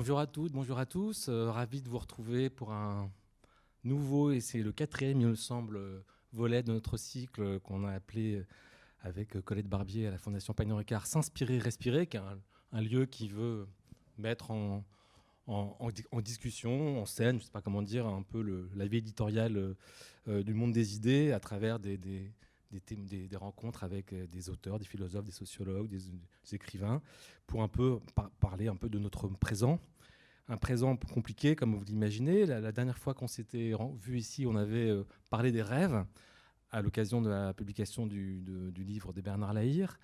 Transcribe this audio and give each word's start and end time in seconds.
Bonjour 0.00 0.18
à 0.18 0.26
toutes, 0.26 0.52
bonjour 0.52 0.78
à 0.78 0.86
tous. 0.86 1.28
Euh, 1.28 1.50
ravi 1.50 1.82
de 1.82 1.88
vous 1.90 1.98
retrouver 1.98 2.48
pour 2.48 2.72
un 2.72 3.10
nouveau, 3.84 4.30
et 4.30 4.40
c'est 4.40 4.62
le 4.62 4.72
quatrième, 4.72 5.20
il 5.20 5.26
me 5.26 5.34
semble, 5.34 5.78
volet 6.32 6.62
de 6.62 6.72
notre 6.72 6.96
cycle 6.96 7.60
qu'on 7.60 7.84
a 7.84 7.92
appelé 7.92 8.42
avec 9.02 9.38
Colette 9.42 9.68
Barbier 9.68 10.06
à 10.06 10.10
la 10.10 10.16
Fondation 10.16 10.54
Pagnon 10.54 10.76
Ricard 10.76 11.06
S'inspirer, 11.06 11.58
respirer, 11.58 12.06
qui 12.06 12.16
est 12.16 12.22
un, 12.72 12.80
lieu 12.80 13.04
qui 13.04 13.28
veut 13.28 13.68
mettre 14.16 14.52
en, 14.52 14.86
discussion, 16.22 17.02
en 17.02 17.04
scène, 17.04 17.36
je 17.36 17.42
ne 17.42 17.44
sais 17.44 17.52
pas 17.52 17.60
comment 17.60 17.82
dire, 17.82 18.06
un 18.06 18.22
peu 18.22 18.40
le, 18.40 18.70
la 18.76 18.86
vie 18.86 18.96
éditoriale 18.96 19.76
euh, 20.28 20.42
du 20.42 20.54
monde 20.54 20.72
des 20.72 20.96
idées 20.96 21.30
à 21.30 21.40
travers 21.40 21.78
des, 21.78 21.98
des, 21.98 22.32
des 22.70 23.36
rencontres 23.36 23.84
avec 23.84 24.14
des 24.14 24.48
auteurs, 24.48 24.78
des 24.78 24.84
philosophes, 24.84 25.24
des 25.24 25.32
sociologues, 25.32 25.88
des, 25.88 26.00
écrivains, 26.54 27.02
pour 27.46 27.62
un 27.62 27.68
peu 27.68 28.00
parler 28.40 28.68
un 28.68 28.76
peu 28.76 28.88
de 28.88 28.98
notre 28.98 29.28
présent. 29.28 29.78
Un 30.50 30.56
présent 30.56 30.96
compliqué, 30.96 31.54
comme 31.54 31.76
vous 31.76 31.84
l'imaginez. 31.84 32.44
La, 32.44 32.72
dernière 32.72 32.98
fois 32.98 33.14
qu'on 33.14 33.28
s'était 33.28 33.72
vu 34.00 34.18
ici, 34.18 34.46
on 34.48 34.56
avait 34.56 34.90
euh, 34.90 35.04
parlé 35.28 35.52
des 35.52 35.62
rêves 35.62 36.04
à 36.72 36.82
l'occasion 36.82 37.22
de 37.22 37.30
la 37.30 37.54
publication 37.54 38.04
du, 38.04 38.42
livre 38.76 39.12
de 39.12 39.20
Bernard 39.20 39.54
Lahire. 39.54 40.00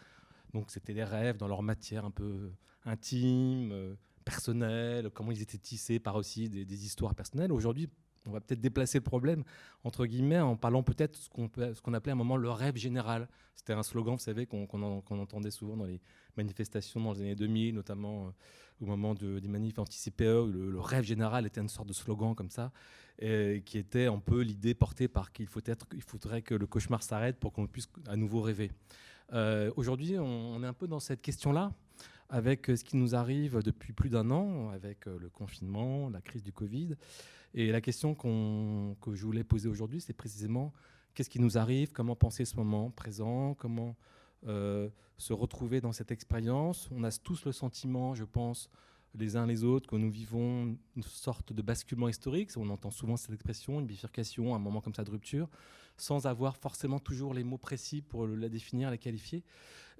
Donc 0.54 0.70
c'était 0.70 0.94
des 0.94 1.02
rêves 1.02 1.36
dans 1.36 1.48
leur 1.48 1.64
matière 1.64 2.04
un 2.04 2.12
peu 2.12 2.52
intime, 2.84 3.72
euh, 3.72 3.96
personnelle, 4.24 5.10
comment 5.12 5.32
ils 5.32 5.42
étaient 5.42 5.58
tissés 5.58 5.98
par 5.98 6.14
aussi 6.14 6.48
des, 6.48 6.64
des 6.64 6.84
histoires 6.86 7.16
personnelles. 7.16 7.50
Aujourd'hui, 7.50 7.90
on 8.26 8.30
va 8.30 8.40
peut-être 8.40 8.60
déplacer 8.60 8.98
le 8.98 9.04
problème, 9.04 9.44
entre 9.84 10.06
guillemets, 10.06 10.40
en 10.40 10.56
parlant 10.56 10.82
peut-être 10.82 11.16
ce 11.16 11.28
qu'on 11.28 11.94
appelait 11.94 12.10
à 12.10 12.14
un 12.14 12.18
moment 12.18 12.36
le 12.36 12.50
rêve 12.50 12.76
général. 12.76 13.28
C'était 13.54 13.72
un 13.72 13.82
slogan, 13.82 14.14
vous 14.14 14.20
savez, 14.20 14.46
qu'on 14.46 14.66
entendait 14.72 15.50
souvent 15.50 15.76
dans 15.76 15.84
les 15.84 16.00
manifestations 16.36 17.00
dans 17.00 17.12
les 17.12 17.20
années 17.22 17.34
2000, 17.34 17.74
notamment 17.74 18.26
euh, 18.26 18.30
au 18.82 18.86
moment 18.86 19.14
de, 19.14 19.38
des 19.38 19.48
manifs 19.48 19.78
anti-CPE, 19.78 20.50
le, 20.52 20.80
rêve 20.80 21.04
général 21.04 21.46
était 21.46 21.60
une 21.60 21.68
sorte 21.68 21.88
de 21.88 21.94
slogan 21.94 22.34
comme 22.34 22.50
ça, 22.50 22.72
qui 23.18 23.78
était 23.78 24.06
un 24.06 24.18
peu 24.18 24.42
l'idée 24.42 24.74
portée 24.74 25.08
par 25.08 25.32
qu'il 25.32 25.46
faudrait 25.48 26.42
que 26.42 26.54
le 26.54 26.66
cauchemar 26.66 27.02
s'arrête 27.02 27.38
pour 27.38 27.54
qu'on 27.54 27.66
puisse 27.66 27.88
à 28.06 28.16
nouveau 28.16 28.42
rêver. 28.42 28.70
Euh, 29.32 29.70
aujourd'hui, 29.76 30.18
on, 30.18 30.62
est 30.62 30.66
un 30.66 30.72
peu 30.72 30.86
dans 30.86 31.00
cette 31.00 31.22
question-là 31.22 31.72
avec 32.28 32.66
ce 32.66 32.82
qui 32.84 32.96
nous 32.96 33.14
arrive 33.14 33.62
depuis 33.62 33.92
plus 33.92 34.10
d'un 34.10 34.30
an, 34.30 34.70
avec 34.70 35.06
euh, 35.06 35.18
le 35.18 35.28
confinement, 35.28 36.08
la 36.10 36.20
crise 36.20 36.42
du 36.42 36.52
Covid. 36.52 36.96
Et 37.54 37.70
la 37.70 37.80
question 37.80 38.14
que 38.14 39.14
je 39.14 39.24
voulais 39.24 39.44
poser 39.44 39.68
aujourd'hui, 39.68 40.00
c'est 40.00 40.12
précisément 40.12 40.72
qu'est-ce 41.14 41.30
qui 41.30 41.40
nous 41.40 41.56
arrive, 41.56 41.92
comment 41.92 42.16
penser 42.16 42.44
ce 42.44 42.56
moment 42.56 42.90
présent, 42.90 43.54
comment 43.54 43.96
euh, 44.46 44.90
se 45.16 45.32
retrouver 45.32 45.80
dans 45.80 45.92
cette 45.92 46.10
expérience? 46.10 46.88
On 46.92 47.02
a 47.04 47.10
tous 47.10 47.46
le 47.46 47.52
sentiment, 47.52 48.14
je 48.14 48.24
pense, 48.24 48.68
les 49.14 49.36
uns 49.36 49.46
les 49.46 49.64
autres, 49.64 49.88
que 49.88 49.96
nous 49.96 50.10
vivons 50.10 50.76
une 50.94 51.02
sorte 51.02 51.52
de 51.52 51.62
basculement 51.62 52.08
historique. 52.08 52.50
On 52.56 52.68
entend 52.68 52.90
souvent 52.90 53.16
cette 53.16 53.32
expression, 53.32 53.80
une 53.80 53.86
bifurcation, 53.86 54.54
un 54.54 54.58
moment 54.58 54.82
comme 54.82 54.94
ça 54.94 55.04
de 55.04 55.10
rupture, 55.10 55.48
sans 55.96 56.26
avoir 56.26 56.56
forcément 56.56 56.98
toujours 56.98 57.32
les 57.32 57.44
mots 57.44 57.56
précis 57.56 58.02
pour 58.02 58.26
la 58.26 58.50
définir, 58.50 58.90
la 58.90 58.98
qualifier. 58.98 59.42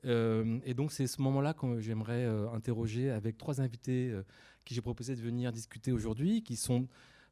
Euh, 0.05 0.59
et 0.65 0.75
donc 0.75 0.93
c'est 0.93 1.07
ce 1.07 1.21
moment-là 1.23 1.55
que 1.55 1.81
j'aimerais 1.81 2.25
euh, 2.25 2.51
interroger 2.51 3.11
avec 3.11 3.39
trois 3.39 3.61
invités 3.61 4.15
qui 4.65 4.75
j'ai 4.75 4.83
proposé 4.83 5.17
de 5.17 5.21
venir 5.21 5.53
discuter 5.53 5.93
aujourd'hui, 5.93 6.43
qui 6.43 6.57
sont 6.57 6.89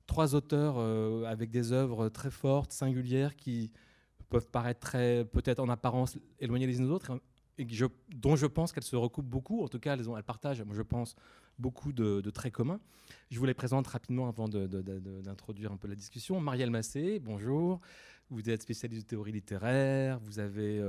trois 0.07 0.35
auteurs 0.35 0.77
euh, 0.79 1.25
avec 1.25 1.51
des 1.51 1.73
œuvres 1.73 2.09
très 2.09 2.31
fortes, 2.31 2.73
singulières, 2.73 3.37
qui 3.37 3.71
peuvent 4.29 4.49
paraître 4.49 4.81
très, 4.81 5.25
peut-être 5.25 5.61
en 5.61 5.69
apparence 5.69 6.19
éloignées 6.41 6.67
les 6.67 6.79
unes 6.79 6.87
des 6.87 6.91
autres, 6.91 7.21
et 7.59 7.67
dont 8.15 8.37
je 8.37 8.47
pense 8.47 8.73
qu'elles 8.73 8.83
se 8.85 8.97
recoupent 8.97 9.29
beaucoup. 9.29 9.63
En 9.63 9.69
tout 9.69 9.79
cas, 9.79 9.97
elles, 9.97 10.23
partagent, 10.25 10.65
je 10.71 10.83
pense, 10.83 11.15
beaucoup 11.59 11.93
de, 11.93 12.21
traits 12.31 12.53
communs. 12.53 12.81
Je 13.31 13.39
vous 13.39 13.45
les 13.45 13.55
présente 13.55 13.87
rapidement 13.87 14.29
avant 14.29 14.49
d'introduire 14.49 15.73
un 15.73 15.77
peu 15.77 15.87
la 15.87 15.95
discussion. 15.95 16.41
Marielle 16.41 16.71
Massé, 16.71 17.21
bonjour. 17.21 17.81
Vous 18.31 18.49
êtes 18.51 18.63
spécialiste 18.63 19.03
de 19.03 19.09
théorie 19.09 19.33
littéraire, 19.33 20.19
vous 20.21 20.39
avez... 20.39 20.83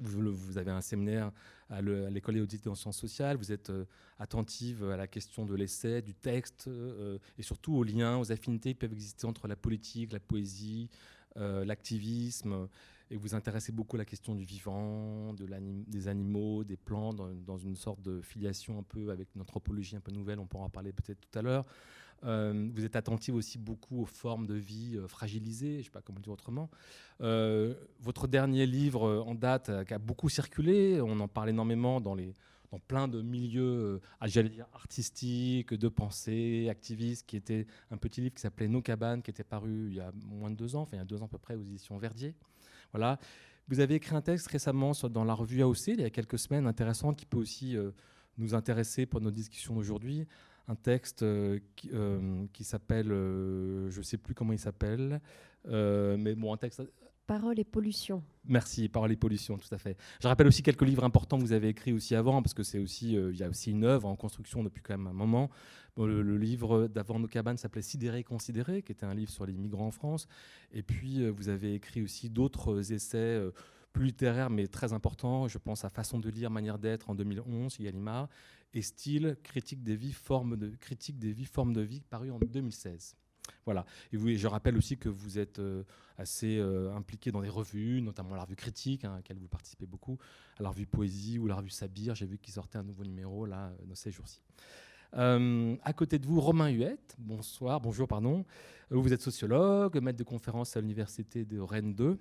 Vous, 0.00 0.58
avez 0.58 0.70
un 0.70 0.80
séminaire 0.80 1.30
à 1.70 1.80
l'école 1.80 2.36
et 2.36 2.68
en 2.68 2.74
sciences 2.74 2.98
sociales, 2.98 3.36
vous 3.36 3.52
êtes 3.52 3.70
euh, 3.70 3.84
attentive 4.18 4.84
à 4.90 4.96
la 4.96 5.06
question 5.06 5.46
de 5.46 5.54
l'essai, 5.54 6.02
du 6.02 6.14
texte, 6.14 6.66
euh, 6.68 7.18
et 7.38 7.42
surtout 7.42 7.74
aux 7.74 7.84
liens, 7.84 8.18
aux 8.18 8.32
affinités 8.32 8.70
qui 8.70 8.80
peuvent 8.80 8.92
exister 8.92 9.26
entre 9.26 9.46
la 9.46 9.56
politique, 9.56 10.12
la 10.12 10.20
poésie, 10.20 10.90
euh, 11.36 11.64
l'activisme, 11.64 12.68
et 13.10 13.16
vous 13.16 13.34
intéressez 13.34 13.70
beaucoup 13.70 13.96
à 13.96 13.98
la 13.98 14.04
question 14.04 14.34
du 14.34 14.44
vivant, 14.44 15.32
de 15.34 15.46
des 15.86 16.08
animaux, 16.08 16.64
des 16.64 16.76
plantes, 16.76 17.16
dans, 17.44 17.58
une 17.58 17.76
sorte 17.76 18.00
de 18.02 18.20
filiation 18.20 18.78
un 18.78 18.82
peu 18.82 19.10
avec 19.10 19.34
une 19.34 19.42
anthropologie 19.42 19.96
un 19.96 20.00
peu 20.00 20.10
nouvelle, 20.10 20.38
on 20.38 20.46
pourra 20.46 20.64
en 20.64 20.70
parler 20.70 20.92
peut-être 20.92 21.20
tout 21.20 21.38
à 21.38 21.42
l'heure. 21.42 21.64
Euh, 22.24 22.70
vous 22.72 22.84
êtes 22.84 22.96
attentive 22.96 23.34
aussi 23.34 23.58
beaucoup 23.58 24.02
aux 24.02 24.06
formes 24.06 24.46
de 24.46 24.54
vie 24.54 24.96
euh, 24.96 25.06
fragilisées, 25.06 25.74
je 25.74 25.78
ne 25.78 25.82
sais 25.82 25.90
pas 25.90 26.00
comment 26.00 26.20
dire 26.20 26.32
autrement. 26.32 26.70
Euh, 27.20 27.74
votre 28.00 28.26
dernier 28.26 28.66
livre 28.66 29.24
en 29.26 29.34
date, 29.34 29.70
qui 29.86 29.94
a 29.94 29.98
beaucoup 29.98 30.28
circulé, 30.28 31.00
on 31.00 31.20
en 31.20 31.28
parle 31.28 31.50
énormément 31.50 32.00
dans, 32.00 32.14
les, 32.14 32.32
dans 32.72 32.78
plein 32.78 33.08
de 33.08 33.20
milieux, 33.20 34.00
dire 34.26 34.66
artistiques, 34.72 35.74
de 35.74 35.88
pensée, 35.88 36.68
activistes, 36.70 37.26
qui 37.26 37.36
était 37.36 37.66
un 37.90 37.96
petit 37.96 38.20
livre 38.20 38.34
qui 38.34 38.40
s'appelait 38.40 38.68
Nos 38.68 38.82
cabanes, 38.82 39.22
qui 39.22 39.30
était 39.30 39.44
paru 39.44 39.88
il 39.88 39.96
y 39.96 40.00
a 40.00 40.12
moins 40.26 40.50
de 40.50 40.56
deux 40.56 40.76
ans, 40.76 40.82
enfin 40.82 40.96
il 40.96 41.00
y 41.00 41.02
a 41.02 41.06
deux 41.06 41.20
ans 41.20 41.26
à 41.26 41.28
peu 41.28 41.38
près 41.38 41.56
aux 41.56 41.62
éditions 41.62 41.98
Verdier. 41.98 42.34
Voilà. 42.92 43.18
Vous 43.68 43.80
avez 43.80 43.94
écrit 43.94 44.14
un 44.14 44.20
texte 44.20 44.48
récemment 44.48 44.92
dans 45.10 45.24
la 45.24 45.34
revue 45.34 45.62
AOC, 45.62 45.88
il 45.88 46.00
y 46.00 46.04
a 46.04 46.10
quelques 46.10 46.38
semaines, 46.38 46.66
intéressant, 46.66 47.14
qui 47.14 47.24
peut 47.24 47.38
aussi 47.38 47.76
nous 48.36 48.54
intéresser 48.54 49.06
pour 49.06 49.20
nos 49.20 49.30
discussions 49.30 49.74
d'aujourd'hui 49.74 50.26
un 50.68 50.74
texte 50.74 51.22
euh, 51.22 51.58
qui, 51.76 51.90
euh, 51.92 52.46
qui 52.52 52.64
s'appelle, 52.64 53.12
euh, 53.12 53.90
je 53.90 53.98
ne 53.98 54.04
sais 54.04 54.16
plus 54.16 54.34
comment 54.34 54.52
il 54.52 54.58
s'appelle, 54.58 55.20
mais 55.66 56.34
bon, 56.34 56.52
un 56.52 56.56
texte 56.56 56.82
Parole 57.26 57.58
et 57.58 57.64
pollution. 57.64 58.22
Merci, 58.44 58.90
Parole 58.90 59.10
et 59.10 59.16
pollution, 59.16 59.56
tout 59.56 59.74
à 59.74 59.78
fait. 59.78 59.96
Je 60.20 60.28
rappelle 60.28 60.46
aussi 60.46 60.62
quelques 60.62 60.82
livres 60.82 61.04
importants 61.04 61.38
que 61.38 61.42
vous 61.42 61.52
avez 61.52 61.68
écrits 61.68 61.94
aussi 61.94 62.14
avant, 62.14 62.42
parce 62.42 62.52
que 62.52 62.62
c'est 62.62 62.78
aussi, 62.78 63.14
il 63.14 63.36
y 63.36 63.42
a 63.42 63.48
aussi 63.48 63.70
une 63.70 63.84
œuvre 63.84 64.08
en 64.08 64.14
construction 64.14 64.62
depuis 64.62 64.82
quand 64.82 64.98
même 64.98 65.06
un 65.06 65.14
moment. 65.14 65.48
le, 65.96 66.36
livre 66.36 66.86
d'avant 66.86 67.18
nos 67.18 67.26
cabanes 67.26 67.56
s'appelait 67.56 67.80
Sidéré 67.80 68.24
considéré, 68.24 68.82
qui 68.82 68.92
était 68.92 69.06
un 69.06 69.14
livre 69.14 69.30
sur 69.30 69.46
les 69.46 69.54
migrants 69.54 69.86
en 69.86 69.90
France. 69.90 70.28
Et 70.70 70.82
puis 70.82 71.26
vous 71.30 71.48
avez 71.48 71.72
écrit 71.72 72.02
aussi 72.02 72.28
d'autres 72.28 72.92
essais 72.92 73.40
plus 73.94 74.04
littéraires, 74.06 74.50
mais 74.50 74.66
très 74.66 74.92
importants. 74.92 75.48
Je 75.48 75.56
pense 75.56 75.86
à 75.86 75.88
Façon 75.88 76.18
de 76.18 76.28
lire, 76.28 76.50
manière 76.50 76.78
d'être 76.78 77.08
en 77.08 77.14
2011, 77.14 77.78
Gallimard, 77.80 78.28
et 78.74 78.82
Style, 78.82 79.36
critique 79.42 79.82
des 79.82 79.96
vies, 79.96 80.12
formes 80.12 80.56
de, 80.56 80.68
critique 80.76 81.18
des 81.18 81.32
vies, 81.32 81.48
de 81.54 81.80
vie, 81.80 82.00
paru 82.00 82.30
en 82.30 82.38
2016. 82.38 83.16
Voilà. 83.64 83.84
Et 84.12 84.16
vous, 84.16 84.34
je 84.34 84.46
rappelle 84.46 84.76
aussi 84.76 84.96
que 84.96 85.08
vous 85.08 85.38
êtes 85.38 85.58
euh, 85.58 85.84
assez 86.18 86.58
euh, 86.58 86.94
impliqué 86.94 87.30
dans 87.30 87.40
des 87.40 87.48
revues, 87.48 88.02
notamment 88.02 88.34
la 88.34 88.42
revue 88.42 88.56
Critique, 88.56 89.04
hein, 89.04 89.12
à 89.12 89.16
laquelle 89.16 89.38
vous 89.38 89.48
participez 89.48 89.86
beaucoup, 89.86 90.18
la 90.58 90.70
revue 90.70 90.86
Poésie 90.86 91.38
ou 91.38 91.46
la 91.46 91.56
revue 91.56 91.70
Sabir. 91.70 92.14
J'ai 92.14 92.26
vu 92.26 92.38
qu'il 92.38 92.52
sortait 92.52 92.78
un 92.78 92.82
nouveau 92.82 93.04
numéro 93.04 93.46
là, 93.46 93.68
euh, 93.68 93.86
dans 93.86 93.94
ces 93.94 94.10
jours-ci. 94.10 94.40
à 95.12 95.92
côté 95.92 96.18
de 96.18 96.26
vous, 96.26 96.40
Romain 96.40 96.70
Huette. 96.70 97.14
Bonsoir, 97.18 97.80
bonjour, 97.80 98.08
pardon. 98.08 98.44
Vous 98.90 99.12
êtes 99.12 99.22
sociologue, 99.22 99.96
maître 100.00 100.18
de 100.18 100.24
conférence 100.24 100.76
à 100.76 100.80
l'université 100.80 101.44
de 101.44 101.60
Rennes 101.60 101.94
2. 101.94 102.18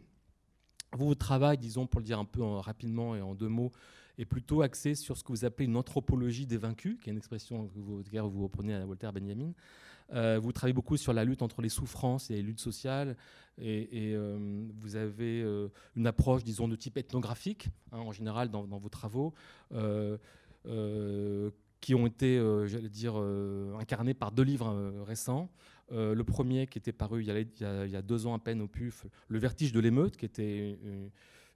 Vous, 0.94 1.08
votre 1.08 1.20
travail, 1.20 1.58
disons, 1.58 1.88
pour 1.88 2.00
le 2.02 2.06
dire 2.06 2.20
un 2.20 2.26
peu 2.26 2.44
rapidement 2.44 3.16
et 3.16 3.22
en 3.22 3.34
deux 3.34 3.48
mots, 3.48 3.72
est 4.18 4.26
plutôt 4.26 4.62
axé 4.62 4.96
sur 4.96 5.18
ce 5.18 5.24
que 5.24 5.32
vous 5.32 5.46
appelez 5.46 5.66
une 5.66 5.76
anthropologie 5.76 6.46
des 6.46 6.58
vaincus, 6.58 6.98
qui 7.02 7.10
est 7.10 7.12
une 7.12 7.18
expression 7.18 7.68
que 7.68 7.80
vous, 7.80 8.44
reprenez 8.44 8.74
à 8.74 8.86
Voltaire 8.86 9.14
Benjamin. 9.14 9.54
Euh, 10.14 10.40
vous 10.40 10.52
travaillez 10.52 10.74
beaucoup 10.74 10.98
sur 10.98 11.14
la 11.14 11.24
lutte 11.24 11.42
entre 11.42 11.62
les 11.62 11.70
souffrances 11.70 12.30
et 12.30 12.36
les 12.36 12.42
luttes 12.42 12.60
sociales, 12.60 13.16
et, 13.60 14.14
euh, 14.16 14.66
vous 14.80 14.96
avez 14.96 15.42
euh, 15.42 15.70
une 15.96 16.08
approche, 16.08 16.44
disons, 16.44 16.68
de 16.68 16.76
type 16.76 16.98
ethnographique, 16.98 17.70
hein, 17.92 18.00
en 18.00 18.12
général, 18.12 18.50
dans, 18.50 18.66
vos 18.66 18.90
travaux, 18.90 19.34
qui 21.82 21.96
ont 21.96 22.08
été, 22.08 22.38
j'allais 22.66 22.90
dire, 22.90 23.16
incarnés 23.80 24.14
par 24.14 24.32
deux 24.32 24.44
livres 24.44 25.04
récents. 25.06 25.50
le 25.92 26.22
premier 26.22 26.68
qui 26.68 26.78
était 26.78 26.94
paru 26.94 27.22
il 27.22 27.28
y, 27.28 27.32
a, 27.32 27.40
il 27.40 27.92
y, 27.92 27.96
a, 27.96 28.02
deux 28.02 28.26
ans 28.26 28.34
à 28.34 28.40
peine 28.40 28.62
au 28.62 28.68
PUF, 28.68 29.06
Le 29.28 29.40
vertige 29.40 29.74
de 29.74 29.80
l'émeute, 29.80 30.16
qui 30.16 30.26
était 30.26 30.78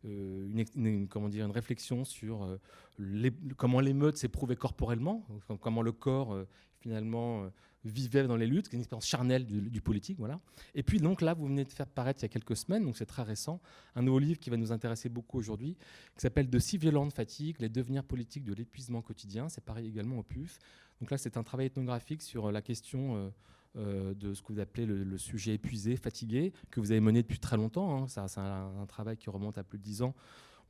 euh, 0.05 0.63
une, 0.75 1.07
comment 1.07 1.29
dire, 1.29 1.45
une 1.45 1.51
réflexion 1.51 2.05
sur 2.05 2.43
euh, 2.43 2.59
les, 2.99 3.31
comment 3.57 3.79
l'émeute 3.79 4.17
s'éprouvait 4.17 4.55
corporellement, 4.55 5.25
comment 5.59 5.81
le 5.81 5.91
corps 5.91 6.33
euh, 6.33 6.47
finalement 6.79 7.49
vivait 7.83 8.27
dans 8.27 8.35
les 8.35 8.45
luttes, 8.45 8.71
une 8.71 8.79
expérience 8.79 9.07
charnelle 9.07 9.45
du, 9.45 9.81
politique. 9.81 10.19
Voilà. 10.19 10.39
Et 10.75 10.83
puis 10.83 10.99
donc 10.99 11.21
là, 11.21 11.33
vous 11.33 11.47
venez 11.47 11.63
de 11.65 11.71
faire 11.71 11.87
paraître 11.87 12.19
il 12.21 12.23
y 12.23 12.25
a 12.25 12.29
quelques 12.29 12.55
semaines, 12.55 12.83
donc 12.83 12.97
c'est 12.97 13.05
très 13.05 13.23
récent, 13.23 13.59
un 13.95 14.03
nouveau 14.03 14.19
livre 14.19 14.39
qui 14.39 14.49
va 14.49 14.57
nous 14.57 14.71
intéresser 14.71 15.09
beaucoup 15.09 15.39
aujourd'hui, 15.39 15.75
qui 16.15 16.21
s'appelle 16.21 16.49
De 16.49 16.59
si 16.59 16.77
violente 16.77 17.13
fatigue, 17.13 17.55
les 17.59 17.69
devenirs 17.69 18.03
politiques 18.03 18.43
de 18.43 18.53
l'épuisement 18.53 19.01
quotidien. 19.01 19.49
C'est 19.49 19.63
pareil 19.63 19.87
également 19.87 20.19
au 20.19 20.23
PUF. 20.23 20.59
Donc 20.99 21.09
là, 21.09 21.17
c'est 21.17 21.37
un 21.37 21.43
travail 21.43 21.67
ethnographique 21.67 22.21
sur 22.21 22.51
la 22.51 22.61
question 22.61 23.31
de 23.77 24.33
ce 24.33 24.41
que 24.41 24.53
vous 24.53 24.59
appelez 24.59 24.85
le, 24.85 25.17
sujet 25.17 25.53
épuisé, 25.53 25.95
fatigué, 25.95 26.53
que 26.71 26.79
vous 26.79 26.91
avez 26.91 26.99
mené 26.99 27.21
depuis 27.21 27.39
très 27.39 27.57
longtemps. 27.57 28.03
Hein. 28.03 28.07
C'est 28.07 28.39
un, 28.39 28.85
travail 28.87 29.17
qui 29.17 29.29
remonte 29.29 29.57
à 29.57 29.63
plus 29.63 29.77
de 29.77 29.83
dix 29.83 30.01
ans. 30.01 30.15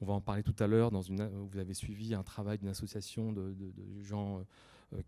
On 0.01 0.05
va 0.05 0.13
en 0.13 0.21
parler 0.21 0.43
tout 0.43 0.55
à 0.59 0.67
l'heure. 0.67 0.91
Vous 0.91 1.57
avez 1.57 1.73
suivi 1.73 2.13
un 2.13 2.23
travail 2.23 2.57
d'une 2.57 2.67
association 2.67 3.31
de, 3.31 3.53
gens 4.01 4.43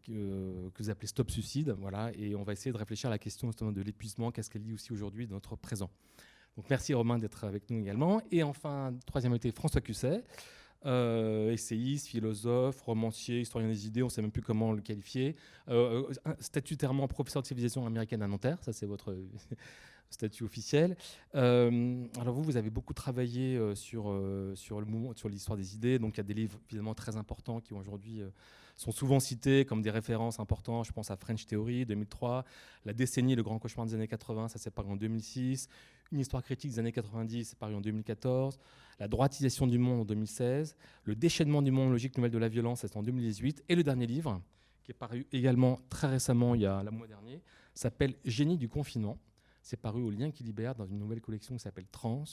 que, 0.05 0.69
vous 0.77 0.89
appelez 0.89 1.07
Stop 1.07 1.29
Suicide. 1.29 1.75
Voilà, 1.79 2.11
et 2.15 2.35
on 2.35 2.43
va 2.43 2.53
essayer 2.53 2.71
de 2.71 2.77
réfléchir 2.77 3.09
à 3.09 3.11
la 3.11 3.19
question 3.19 3.47
justement 3.49 3.71
de 3.71 3.81
l'épuisement, 3.81 4.31
qu'est-ce 4.31 4.49
qu'elle 4.49 4.63
dit 4.63 4.73
aussi 4.73 4.91
aujourd'hui 4.91 5.27
de 5.27 5.33
notre 5.33 5.55
présent. 5.55 5.89
Donc 6.57 6.69
merci 6.69 6.93
Romain 6.93 7.17
d'être 7.17 7.43
avec 7.45 7.69
nous 7.69 7.79
également. 7.79 8.21
Et 8.31 8.43
enfin, 8.43 8.93
troisième 9.05 9.31
invité, 9.33 9.51
François 9.51 9.81
Cusset. 9.81 10.23
Euh, 10.85 11.51
essayiste, 11.51 12.07
philosophe, 12.07 12.79
romancier, 12.81 13.41
historien 13.41 13.67
des 13.67 13.85
idées, 13.85 14.01
on 14.01 14.05
ne 14.05 14.11
sait 14.11 14.21
même 14.21 14.31
plus 14.31 14.41
comment 14.41 14.71
le 14.71 14.81
qualifier, 14.81 15.35
euh, 15.67 16.03
statutairement 16.39 17.05
professeur 17.09 17.41
de 17.41 17.47
civilisation 17.47 17.85
américaine 17.85 18.21
à 18.21 18.27
Nanterre, 18.27 18.63
ça 18.63 18.71
c'est 18.71 18.85
votre 18.85 19.13
statut 20.09 20.43
officiel. 20.43 20.95
Euh, 21.35 22.05
alors 22.19 22.33
vous, 22.33 22.43
vous 22.43 22.57
avez 22.57 22.69
beaucoup 22.69 22.93
travaillé 22.93 23.57
euh, 23.57 23.75
sur, 23.75 24.09
euh, 24.09 24.55
sur 24.55 24.81
sur 25.15 25.29
l'histoire 25.29 25.57
des 25.57 25.75
idées, 25.75 25.99
donc 25.99 26.15
il 26.15 26.17
y 26.17 26.21
a 26.21 26.23
des 26.23 26.33
livres 26.33 26.59
évidemment 26.69 26.95
très 26.95 27.17
importants 27.17 27.59
qui 27.59 27.73
aujourd'hui 27.73 28.21
sont 28.79 28.91
souvent 28.91 29.19
cités 29.19 29.65
comme 29.65 29.81
des 29.81 29.91
références 29.91 30.39
importantes. 30.39 30.85
Je 30.85 30.93
pense 30.93 31.11
à 31.11 31.17
French 31.17 31.45
Theory 31.45 31.85
2003, 31.85 32.45
La 32.85 32.93
décennie, 32.93 33.35
le 33.35 33.43
grand 33.43 33.59
cauchemar 33.59 33.85
des 33.85 33.93
années 33.93 34.07
80, 34.07 34.47
ça 34.47 34.57
s'est 34.57 34.71
paru 34.71 34.89
en 34.89 34.95
2006, 34.95 35.67
Une 36.13 36.19
histoire 36.19 36.41
critique 36.41 36.71
des 36.71 36.79
années 36.79 36.93
90, 36.93 37.49
c'est 37.49 37.59
paru 37.59 37.75
en 37.75 37.81
2014, 37.81 38.57
La 38.99 39.09
droitisation 39.09 39.67
du 39.67 39.77
monde 39.77 40.01
en 40.01 40.05
2016, 40.05 40.77
Le 41.03 41.15
déchaînement 41.15 41.61
du 41.61 41.71
monde, 41.71 41.91
logique 41.91 42.15
nouvelle 42.17 42.31
de 42.31 42.37
la 42.37 42.47
violence, 42.47 42.79
c'est 42.81 42.95
en 42.95 43.03
2018, 43.03 43.65
et 43.67 43.75
le 43.75 43.83
dernier 43.83 44.07
livre, 44.07 44.41
qui 44.83 44.91
est 44.91 44.95
paru 44.95 45.27
également 45.33 45.79
très 45.89 46.07
récemment, 46.07 46.55
il 46.55 46.61
y 46.61 46.65
a 46.65 46.81
le 46.81 46.91
mois 46.91 47.07
dernier, 47.07 47.41
s'appelle 47.73 48.15
Génie 48.23 48.57
du 48.57 48.69
confinement 48.69 49.19
c'est 49.61 49.77
paru 49.77 50.01
au 50.01 50.09
Lien 50.09 50.31
qui 50.31 50.43
libère 50.43 50.73
dans 50.73 50.85
une 50.85 50.97
nouvelle 50.97 51.21
collection 51.21 51.55
qui 51.55 51.61
s'appelle 51.61 51.87
Trans 51.91 52.23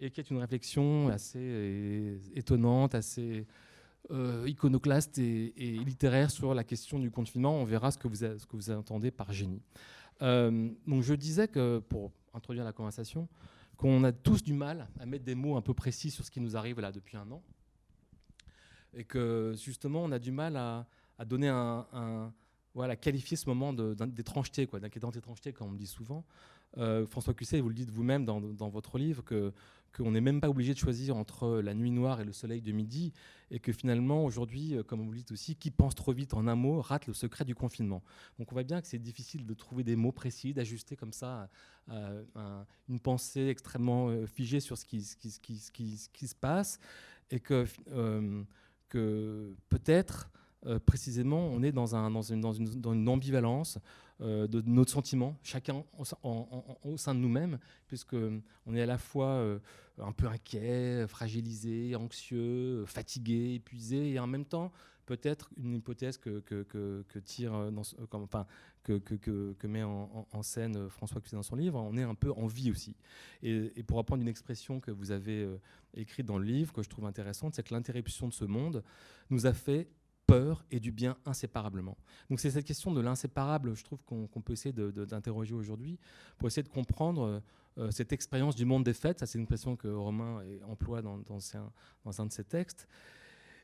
et 0.00 0.10
qui 0.10 0.20
est 0.20 0.30
une 0.30 0.38
réflexion 0.38 1.08
assez 1.08 1.38
euh, 1.38 2.18
étonnante, 2.34 2.94
assez 2.94 3.46
euh, 4.10 4.44
iconoclaste 4.46 5.18
et, 5.18 5.52
littéraire 5.56 6.30
sur 6.30 6.54
la 6.54 6.64
question 6.64 6.98
du 6.98 7.10
confinement. 7.10 7.54
On 7.60 7.64
verra 7.64 7.90
ce 7.90 7.98
que 7.98 8.08
vous, 8.08 8.70
entendez 8.70 9.10
par 9.10 9.32
génie. 9.32 9.62
Euh, 10.22 10.70
donc 10.86 11.02
je 11.02 11.14
disais 11.14 11.48
que, 11.48 11.78
pour 11.78 12.12
introduire 12.34 12.64
la 12.64 12.72
conversation, 12.72 13.28
qu'on 13.76 14.04
a 14.04 14.12
tous 14.12 14.42
du 14.42 14.52
mal 14.52 14.88
à 14.98 15.06
mettre 15.06 15.24
des 15.24 15.34
mots 15.34 15.56
un 15.56 15.62
peu 15.62 15.74
précis 15.74 16.10
sur 16.10 16.24
ce 16.24 16.30
qui 16.30 16.40
nous 16.40 16.56
arrive 16.56 16.80
là 16.80 16.92
depuis 16.92 17.16
un 17.16 17.30
an. 17.30 17.42
Et 18.94 19.04
que 19.04 19.54
justement, 19.56 20.02
on 20.02 20.12
a 20.12 20.18
du 20.18 20.32
mal 20.32 20.56
à, 20.56 20.86
donner 21.24 21.48
un 21.48 22.32
voilà, 22.74 22.96
qualifier 22.96 23.36
ce 23.36 23.48
moment 23.48 23.72
d'étrangeté, 23.72 24.66
d'inquiétante 24.66 25.16
étrangeté, 25.16 25.52
comme 25.52 25.68
on 25.68 25.72
me 25.72 25.78
dit 25.78 25.86
souvent. 25.86 26.24
Euh, 26.78 27.04
François 27.06 27.34
Cusset, 27.34 27.60
vous 27.60 27.68
le 27.68 27.74
dites 27.74 27.90
vous-même 27.90 28.24
dans, 28.24 28.68
votre 28.68 28.96
livre, 28.98 29.24
qu'on 29.24 30.10
n'est 30.10 30.20
même 30.20 30.40
pas 30.40 30.48
obligé 30.48 30.72
de 30.72 30.78
choisir 30.78 31.16
entre 31.16 31.60
la 31.60 31.74
nuit 31.74 31.90
noire 31.90 32.20
et 32.20 32.24
le 32.24 32.32
soleil 32.32 32.62
de 32.62 32.70
midi, 32.70 33.12
et 33.50 33.58
que 33.58 33.72
finalement, 33.72 34.24
aujourd'hui, 34.24 34.76
euh, 34.76 34.84
comme 34.84 35.04
vous 35.04 35.10
le 35.10 35.18
dites 35.18 35.32
aussi, 35.32 35.56
qui 35.56 35.72
pense 35.72 35.96
trop 35.96 36.12
vite 36.12 36.32
en 36.34 36.46
un 36.46 36.54
mot 36.54 36.80
rate 36.80 37.08
le 37.08 37.12
secret 37.12 37.44
du 37.44 37.56
confinement. 37.56 38.02
Donc 38.38 38.52
on 38.52 38.54
voit 38.54 38.62
bien 38.62 38.80
que 38.80 38.86
c'est 38.86 38.98
difficile 38.98 39.46
de 39.46 39.54
trouver 39.54 39.82
des 39.82 39.96
mots 39.96 40.12
précis, 40.12 40.54
d'ajuster 40.54 40.94
comme 40.94 41.12
ça 41.12 41.48
euh, 41.88 42.22
une 42.88 43.00
pensée 43.00 43.48
extrêmement 43.48 44.26
figée 44.26 44.60
sur 44.60 44.78
ce 44.78 44.84
qui 44.84 45.02
se 45.02 46.34
passe, 46.36 46.78
et 47.32 47.40
que, 47.40 47.66
que 48.88 49.56
peut-être 49.68 50.30
euh, 50.66 50.78
précisément, 50.78 51.46
on 51.46 51.62
est 51.62 51.72
dans, 51.72 51.96
un, 51.96 52.10
dans, 52.10 52.22
une, 52.22 53.08
ambivalence 53.08 53.78
euh, 54.20 54.46
de, 54.46 54.60
notre 54.66 54.90
sentiment, 54.90 55.38
chacun 55.42 55.84
au, 56.22 56.96
sein 56.98 57.14
de 57.14 57.20
nous-mêmes, 57.20 57.58
puisqu'on 57.86 58.74
est 58.74 58.82
à 58.82 58.86
la 58.86 58.98
fois 58.98 59.28
euh, 59.28 59.58
un 59.98 60.12
peu 60.12 60.26
inquiet, 60.26 61.06
fragilisé, 61.08 61.96
anxieux, 61.96 62.84
fatigué, 62.84 63.54
épuisé, 63.54 64.10
et 64.12 64.18
en 64.18 64.26
même 64.26 64.44
temps, 64.44 64.70
peut-être 65.06 65.50
une 65.56 65.74
hypothèse 65.74 66.18
que, 66.18 66.42
tire 67.24 67.54
enfin, 68.12 68.46
que, 68.84 69.66
met 69.66 69.82
en, 69.82 70.42
scène 70.42 70.90
François 70.90 71.22
Cusin 71.22 71.38
dans 71.38 71.42
son 71.42 71.56
livre, 71.56 71.80
on 71.80 71.96
est 71.96 72.02
un 72.02 72.14
peu 72.14 72.32
en 72.32 72.46
vie 72.46 72.70
aussi. 72.70 72.94
Et, 73.42 73.72
et 73.76 73.82
pour 73.82 73.96
reprendre 73.96 74.20
une 74.20 74.28
expression 74.28 74.78
que 74.78 74.90
vous 74.90 75.10
avez 75.10 75.48
écrite 75.94 76.26
dans 76.26 76.38
le 76.38 76.44
livre, 76.44 76.74
que 76.74 76.82
je 76.82 76.90
trouve 76.90 77.06
intéressante, 77.06 77.54
c'est 77.54 77.66
que 77.66 77.72
l'interruption 77.72 78.28
de 78.28 78.34
ce 78.34 78.44
monde 78.44 78.84
nous 79.30 79.46
a 79.46 79.54
fait 79.54 79.88
peur 80.30 80.64
et 80.70 80.80
du 80.80 80.92
bien 80.92 81.16
inséparablement. 81.26 81.96
Donc 82.28 82.40
c'est 82.40 82.50
cette 82.50 82.66
question 82.66 82.92
de 82.92 83.00
l'inséparable, 83.00 83.74
je 83.74 83.84
trouve 83.84 84.02
qu'on 84.04 84.40
peut 84.40 84.52
essayer 84.52 84.72
d'interroger 84.72 85.54
aujourd'hui 85.54 85.98
pour 86.38 86.48
essayer 86.48 86.62
de 86.62 86.68
comprendre 86.68 87.42
euh, 87.78 87.90
cette 87.90 88.12
expérience 88.12 88.54
du 88.54 88.64
monde 88.64 88.84
des 88.84 88.94
fêtes. 88.94 89.20
Ça, 89.20 89.26
c'est 89.26 89.38
une 89.38 89.44
expression 89.44 89.76
que 89.76 89.88
Romain 89.88 90.42
emploie 90.68 91.02
dans, 91.02 91.20
un, 92.18 92.26
de 92.26 92.32
ses 92.32 92.44
textes. 92.44 92.86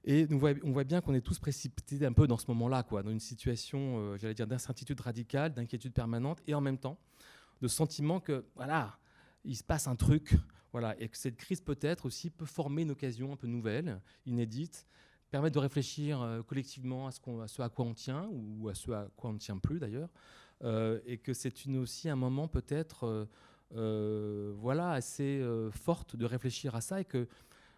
Et 0.04 0.26
on 0.30 0.38
voit 0.72 0.84
bien 0.84 1.00
qu'on 1.00 1.14
est 1.14 1.20
tous 1.20 1.38
précipités 1.38 2.04
un 2.06 2.12
peu 2.12 2.26
dans 2.26 2.38
ce 2.38 2.46
moment-là, 2.48 2.84
dans 2.88 3.10
une 3.10 3.20
situation, 3.20 3.98
euh, 3.98 4.16
j'allais 4.16 4.34
dire, 4.34 4.46
d'incertitude 4.46 5.00
radicale, 5.00 5.52
d'inquiétude 5.52 5.92
permanente, 5.92 6.40
et 6.46 6.54
en 6.54 6.60
même 6.60 6.78
temps 6.78 6.98
de 7.60 7.68
sentiment 7.68 8.20
que, 8.20 8.44
voilà, 8.54 8.98
il 9.44 9.56
se 9.56 9.64
passe 9.64 9.88
un 9.88 9.96
truc, 9.96 10.36
voilà, 10.72 10.94
et 11.00 11.08
que 11.08 11.16
cette 11.16 11.36
crise 11.36 11.60
peut-être 11.60 12.06
aussi 12.06 12.30
peut 12.30 12.44
former 12.44 12.82
une 12.82 12.90
occasion 12.92 13.32
un 13.32 13.36
peu 13.36 13.48
nouvelle, 13.48 14.00
inédite, 14.26 14.86
permettre 15.30 15.54
de 15.54 15.60
réfléchir 15.60 16.22
euh, 16.22 16.42
collectivement 16.42 17.06
à 17.06 17.10
ce, 17.10 17.62
à 17.62 17.68
quoi 17.68 17.84
on 17.84 17.94
tient 17.94 18.28
ou 18.30 18.68
à 18.68 18.74
ce 18.74 18.90
à 18.90 19.08
quoi 19.16 19.30
on 19.30 19.34
ne 19.34 19.38
tient 19.38 19.58
plus 19.58 19.78
d'ailleurs, 19.78 20.10
euh, 20.62 21.00
et 21.06 21.18
que 21.18 21.32
c'est 21.32 21.52
aussi 21.76 22.08
un 22.08 22.16
moment 22.16 22.48
peut-être 22.48 23.28
euh, 23.74 24.54
voilà, 24.58 24.92
assez 24.92 25.42
forte 25.72 26.16
de 26.16 26.24
réfléchir 26.24 26.74
à 26.74 26.80
ça 26.80 27.00
et 27.00 27.04
que, 27.04 27.28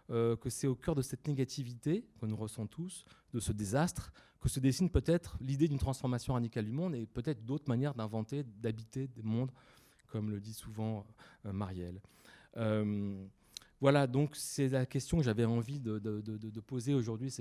que 0.09 0.49
c'est 0.49 0.67
au 0.67 0.75
cœur 0.75 0.95
de 0.95 1.01
cette 1.01 1.27
négativité 1.27 2.05
que 2.19 2.25
nous 2.25 2.35
ressentons 2.35 2.67
tous, 2.67 3.05
de 3.33 3.39
ce 3.39 3.51
désastre, 3.51 4.11
que 4.39 4.49
se 4.49 4.59
dessine 4.59 4.89
peut-être 4.89 5.37
l'idée 5.41 5.67
d'une 5.67 5.79
transformation 5.79 6.33
radicale 6.33 6.65
du 6.65 6.71
monde 6.71 6.95
et 6.95 7.05
peut-être 7.05 7.43
d'autres 7.45 7.67
manières 7.67 7.93
d'inventer, 7.93 8.43
d'habiter 8.43 9.07
des 9.07 9.23
mondes, 9.23 9.51
comme 10.07 10.29
le 10.29 10.39
dit 10.39 10.53
souvent 10.53 11.05
Marielle. 11.43 11.99
Voilà, 13.81 14.07
donc 14.07 14.35
c'est 14.35 14.67
la 14.67 14.85
question 14.85 15.17
que 15.17 15.23
j'avais 15.23 15.45
envie 15.45 15.79
de, 15.79 16.59
poser 16.59 16.93
aujourd'hui 16.93 17.33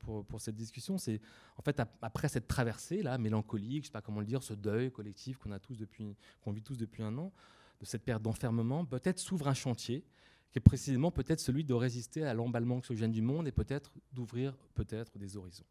pour, 0.00 0.24
pour, 0.24 0.40
cette 0.40 0.56
discussion. 0.56 0.98
C'est 0.98 1.20
en 1.56 1.62
fait 1.62 1.80
après 2.02 2.28
cette 2.28 2.46
traversée 2.46 3.02
là, 3.02 3.16
mélancolique, 3.16 3.84
je 3.84 3.86
sais 3.88 3.92
pas 3.92 4.02
comment 4.02 4.20
le 4.20 4.26
dire, 4.26 4.42
ce 4.42 4.52
deuil 4.52 4.90
collectif 4.90 5.38
qu'on 5.38 5.52
a 5.52 5.58
tous 5.58 5.76
depuis, 5.78 6.14
qu'on 6.42 6.52
vit 6.52 6.62
tous 6.62 6.76
depuis 6.76 7.02
un 7.02 7.16
an, 7.16 7.32
de 7.80 7.86
cette 7.86 8.02
période 8.02 8.22
d'enfermement, 8.22 8.84
peut-être 8.84 9.18
s'ouvre 9.18 9.48
un 9.48 9.54
chantier 9.54 10.04
qui 10.50 10.58
est 10.58 10.62
précisément 10.62 11.10
peut-être 11.10 11.40
celui 11.40 11.64
de 11.64 11.74
résister 11.74 12.24
à 12.24 12.34
l'emballement 12.34 12.76
oxygène 12.76 13.12
du 13.12 13.22
monde 13.22 13.46
et 13.48 13.52
peut-être 13.52 13.92
d'ouvrir 14.12 14.56
peut-être 14.74 15.18
des 15.18 15.36
horizons. 15.36 15.64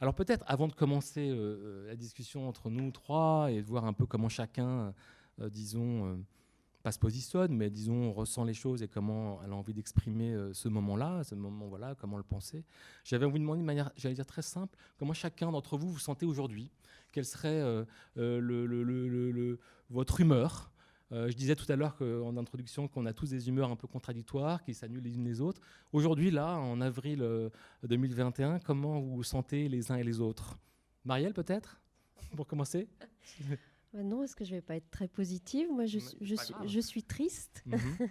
Alors 0.00 0.14
peut-être 0.14 0.44
avant 0.48 0.66
de 0.66 0.72
commencer 0.72 1.30
euh, 1.30 1.34
euh, 1.34 1.86
la 1.86 1.96
discussion 1.96 2.48
entre 2.48 2.70
nous 2.70 2.90
trois 2.90 3.50
et 3.50 3.62
de 3.62 3.66
voir 3.66 3.84
un 3.84 3.92
peu 3.92 4.06
comment 4.06 4.28
chacun, 4.28 4.94
euh, 5.40 5.48
disons, 5.48 6.24
pas 6.82 6.92
se 6.92 6.98
positionne, 6.98 7.54
mais 7.54 7.70
disons, 7.70 8.12
ressent 8.12 8.44
les 8.44 8.54
choses 8.54 8.82
et 8.82 8.88
comment 8.88 9.40
elle 9.44 9.52
a 9.52 9.54
envie 9.54 9.72
d'exprimer 9.72 10.34
euh, 10.34 10.52
ce 10.52 10.68
moment-là, 10.68 11.22
ce 11.24 11.34
moment, 11.34 11.68
voilà, 11.68 11.94
comment 11.94 12.16
le 12.16 12.24
penser. 12.24 12.64
J'avais 13.04 13.24
envie 13.24 13.38
de 13.38 13.44
demander 13.44 13.60
de 13.60 13.66
manière, 13.66 13.92
j'allais 13.96 14.14
dire 14.14 14.26
très 14.26 14.42
simple, 14.42 14.76
comment 14.98 15.12
chacun 15.12 15.52
d'entre 15.52 15.76
vous 15.76 15.90
vous 15.90 15.98
sentez 15.98 16.26
aujourd'hui? 16.26 16.70
Quelle 17.12 17.24
serait 17.24 17.60
euh, 17.60 17.84
euh, 18.16 18.40
le, 18.40 19.58
votre 19.90 20.20
humeur? 20.20 20.70
Je 21.10 21.34
disais 21.34 21.54
tout 21.54 21.70
à 21.70 21.76
l'heure 21.76 21.94
en 22.00 22.38
introduction 22.38 22.88
qu'on 22.88 23.04
a 23.04 23.12
tous 23.12 23.28
des 23.28 23.46
humeurs 23.46 23.70
un 23.70 23.76
peu 23.76 23.86
contradictoires, 23.86 24.62
qui 24.62 24.72
s'annulent 24.72 25.02
les 25.02 25.14
unes 25.14 25.26
les 25.26 25.42
autres. 25.42 25.60
Aujourd'hui, 25.92 26.30
là, 26.30 26.56
en 26.56 26.80
avril 26.80 27.22
2021, 27.82 28.60
comment 28.60 28.98
vous 28.98 29.16
vous 29.16 29.22
sentez 29.22 29.68
les 29.68 29.92
uns 29.92 29.96
et 29.96 30.04
les 30.04 30.20
autres? 30.20 30.56
Marielle, 31.04 31.34
peut-être, 31.34 31.82
pour 32.34 32.46
commencer? 32.46 32.88
bah 33.92 34.02
non, 34.02 34.22
est-ce 34.22 34.34
que 34.34 34.44
je 34.44 34.54
vais 34.54 34.62
pas 34.62 34.76
être 34.76 34.90
très 34.90 35.08
positive 35.08 35.70
Moi, 35.70 35.84
je, 35.84 35.98
je, 36.20 36.34
suis, 36.34 36.54
je 36.66 36.80
suis, 36.80 37.02
triste. 37.02 37.62
Mhm. 37.66 38.08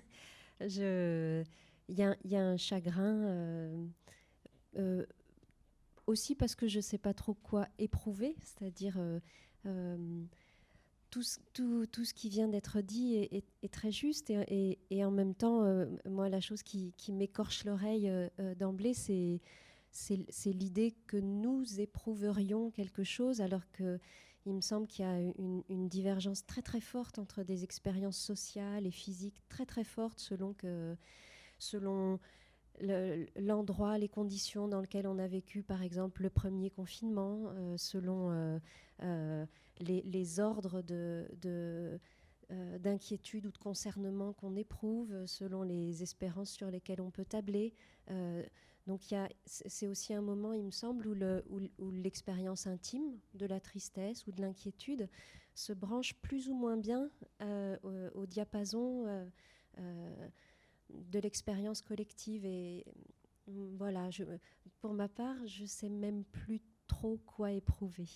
Il 1.88 2.00
y, 2.00 2.30
y, 2.30 2.36
a 2.36 2.42
un 2.42 2.56
chagrin 2.56 3.16
euh, 3.26 3.86
euh, 4.78 5.06
aussi 6.08 6.36
parce 6.36 6.56
que 6.56 6.68
je 6.68 6.78
ne 6.78 6.82
sais 6.82 6.98
pas 6.98 7.14
trop 7.14 7.34
quoi 7.34 7.68
éprouver, 7.80 8.36
c'est-à-dire 8.44 8.98
euh, 9.66 10.24
tout, 11.10 11.24
tout, 11.54 11.86
tout, 11.88 12.06
ce 12.06 12.14
qui 12.14 12.30
vient 12.30 12.48
d'être 12.48 12.80
dit 12.82 13.16
est, 13.16 13.44
est, 13.62 13.74
très 13.74 13.92
juste 13.92 14.30
et, 14.30 14.80
et, 14.90 15.04
en 15.04 15.12
même 15.12 15.36
temps, 15.36 15.66
moi, 16.06 16.30
la 16.30 16.40
chose 16.40 16.64
qui, 16.64 16.94
qui 16.96 17.12
m'écorche 17.12 17.66
l'oreille 17.66 18.10
d'emblée, 18.58 18.94
c'est 18.94 19.42
l'idée 20.46 20.96
que 21.08 21.18
nous 21.18 21.82
éprouverions 21.82 22.70
quelque 22.72 23.04
chose 23.04 23.42
alors 23.42 23.70
que 23.72 24.00
il 24.46 24.54
me 24.54 24.62
semble 24.62 24.88
qu'il 24.88 25.06
y 25.06 25.08
a 25.08 25.20
une, 25.20 25.88
divergence 25.88 26.46
très 26.46 26.62
très 26.62 26.82
forte 26.82 27.20
entre 27.20 27.44
des 27.44 27.64
expériences 27.64 28.18
sociales 28.18 28.88
et 28.88 28.92
physiques 28.92 29.42
très 29.50 29.66
très 29.66 29.84
fortes 29.84 30.20
selon 30.20 30.54
que 30.54 30.96
selon 31.60 32.20
l'endroit, 33.36 33.98
les 33.98 34.10
conditions 34.10 34.68
dans 34.68 34.82
lesquelles 34.82 35.08
on 35.08 35.20
a 35.20 35.28
vécu, 35.28 35.64
par 35.64 35.84
exemple, 35.84 36.24
le 36.24 36.30
premier 36.30 36.70
confinement, 36.70 37.50
euh, 37.50 37.78
selon 37.78 38.32
euh, 38.32 38.60
euh, 39.04 39.46
les, 39.80 40.40
ordres 40.40 40.82
de, 40.82 41.28
d'inquiétude 42.80 43.46
ou 43.46 43.52
de 43.52 43.58
concernement 43.58 44.34
qu'on 44.34 44.56
éprouve, 44.56 45.26
selon 45.26 45.64
les 45.64 46.04
espérances 46.04 46.52
sur 46.52 46.70
lesquelles 46.70 47.02
on 47.02 47.12
peut 47.12 47.26
tabler, 47.26 47.74
Donc 48.88 49.02
c'est 49.46 49.88
aussi 49.88 50.14
un 50.14 50.22
moment, 50.22 50.54
il 50.54 50.64
me 50.64 50.72
semble, 50.72 51.08
où 51.08 51.92
l'expérience 51.92 52.68
intime 52.68 53.20
de 53.34 53.46
la 53.46 53.60
tristesse 53.60 54.26
ou 54.28 54.32
de 54.32 54.42
l'inquiétude 54.42 55.08
se 55.54 55.74
branche 55.74 56.16
plus 56.16 56.50
ou 56.50 56.56
moins 56.56 56.78
bien 56.78 57.10
au, 57.84 58.26
diapason 58.26 59.06
de 60.90 61.20
l'expérience 61.20 61.82
collective. 61.82 62.46
Et 62.46 62.86
voilà, 63.48 64.10
je, 64.10 64.24
pour 64.80 64.94
ma 64.94 65.08
part, 65.08 65.36
je 65.46 65.66
sais 65.66 65.90
même 65.90 66.24
plus 66.24 66.62
trop 66.88 67.18
quoi 67.26 67.52
éprouver. 67.52 68.10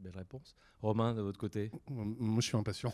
Belle 0.00 0.16
réponse. 0.16 0.56
Romain, 0.82 1.14
de 1.14 1.20
votre 1.20 1.38
côté? 1.38 1.70
Moi, 1.90 2.40
je 2.40 2.46
suis 2.46 2.56
impatient. 2.56 2.92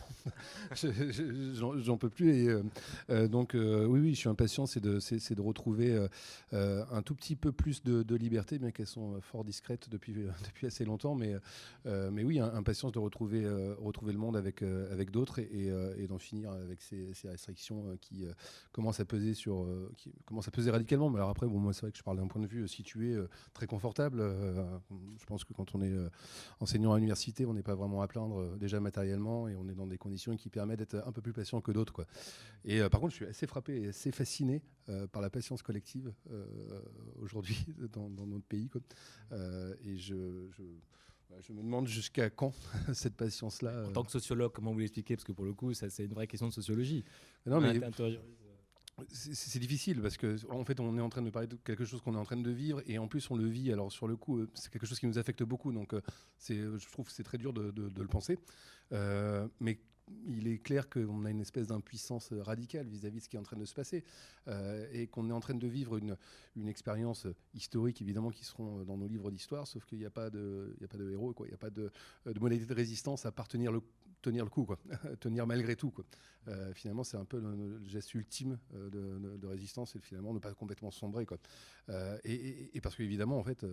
J'en 1.80 1.96
peux 1.96 2.08
plus. 2.08 2.48
Euh, 2.48 2.62
euh, 3.10 3.28
donc, 3.28 3.54
euh, 3.54 3.86
oui, 3.86 4.00
oui, 4.00 4.14
je 4.14 4.18
suis 4.18 4.28
impatient. 4.28 4.66
C'est 4.66 4.80
de, 4.80 5.40
retrouver 5.40 5.96
un 6.52 7.02
tout 7.02 7.14
petit 7.14 7.36
peu 7.36 7.52
plus 7.52 7.82
de, 7.84 8.16
liberté, 8.16 8.58
bien 8.58 8.72
qu'elles 8.72 8.86
sont 8.86 9.20
fort 9.20 9.44
discrètes 9.44 9.88
depuis, 9.90 10.26
assez 10.64 10.84
longtemps. 10.84 11.14
Mais, 11.14 11.36
oui, 11.84 12.40
impatience 12.40 12.92
de 12.92 12.98
retrouver, 12.98 13.42
le 13.42 14.18
monde 14.18 14.36
avec, 14.36 14.64
d'autres 15.12 15.38
et, 15.38 16.06
d'en 16.08 16.18
finir 16.18 16.50
avec 16.50 16.82
ces, 16.82 17.12
restrictions 17.24 17.96
qui 18.00 18.24
commencent 18.72 19.00
à 19.00 19.04
peser 19.04 19.34
sur, 19.34 19.66
qui 19.96 20.12
commencent 20.24 20.48
à 20.48 20.52
peser 20.52 20.72
radicalement. 20.72 21.08
Mais 21.08 21.18
alors 21.18 21.30
après, 21.30 21.46
bon, 21.46 21.60
moi, 21.60 21.72
c'est 21.72 21.82
vrai 21.82 21.92
que 21.92 21.98
je 21.98 22.02
parle 22.02 22.16
d'un 22.16 22.26
point 22.26 22.42
de 22.42 22.48
vue 22.48 22.66
situé 22.66 23.16
très 23.54 23.68
confortable. 23.68 24.18
je 25.18 25.24
pense 25.26 25.44
que 25.44 25.52
quand 25.52 25.74
on 25.76 25.82
est 25.82 25.94
enseignant 26.58 26.95
à 26.96 26.98
l'université, 26.98 27.46
on 27.46 27.54
n'est 27.54 27.62
pas 27.62 27.74
vraiment 27.74 28.02
à 28.02 28.08
plaindre 28.08 28.40
euh, 28.40 28.56
déjà 28.56 28.80
matériellement 28.80 29.48
et 29.48 29.56
on 29.56 29.68
est 29.68 29.74
dans 29.74 29.86
des 29.86 29.98
conditions 29.98 30.36
qui 30.36 30.48
permettent 30.48 30.80
d'être 30.80 31.02
un 31.06 31.12
peu 31.12 31.22
plus 31.22 31.32
patient 31.32 31.60
que 31.60 31.72
d'autres. 31.72 31.92
Quoi. 31.92 32.06
Et 32.64 32.80
euh, 32.80 32.88
par 32.88 33.00
contre, 33.00 33.12
je 33.12 33.16
suis 33.16 33.26
assez 33.26 33.46
frappé 33.46 33.82
et 33.82 33.88
assez 33.88 34.12
fasciné 34.12 34.62
euh, 34.88 35.06
par 35.06 35.22
la 35.22 35.30
patience 35.30 35.62
collective 35.62 36.12
aujourd'hui 37.20 37.66
dans, 37.92 38.08
notre 38.08 38.44
pays. 38.44 38.68
Quoi. 38.68 38.80
et 39.84 39.96
je, 39.96 40.48
je, 40.50 41.52
me 41.52 41.62
demande 41.62 41.86
jusqu'à 41.86 42.30
quand 42.30 42.52
cette 42.92 43.14
patience-là. 43.14 43.86
En 43.86 43.92
tant 43.92 44.04
que 44.04 44.10
sociologue, 44.10 44.52
comment 44.52 44.72
vous 44.72 44.78
l'expliquez? 44.80 45.16
Parce 45.16 45.24
que 45.24 45.32
pour 45.32 45.44
le 45.44 45.52
coup, 45.52 45.72
ça, 45.74 45.90
c'est 45.90 46.04
une 46.04 46.14
vraie 46.14 46.26
question 46.26 46.48
de 46.48 46.52
sociologie. 46.52 47.04
Non, 47.46 47.60
mais 47.60 47.78
c'est 49.10 49.58
difficile 49.58 50.00
parce 50.00 50.16
que 50.16 50.36
en 50.50 50.64
fait 50.64 50.80
on 50.80 50.96
est 50.96 51.02
en 51.02 51.10
train 51.10 51.20
de 51.20 51.28
parler 51.28 51.48
de 51.48 51.56
quelque 51.56 51.84
chose 51.84 52.00
qu'on 52.00 52.14
est 52.14 52.18
en 52.18 52.24
train 52.24 52.36
de 52.36 52.50
vivre 52.50 52.82
et 52.86 52.98
en 52.98 53.08
plus 53.08 53.30
on 53.30 53.36
le 53.36 53.46
vit 53.46 53.70
alors 53.70 53.92
sur 53.92 54.08
le 54.08 54.16
coup 54.16 54.38
euh, 54.38 54.48
c'est 54.54 54.72
quelque 54.72 54.86
chose 54.86 54.98
qui 54.98 55.06
nous 55.06 55.18
affecte 55.18 55.42
beaucoup. 55.42 55.72
Donc 55.72 55.92
euh, 55.92 56.00
c'est 56.38 56.56
je 56.56 56.90
trouve 56.90 57.10
c'est 57.10 57.22
très 57.22 57.36
dur 57.36 57.52
de, 57.52 57.72
le 57.76 58.08
penser. 58.08 58.38
Euh, 58.92 59.46
mais 59.60 59.78
il 60.26 60.48
est 60.48 60.58
clair 60.58 60.88
qu'on 60.88 61.24
a 61.24 61.30
une 61.30 61.40
espèce 61.40 61.66
d'impuissance 61.66 62.32
radicale 62.32 62.86
vis-à-vis 62.86 63.18
de 63.18 63.22
ce 63.24 63.28
qui 63.28 63.36
est 63.36 63.38
en 63.38 63.44
train 63.44 63.56
de 63.56 63.64
se 63.64 63.74
passer 63.74 64.04
et 64.92 65.08
qu'on 65.08 65.28
est 65.28 65.32
en 65.32 65.40
train 65.40 65.54
de 65.54 65.66
vivre 65.66 65.96
une, 65.96 66.68
expérience 66.68 67.26
historique, 67.54 68.00
évidemment, 68.00 68.30
qui 68.30 68.44
seront 68.44 68.84
dans 68.84 68.96
nos 68.96 69.08
livres 69.08 69.30
d'histoire, 69.30 69.66
sauf 69.66 69.84
qu'il 69.84 69.98
n'y 69.98 70.04
a, 70.04 70.10
pas 70.10 70.30
de, 70.30 70.76
héros, 71.10 71.32
quoi. 71.32 71.46
il 71.46 71.50
n'y 71.50 71.54
a 71.54 71.58
pas 71.58 71.70
de, 71.70 71.90
modalité 72.38 72.66
de 72.66 72.74
résistance 72.74 73.26
à 73.26 73.32
partenir 73.32 73.72
le, 73.72 73.82
tenir 74.22 74.44
le 74.44 74.50
coup, 74.50 74.64
quoi. 74.64 74.78
tenir 75.20 75.46
malgré 75.46 75.76
tout. 75.76 75.90
Quoi. 75.90 76.04
Euh, 76.48 76.72
finalement, 76.74 77.04
c'est 77.04 77.16
un 77.16 77.24
peu 77.24 77.38
le, 77.40 77.84
geste 77.86 78.14
ultime 78.14 78.58
euh, 78.74 79.36
de, 79.36 79.46
résistance 79.46 79.94
et 79.96 80.00
finalement 80.00 80.32
ne 80.32 80.38
pas 80.38 80.52
complètement 80.54 80.90
sombrer. 80.90 81.26
Quoi. 81.26 81.38
Euh, 81.88 82.18
et, 82.24 82.80
parce 82.80 82.96
qu'évidemment, 82.96 83.38
en 83.38 83.44
fait, 83.44 83.64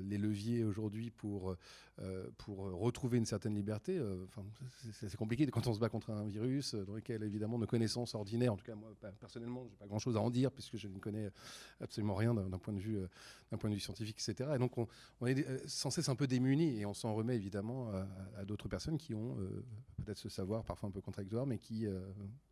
les 0.00 0.18
leviers 0.18 0.64
aujourd'hui 0.64 1.10
pour, 1.10 1.56
pour 2.38 2.58
retrouver 2.58 3.18
une 3.18 3.26
certaine 3.26 3.54
liberté, 3.54 4.00
c'est 4.92 5.14
compliqué 5.16 5.46
quand 5.46 5.66
on 5.66 5.74
se 5.74 5.78
bat 5.78 5.88
contre 5.88 6.10
un 6.10 6.24
virus 6.24 6.74
dans 6.74 6.94
lequel, 6.94 7.22
évidemment, 7.22 7.58
nos 7.58 7.66
connaissances 7.66 8.14
ordinaires, 8.14 8.52
en 8.52 8.56
tout 8.56 8.64
cas, 8.64 8.74
moi, 8.74 8.90
personnellement, 9.20 9.66
j'ai 9.70 9.76
pas 9.76 9.86
grand-chose 9.86 10.16
à 10.16 10.20
en 10.20 10.30
dire 10.30 10.50
puisque 10.50 10.76
je 10.76 10.88
ne 10.88 10.98
connais 10.98 11.30
absolument 11.80 12.14
rien 12.14 12.34
d'un 12.34 12.58
point 12.58 12.72
de 12.72 12.80
vue 12.80 13.80
scientifique, 13.80 14.16
etc. 14.20 14.50
Et 14.54 14.58
donc, 14.58 14.76
on, 14.76 15.26
est 15.26 15.68
sans 15.68 15.90
cesse 15.90 16.08
un 16.08 16.16
peu 16.16 16.26
démunis 16.26 16.80
et 16.80 16.86
on 16.86 16.94
s'en 16.94 17.14
remet 17.14 17.36
évidemment 17.36 17.90
à, 18.36 18.44
d'autres 18.44 18.68
personnes 18.68 18.98
qui 18.98 19.14
ont 19.14 19.36
peut-être 20.04 20.18
ce 20.18 20.28
savoir 20.28 20.64
parfois 20.64 20.88
un 20.88 20.92
peu 20.92 21.00
contradictoire, 21.00 21.46
mais 21.46 21.58
qui, 21.58 21.86
euh, 21.86 22.00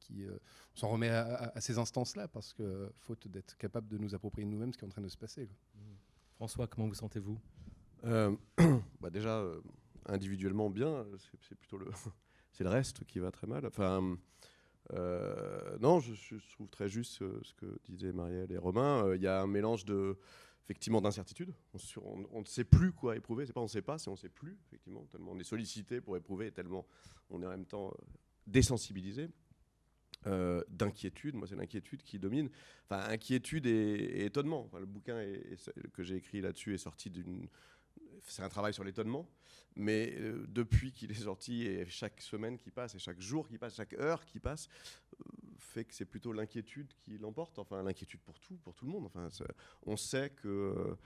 qui 0.01 0.25
euh, 0.25 0.39
s'en 0.75 0.89
remet 0.89 1.09
à, 1.09 1.53
ces 1.61 1.79
instances-là, 1.79 2.29
parce 2.29 2.53
que 2.53 2.91
faute 2.97 3.29
d'être 3.29 3.57
capable 3.57 3.89
de 3.89 3.99
nous 3.99 4.15
approprier 4.15 4.47
nous-mêmes 4.47 4.73
ce 4.73 4.79
qui 4.79 4.85
est 4.85 4.89
en 4.89 4.91
train 4.91 5.03
de 5.03 5.09
se 5.09 5.19
passer. 5.19 5.45
Mmh. 5.45 5.79
François, 6.37 6.67
comment 6.67 6.89
vous 6.89 6.95
sentez-vous? 6.95 7.39
Euh, 8.05 8.35
bah 9.01 9.11
Déjà, 9.11 9.45
individuellement 10.07 10.71
bien, 10.71 11.07
c'est 11.49 11.55
plutôt 11.57 11.79
le, 11.79 11.91
c'est 12.53 12.65
le 12.65 12.71
reste 12.71 13.05
qui 13.05 13.19
va 13.19 13.31
très 13.31 13.47
mal. 13.47 13.67
Enfin, 13.67 14.17
non, 15.81 16.01
je, 16.01 16.37
trouve 16.55 16.69
très 16.69 16.89
juste 16.89 17.19
ce 17.19 17.55
que 17.55 17.79
disaient 17.85 18.13
Marielle 18.13 18.53
et 18.53 18.59
Romain. 18.59 19.15
Il 19.15 19.23
y 19.23 19.27
a 19.27 19.41
un 19.41 19.47
mélange 19.47 19.85
de 19.85 20.19
effectivement 20.65 21.01
d'incertitude. 21.01 21.53
On, 22.03 22.41
ne 22.41 22.47
sait 22.47 22.65
plus 22.65 22.93
quoi 22.93 23.17
éprouver. 23.17 23.47
C'est 23.47 23.53
pas 23.53 23.61
on 23.61 23.65
ne 23.65 23.69
sait 23.69 23.83
pas, 23.83 23.99
c'est 23.99 24.09
on 24.09 24.13
ne 24.13 24.19
sait 24.19 24.29
plus 24.29 24.59
effectivement. 24.67 25.05
Tellement 25.07 25.33
on 25.33 25.39
est 25.39 25.45
sollicité 25.45 26.01
pour 26.01 26.17
éprouver, 26.17 26.47
et 26.47 26.53
tellement 26.53 26.87
on 27.31 27.43
est 27.43 27.47
en 27.47 27.51
même 27.51 27.67
temps 27.67 27.89
euh, 27.89 28.05
désensibilisé. 28.47 29.29
Euh, 30.27 30.63
d'inquiétude, 30.69 31.35
moi 31.35 31.49
c'est 31.49 31.57
l'inquiétude 31.57 32.03
qui 32.03 32.19
domine. 32.19 32.49
Enfin, 32.89 33.11
inquiétude 33.11 33.67
et, 33.67 34.25
étonnement. 34.25 34.71
le 34.79 34.87
bouquin 34.87 35.21
que 35.93 36.03
j'ai 36.03 36.17
écrit 36.17 36.41
là-dessus 36.41 36.75
est 36.75 36.79
sorti 36.79 37.11
d'une 37.11 37.49
c'est 38.25 38.43
un 38.43 38.49
travail 38.49 38.75
sur 38.75 38.85
l'étonnement, 38.85 39.29
mais 39.77 40.15
euh, 40.19 40.45
depuis 40.49 40.93
qu'il 40.93 41.11
est 41.11 41.23
sorti, 41.23 41.67
et 41.67 41.87
chaque 41.87 42.21
semaine 42.21 42.59
qui 42.59 42.71
passe, 42.71 42.95
et 42.95 42.99
chaque 42.99 43.21
jour 43.21 43.49
qui 43.49 43.59
passe, 43.59 43.75
chaque 43.75 43.95
heure 43.95 44.25
qui 44.25 44.39
passe, 44.39 44.69
euh, 45.15 45.31
fait 45.59 45.85
que 45.85 45.95
c'est 45.95 46.05
plutôt 46.05 46.33
l'inquiétude 46.33 46.93
qui 47.01 47.19
l'emporte, 47.19 47.59
enfin 47.59 47.83
l'inquiétude 47.83 48.21
pour 48.21 48.39
tout, 48.39 48.57
pour 48.59 48.75
tout 48.75 48.85
le 48.85 48.91
monde. 48.91 49.07
Enfin, 49.07 49.29
on 49.87 49.97
sait 49.97 50.31
que 50.31 50.97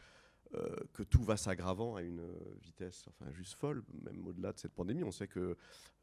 que 0.93 1.03
tout 1.03 1.23
va 1.23 1.37
s'aggravant 1.37 1.97
à 1.97 2.03
une 2.03 2.23
vitesse 2.63 3.05
enfin, 3.09 3.31
juste 3.33 3.55
folle, 3.55 3.83
même 4.05 4.27
au-delà 4.27 4.53
de 4.53 4.59
cette 4.59 4.73
pandémie. 4.73 5.05
On 5.05 5.11
sait 5.11 5.29
que 5.29 5.57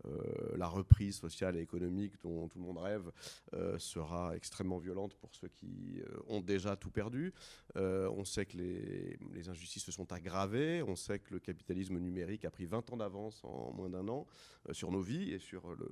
euh, 0.05 0.11
la 0.57 0.67
reprise 0.67 1.15
sociale 1.15 1.55
et 1.55 1.61
économique 1.61 2.13
dont 2.21 2.47
tout 2.47 2.59
le 2.59 2.65
monde 2.65 2.77
rêve 2.77 3.11
euh, 3.53 3.77
sera 3.79 4.35
extrêmement 4.35 4.77
violente 4.77 5.15
pour 5.15 5.33
ceux 5.33 5.47
qui 5.47 6.01
ont 6.27 6.41
déjà 6.41 6.75
tout 6.75 6.91
perdu. 6.91 7.33
on 7.75 8.25
sait 8.25 8.45
que 8.45 8.57
les, 8.57 9.49
injustices 9.49 9.85
se 9.85 9.91
sont 9.91 10.11
aggravées. 10.11 10.83
On 10.83 10.95
sait 10.95 11.19
que 11.19 11.33
le 11.33 11.39
capitalisme 11.39 11.97
numérique 11.97 12.45
a 12.45 12.51
pris 12.51 12.65
20 12.65 12.91
ans 12.91 12.97
d'avance 12.97 13.43
en 13.43 13.73
moins 13.73 13.89
d'un 13.89 14.07
an 14.07 14.25
sur 14.71 14.91
nos 14.91 15.01
vies 15.01 15.31
et 15.31 15.39
sur 15.39 15.75
le, 15.75 15.89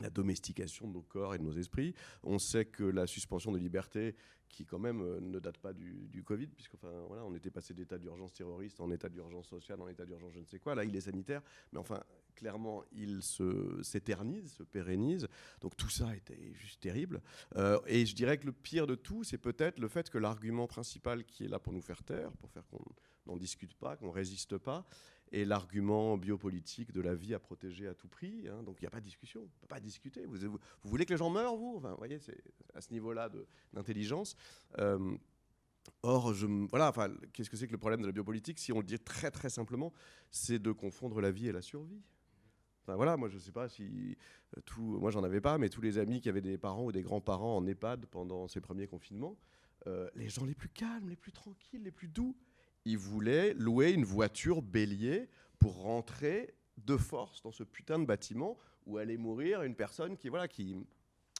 la 0.00 0.10
domestication 0.10 0.88
de 0.88 0.94
nos 0.94 1.02
corps 1.02 1.34
et 1.34 1.38
de 1.38 1.44
nos 1.44 1.52
esprits. 1.52 1.94
On 2.22 2.38
sait 2.38 2.64
que 2.64 2.84
la 2.84 3.06
suspension 3.06 3.52
de 3.52 3.58
liberté, 3.58 4.14
qui 4.48 4.64
quand 4.64 4.78
même 4.78 5.00
euh, 5.02 5.20
ne 5.20 5.38
date 5.38 5.58
pas 5.58 5.72
du, 5.72 6.22
Covid, 6.24 6.48
puisque 6.48 6.74
enfin, 6.74 6.90
voilà, 7.06 7.24
on 7.24 7.34
était 7.34 7.50
passé 7.50 7.74
d'état 7.74 7.96
d'urgence 7.98 8.32
terroriste 8.32 8.80
en 8.80 8.90
état 8.90 9.08
d'urgence 9.08 9.48
sociale, 9.48 9.80
en 9.80 9.88
état 9.88 10.04
d'urgence 10.04 10.32
je 10.34 10.40
ne 10.40 10.44
sais 10.44 10.58
quoi, 10.58 10.74
là 10.74 10.84
il 10.84 10.94
est 10.94 11.02
sanitaire, 11.02 11.42
mais 11.72 11.78
enfin 11.78 12.02
clairement 12.34 12.84
il 12.92 13.22
s'éternise, 13.82 14.52
se, 14.52 14.62
pérennise, 14.62 15.28
donc 15.60 15.76
tout 15.76 15.88
ça 15.88 16.14
était 16.14 16.52
juste 16.54 16.80
terrible. 16.80 17.22
Euh, 17.56 17.78
et 17.86 18.04
je 18.04 18.14
dirais 18.14 18.38
que 18.38 18.46
le 18.46 18.52
pire 18.52 18.86
de 18.86 18.94
tout, 18.94 19.24
c'est 19.24 19.38
peut-être 19.38 19.78
le 19.78 19.88
fait 19.88 20.10
que 20.10 20.18
l'argument 20.18 20.66
principal 20.66 21.24
qui 21.24 21.44
est 21.44 21.48
là 21.48 21.58
pour 21.58 21.72
nous 21.72 21.82
faire 21.82 22.02
taire, 22.02 22.32
pour 22.32 22.50
faire 22.50 22.66
qu'on 22.68 22.84
n'en 23.26 23.36
discute 23.36 23.74
pas, 23.74 23.96
qu'on 23.96 24.10
résiste 24.10 24.58
pas, 24.58 24.86
et 25.32 25.44
l'argument 25.44 26.16
biopolitique 26.16 26.92
de 26.92 27.00
la 27.00 27.14
vie 27.14 27.34
à 27.34 27.38
protéger 27.38 27.86
à 27.86 27.94
tout 27.94 28.08
prix. 28.08 28.48
Hein. 28.48 28.62
donc 28.62 28.80
il 28.80 28.84
n'y 28.84 28.88
a 28.88 28.90
pas 28.90 29.00
de 29.00 29.04
discussion, 29.04 29.40
on 29.40 29.44
ne 29.44 29.60
peut 29.60 29.66
pas 29.66 29.80
discuter. 29.80 30.24
Vous, 30.26 30.58
voulez 30.84 31.04
que 31.04 31.12
les 31.12 31.18
gens 31.18 31.30
meurent, 31.30 31.56
vous? 31.56 31.80
Vous 31.80 31.96
voyez, 31.96 32.18
c'est 32.18 32.38
à 32.74 32.80
ce 32.80 32.92
niveau-là 32.92 33.30
d'intelligence. 33.72 34.36
Euh, 34.78 35.16
or, 36.02 36.32
voilà, 36.70 36.88
enfin, 36.88 37.12
qu'est-ce 37.32 37.50
que 37.50 37.56
c'est 37.56 37.66
que 37.66 37.72
le 37.72 37.78
problème 37.78 38.00
de 38.00 38.06
la 38.06 38.12
biopolitique 38.12 38.58
Si 38.58 38.72
on 38.72 38.78
le 38.78 38.84
dit 38.84 38.98
très 38.98 39.30
très 39.30 39.50
simplement, 39.50 39.92
c'est 40.30 40.58
de 40.58 40.72
confondre 40.72 41.20
la 41.20 41.30
vie 41.30 41.48
et 41.48 41.52
la 41.52 41.62
survie. 41.62 42.02
Voilà, 42.94 43.16
moi 43.16 43.28
je 43.28 43.38
sais 43.38 43.52
pas 43.52 43.68
si 43.68 44.16
euh, 44.56 44.60
tout, 44.64 44.98
moi 44.98 45.10
j'en 45.10 45.22
avais 45.22 45.40
pas, 45.40 45.58
mais 45.58 45.68
tous 45.68 45.82
les 45.82 45.98
amis 45.98 46.20
qui 46.20 46.28
avaient 46.28 46.40
des 46.40 46.58
parents 46.58 46.84
ou 46.84 46.92
des 46.92 47.02
grands-parents 47.02 47.56
en 47.56 47.66
EHPAD 47.66 48.06
pendant 48.06 48.48
ces 48.48 48.60
premiers 48.60 48.86
confinements, 48.86 49.36
euh, 49.86 50.08
les 50.14 50.28
gens 50.28 50.44
les 50.44 50.54
plus 50.54 50.68
calmes, 50.68 51.08
les 51.08 51.16
plus 51.16 51.32
tranquilles, 51.32 51.82
les 51.82 51.90
plus 51.90 52.08
doux, 52.08 52.36
il 52.88 52.96
voulait 52.96 53.52
louer 53.52 53.92
une 53.92 54.04
voiture 54.04 54.62
bélier 54.62 55.28
pour 55.58 55.82
rentrer 55.82 56.54
de 56.78 56.96
force 56.96 57.42
dans 57.42 57.52
ce 57.52 57.62
putain 57.62 57.98
de 57.98 58.06
bâtiment 58.06 58.56
où 58.86 58.96
allait 58.96 59.18
mourir 59.18 59.62
une 59.62 59.74
personne 59.74 60.16
qui, 60.16 60.30
voilà, 60.30 60.48
qui 60.48 60.74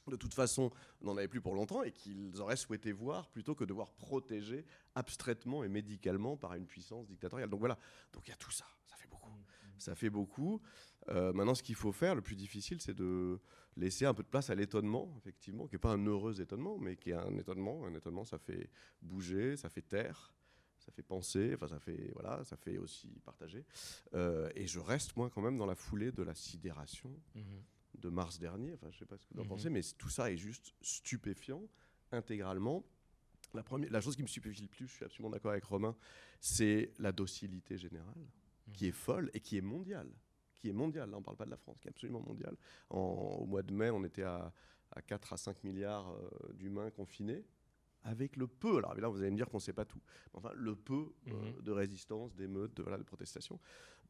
de 0.07 0.17
toute 0.17 0.35
façon 0.35 0.71
n'en 1.01 1.17
avait 1.17 1.29
plus 1.29 1.41
pour 1.41 1.55
longtemps 1.55 1.83
et 1.83 1.93
qu'ils 1.93 2.39
auraient 2.43 2.57
souhaité 2.57 2.93
voir 2.93 3.29
plutôt 3.31 3.55
que 3.55 3.65
de 3.65 3.73
voir 3.73 3.93
protéger 3.93 4.67
abstraitement 4.95 5.65
et 5.65 5.69
médicalement 5.69 6.37
par 6.37 6.53
une 6.53 6.67
puissance 6.67 7.07
dictatoriale. 7.07 7.49
Donc 7.49 7.61
voilà, 7.61 7.79
donc 8.13 8.27
il 8.27 8.31
y 8.31 8.35
a 8.35 8.37
tout 8.37 8.51
ça, 8.51 8.67
ça 8.87 8.97
fait 8.97 9.09
beaucoup. 9.09 9.33
Ça 9.79 9.95
fait 9.95 10.11
beaucoup. 10.11 10.61
Euh, 11.09 11.33
maintenant, 11.33 11.55
ce 11.55 11.63
qu'il 11.63 11.77
faut 11.77 11.93
faire, 11.93 12.15
le 12.15 12.21
plus 12.21 12.37
difficile, 12.37 12.79
c'est 12.83 12.95
de 12.95 13.41
laisser 13.77 14.05
un 14.05 14.13
peu 14.13 14.23
de 14.23 14.29
place 14.29 14.51
à 14.51 14.55
l'étonnement, 14.55 15.15
effectivement, 15.17 15.67
qui 15.67 15.77
n'est 15.77 15.81
pas 15.81 15.93
un 15.93 16.05
heureux 16.05 16.43
étonnement, 16.43 16.77
mais 16.79 16.97
qui 16.97 17.11
est 17.11 17.15
un 17.15 17.39
étonnement. 17.39 17.87
Un 17.87 17.95
étonnement, 17.95 18.25
ça 18.25 18.39
fait 18.39 18.69
bouger, 19.01 19.57
ça 19.57 19.71
fait 19.71 19.83
taire 19.83 20.35
ça 20.89 20.93
fait 20.93 21.03
penser, 21.03 21.53
enfin 21.55 21.69
ça 21.69 21.79
fait 21.79 22.11
voilà, 22.15 22.43
ça 22.45 22.57
fait 22.57 22.79
aussi 22.79 23.09
partager. 23.23 23.63
Euh, 24.15 24.51
et 24.55 24.67
je 24.67 24.79
reste 24.79 25.17
moi 25.17 25.29
quand 25.29 25.43
même 25.43 25.59
dans 25.59 25.67
la 25.67 25.75
foulée 25.75 26.13
de 26.13 26.23
la 26.23 26.35
sidération 26.35 27.11
mhm. 27.35 27.63
de 27.99 28.09
mars 28.09 28.39
dernier. 28.39 28.73
Enfin, 28.73 28.89
je 28.91 28.99
sais 28.99 29.05
pas 29.05 29.19
ce 29.19 29.27
que 29.27 29.35
vous 29.35 29.41
en 29.41 29.43
mhm. 29.43 29.49
pensez, 29.51 29.69
mais 29.69 29.83
tout 29.99 30.09
ça 30.09 30.33
est 30.33 30.39
juste 30.39 30.73
stupéfiant 30.81 31.63
intégralement. 32.11 32.87
La, 33.53 33.63
première, 33.63 33.91
la 33.91 34.01
chose 34.01 34.17
qui 34.17 34.23
me 34.23 34.29
stupéfie 34.29 34.63
le 34.63 34.69
plus, 34.69 34.87
je 34.87 34.93
suis 34.95 35.05
absolument 35.05 35.31
d'accord 35.31 35.51
avec 35.51 35.65
Romain, 35.65 35.95
c'est 36.41 36.93
la 36.99 37.13
docilité 37.13 37.77
générale, 37.77 38.27
qui 38.73 38.87
est 38.87 38.93
folle 38.93 39.31
et 39.35 39.41
qui 39.41 39.59
est 39.59 39.63
mondiale. 39.63 40.11
Qui 40.55 40.71
est 40.71 40.73
mondiale, 40.73 41.11
là 41.11 41.17
on 41.17 41.21
ne 41.21 41.25
parle 41.25 41.37
pas 41.37 41.45
de 41.45 41.51
la 41.51 41.57
France, 41.59 41.79
qui 41.81 41.89
est 41.89 41.91
absolument 41.91 42.23
mondiale. 42.23 42.57
au 42.89 43.45
mois 43.45 43.63
de 43.63 43.75
mai, 43.75 43.91
on 43.91 44.05
était 44.05 44.23
à, 44.23 44.53
4 45.07 45.35
à 45.35 45.37
5 45.37 45.65
milliards 45.65 46.11
euh, 46.11 46.53
d'humains 46.55 46.91
confinés 46.91 47.45
avec 48.05 48.37
le 48.37 48.47
peu, 48.47 48.79
alors 48.79 48.95
là 48.95 49.09
vous 49.09 49.21
allez 49.21 49.31
me 49.31 49.37
dire 49.37 49.49
qu'on 49.49 49.59
ne 49.59 49.63
sait 49.63 49.73
pas 49.73 49.85
tout, 49.85 50.01
enfin 50.35 50.51
le 50.55 50.75
peu 50.75 51.13
euh, 51.29 51.33
mhm. 51.33 51.63
de 51.63 51.73
résistance, 51.73 52.35
d'émeutes, 52.35 52.75
de, 52.77 52.83
voilà, 52.83 52.99
de 52.99 53.03
protestations. 53.03 53.59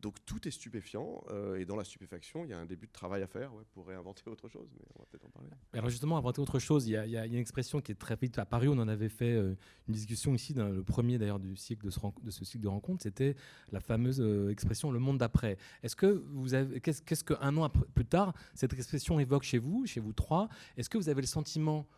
Donc 0.00 0.14
tout 0.24 0.46
est 0.46 0.52
stupéfiant 0.52 1.24
euh, 1.30 1.56
et 1.56 1.64
dans 1.64 1.74
la 1.74 1.82
stupéfaction, 1.82 2.44
il 2.44 2.50
y 2.50 2.52
a 2.52 2.58
un 2.58 2.66
début 2.66 2.86
de 2.86 2.92
travail 2.92 3.20
à 3.20 3.26
faire 3.26 3.50
pour 3.72 3.88
réinventer 3.88 4.22
autre 4.30 4.48
chose, 4.48 4.68
mais 4.72 4.84
on 4.94 5.00
va 5.00 5.06
peut-être 5.06 5.26
en 5.26 5.30
parler. 5.30 5.48
Alors 5.72 5.90
justement, 5.90 6.16
inventer 6.16 6.40
autre 6.40 6.60
chose, 6.60 6.86
il 6.86 6.92
y, 6.92 7.16
a, 7.16 7.26
une 7.26 7.34
expression 7.34 7.80
qui 7.80 7.90
est 7.90 7.96
très 7.96 8.14
vite 8.14 8.38
apparue, 8.38 8.68
on 8.68 8.78
en 8.78 8.86
avait 8.86 9.08
fait 9.08 9.32
euh, 9.32 9.56
une 9.88 9.94
discussion 9.94 10.32
ici, 10.34 10.54
dans 10.54 10.68
le 10.68 10.84
premier 10.84 11.18
d'ailleurs 11.18 11.40
du 11.40 11.56
cycle 11.56 11.84
de 11.84 11.90
ce, 11.90 11.98
de 12.22 12.30
ce, 12.30 12.44
cycle 12.44 12.62
de 12.62 12.68
rencontres, 12.68 13.02
c'était 13.02 13.34
la 13.72 13.80
fameuse 13.80 14.20
expression 14.50 14.92
le 14.92 15.00
monde 15.00 15.18
d'après. 15.18 15.56
Est-ce 15.82 15.96
que 15.96 16.06
vous 16.06 16.54
avez, 16.54 16.80
qu'est-ce, 16.80 17.24
qu'un 17.24 17.56
an 17.56 17.68
plus 17.68 18.06
tard, 18.06 18.34
cette 18.54 18.74
expression 18.74 19.18
évoque 19.18 19.42
chez 19.42 19.58
vous, 19.58 19.84
chez 19.84 19.98
vous 19.98 20.12
trois? 20.12 20.48
Est-ce 20.76 20.88
que 20.88 20.98
vous 20.98 21.08
avez 21.08 21.22
le 21.22 21.26
sentiment 21.26 21.88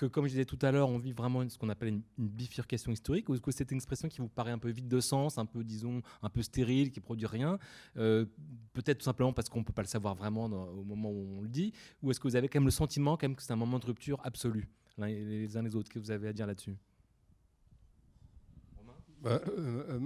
que, 0.00 0.06
comme 0.06 0.24
je 0.24 0.30
disais 0.30 0.46
tout 0.46 0.58
à 0.62 0.72
l'heure, 0.72 0.88
on 0.88 0.98
vit 0.98 1.12
vraiment 1.12 1.46
ce 1.46 1.58
qu'on 1.58 1.68
appelle 1.68 1.88
une, 1.88 2.02
bifurcation 2.16 2.90
historique, 2.90 3.28
ou 3.28 3.34
est-ce 3.34 3.42
que 3.42 3.50
c'est 3.50 3.70
une 3.70 3.76
expression 3.76 4.08
qui 4.08 4.20
vous 4.22 4.28
paraît 4.28 4.50
un 4.50 4.58
peu 4.58 4.70
vide 4.70 4.88
de 4.88 4.98
sens, 4.98 5.36
un 5.36 5.44
peu, 5.44 5.62
disons, 5.62 6.00
un 6.22 6.30
peu 6.30 6.40
stérile, 6.40 6.90
qui 6.90 7.00
produit 7.00 7.26
rien 7.26 7.58
euh, 7.98 8.24
Peut-être 8.72 8.98
tout 8.98 9.04
simplement 9.04 9.34
parce 9.34 9.50
qu'on 9.50 9.58
ne 9.58 9.64
peut 9.64 9.74
pas 9.74 9.82
le 9.82 9.88
savoir 9.88 10.14
vraiment 10.14 10.46
au 10.46 10.84
moment 10.84 11.10
où 11.10 11.38
on 11.38 11.42
le 11.42 11.48
dit, 11.48 11.74
ou 12.02 12.10
est-ce 12.10 12.18
que 12.18 12.28
vous 12.28 12.36
avez 12.36 12.48
quand 12.48 12.60
même 12.60 12.66
le 12.66 12.70
sentiment 12.70 13.18
quand 13.18 13.28
même 13.28 13.36
que 13.36 13.42
c'est 13.42 13.52
un 13.52 13.56
moment 13.56 13.78
de 13.78 13.84
rupture 13.84 14.18
absolue, 14.24 14.66
les 14.96 15.56
uns 15.56 15.62
les 15.62 15.76
autres 15.76 15.90
que 15.90 15.98
vous 15.98 16.10
avez 16.10 16.28
à 16.28 16.32
dire 16.32 16.46
là-dessus? 16.46 16.76
Bah, 19.22 19.38
euh, 19.46 19.84
euh, 19.90 20.00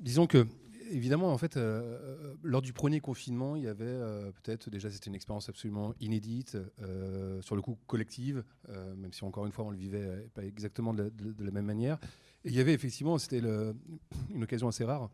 Disons 0.00 0.26
que 0.26 0.44
évidemment, 0.90 1.32
en 1.32 1.38
fait, 1.38 1.56
euh, 1.56 1.80
euh, 1.82 2.34
lors 2.42 2.62
du 2.62 2.72
premier 2.72 3.00
confinement, 3.00 3.56
il 3.56 3.64
y 3.64 3.68
avait 3.68 3.84
euh, 3.84 4.30
peut-être 4.42 4.70
déjà, 4.70 4.90
c'était 4.90 5.08
une 5.08 5.14
expérience 5.14 5.48
absolument 5.48 5.94
inédite, 6.00 6.56
sur 7.40 7.56
le 7.56 7.62
coup 7.62 7.78
collective, 7.86 8.44
même 8.68 9.12
si 9.12 9.24
encore 9.24 9.46
une 9.46 9.52
fois, 9.52 9.64
on 9.64 9.70
le 9.70 9.76
vivait 9.76 10.28
pas 10.34 10.44
exactement 10.44 10.94
de 10.94 11.12
la, 11.38 11.50
même 11.50 11.66
manière. 11.66 11.98
Et 12.44 12.48
il 12.48 12.54
y 12.54 12.60
avait 12.60 12.72
effectivement, 12.72 13.18
c'était 13.18 13.40
une 14.30 14.42
occasion 14.42 14.68
assez 14.68 14.84
rare 14.84 15.10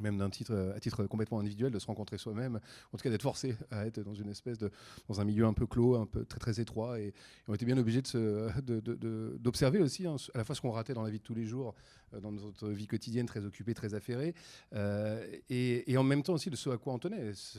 même 0.00 0.18
d'un 0.18 0.30
titre 0.30 0.72
à 0.74 0.80
titre 0.80 1.04
complètement 1.06 1.40
individuel 1.40 1.72
de 1.72 1.78
se 1.78 1.86
rencontrer 1.86 2.18
soi-même 2.18 2.60
en 2.92 2.96
tout 2.96 3.02
cas 3.02 3.10
d'être 3.10 3.22
forcé 3.22 3.56
à 3.70 3.86
être 3.86 4.00
dans 4.00 4.14
une 4.14 4.28
espèce 4.28 4.58
de 4.58 4.70
dans 5.08 5.20
un 5.20 5.24
milieu 5.24 5.46
un 5.46 5.52
peu 5.52 5.66
clos 5.66 5.96
un 5.96 6.06
peu 6.06 6.24
très 6.24 6.40
très 6.40 6.60
étroit 6.60 7.00
et, 7.00 7.12
on 7.48 7.54
était 7.54 7.66
bien 7.66 7.78
obligé 7.78 8.00
de 8.02 9.36
d'observer 9.38 9.80
aussi 9.80 10.06
hein, 10.06 10.16
à 10.34 10.38
la 10.38 10.44
fois 10.44 10.54
ce 10.54 10.60
qu'on 10.60 10.70
ratait 10.70 10.94
dans 10.94 11.02
la 11.02 11.10
vie 11.10 11.18
de 11.18 11.22
tous 11.22 11.34
les 11.34 11.44
jours 11.44 11.74
euh, 12.14 12.20
dans 12.20 12.32
notre 12.32 12.68
vie 12.68 12.86
quotidienne 12.86 13.26
très 13.26 13.44
occupée, 13.44 13.74
très 13.74 13.94
affairée, 13.94 14.34
euh, 14.74 15.24
et, 15.50 15.96
en 15.96 16.02
même 16.02 16.22
temps 16.22 16.34
aussi 16.34 16.50
de 16.50 16.56
ce 16.56 16.70
à 16.70 16.76
quoi 16.76 16.92
on 16.92 16.98
tenait, 16.98 17.32
ce, 17.34 17.58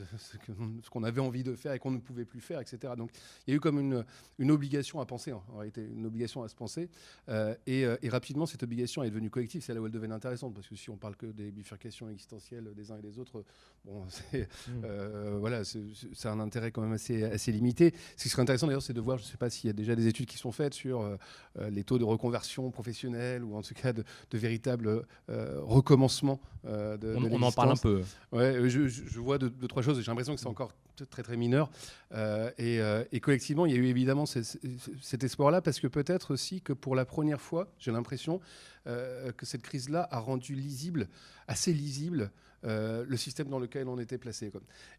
qu'on 0.90 1.02
avait 1.02 1.20
envie 1.20 1.42
de 1.42 1.54
faire 1.54 1.72
et 1.72 1.78
qu'on 1.78 1.90
ne 1.90 1.98
pouvait 1.98 2.24
plus 2.24 2.40
faire, 2.40 2.60
etc. 2.60 2.94
Donc 2.96 3.10
il 3.46 3.50
y 3.50 3.52
a 3.54 3.56
eu 3.56 3.60
comme 3.60 3.78
une, 3.78 4.04
une 4.38 4.50
obligation 4.50 5.00
à 5.00 5.06
penser, 5.06 5.32
en 5.32 5.42
réalité, 5.56 5.84
une 5.84 6.06
obligation 6.06 6.42
à 6.42 6.48
se 6.48 6.54
penser, 6.54 6.88
euh, 7.28 7.54
et, 7.66 7.86
rapidement 8.08 8.46
cette 8.46 8.62
obligation 8.62 9.02
est 9.02 9.10
devenue 9.10 9.30
collective, 9.30 9.62
c'est 9.62 9.74
là 9.74 9.80
où 9.80 9.86
elle 9.86 9.92
devient 9.92 10.12
intéressante, 10.12 10.54
parce 10.54 10.68
que 10.68 10.76
si 10.76 10.90
on 10.90 10.96
parle 10.96 11.16
que 11.16 11.26
des 11.26 11.50
bifurcations 11.50 12.08
existentielles 12.24 12.72
des 12.74 12.90
uns 12.90 12.98
et 12.98 13.02
des 13.02 13.18
autres, 13.18 13.44
bon, 13.84 14.04
c'est 14.08 14.48
mmh. 14.68 15.38
voilà, 15.38 15.62
c'est 15.64 16.28
un 16.28 16.40
intérêt 16.40 16.70
quand 16.70 16.82
même 16.82 16.92
assez, 16.92 17.24
assez 17.24 17.52
limité. 17.52 17.94
Ce 18.16 18.24
qui 18.24 18.28
serait 18.28 18.42
intéressant 18.42 18.66
d'ailleurs, 18.66 18.82
c'est 18.82 18.92
de 18.92 19.00
voir, 19.00 19.18
je 19.18 19.24
ne 19.24 19.28
sais 19.28 19.36
pas 19.36 19.50
s'il 19.50 19.68
y 19.68 19.70
a 19.70 19.74
déjà 19.74 19.94
des 19.94 20.06
études 20.06 20.26
qui 20.26 20.38
sont 20.38 20.52
faites 20.52 20.74
sur 20.74 21.18
les 21.58 21.84
taux 21.84 21.98
de 21.98 22.04
reconversion 22.04 22.70
professionnelle, 22.70 23.44
ou 23.44 23.56
en 23.56 23.62
tout 23.62 23.74
cas 23.74 23.92
de, 23.92 24.04
de 24.30 24.38
véritable 24.38 25.04
euh, 25.30 25.60
recommencement 25.62 26.40
euh, 26.66 26.96
de, 26.96 27.14
on, 27.16 27.42
en 27.42 27.52
parle 27.52 27.72
un 27.72 27.76
peu. 27.76 28.02
Ouais, 28.32 28.68
je, 28.68 29.18
vois 29.18 29.38
deux, 29.38 29.50
trois 29.68 29.82
choses. 29.82 30.00
J'ai 30.00 30.10
l'impression 30.10 30.34
que 30.34 30.40
c'est 30.40 30.46
encore 30.46 30.72
très 31.10 31.22
très 31.22 31.36
mineur. 31.36 31.70
Euh, 32.12 33.04
et, 33.10 33.20
collectivement, 33.20 33.66
il 33.66 33.72
y 33.72 33.76
a 33.76 33.78
eu 33.78 33.86
évidemment 33.86 34.24
cet 34.26 35.24
espoir-là 35.24 35.60
parce 35.60 35.80
que 35.80 35.86
peut-être 35.86 36.32
aussi 36.32 36.60
que 36.60 36.72
pour 36.72 36.94
la 36.94 37.04
première 37.04 37.40
fois, 37.40 37.68
j'ai 37.78 37.92
l'impression 37.92 38.40
que 38.84 39.46
cette 39.46 39.62
crise-là 39.62 40.06
a 40.10 40.18
rendu 40.18 40.54
lisible, 40.54 41.08
assez 41.48 41.72
lisible, 41.72 42.30
euh, 42.64 43.04
le 43.06 43.16
système 43.16 43.48
dans 43.48 43.58
lequel 43.58 43.88
on 43.88 43.98
était 43.98 44.18
placé. 44.18 44.50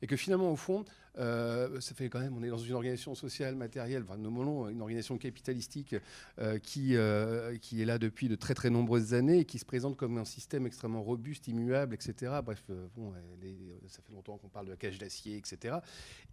Et 0.02 0.08
que 0.08 0.16
finalement, 0.16 0.52
au 0.52 0.56
fond, 0.56 0.86
euh, 1.18 1.80
ça 1.82 1.96
fait 1.96 2.10
quand 2.10 2.20
même, 2.20 2.36
on 2.38 2.44
est 2.44 2.50
dans 2.50 2.58
une 2.58 2.74
organisation 2.74 3.16
sociale, 3.16 3.56
matérielle, 3.56 4.04
enfin, 4.08 4.18
nous 4.18 4.68
une 4.70 4.82
organisation 4.82 5.18
capitalistique 5.18 5.96
euh, 6.40 6.60
qui, 6.60 6.96
qui 7.62 7.82
est 7.82 7.86
là 7.86 7.98
depuis 7.98 8.30
de 8.30 8.36
très 8.36 8.54
très 8.54 8.70
nombreuses 8.70 9.14
années 9.14 9.40
et 9.40 9.46
qui 9.46 9.60
se 9.60 9.66
présente 9.66 9.98
comme 9.98 10.18
un 10.18 10.26
système 10.26 10.68
extrêmement 10.68 11.02
robuste, 11.02 11.48
immuable, 11.48 11.96
etc. 11.96 12.34
Bref, 12.44 12.64
bon, 12.96 13.14
ça 13.88 14.02
fait 14.02 14.14
longtemps 14.14 14.38
qu'on 14.38 14.50
parle 14.50 14.68
de 14.68 14.72
la 14.72 14.78
cage 14.78 15.00
d'acier, 15.00 15.38
etc. 15.38 15.78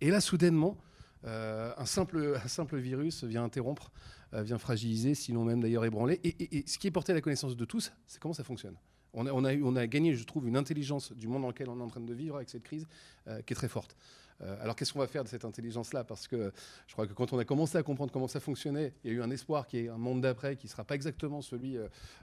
Et 0.01 0.11
là, 0.11 0.21
soudainement, 0.21 0.77
un, 1.25 1.87
simple, 1.87 2.39
un 2.43 2.49
simple 2.49 2.77
virus 2.79 3.25
vient 3.25 3.45
interrompre, 3.45 3.93
vient 4.33 4.59
fragiliser, 4.59 5.15
sinon 5.15 5.45
même 5.45 5.63
d'ailleurs 5.63 5.85
ébranler. 5.85 6.21
Et, 6.25 6.65
ce 6.67 6.79
qui 6.79 6.89
est 6.89 6.91
porté 6.91 7.13
à 7.13 7.15
la 7.15 7.21
connaissance 7.21 7.57
de 7.57 7.65
tous, 7.65 7.93
c'est 8.07 8.21
comment 8.21 8.35
ça 8.35 8.45
fonctionne. 8.45 8.77
On 9.15 9.77
a, 9.77 9.87
gagné, 9.87 10.15
je 10.15 10.25
trouve, 10.25 10.49
une 10.49 10.57
intelligence 10.57 11.13
du 11.13 11.29
monde 11.29 11.43
dans 11.43 11.49
lequel 11.49 11.69
on 11.69 11.79
est 11.79 11.83
en 11.83 11.89
train 11.89 12.01
de 12.01 12.15
vivre 12.15 12.37
avec 12.37 12.49
cette 12.49 12.63
crise 12.63 12.87
euh, 13.29 13.43
qui 13.43 13.53
est 13.53 13.57
très 13.57 13.69
forte. 13.69 13.97
Euh, 14.41 14.57
alors 14.63 14.75
qu'est-ce 14.75 14.93
qu'on 14.93 14.99
va 14.99 15.07
faire 15.07 15.23
de 15.23 15.29
cette 15.29 15.45
intelligence-là? 15.45 16.03
Parce 16.03 16.27
que 16.27 16.51
je 16.87 16.93
crois 16.95 17.07
que 17.07 17.13
quand 17.13 17.33
on 17.33 17.39
a 17.39 17.45
commencé 17.45 17.77
à 17.77 17.83
comprendre 17.83 18.11
comment 18.11 18.27
ça 18.27 18.41
fonctionnait, 18.41 18.95
il 19.05 19.11
y 19.11 19.15
a 19.15 19.17
eu 19.19 19.23
un 19.23 19.31
espoir 19.31 19.67
qui 19.67 19.79
est 19.79 19.89
un 19.89 19.99
monde 19.99 20.23
d'après 20.23 20.57
qui 20.57 20.67
ne 20.67 20.71
sera 20.71 20.83
pas 20.83 20.95
exactement 20.95 21.43
celui 21.43 21.77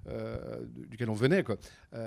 euh, 0.07 0.65
duquel 0.87 1.09
on 1.09 1.13
venait. 1.13 1.43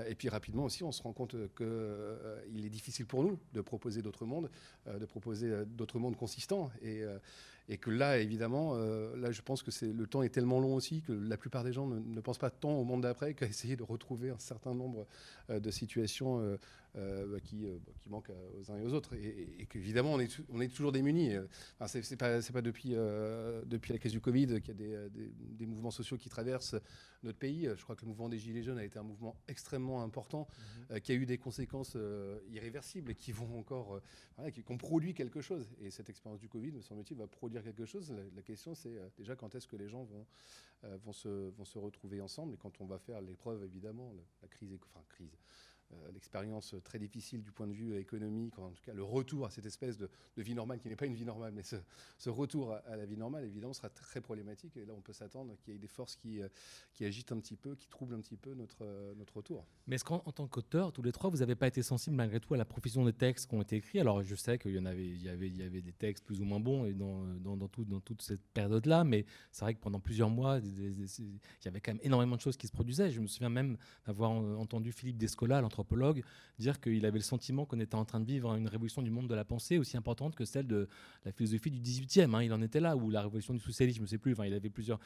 Et 0.09 0.15
puis 0.17 0.29
rapidement 0.29 0.65
aussi, 0.65 0.83
on 0.83 0.93
se 0.93 1.03
rend 1.03 1.13
compte 1.13 1.37
qu'il 1.57 2.67
est 2.67 2.71
difficile 2.71 3.07
pour 3.07 3.23
nous 3.23 3.39
de 3.53 3.61
proposer 3.61 4.03
d'autres 4.03 4.27
mondes, 4.27 4.51
de 4.87 5.07
proposer 5.07 5.65
d'autres 5.67 5.99
mondes 5.99 6.17
consistants. 6.17 6.71
Et, 6.83 7.05
et 7.73 7.79
que 7.79 7.89
là, 7.89 8.19
évidemment, 8.19 8.75
euh, 8.75 9.17
là, 9.17 9.31
je 9.31 9.41
pense 9.41 9.63
que 9.63 9.71
le 9.87 10.07
temps 10.07 10.23
est 10.23 10.29
tellement 10.29 10.61
long 10.61 10.75
aussi 10.75 11.01
que 11.01 11.13
la 11.13 11.39
plupart 11.39 11.65
des 11.65 11.73
gens 11.73 11.87
ne, 11.87 12.21
pensent 12.21 12.37
pas 12.37 12.51
tant 12.51 12.75
au 12.75 12.85
monde 12.85 13.01
d'après 13.01 13.33
qu'à 13.33 13.47
essayer 13.47 13.77
de 13.77 13.83
retrouver 13.83 14.29
un 14.29 14.39
certain 14.39 14.75
nombre 14.75 15.07
euh, 15.49 15.59
de 15.59 15.71
situations 15.71 16.39
euh, 16.39 17.27
bah, 17.27 17.41
qui, 17.41 17.65
qui 17.99 18.11
manquent 18.11 18.31
aux 18.61 18.71
uns 18.71 18.77
et 18.77 18.85
aux 18.85 18.93
autres. 18.93 19.15
Et, 19.15 19.67
qu'évidemment, 19.71 20.13
on 20.13 20.21
est, 20.21 20.39
on 20.51 20.61
est 20.61 20.69
toujours 20.69 20.93
démunis. 20.93 21.33
Enfin, 21.81 21.87
c'est 22.03 22.17
pas, 22.17 22.43
pas 22.43 22.61
depuis, 22.61 22.91
depuis 22.91 23.95
la 23.95 23.99
crise 23.99 24.13
du 24.13 24.21
Covid 24.21 24.61
qu'il 24.61 24.79
y 24.79 24.95
a 24.95 25.09
des, 25.09 25.33
des, 25.39 25.65
mouvements 25.65 25.91
sociaux 25.91 26.19
qui 26.19 26.29
traversent 26.29 26.77
notre 27.23 27.39
pays. 27.39 27.71
Je 27.75 27.83
crois 27.83 27.97
que 27.97 28.03
le 28.03 28.09
mouvement 28.09 28.29
des 28.29 28.37
Gilets 28.37 28.63
jaunes 28.63 28.79
a 28.79 28.85
été 28.85 28.99
un 28.99 29.03
mouvement 29.03 29.35
extrêmement 29.49 30.03
important, 30.03 30.47
mhm. 30.91 31.01
qui 31.01 31.13
a 31.13 31.15
eu 31.15 31.25
des 31.25 31.39
conséquences 31.39 31.97
irréversibles 32.51 33.13
et 33.13 33.15
qui 33.15 33.33
vont 33.33 33.59
encore, 33.59 34.03
qui, 34.53 34.63
ont 34.69 34.77
produit 34.77 35.15
quelque 35.15 35.41
chose. 35.41 35.71
Et 35.81 35.91
cette 35.91 36.11
expérience 36.11 36.41
du 36.41 36.51
Covid, 36.51 36.73
me 36.73 36.83
semble-t-il, 36.83 37.17
va 37.17 37.27
produire 37.27 37.62
quelque 37.63 37.85
chose. 37.85 38.13
La, 38.35 38.43
question, 38.43 38.75
c'est 38.75 38.99
déjà 39.17 39.37
quand 39.37 39.55
est-ce 39.55 39.67
que 39.67 39.77
les 39.77 39.89
gens 39.89 40.05
vont, 40.05 40.27
vont, 40.83 41.13
se, 41.13 41.79
retrouver 41.79 42.21
ensemble 42.21 42.55
et 42.55 42.57
quand 42.57 42.81
on 42.81 42.87
va 42.87 42.99
faire 42.99 43.21
l'épreuve, 43.21 43.65
évidemment, 43.65 44.13
la, 44.13 44.23
la 44.43 44.49
crise, 44.49 44.75
enfin, 44.95 45.05
crise 45.09 45.33
euh, 45.33 45.72
l'expérience 46.13 46.75
très 46.85 46.99
difficile 46.99 47.43
du 47.43 47.53
point 47.53 47.67
de 47.67 47.73
vue 47.73 47.97
économique, 47.97 48.59
en 48.59 48.71
tout 48.71 48.83
cas 48.83 48.93
le 48.93 49.03
retour 49.03 49.47
à 49.47 49.51
cette 49.51 49.67
espèce 49.67 49.97
de, 49.97 50.09
vie 50.37 50.55
normale 50.55 50.79
qui 50.81 50.89
n'est 50.89 50.97
pas 50.97 51.07
une 51.07 51.15
vie 51.15 51.25
normale, 51.25 51.53
mais 51.55 51.63
ce, 51.63 52.31
retour 52.31 52.73
à, 52.73 52.97
la 52.97 53.07
vie 53.07 53.17
normale, 53.17 53.45
évidemment, 53.45 53.73
sera 53.73 53.89
très 53.89 54.21
problématique. 54.21 54.77
Et 54.77 54.85
là, 54.85 54.93
on 54.97 55.01
peut 55.01 55.13
s'attendre 55.13 55.57
qu'il 55.57 55.73
y 55.73 55.77
ait 55.77 55.79
des 55.79 55.89
forces 55.89 56.17
qui, 56.17 56.41
euh, 56.41 56.49
qui 56.93 57.05
agitent 57.05 57.33
un 57.33 57.39
petit 57.39 57.57
peu, 57.57 57.75
qui 57.75 57.89
troublent 57.89 58.15
un 58.15 58.21
petit 58.21 58.37
peu 58.37 58.55
notre, 58.55 58.79
euh, 58.83 59.15
notre 59.15 59.37
retour. 59.37 59.67
Mais 59.87 59.97
est-ce 59.97 60.05
qu'en 60.05 60.19
tant 60.21 60.47
qu'auteur, 60.47 60.93
tous 60.93 61.03
les 61.03 61.13
trois, 61.13 61.31
vous 61.31 61.39
n'avez 61.39 61.55
pas 61.55 61.67
été 61.67 61.83
sensible 61.83 62.17
malgré 62.17 62.41
tout 62.41 62.55
à 62.55 62.57
la 62.57 62.65
profession 62.65 63.05
des 63.05 63.13
textes 63.13 63.49
qui 63.49 63.55
ont 63.55 63.63
été 63.63 63.77
écrits? 63.77 64.01
Alors, 64.01 64.23
je 64.23 64.35
sais 64.35 64.59
qu'il 64.59 64.75
y 64.75 64.79
en 64.79 64.87
avait, 64.87 65.07
il 65.07 65.23
y 65.23 65.29
avait, 65.29 65.49
il 65.49 65.57
y 65.57 65.63
avait 65.63 65.83
des 65.83 65.93
textes 65.93 66.25
plus 66.25 66.41
ou 66.41 66.45
moins 66.45 66.61
bons 66.61 66.85
et 66.85 66.95
dans, 66.95 67.25
dans, 67.41 67.69
tout, 67.69 67.85
dans 67.85 68.01
toute 68.01 68.23
cette 68.23 68.43
période-là, 68.55 69.05
mais 69.05 69.25
c'est 69.51 69.65
vrai 69.65 69.75
que 69.75 69.81
pendant 69.81 70.01
plusieurs 70.01 70.31
mois, 70.31 70.59
il 70.59 71.09
y 71.65 71.69
avait 71.69 71.81
quand 71.81 71.93
même 71.93 72.03
énormément 72.03 72.37
de 72.37 72.41
choses 72.41 72.57
qui 72.57 72.67
se 72.67 72.73
produisaient. 72.73 73.11
Je 73.11 73.21
me 73.21 73.27
souviens 73.27 73.49
même 73.49 73.77
d'avoir 74.07 74.31
entendu 74.31 74.93
Philippe 74.93 75.19
Descola, 75.19 75.61
dire 76.59 76.81
qu'il 76.81 77.05
avait 77.07 77.19
le 77.19 77.25
sentiment 77.25 77.65
qu'on 77.67 77.81
était 77.81 77.95
en 77.95 78.05
train 78.05 78.21
de 78.21 78.27
vivre 78.27 78.55
une 78.55 78.69
révolution 78.69 79.03
du 79.03 79.11
monde 79.11 79.29
de 79.29 79.35
la 79.35 79.45
pensée 79.45 79.79
aussi 79.79 79.97
importante 79.97 80.35
que 80.35 80.45
celle 80.45 80.67
de 80.67 80.89
la 81.25 81.33
philosophie 81.33 81.71
du 81.71 81.81
18e. 81.81 82.35
Hein. 82.35 82.43
Il 82.43 82.53
en 82.53 82.63
était 82.63 82.81
là, 82.81 82.97
ou 82.97 83.11
la 83.11 83.23
révolution 83.23 83.55
du 83.55 83.61
socialisme, 83.61 83.99
je 83.99 84.03
ne 84.03 84.07
sais 84.07 84.19
plus. 84.19 84.35
Il 84.45 84.55
avait 84.55 84.71
plusieurs. 84.71 85.01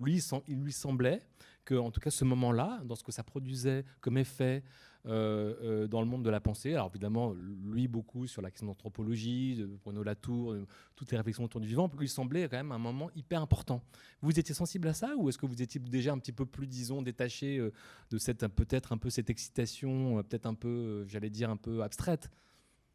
Il 0.00 0.60
lui 0.60 0.72
semblait 0.72 1.20
que, 1.64 1.74
tout 1.90 2.00
cas, 2.00 2.10
ce 2.10 2.24
moment-là, 2.24 2.80
dans 2.84 2.94
ce 2.94 3.04
que 3.04 3.12
ça 3.12 3.22
produisait 3.22 3.84
comme 4.00 4.16
effet 4.16 4.62
euh, 5.06 5.54
euh, 5.62 5.86
dans 5.86 6.00
le 6.00 6.06
monde 6.06 6.24
de 6.24 6.30
la 6.30 6.40
pensée. 6.40 6.74
Alors 6.74 6.88
évidemment, 6.88 7.32
lui 7.64 7.88
beaucoup 7.88 8.26
sur 8.26 8.42
la 8.42 8.50
question 8.50 8.66
d'anthropologie, 8.66 9.56
de 9.56 9.66
Bruno 9.66 10.02
Latour, 10.02 10.56
toutes 10.96 11.10
les 11.10 11.16
réflexions 11.16 11.44
autour 11.44 11.60
du 11.60 11.68
vivant, 11.68 11.90
lui 11.98 12.08
semblait 12.08 12.48
quand 12.48 12.56
même 12.56 12.72
un 12.72 12.78
moment 12.78 13.10
hyper 13.14 13.40
important. 13.40 13.82
Vous 14.22 14.38
étiez 14.38 14.54
sensible 14.54 14.88
à 14.88 14.92
ça 14.92 15.14
ou 15.16 15.28
est-ce 15.28 15.38
que 15.38 15.46
vous 15.46 15.62
étiez 15.62 15.80
déjà 15.80 16.12
un 16.12 16.18
petit 16.18 16.32
peu 16.32 16.46
plus, 16.46 16.66
disons, 16.66 17.00
détaché 17.00 17.58
euh, 17.58 17.72
de 18.10 18.18
cette 18.18 18.46
peut-être 18.48 18.92
un 18.92 18.98
peu 18.98 19.08
cette 19.08 19.30
excitation, 19.30 20.22
peut-être 20.24 20.46
un 20.46 20.54
peu, 20.54 21.06
j'allais 21.06 21.30
dire, 21.30 21.48
un 21.48 21.56
peu 21.56 21.82
abstraite? 21.82 22.30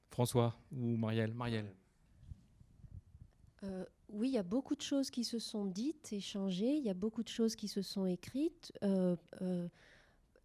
François 0.10 0.56
ou 0.72 0.98
Marielle? 0.98 1.34
Marielle 1.34 1.74
oui, 4.14 4.30
il 4.30 4.34
y 4.34 4.38
a 4.38 4.44
beaucoup 4.44 4.76
de 4.76 4.82
choses 4.82 5.10
qui 5.10 5.24
se 5.24 5.40
sont 5.40 5.66
dites, 5.66 6.14
échangées, 6.14 6.76
il 6.76 6.84
y 6.84 6.90
a 6.90 6.94
beaucoup 6.94 7.24
de 7.24 7.30
choses 7.30 7.56
qui 7.56 7.68
se 7.68 7.82
sont 7.82 8.06
écrites 8.06 8.72
euh, 8.84 9.16
euh, 9.42 9.68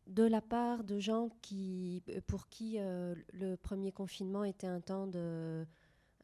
de 0.06 0.22
la 0.22 0.40
part 0.40 0.84
de 0.84 0.98
gens 0.98 1.28
qui, 1.42 2.02
pour 2.26 2.48
qui 2.48 2.78
le 2.78 3.56
premier 3.56 3.92
confinement 3.92 4.42
était 4.42 4.66
un 4.66 4.80
temps 4.80 5.06
de, 5.06 5.66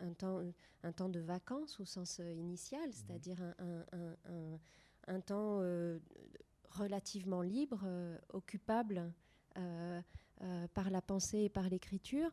un 0.00 0.12
temps, 0.14 0.40
un 0.82 0.92
temps 0.92 1.10
de 1.10 1.20
vacances 1.20 1.78
au 1.80 1.84
sens 1.84 2.18
initial, 2.18 2.88
mmh. 2.88 2.92
c'est-à-dire 2.92 3.42
un, 3.58 4.56
un, 5.06 5.20
temps 5.20 5.60
relativement 6.70 7.42
libre, 7.42 7.86
occupable 8.32 9.12
par 9.52 10.88
la 10.88 11.02
pensée 11.02 11.40
et 11.40 11.50
par 11.50 11.68
l'écriture. 11.68 12.30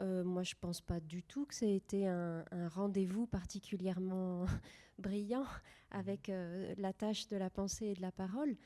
Euh, 0.00 0.24
moi, 0.24 0.42
je 0.42 0.54
ne 0.54 0.60
pense 0.60 0.80
pas 0.80 1.00
du 1.00 1.22
tout 1.22 1.46
que 1.46 1.54
ça 1.54 1.66
ait 1.66 1.76
été 1.76 2.06
un, 2.06 2.44
rendez-vous 2.68 3.26
particulièrement 3.26 4.46
brillant 4.98 5.46
avec 5.90 6.28
euh, 6.28 6.74
la 6.78 6.92
tâche 6.92 7.28
de 7.28 7.36
la 7.36 7.50
pensée 7.50 7.86
et 7.86 7.94
de 7.94 8.02
la 8.02 8.12
parole. 8.12 8.56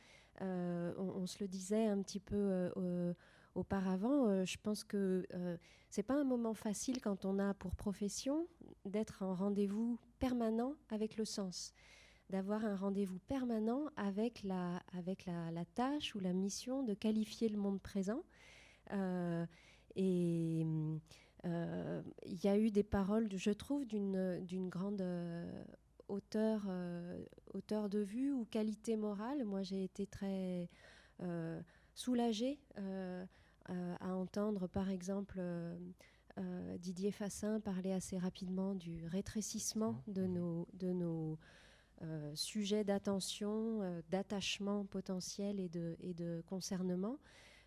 Euh, 0.41 0.95
on, 0.97 1.27
se 1.27 1.39
le 1.41 1.49
disait 1.49 1.87
un 1.87 2.01
petit 2.03 2.21
peu 2.21 2.73
auparavant. 3.55 4.45
je 4.45 4.57
pense 4.63 4.85
que 4.85 5.27
c'est 5.91 6.05
pas 6.05 6.15
un 6.15 6.25
moment 6.25 6.55
facile 6.55 7.01
quand 7.01 7.25
on 7.25 7.39
a 7.41 7.55
pour 7.55 7.75
profession 7.75 8.47
d'être 8.85 9.23
en 9.23 9.35
rendez-vous 9.35 9.99
permanent 10.21 10.75
avec 10.91 11.17
le 11.17 11.25
sens 11.25 11.73
d'avoir 12.31 12.65
un 12.67 12.77
rendez-vous 12.77 13.19
permanent 13.21 13.87
avec 13.97 14.43
la, 14.43 14.83
avec 14.97 15.25
la, 15.25 15.65
tâche 15.75 16.15
ou 16.15 16.21
la 16.21 16.35
mission 16.35 16.83
de 16.83 16.93
qualifier 16.93 17.49
le 17.49 17.57
monde 17.57 17.81
présent. 17.81 18.23
Et 19.99 20.65
euh, 21.45 22.03
il 22.25 22.45
y 22.45 22.49
a 22.49 22.57
eu 22.57 22.71
des 22.71 22.85
paroles, 22.85 23.29
je 23.35 23.51
trouve, 23.51 23.85
d'une 23.85 24.69
grande 24.69 25.01
euh, 25.01 25.65
hauteur, 26.09 26.67
euh, 26.69 27.21
hauteur 27.53 27.89
de 27.89 27.99
vue 27.99 28.33
ou 28.33 28.45
qualité 28.45 28.97
morale. 28.97 29.45
Moi, 29.45 29.63
j'ai 29.63 29.85
été 29.85 30.07
très 30.07 30.69
soulagée 31.95 32.61
à 33.67 34.15
entendre, 34.15 34.69
par 34.69 34.89
exemple, 34.89 35.41
Didier 36.79 37.11
Fassin 37.11 37.59
parler 37.59 37.93
assez 37.93 38.17
rapidement 38.19 38.77
du 38.77 39.05
rétrécissement 39.07 40.01
de 40.07 40.27
nos, 40.27 40.69
de 40.75 40.93
nos 40.93 41.39
sujets 42.35 42.85
d'attention, 42.85 44.01
d'attachement 44.11 44.85
potentiel 44.85 45.59
et 45.59 45.69
de, 45.69 45.97
et 45.99 46.15
de 46.15 46.41
concernement. 46.47 47.19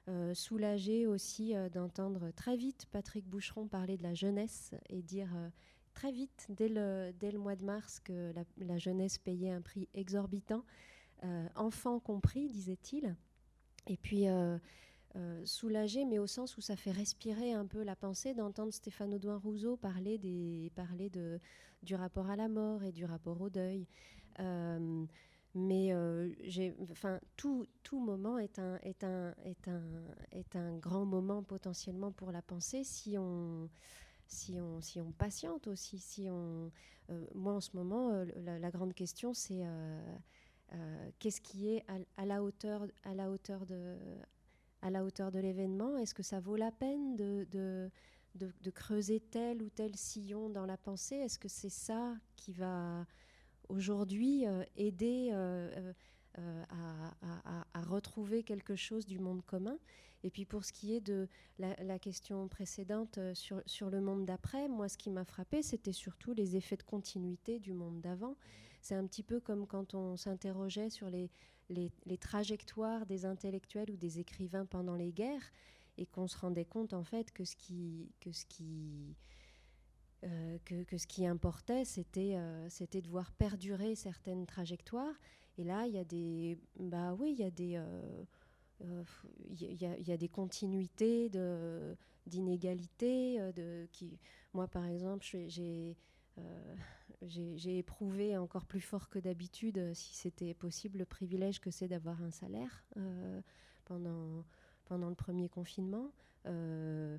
Euh, 0.09 0.33
soulagé 0.33 1.05
aussi 1.05 1.55
euh, 1.55 1.69
d'entendre 1.69 2.31
très 2.31 2.57
vite 2.57 2.87
Patrick 2.91 3.23
Boucheron 3.27 3.67
parler 3.67 3.97
de 3.97 4.03
la 4.03 4.15
jeunesse 4.15 4.73
et 4.89 5.03
dire 5.03 5.29
euh, 5.35 5.47
très 5.93 6.11
vite, 6.11 6.47
dès 6.49 6.69
le, 6.69 7.11
dès 7.19 7.29
le 7.29 7.37
mois 7.37 7.55
de 7.55 7.63
mars, 7.63 7.99
que 7.99 8.33
la, 8.57 8.77
jeunesse 8.79 9.19
payait 9.19 9.51
un 9.51 9.61
prix 9.61 9.87
exorbitant, 9.93 10.63
enfants 11.55 11.99
compris, 11.99 12.49
disait-il. 12.49 13.15
Et 13.85 13.97
puis 13.97 14.25
soulagé, 15.43 16.05
mais 16.05 16.17
au 16.17 16.25
sens 16.25 16.57
où 16.57 16.61
ça 16.61 16.75
fait 16.75 16.91
respirer 16.91 17.53
un 17.53 17.67
peu 17.67 17.83
la 17.83 17.95
pensée 17.95 18.33
d'entendre 18.33 18.73
Stéphane 18.73 19.13
Audouin 19.13 19.37
Rousseau 19.37 19.75
parler, 19.75 20.17
des, 20.17 20.71
parler 20.73 21.11
de, 21.11 21.39
du 21.83 21.93
rapport 21.93 22.29
à 22.29 22.35
la 22.35 22.47
mort 22.47 22.83
et 22.83 22.91
du 22.91 23.05
rapport 23.05 23.39
au 23.39 23.49
deuil. 23.49 23.85
Mais 25.53 25.91
euh, 25.91 26.29
tout, 27.35 27.67
tout, 27.83 27.99
moment 27.99 28.37
est 28.37 28.57
un, 28.57 28.77
est, 28.83 29.03
un, 29.03 29.33
est, 29.43 29.67
un, 29.67 29.83
est 30.31 30.55
un 30.55 30.77
grand 30.77 31.05
moment 31.05 31.43
potentiellement 31.43 32.11
pour 32.11 32.31
la 32.31 32.41
pensée 32.41 32.85
si 32.85 33.17
on, 33.17 33.69
si 34.27 34.61
on, 34.61 34.79
si 34.79 35.01
on 35.01 35.11
patiente 35.11 35.67
aussi. 35.67 35.99
Si 35.99 36.29
on, 36.29 36.71
euh, 37.09 37.25
moi, 37.35 37.53
en 37.53 37.59
ce 37.59 37.75
moment, 37.75 38.11
euh, 38.11 38.25
la, 38.59 38.71
grande 38.71 38.93
question, 38.93 39.33
c'est 39.33 39.63
qu'est-ce 41.19 41.41
qui 41.41 41.67
est 41.67 41.83
à, 42.15 42.25
la 42.25 42.41
hauteur, 42.43 42.87
à 43.03 43.13
la 43.13 43.29
hauteur 43.29 43.65
de, 43.65 43.97
à 44.81 44.89
la 44.89 45.03
hauteur 45.03 45.31
de 45.31 45.39
l'événement? 45.39 45.97
Est-ce 45.97 46.13
que 46.13 46.23
ça 46.23 46.39
vaut 46.39 46.55
la 46.55 46.71
peine 46.71 47.17
de, 47.17 47.45
de, 47.51 47.91
de 48.35 48.69
creuser 48.69 49.19
tel 49.19 49.61
ou 49.61 49.69
tel 49.69 49.97
sillon 49.97 50.49
dans 50.49 50.65
la 50.65 50.77
pensée? 50.77 51.15
Est-ce 51.15 51.37
que 51.37 51.49
c'est 51.49 51.67
ça 51.67 52.15
qui 52.37 52.53
va 52.53 53.05
aujourd'hui 53.71 54.45
euh, 54.45 54.63
aider 54.75 55.29
euh, 55.31 55.93
euh, 56.37 56.63
à, 56.69 57.81
retrouver 57.81 58.43
quelque 58.43 58.75
chose 58.75 59.05
du 59.05 59.19
monde 59.19 59.43
commun. 59.45 59.77
Et 60.23 60.29
puis 60.29 60.45
pour 60.45 60.63
ce 60.63 60.71
qui 60.71 60.93
est 60.93 61.01
de 61.01 61.27
la, 61.57 61.99
question 61.99 62.47
précédente 62.47 63.19
sur, 63.33 63.89
le 63.89 64.01
monde 64.01 64.25
d'après, 64.25 64.67
moi 64.69 64.87
ce 64.87 64.97
qui 64.97 65.09
m'a 65.09 65.25
frappé, 65.25 65.63
c'était 65.63 65.91
surtout 65.91 66.33
les 66.33 66.55
effets 66.55 66.77
de 66.77 66.83
continuité 66.83 67.59
du 67.59 67.73
monde 67.73 67.99
d'avant. 68.01 68.37
C'est 68.81 68.95
un 68.95 69.05
petit 69.07 69.23
peu 69.23 69.39
comme 69.39 69.65
quand 69.65 69.95
on 69.95 70.15
s'interrogeait 70.15 70.89
sur 70.89 71.09
les, 71.09 71.29
les, 71.69 71.91
les, 72.05 72.17
trajectoires 72.17 73.05
des 73.07 73.25
intellectuels 73.25 73.89
ou 73.89 73.97
des 73.97 74.19
écrivains 74.19 74.65
pendant 74.65 74.95
les 74.95 75.11
guerres 75.11 75.51
et 75.97 76.05
qu'on 76.05 76.27
se 76.27 76.37
rendait 76.37 76.65
compte 76.65 76.93
en 76.93 77.03
fait 77.03 77.31
que 77.31 77.43
ce 77.43 77.55
qui, 77.55 78.11
que 78.21 78.31
ce 78.31 78.45
qui 78.45 79.15
euh, 80.23 80.57
que, 80.65 80.97
ce 80.97 81.07
qui 81.07 81.25
importait, 81.25 81.85
c'était 81.85 82.33
euh, 82.35 82.67
de 82.67 83.07
voir 83.09 83.31
perdurer 83.31 83.95
certaines 83.95 84.45
trajectoires. 84.45 85.15
Et 85.57 85.63
là, 85.63 85.85
il 85.87 85.93
y 85.93 85.97
a 85.97 86.03
des, 86.03 86.57
bah 86.79 87.13
oui, 87.13 87.35
il 87.37 87.39
y 87.39 87.43
a 87.43 87.51
des, 87.51 87.75
euh, 87.77 89.03
il 89.49 89.81
y, 89.81 90.11
a 90.11 90.17
des 90.17 90.29
continuités 90.29 91.29
d'inégalités. 92.25 93.39
De 93.53 93.87
qui, 93.91 94.19
moi, 94.53 94.67
par 94.67 94.85
exemple, 94.85 95.25
j'ai 95.25 95.97
j'ai 97.27 97.77
éprouvé 97.77 98.37
encore 98.37 98.65
plus 98.65 98.81
fort 98.81 99.09
que 99.09 99.19
d'habitude, 99.19 99.93
si 99.93 100.15
c'était 100.15 100.53
possible, 100.55 100.99
le 100.99 101.05
privilège 101.05 101.59
que 101.59 101.69
c'est 101.69 101.87
d'avoir 101.87 102.23
un 102.23 102.31
salaire 102.31 102.83
pendant 103.85 104.43
pendant 104.85 105.09
le 105.09 105.15
premier 105.15 105.47
confinement. 105.47 106.11
Euh, 106.47 107.17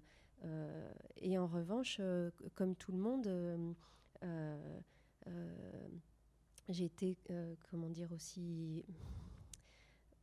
et 1.17 1.39
en 1.39 1.47
revanche, 1.47 1.99
euh, 2.01 2.31
comme 2.55 2.75
tout 2.75 2.93
le 2.93 2.99
monde, 2.99 3.27
euh, 4.25 4.73
j'ai 6.69 6.85
été, 6.85 7.17
comment 7.71 7.89
dire, 7.89 8.11
aussi 8.13 8.85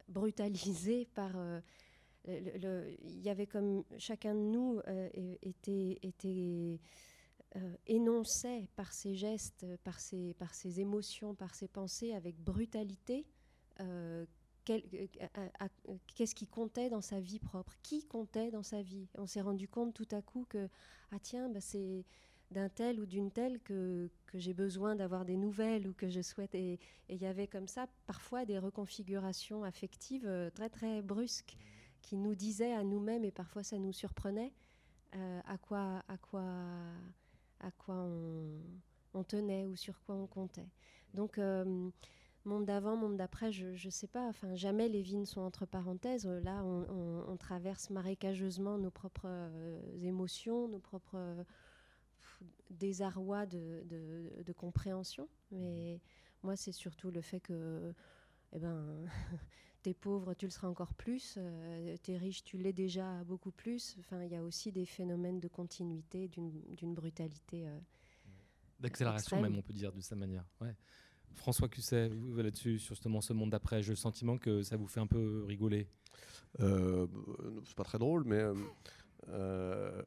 brutalisée 0.07 1.07
par... 1.13 1.31
il 2.27 3.21
y 3.21 3.29
avait 3.29 3.47
comme 3.47 3.83
chacun 3.97 4.35
de 4.35 4.39
nous 4.39 4.81
était, 5.41 5.99
était 6.01 6.79
énonçait 7.87 8.67
par 8.75 8.91
ses 8.93 9.15
gestes, 9.15 9.65
par 9.83 9.99
ses, 9.99 10.33
par 10.35 10.53
ses 10.53 10.79
émotions, 10.79 11.35
par 11.35 11.55
ses 11.55 11.67
pensées 11.67 12.13
avec 12.13 12.37
brutalité 12.37 13.25
euh, 13.81 14.25
qu'est-ce 16.15 16.35
qui 16.35 16.47
comptait 16.47 16.89
dans 16.89 17.01
sa 17.01 17.19
vie 17.19 17.39
propre, 17.39 17.75
qui 17.83 18.05
comptait 18.05 18.51
dans 18.51 18.63
sa 18.63 18.81
vie? 18.81 19.07
On 19.15 19.27
s'est 19.27 19.41
rendu 19.41 19.67
compte 19.67 19.93
tout 19.93 20.07
à 20.11 20.21
coup 20.21 20.45
que, 20.49 20.69
ah 21.11 21.19
tiens, 21.19 21.49
bah, 21.49 21.61
c'est 21.61 22.05
d'un 22.51 22.69
tel 22.69 22.99
ou 22.99 23.05
d'une 23.05 23.31
telle 23.31 23.59
que, 23.61 24.09
j'ai 24.33 24.53
besoin 24.53 24.95
d'avoir 24.95 25.25
des 25.25 25.37
nouvelles 25.37 25.87
ou 25.87 25.93
que 25.93 26.09
je 26.09 26.21
souhaite. 26.21 26.55
Et 26.55 26.79
il 27.09 27.17
y 27.17 27.25
avait 27.25 27.47
comme 27.47 27.67
ça 27.67 27.87
parfois 28.05 28.45
des 28.45 28.59
reconfigurations 28.59 29.63
affectives 29.63 30.27
euh, 30.27 30.49
très 30.51 30.69
très 30.69 31.01
brusques 31.01 31.57
qui 32.01 32.15
nous 32.15 32.35
disaient 32.35 32.73
à 32.73 32.83
nous-mêmes, 32.83 33.25
et 33.25 33.31
parfois 33.31 33.63
ça 33.63 33.77
nous 33.77 33.93
surprenait, 33.93 34.53
euh, 35.15 35.41
à 35.45 35.57
quoi, 35.57 36.03
à 36.07 36.17
quoi, 36.17 36.45
à 37.59 37.71
quoi 37.71 37.95
on, 37.95 38.61
on, 39.13 39.23
tenait 39.23 39.65
ou 39.65 39.75
sur 39.75 39.99
quoi 40.01 40.15
on 40.15 40.27
comptait. 40.27 40.69
Donc 41.13 41.39
monde 42.45 42.65
d'avant, 42.65 42.95
monde 42.95 43.17
d'après, 43.17 43.51
je 43.51 43.67
ne 43.67 43.91
sais 43.91 44.07
pas. 44.07 44.27
Enfin, 44.27 44.55
jamais 44.55 44.89
les 44.89 45.01
vies 45.01 45.17
ne 45.17 45.25
sont 45.25 45.41
entre 45.41 45.65
parenthèses. 45.65 46.25
Là, 46.25 46.63
on, 46.63 47.37
traverse 47.37 47.89
marécageusement 47.89 48.77
nos 48.77 48.91
propres 48.91 49.27
euh, 49.27 49.79
émotions, 50.01 50.67
nos 50.67 50.79
propres 50.79 51.15
euh, 51.15 51.43
désarrois 52.69 53.45
de, 53.45 54.53
compréhension. 54.57 55.27
Mais 55.51 56.01
moi, 56.43 56.55
c'est 56.55 56.71
surtout 56.71 57.11
le 57.11 57.21
fait 57.21 57.39
que, 57.39 57.93
eh 58.53 58.59
ben, 58.59 59.05
t'es 59.83 59.93
pauvre, 59.93 60.33
tu 60.33 60.45
le 60.45 60.51
seras 60.51 60.67
encore 60.67 60.93
plus. 60.93 61.35
Euh, 61.37 61.95
t'es 62.03 62.17
riche, 62.17 62.43
tu 62.43 62.57
l'es 62.57 62.73
déjà 62.73 63.23
beaucoup 63.23 63.51
plus. 63.51 63.95
Enfin, 63.99 64.23
il 64.23 64.31
y 64.31 64.35
a 64.35 64.43
aussi 64.43 64.71
des 64.71 64.85
phénomènes 64.85 65.39
de 65.39 65.47
continuité, 65.47 66.27
d'une 66.27 66.93
brutalité. 66.93 67.67
D'accélération, 68.79 69.41
même, 69.41 69.57
on 69.57 69.61
peut 69.61 69.73
dire 69.73 69.91
de 69.91 70.01
sa 70.01 70.15
manière. 70.15 70.45
Ouais. 70.61 70.75
François 71.35 71.67
Cusset, 71.67 72.11
là-dessus, 72.35 72.79
sur 72.79 72.95
justement 72.95 73.21
ce 73.21 73.33
monde 73.33 73.49
d'après, 73.49 73.81
j'ai 73.81 73.91
le 73.91 73.95
sentiment 73.95 74.37
que 74.37 74.61
ça 74.61 74.77
vous 74.77 74.87
fait 74.87 74.99
un 74.99 75.07
peu 75.07 75.43
rigoler. 75.47 75.87
Euh, 76.59 77.07
c'est 77.65 77.75
pas 77.75 77.83
très 77.83 77.99
drôle, 77.99 78.23
mais. 78.25 78.43
Euh, 79.27 80.01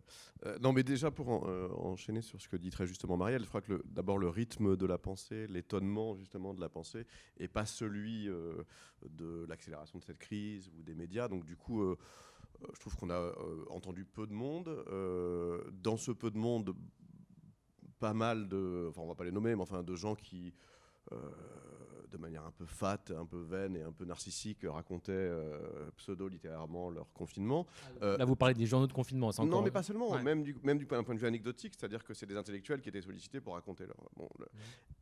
euh, 0.46 0.58
non, 0.60 0.72
mais 0.72 0.82
déjà 0.82 1.10
pour 1.10 1.28
enchaîner 1.28 2.22
sur 2.22 2.40
ce 2.40 2.48
que 2.48 2.56
dit 2.56 2.70
très 2.70 2.86
justement 2.86 3.16
Marielle, 3.16 3.42
je 3.42 3.48
crois 3.48 3.60
que 3.60 3.82
d'abord 3.84 4.18
le 4.18 4.28
rythme 4.28 4.76
de 4.76 4.86
la 4.86 4.98
pensée, 4.98 5.46
l'étonnement 5.46 6.16
justement 6.16 6.54
de 6.54 6.60
la 6.60 6.68
pensée, 6.68 7.06
et 7.36 7.46
pas 7.46 7.66
celui 7.66 8.26
de 8.26 9.46
l'accélération 9.48 9.98
de 9.98 10.04
cette 10.04 10.18
crise 10.18 10.70
ou 10.76 10.82
des 10.82 10.94
médias. 10.94 11.28
Donc 11.28 11.44
du 11.44 11.56
coup, 11.56 11.94
je 12.74 12.80
trouve 12.80 12.96
qu'on 12.96 13.10
a 13.10 13.32
entendu 13.70 14.04
peu 14.04 14.26
de 14.26 14.32
monde. 14.32 14.68
dans 15.72 15.96
ce 15.96 16.10
peu 16.10 16.30
de 16.30 16.38
monde, 16.38 16.74
pas 18.00 18.14
mal 18.14 18.48
de, 18.48 18.86
enfin 18.88 19.02
on 19.02 19.06
va 19.06 19.14
pas 19.14 19.24
les 19.24 19.30
nommer, 19.30 19.54
mais 19.54 19.62
enfin 19.62 19.84
de 19.84 19.94
gens 19.94 20.16
qui 20.16 20.48
euh, 20.48 20.71
de 21.10 22.18
manière 22.18 22.44
un 22.44 22.50
peu 22.50 22.66
fat, 22.66 23.00
un 23.16 23.24
peu 23.24 23.40
vaine 23.40 23.76
et 23.76 23.82
un 23.82 23.90
peu 23.90 24.04
narcissique, 24.04 24.64
racontaient 24.64 25.12
euh, 25.12 25.90
pseudo-littérairement 25.96 26.90
leur 26.90 27.10
confinement. 27.12 27.66
Euh, 28.02 28.16
Là, 28.18 28.24
vous 28.24 28.36
parlez 28.36 28.54
des 28.54 28.66
journaux 28.66 28.86
de 28.86 28.92
confinement. 28.92 29.30
Non, 29.44 29.62
mais 29.62 29.70
pas 29.70 29.82
seulement, 29.82 30.16
même, 30.22 30.42
du, 30.42 30.54
même 30.62 30.78
du 30.78 30.86
point 30.86 31.02
de 31.02 31.18
vue 31.18 31.26
anecdotique, 31.26 31.74
c'est-à-dire 31.76 32.04
que 32.04 32.14
c'est 32.14 32.26
des 32.26 32.36
intellectuels 32.36 32.82
qui 32.82 32.90
étaient 32.90 33.00
sollicités 33.00 33.40
pour 33.40 33.54
raconter 33.54 33.86
leur. 33.86 33.96
Bon, 34.16 34.28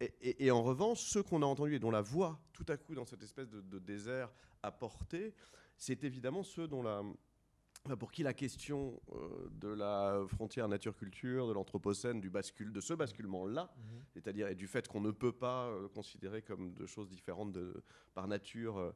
et, 0.00 0.50
en 0.50 0.62
revanche, 0.62 1.00
ceux 1.00 1.22
qu'on 1.22 1.42
a 1.42 1.46
entendus 1.46 1.74
et 1.74 1.78
dont 1.78 1.90
la 1.90 2.00
voix, 2.00 2.40
tout 2.52 2.66
à 2.68 2.76
coup, 2.76 2.94
dans 2.94 3.04
cette 3.04 3.22
espèce 3.22 3.50
de, 3.50 3.60
de 3.60 3.78
désert, 3.78 4.30
a 4.62 4.70
porté, 4.70 5.34
c'est 5.76 6.04
évidemment 6.04 6.42
ceux 6.42 6.68
dont 6.68 6.82
la, 6.82 7.02
pour 7.98 8.12
qui 8.12 8.22
la 8.22 8.34
question 8.34 9.00
euh, 9.12 9.48
de 9.52 9.68
la 9.68 10.22
frontière 10.28 10.68
nature-culture, 10.68 11.48
de 11.48 11.52
l'anthropocène, 11.52 12.20
du 12.20 12.30
bascule, 12.30 12.72
de 12.72 12.80
ce 12.80 12.94
basculement-là, 12.94 13.72
mhm. 13.76 14.02
c'est-à-dire 14.12 14.48
et 14.48 14.54
du 14.54 14.66
fait 14.66 14.86
qu'on 14.86 15.00
ne 15.00 15.10
peut 15.10 15.32
pas 15.32 15.68
euh, 15.68 15.88
considérer 15.88 16.42
comme 16.42 16.72
deux 16.74 16.86
choses 16.86 17.08
différentes 17.08 17.52
de, 17.52 17.82
par 18.14 18.28
nature 18.28 18.94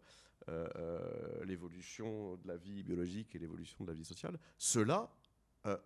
euh, 0.49 1.45
l'évolution 1.45 2.37
de 2.37 2.49
la 2.49 2.57
vie 2.57 2.83
biologique 2.83 3.35
et 3.35 3.39
l'évolution 3.39 3.85
de 3.85 3.89
la 3.89 3.95
vie 3.95 4.05
sociale, 4.05 4.39
ceux-là 4.59 5.11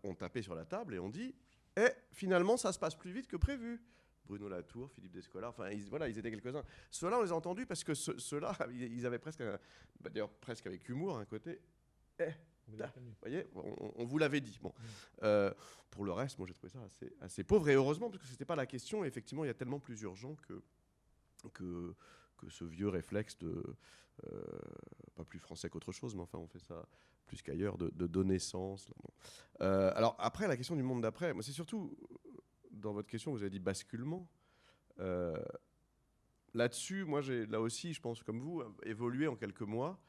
ont 0.02 0.14
tapé 0.14 0.42
sur 0.42 0.56
la 0.56 0.64
table 0.64 0.96
et 0.96 0.98
ont 0.98 1.08
dit 1.08 1.36
eh, 1.76 1.92
finalement, 2.10 2.56
ça 2.56 2.72
se 2.72 2.78
passe 2.80 2.96
plus 2.96 3.12
vite 3.12 3.28
que 3.28 3.36
prévu. 3.36 3.80
Bruno 4.26 4.48
Latour, 4.48 4.90
Philippe 4.90 5.12
Descola, 5.12 5.48
enfin, 5.48 5.70
ils, 5.70 5.88
voilà, 5.88 6.08
ils 6.08 6.18
étaient 6.18 6.30
quelques-uns. 6.30 6.64
Ceux-là, 6.90 7.18
on 7.18 7.22
les 7.22 7.30
a 7.30 7.34
entendus 7.36 7.66
parce 7.66 7.84
que 7.84 7.94
ceux-là, 7.94 8.52
ils 8.72 9.06
avaient 9.06 9.20
presque, 9.20 9.42
bah, 10.00 10.10
d'ailleurs 10.10 10.30
presque 10.30 10.66
avec 10.66 10.88
humour, 10.88 11.16
un 11.16 11.24
côté, 11.24 11.60
eh, 12.18 12.32
vous 12.76 13.14
voyez, 13.20 13.46
on, 13.54 14.04
vous 14.04 14.18
l'avait 14.18 14.40
dit. 14.40 14.58
Bon. 14.62 14.72
Euh, 15.22 15.52
pour 15.90 16.04
le 16.04 16.12
reste, 16.12 16.38
moi 16.38 16.46
j'ai 16.46 16.54
trouvé 16.54 16.70
ça 16.70 16.80
assez, 16.82 17.12
assez, 17.20 17.44
pauvre 17.44 17.68
et 17.68 17.74
heureusement 17.74 18.10
parce 18.10 18.22
que 18.22 18.28
c'était 18.28 18.44
pas 18.44 18.56
la 18.56 18.66
question. 18.66 19.04
effectivement, 19.04 19.44
il 19.44 19.48
y 19.48 19.50
a 19.50 19.54
tellement 19.54 19.80
plus 19.80 20.00
urgent 20.02 20.36
que, 20.46 20.62
que, 21.52 21.94
que 22.36 22.48
ce 22.50 22.64
vieux 22.64 22.88
réflexe 22.88 23.38
de 23.38 23.62
euh, 24.26 24.42
pas 25.14 25.24
plus 25.24 25.38
français 25.38 25.68
qu'autre 25.68 25.92
chose, 25.92 26.14
mais 26.14 26.22
enfin 26.22 26.38
on 26.38 26.46
fait 26.46 26.58
ça 26.58 26.86
plus 27.26 27.42
qu'ailleurs 27.42 27.78
de, 27.78 27.90
de, 27.94 28.06
donner 28.06 28.38
sens. 28.38 28.90
Euh, 29.60 29.92
alors 29.94 30.16
après 30.18 30.48
la 30.48 30.56
question 30.56 30.76
du 30.76 30.82
monde 30.82 31.02
d'après, 31.02 31.34
moi 31.34 31.42
c'est 31.42 31.52
surtout 31.52 31.96
dans 32.70 32.92
votre 32.92 33.08
question 33.08 33.32
vous 33.32 33.42
avez 33.42 33.50
dit 33.50 33.60
basculement. 33.60 34.28
Là-dessus, 36.54 37.04
moi 37.04 37.20
j'ai 37.20 37.46
là 37.46 37.60
aussi, 37.60 37.92
je 37.92 38.00
pense 38.00 38.22
comme 38.22 38.40
vous, 38.40 38.62
évolué 38.82 39.26
en 39.28 39.36
quelques 39.36 39.62
mois. 39.62 40.00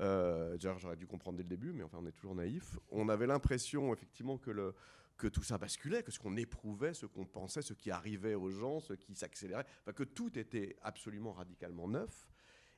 Euh, 0.00 0.56
j'aurais 0.58 0.96
dû 0.96 1.06
comprendre 1.06 1.36
dès 1.36 1.42
le 1.42 1.48
début, 1.48 1.72
mais 1.72 1.82
enfin, 1.82 1.98
on 2.00 2.06
est 2.06 2.12
toujours 2.12 2.34
naïf. 2.34 2.78
On 2.90 3.08
avait 3.08 3.26
l'impression, 3.26 3.92
effectivement, 3.92 4.38
que, 4.38 4.74
que 5.16 5.28
tout 5.28 5.42
ça 5.42 5.58
basculait, 5.58 6.02
que 6.02 6.10
ce 6.10 6.18
qu'on 6.18 6.36
éprouvait, 6.36 6.94
ce 6.94 7.06
qu'on 7.06 7.26
pensait, 7.26 7.62
ce 7.62 7.74
qui 7.74 7.90
arrivait 7.90 8.34
aux 8.34 8.50
gens, 8.50 8.80
ce 8.80 8.94
qui 8.94 9.14
s'accélérait, 9.14 9.66
enfin, 9.82 9.92
que 9.92 10.04
tout 10.04 10.38
était 10.38 10.76
absolument 10.82 11.32
radicalement 11.32 11.88
neuf. 11.88 12.28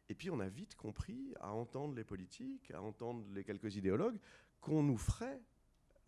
Et 0.08 0.14
puis, 0.14 0.30
on 0.30 0.40
a 0.40 0.48
vite 0.48 0.74
compris, 0.74 1.32
à 1.40 1.52
entendre 1.52 1.94
les 1.94 2.04
politiques, 2.04 2.70
à 2.72 2.82
entendre 2.82 3.24
les 3.32 3.44
quelques 3.44 3.76
idéologues, 3.76 4.18
qu'on 4.60 4.82
nous 4.82 4.98
ferait 4.98 5.40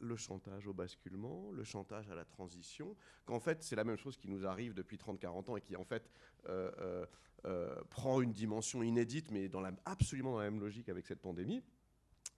le 0.00 0.16
chantage 0.16 0.66
au 0.66 0.72
basculement, 0.72 1.50
le 1.52 1.64
chantage 1.64 2.10
à 2.10 2.14
la 2.14 2.24
transition, 2.24 2.96
qu'en 3.24 3.40
fait 3.40 3.62
c'est 3.62 3.76
la 3.76 3.84
même 3.84 3.96
chose 3.96 4.16
qui 4.16 4.28
nous 4.28 4.46
arrive 4.46 4.74
depuis 4.74 4.96
30-40 4.96 5.50
ans 5.50 5.56
et 5.56 5.60
qui 5.60 5.76
en 5.76 5.84
fait 5.84 6.10
euh, 6.48 6.70
euh, 6.78 7.06
euh, 7.46 7.82
prend 7.90 8.20
une 8.20 8.32
dimension 8.32 8.82
inédite, 8.82 9.30
mais 9.30 9.48
dans 9.48 9.62
absolument 9.84 10.32
dans 10.32 10.38
la 10.38 10.50
même 10.50 10.60
logique 10.60 10.88
avec 10.88 11.06
cette 11.06 11.20
pandémie. 11.20 11.62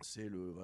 C'est 0.03 0.29
le 0.29 0.55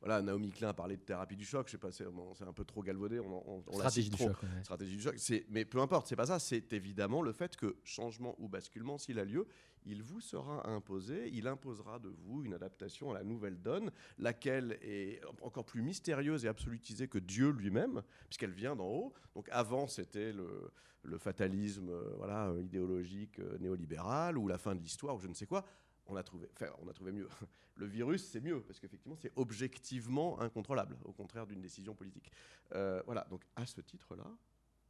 voilà, 0.00 0.22
Naomi 0.22 0.50
Klein 0.52 0.68
a 0.68 0.74
parlé 0.74 0.96
de 0.96 1.02
thérapie 1.02 1.36
du 1.36 1.44
choc. 1.44 1.66
Je 1.66 1.72
sais 1.72 1.78
pas, 1.78 1.90
c'est 1.90 2.04
un 2.04 2.52
peu 2.52 2.64
trop 2.64 2.82
galvaudé. 2.82 3.18
On, 3.18 3.62
stratégie, 3.72 4.10
du 4.10 4.16
trop. 4.16 4.28
Choc, 4.28 4.36
stratégie 4.62 4.96
du 4.96 5.02
choc. 5.02 5.16
Mais 5.48 5.64
peu 5.64 5.80
importe, 5.80 6.06
c'est 6.06 6.16
pas 6.16 6.26
ça. 6.26 6.38
C'est 6.38 6.72
évidemment 6.72 7.20
le 7.20 7.32
fait 7.32 7.56
que 7.56 7.76
changement 7.82 8.36
ou 8.38 8.48
basculement, 8.48 8.96
s'il 8.96 9.18
a 9.18 9.24
lieu, 9.24 9.48
il 9.84 10.02
vous 10.02 10.20
sera 10.20 10.68
imposé. 10.68 11.30
Il 11.32 11.48
imposera 11.48 11.98
de 11.98 12.10
vous 12.10 12.44
une 12.44 12.54
adaptation 12.54 13.10
à 13.10 13.14
la 13.14 13.24
nouvelle 13.24 13.60
donne, 13.60 13.90
laquelle 14.18 14.78
est 14.82 15.20
encore 15.42 15.64
plus 15.64 15.82
mystérieuse 15.82 16.44
et 16.44 16.48
absolutisée 16.48 17.08
que 17.08 17.18
Dieu 17.18 17.50
lui-même, 17.50 18.02
puisqu'elle 18.28 18.52
vient 18.52 18.76
d'en 18.76 18.88
haut. 18.88 19.12
Donc 19.34 19.48
avant, 19.50 19.88
c'était 19.88 20.32
le, 20.32 20.70
le, 21.02 21.18
fatalisme, 21.18 21.88
euh, 21.88 22.14
voilà, 22.16 22.54
idéologique 22.60 23.40
euh, 23.40 23.58
néolibéral 23.58 24.38
ou 24.38 24.46
la 24.46 24.58
fin 24.58 24.76
de 24.76 24.80
l'histoire 24.80 25.16
ou 25.16 25.20
je 25.20 25.26
ne 25.26 25.34
sais 25.34 25.46
quoi 25.46 25.64
on 26.08 26.16
a 26.16 26.22
trouvé, 26.22 26.48
enfin, 26.54 26.70
on 26.82 26.88
a 26.88 26.92
trouvé 26.92 27.12
mieux. 27.12 27.28
Le 27.76 27.86
virus, 27.86 28.24
c'est 28.24 28.40
mieux, 28.40 28.60
parce 28.62 28.80
qu'effectivement, 28.80 29.16
c'est 29.16 29.32
objectivement 29.36 30.40
incontrôlable, 30.40 30.96
au 31.04 31.12
contraire 31.12 31.46
d'une 31.46 31.60
décision 31.60 31.94
politique. 31.94 32.32
Euh, 32.74 33.02
voilà, 33.06 33.26
donc 33.30 33.42
à 33.54 33.66
ce 33.66 33.80
titre-là, 33.80 34.26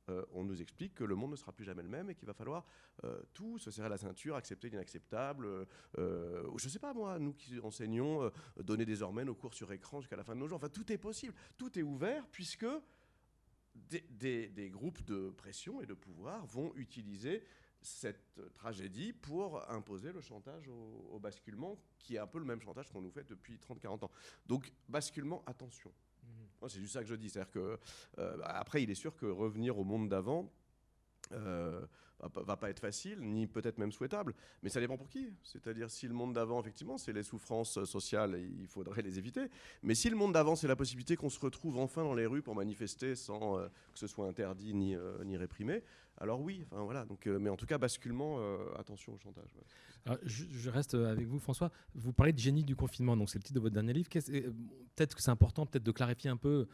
euh, 0.08 0.24
on 0.32 0.44
nous 0.44 0.62
explique 0.62 0.94
que 0.94 1.04
le 1.04 1.14
monde 1.14 1.32
ne 1.32 1.36
sera 1.36 1.52
plus 1.52 1.66
jamais 1.66 1.82
le 1.82 1.88
même 1.88 2.08
et 2.08 2.14
qu'il 2.14 2.26
va 2.26 2.32
falloir 2.32 2.64
euh, 3.04 3.20
tout 3.34 3.58
se 3.58 3.70
serrer 3.70 3.90
la 3.90 3.98
ceinture, 3.98 4.36
accepter 4.36 4.70
l'inacceptable. 4.70 5.66
je 5.96 6.64
ne 6.64 6.70
sais 6.70 6.78
pas, 6.78 6.94
moi, 6.94 7.18
nous 7.18 7.34
qui 7.34 7.60
enseignons, 7.60 8.30
donner 8.56 8.86
désormais 8.86 9.24
nos 9.24 9.34
cours 9.34 9.52
sur 9.52 9.70
écran 9.72 10.00
jusqu'à 10.00 10.16
la 10.16 10.24
fin 10.24 10.34
de 10.34 10.40
nos 10.40 10.48
jours. 10.48 10.56
Enfin, 10.56 10.70
tout 10.70 10.90
est 10.90 10.98
possible, 10.98 11.34
tout 11.58 11.78
est 11.78 11.82
ouvert, 11.82 12.26
puisque 12.28 12.66
des, 13.74 14.48
des 14.48 14.70
groupes 14.70 15.04
de 15.04 15.30
pression 15.30 15.82
et 15.82 15.86
de 15.86 15.94
pouvoir 15.94 16.46
vont 16.46 16.72
utiliser 16.74 17.42
cette 17.82 18.40
tragédie 18.54 19.12
pour 19.12 19.68
imposer 19.70 20.12
le 20.12 20.20
chantage 20.20 20.68
au, 20.68 21.18
basculement, 21.18 21.78
qui 21.98 22.16
est 22.16 22.18
un 22.18 22.26
peu 22.26 22.38
le 22.38 22.44
même 22.44 22.60
chantage 22.60 22.90
qu'on 22.90 23.00
nous 23.00 23.10
fait 23.10 23.24
depuis 23.24 23.56
30-40 23.56 24.04
ans. 24.04 24.10
Donc, 24.46 24.72
basculement, 24.88 25.42
attention. 25.46 25.92
Mhm. 26.22 26.68
C'est 26.68 26.80
juste 26.80 26.94
ça 26.94 27.00
que 27.00 27.08
je 27.08 27.14
dis. 27.14 27.30
C'est-à-dire 27.30 27.52
que, 27.52 27.78
euh, 28.18 28.38
après, 28.44 28.82
il 28.82 28.90
est 28.90 28.96
sûr 28.96 29.16
que 29.16 29.26
revenir 29.26 29.78
au 29.78 29.84
monde 29.84 30.08
d'avant, 30.08 30.50
euh, 31.32 31.86
va 32.20 32.56
pas 32.56 32.70
être 32.70 32.80
facile, 32.80 33.20
ni 33.20 33.46
peut-être 33.46 33.78
même 33.78 33.92
souhaitable, 33.92 34.34
mais 34.62 34.70
ça 34.70 34.80
dépend 34.80 34.96
pour 34.96 35.08
qui. 35.08 35.32
C'est-à-dire 35.42 35.90
si 35.90 36.08
le 36.08 36.14
monde 36.14 36.34
d'avant, 36.34 36.60
effectivement, 36.60 36.98
c'est 36.98 37.12
les 37.12 37.22
souffrances 37.22 37.84
sociales, 37.84 38.40
il 38.58 38.66
faudrait 38.66 39.02
les 39.02 39.18
éviter. 39.18 39.48
Mais 39.82 39.94
si 39.94 40.10
le 40.10 40.16
monde 40.16 40.32
d'avant, 40.32 40.56
c'est 40.56 40.66
la 40.66 40.76
possibilité 40.76 41.16
qu'on 41.16 41.30
se 41.30 41.38
retrouve 41.38 41.78
enfin 41.78 42.02
dans 42.02 42.14
les 42.14 42.26
rues 42.26 42.42
pour 42.42 42.54
manifester 42.54 43.14
sans 43.14 43.58
euh, 43.58 43.68
que 43.92 43.98
ce 43.98 44.06
soit 44.06 44.26
interdit 44.26 44.74
ni, 44.74 44.96
euh, 44.96 45.22
ni 45.24 45.36
réprimé, 45.36 45.84
alors 46.20 46.40
oui, 46.40 46.64
enfin 46.66 46.82
voilà. 46.82 47.04
Donc, 47.04 47.26
euh, 47.26 47.38
mais 47.38 47.50
en 47.50 47.56
tout 47.56 47.66
cas, 47.66 47.78
basculement, 47.78 48.38
attention 48.76 49.14
au 49.14 49.18
chantage. 49.18 49.50
je, 50.22 50.70
reste 50.70 50.94
avec 50.94 51.26
vous, 51.26 51.38
François. 51.38 51.70
Vous 51.94 52.12
parlez 52.12 52.32
de 52.32 52.38
génie 52.38 52.64
du 52.64 52.76
confinement, 52.76 53.16
donc 53.16 53.30
c'est 53.30 53.38
le 53.38 53.44
titre 53.44 53.54
de 53.54 53.60
votre 53.60 53.74
dernier 53.74 53.92
livre. 53.92 54.08
Peut-être 54.08 55.14
que 55.14 55.22
c'est 55.22 55.30
important, 55.30 55.66
peut-être 55.66 55.84
de 55.84 55.92
clarifier 55.92 56.30
un 56.30 56.36
peu 56.36 56.66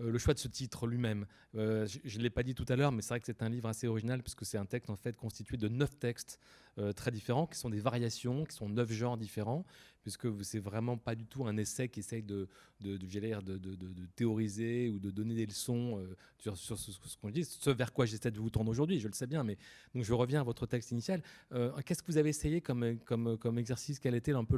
euh, 0.00 0.10
le 0.10 0.18
choix 0.18 0.32
de 0.32 0.38
ce 0.38 0.48
titre 0.48 0.86
lui-même. 0.86 1.26
Euh, 1.54 1.86
je 2.04 2.18
ne 2.18 2.22
l'ai 2.22 2.30
pas 2.30 2.42
dit 2.42 2.54
tout 2.54 2.64
à 2.68 2.76
l'heure, 2.76 2.92
mais 2.92 3.02
c'est 3.02 3.10
vrai 3.10 3.20
que 3.20 3.26
c'est 3.26 3.42
un 3.42 3.48
livre 3.48 3.68
assez 3.68 3.86
original 3.86 4.22
puisque 4.22 4.46
c'est 4.46 4.56
un 4.56 4.64
texte 4.64 4.88
en 4.88 4.96
fait 4.96 5.16
constitué 5.16 5.58
de 5.58 5.68
neuf 5.68 5.98
textes 5.98 6.38
euh, 6.78 6.92
très 6.92 7.10
différents, 7.10 7.46
qui 7.46 7.58
sont 7.58 7.68
des 7.68 7.80
variations, 7.80 8.44
qui 8.44 8.56
sont 8.56 8.70
neuf 8.70 8.90
genres 8.90 9.18
différents, 9.18 9.66
puisque 10.02 10.28
c'est 10.44 10.58
vraiment 10.58 10.96
pas 10.96 11.14
du 11.14 11.26
tout 11.26 11.46
un 11.46 11.56
essai 11.56 11.88
qui 11.88 12.00
essaye 12.00 12.22
de, 12.22 12.48
de, 12.80 12.96
de, 12.96 13.56
de 13.58 14.06
théoriser 14.16 14.90
ou 14.90 14.98
de 14.98 15.10
donner 15.10 15.34
des 15.34 15.46
leçons 15.46 16.04
sur, 16.38 16.56
sur, 16.56 16.78
ce, 16.78 17.16
qu'on 17.20 17.30
dit, 17.30 17.44
ce 17.44 17.70
vers 17.70 17.92
quoi 17.92 18.06
j'essaie 18.06 18.30
de 18.30 18.38
vous 18.38 18.50
tourner 18.50 18.70
aujourd'hui, 18.70 18.98
je 18.98 19.08
le 19.08 19.14
sais 19.14 19.26
bien, 19.26 19.44
mais 19.44 19.56
donc 19.94 20.04
je 20.04 20.12
reviens 20.12 20.40
à 20.40 20.44
votre 20.44 20.66
texte 20.66 20.90
initial. 20.90 21.22
Qu'est-ce 21.84 22.02
que 22.02 22.10
vous 22.10 22.18
avez 22.18 22.30
essayé 22.30 22.60
comme 22.60 23.58
exercice? 23.58 23.98
Quelle 23.98 24.14
était 24.14 24.32
un 24.32 24.44
peu 24.44 24.56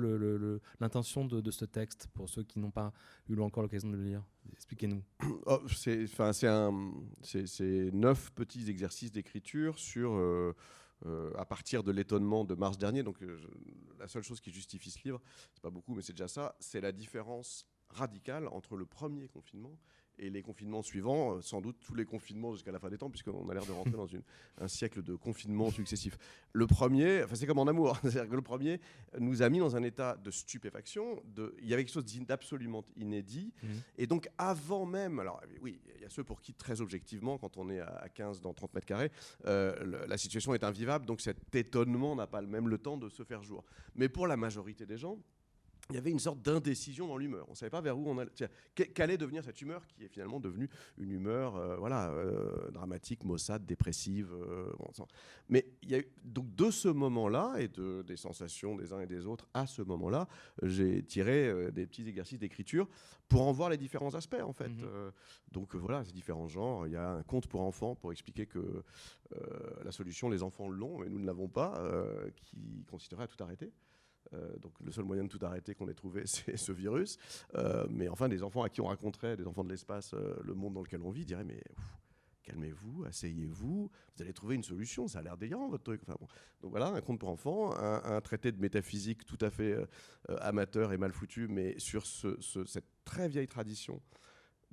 l'intention 0.80 1.24
de, 1.24 1.50
ce 1.50 1.64
texte 1.64 2.08
pour 2.14 2.28
ceux 2.28 2.42
qui 2.42 2.58
n'ont 2.58 2.70
pas 2.70 2.92
eu 3.28 3.38
encore 3.40 3.62
l'occasion 3.62 3.90
de 3.90 3.96
le 3.96 4.04
lire? 4.04 4.22
Expliquez-nous. 4.52 5.02
Oh, 5.46 5.60
c'est 5.68 6.06
neuf 7.92 8.30
petits 8.32 8.70
exercices 8.70 9.12
d'écriture 9.12 9.78
sur, 9.78 10.14
euh, 10.14 10.54
euh, 11.06 11.32
à 11.36 11.44
partir 11.44 11.82
de 11.82 11.92
l'étonnement 11.92 12.44
de 12.44 12.54
mars 12.54 12.78
dernier. 12.78 13.02
Donc, 13.02 13.22
euh, 13.22 13.38
la 13.98 14.08
seule 14.08 14.22
chose 14.22 14.40
qui 14.40 14.50
justifie 14.50 14.90
ce 14.90 14.98
livre, 15.04 15.20
c'est 15.52 15.62
pas 15.62 15.70
beaucoup, 15.70 15.94
mais 15.94 16.02
c'est 16.02 16.12
déjà 16.12 16.28
ça, 16.28 16.56
c'est 16.60 16.80
la 16.80 16.92
différence 16.92 17.66
radicale 17.88 18.48
entre 18.48 18.76
le 18.76 18.86
premier 18.86 19.28
confinement 19.28 19.78
et 20.18 20.30
les 20.30 20.42
confinements 20.42 20.82
suivants, 20.82 21.36
euh, 21.36 21.40
sans 21.40 21.60
doute 21.60 21.76
tous 21.80 21.94
les 21.94 22.04
confinements 22.04 22.52
jusqu'à 22.52 22.72
la 22.72 22.78
fin 22.78 22.88
des 22.88 22.98
temps, 22.98 23.10
puisqu'on 23.10 23.48
a 23.48 23.54
l'air 23.54 23.66
de 23.66 23.72
rentrer 23.72 23.92
dans 23.92 24.06
une, 24.06 24.22
un 24.58 24.68
siècle 24.68 25.02
de 25.02 25.14
confinements 25.14 25.70
successifs. 25.70 26.16
Le 26.52 26.66
premier, 26.66 27.22
enfin 27.24 27.34
c'est 27.34 27.46
comme 27.46 27.58
en 27.58 27.66
amour, 27.66 27.96
c'est-à-dire 28.02 28.28
que 28.28 28.36
le 28.36 28.42
premier 28.42 28.80
nous 29.18 29.42
a 29.42 29.48
mis 29.48 29.58
dans 29.58 29.76
un 29.76 29.82
état 29.82 30.16
de 30.16 30.30
stupéfaction, 30.30 31.22
de, 31.26 31.54
il 31.60 31.68
y 31.68 31.74
avait 31.74 31.84
quelque 31.84 31.94
chose 31.94 32.04
d'absolument 32.26 32.84
inédit, 32.96 33.52
mmh. 33.62 33.68
et 33.98 34.06
donc 34.06 34.28
avant 34.38 34.86
même, 34.86 35.18
alors 35.18 35.40
oui, 35.60 35.80
il 35.96 36.02
y 36.02 36.04
a 36.04 36.10
ceux 36.10 36.24
pour 36.24 36.40
qui 36.40 36.54
très 36.54 36.80
objectivement, 36.80 37.38
quand 37.38 37.56
on 37.56 37.70
est 37.70 37.80
à 37.80 38.08
15 38.12 38.40
dans 38.40 38.54
30 38.54 38.74
mètres 38.74 38.86
carrés, 38.86 39.10
euh, 39.46 40.06
la 40.06 40.18
situation 40.18 40.54
est 40.54 40.64
invivable, 40.64 41.06
donc 41.06 41.20
cet 41.20 41.54
étonnement 41.54 42.14
n'a 42.14 42.26
pas 42.26 42.42
même 42.42 42.68
le 42.68 42.78
temps 42.78 42.96
de 42.96 43.08
se 43.08 43.22
faire 43.22 43.42
jour. 43.42 43.64
Mais 43.94 44.08
pour 44.08 44.26
la 44.26 44.36
majorité 44.36 44.86
des 44.86 44.96
gens, 44.96 45.18
il 45.90 45.96
y 45.96 45.98
avait 45.98 46.10
une 46.10 46.18
sorte 46.18 46.40
d'indécision 46.40 47.06
dans 47.06 47.18
l'humeur. 47.18 47.44
On 47.48 47.52
ne 47.52 47.56
savait 47.56 47.70
pas 47.70 47.82
vers 47.82 47.98
où 47.98 48.08
on 48.08 48.18
allait. 48.18 48.30
Qu'allait 48.74 49.18
devenir 49.18 49.44
cette 49.44 49.60
humeur 49.60 49.86
qui 49.86 50.04
est 50.04 50.08
finalement 50.08 50.40
devenue 50.40 50.70
une 50.96 51.10
humeur 51.10 51.56
euh, 51.56 51.76
voilà, 51.76 52.10
euh, 52.10 52.70
dramatique, 52.70 53.24
maussade, 53.24 53.66
dépressive. 53.66 54.32
Euh, 54.32 54.72
Mais 55.50 55.66
il 55.82 55.90
y 55.90 55.94
a 55.94 55.98
eu, 55.98 56.08
donc 56.24 56.54
de 56.54 56.70
ce 56.70 56.88
moment-là 56.88 57.56
et 57.58 57.68
de, 57.68 58.02
des 58.02 58.16
sensations 58.16 58.76
des 58.76 58.92
uns 58.94 59.00
et 59.00 59.06
des 59.06 59.26
autres 59.26 59.46
à 59.52 59.66
ce 59.66 59.82
moment-là, 59.82 60.26
j'ai 60.62 61.02
tiré 61.02 61.70
des 61.72 61.86
petits 61.86 62.08
exercices 62.08 62.38
d'écriture 62.38 62.88
pour 63.28 63.42
en 63.42 63.52
voir 63.52 63.68
les 63.68 63.76
différents 63.76 64.14
aspects 64.14 64.42
en 64.42 64.52
fait. 64.52 64.68
Mhm. 64.68 65.12
donc 65.52 65.74
voilà, 65.74 66.04
ces 66.04 66.12
différents 66.12 66.48
genres. 66.48 66.86
Il 66.86 66.92
y 66.92 66.96
a 66.96 67.10
un 67.10 67.22
conte 67.22 67.46
pour 67.46 67.60
enfants 67.60 67.94
pour 67.94 68.12
expliquer 68.12 68.46
que 68.46 68.82
la 69.84 69.92
solution, 69.92 70.30
les 70.30 70.42
enfants 70.42 70.68
l'ont, 70.68 70.98
mais 70.98 71.08
nous 71.08 71.18
ne 71.18 71.26
l'avons 71.26 71.48
pas, 71.48 71.82
qui 72.36 72.84
consisterait 72.88 73.24
à 73.24 73.26
tout 73.26 73.42
arrêter. 73.42 73.70
Euh, 74.32 74.56
donc 74.58 74.72
le 74.84 74.90
seul 74.90 75.04
moyen 75.04 75.24
de 75.24 75.28
tout 75.28 75.44
arrêter 75.44 75.74
qu'on 75.74 75.88
ait 75.88 75.94
trouvé, 75.94 76.22
c'est 76.26 76.56
ce 76.56 76.72
virus. 76.72 77.18
Euh, 77.54 77.86
mais 77.90 78.08
enfin, 78.08 78.28
des 78.28 78.42
enfants 78.42 78.62
à 78.62 78.68
qui 78.68 78.80
on 78.80 78.86
raconterait, 78.86 79.36
des 79.36 79.46
enfants 79.46 79.64
de 79.64 79.70
l'espace, 79.70 80.14
euh, 80.14 80.34
le 80.42 80.54
monde 80.54 80.74
dans 80.74 80.82
lequel 80.82 81.02
on 81.02 81.10
vit, 81.10 81.24
diraient 81.24 81.44
mais 81.44 81.62
calmez-vous, 82.42 83.04
asseyez-vous, 83.06 83.90
vous 84.16 84.22
allez 84.22 84.34
trouver 84.34 84.54
une 84.54 84.62
solution. 84.62 85.08
Ça 85.08 85.20
a 85.20 85.22
l'air 85.22 85.36
déliant 85.36 85.66
votre 85.68 85.84
truc. 85.84 86.02
Enfin, 86.06 86.16
bon. 86.20 86.26
Donc 86.60 86.72
voilà, 86.72 86.88
un 86.88 87.00
conte 87.00 87.18
pour 87.18 87.30
enfants, 87.30 87.74
un, 87.74 88.20
traité 88.20 88.52
de 88.52 88.60
métaphysique 88.60 89.24
tout 89.24 89.38
à 89.40 89.48
fait 89.48 89.74
amateur 90.40 90.92
et 90.92 90.98
mal 90.98 91.12
foutu, 91.12 91.48
mais 91.48 91.78
sur 91.78 92.04
cette 92.06 92.84
très 93.06 93.28
vieille 93.28 93.48
tradition 93.48 94.02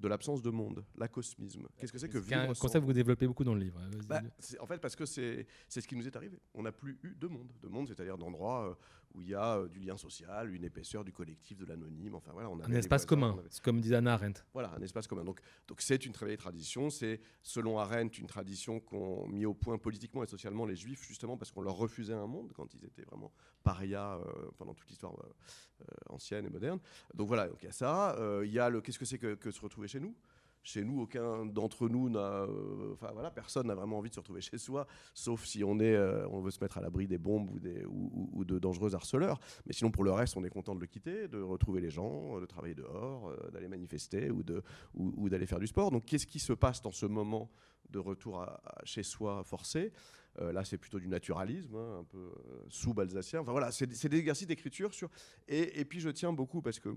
de 0.02 0.08
l'absence 0.08 0.42
de 0.42 0.50
monde, 0.50 0.84
l'acosmisme. 0.98 1.68
Qu'est-ce 1.78 1.94
que 1.94 1.98
c'est 1.98 2.10
que 2.10 2.18
vivre 2.18 2.42
un 2.42 2.48
concept 2.48 2.82
que 2.82 2.88
vous 2.88 2.94
développez 2.94 3.28
beaucoup 3.28 3.44
dans 3.44 3.54
le 3.54 3.62
livre. 3.62 3.80
Bah, 4.08 4.22
en 4.60 4.66
fait, 4.66 4.80
parce 4.80 4.96
que 4.96 5.06
c'est 5.06 5.46
ce 5.70 5.88
qui 5.88 5.96
nous 5.96 6.08
est 6.08 6.16
arrivé. 6.16 6.40
On 6.54 6.64
n'a 6.64 6.72
plus 6.72 7.00
eu 7.04 7.16
de 7.16 7.28
monde. 7.28 7.52
De 7.62 7.70
monde, 7.70 7.88
c'est-à-dire 7.88 8.18
d'endroits 8.18 8.78
où 9.13 9.21
il 9.21 9.30
y 9.30 9.36
a 9.36 9.58
euh, 9.58 9.67
du 9.67 9.80
lien 9.80 9.97
social, 9.97 10.54
une 10.54 10.63
épaisseur 10.63 11.04
du 11.04 11.12
collectif, 11.12 11.58
de 11.58 11.65
l'anonyme. 11.65 12.15
Enfin 12.15 12.32
voilà, 12.32 12.50
on 12.50 12.60
un 12.62 12.71
espace 12.71 13.06
commun, 13.06 13.38
comme 13.63 13.82
disait 13.82 13.95
Anna 13.95 14.13
Arendt. 14.13 14.41
Voilà, 14.54 14.74
un 14.78 14.82
espace 14.82 15.08
commun. 15.08 15.24
Donc, 15.24 15.41
donc 15.67 15.82
c'est 15.82 16.06
une 16.06 16.12
très 16.12 16.26
vieille 16.26 16.38
tradition. 16.38 16.89
C'est 16.89 17.21
selon 17.41 17.80
Arendt 17.80 18.19
une 18.19 18.28
tradition 18.28 18.80
qu'ont 18.80 19.28
mis 19.28 19.45
au 19.45 19.54
point 19.54 19.78
politiquement 19.78 20.24
et 20.24 20.28
socialement 20.28 20.65
les 20.65 20.76
Juifs 20.76 21.06
justement 21.08 21.38
parce 21.38 21.52
qu'on 21.52 21.62
leur 21.62 21.76
refusait 21.76 22.13
un 22.13 22.28
monde 22.28 22.52
quand 22.54 22.74
ils 22.74 22.86
étaient 22.86 23.04
vraiment 23.04 23.32
parias 23.63 24.17
euh, 24.17 24.52
pendant 24.58 24.74
toute 24.74 24.89
l'histoire 24.89 25.13
euh, 25.13 25.86
ancienne 26.10 26.45
et 26.45 26.50
moderne. 26.50 26.80
Donc 27.13 27.28
voilà, 27.28 27.47
donc 27.47 27.58
il 27.62 27.65
y 27.65 27.69
a 27.69 27.74
ça. 27.74 28.15
Il 28.43 28.52
y 28.52 28.60
a 28.60 28.69
le 28.69 28.82
qu'est-ce 28.82 29.00
que 29.00 29.06
c'est 29.06 29.17
que, 29.17 29.36
que 29.36 29.52
se 29.52 29.62
retrouver 29.62 29.88
chez 29.88 30.00
nous? 30.00 30.15
Chez 30.63 30.84
nous, 30.84 31.02
aucun 31.02 31.45
d'entre 31.45 31.89
nous 31.89 32.10
n'a, 32.10 32.19
euh, 32.19 32.93
enfin 32.93 33.12
voilà, 33.13 33.32
personne 33.32 33.67
n'a 33.67 33.76
vraiment 33.76 33.97
envie 33.97 34.10
de 34.10 34.13
se 34.13 34.19
retrouver 34.19 34.41
chez 34.41 34.58
soi, 34.58 34.88
sauf 35.13 35.45
si 35.45 35.63
on 35.63 35.80
est, 35.80 35.95
euh, 35.95 36.28
on 36.30 36.41
veut 36.41 36.52
se 36.52 36.60
mettre 36.63 36.78
à 36.78 36.82
l'abri 36.82 37.08
des 37.08 37.17
bombes 37.17 37.50
ou, 37.52 37.60
des, 37.60 37.84
ou, 37.86 38.45
de 38.45 38.60
dangereux 38.60 38.93
harceleurs. 38.93 39.39
Mais 39.65 39.74
sinon, 39.74 39.91
pour 39.91 40.04
le 40.04 40.12
reste, 40.12 40.38
on 40.38 40.43
est 40.43 40.50
content 40.50 40.76
de 40.76 40.80
le 40.80 40.88
quitter, 40.88 41.28
de 41.28 41.41
retrouver 41.41 41.82
les 41.82 41.89
gens, 41.89 42.39
de 42.39 42.45
travailler 42.45 42.76
dehors, 42.76 43.30
euh, 43.30 43.50
d'aller 43.52 43.67
manifester 43.67 44.30
ou 44.30 44.43
de, 44.43 44.62
ou, 44.93 45.30
d'aller 45.30 45.45
faire 45.45 45.60
du 45.60 45.67
sport. 45.67 45.91
Donc, 45.91 46.06
qu'est-ce 46.06 46.28
qui 46.28 46.39
se 46.39 46.54
passe 46.54 46.82
dans 46.82 46.91
ce 46.91 47.06
moment 47.06 47.50
de 47.89 48.00
retour 48.00 48.41
à, 48.41 48.62
chez 48.84 49.04
soi 49.04 49.43
forcé? 49.43 49.91
Là, 50.39 50.63
c'est 50.63 50.78
plutôt 50.78 50.97
du 50.97 51.10
naturalisme, 51.10 51.76
hein, 51.76 52.00
un 52.00 52.04
peu 52.06 52.32
sous-balsacien. 52.69 53.41
Enfin 53.41 53.52
voilà, 53.52 53.69
c'est 53.69 53.86
des 53.86 54.17
exercices 54.17 54.47
d'écriture 54.47 54.93
sur. 54.93 55.10
Et, 55.50 55.82
et 55.82 55.84
puis 55.84 56.00
je 56.00 56.08
tiens 56.08 56.32
beaucoup 56.32 56.62
parce 56.62 56.80
que 56.80 56.95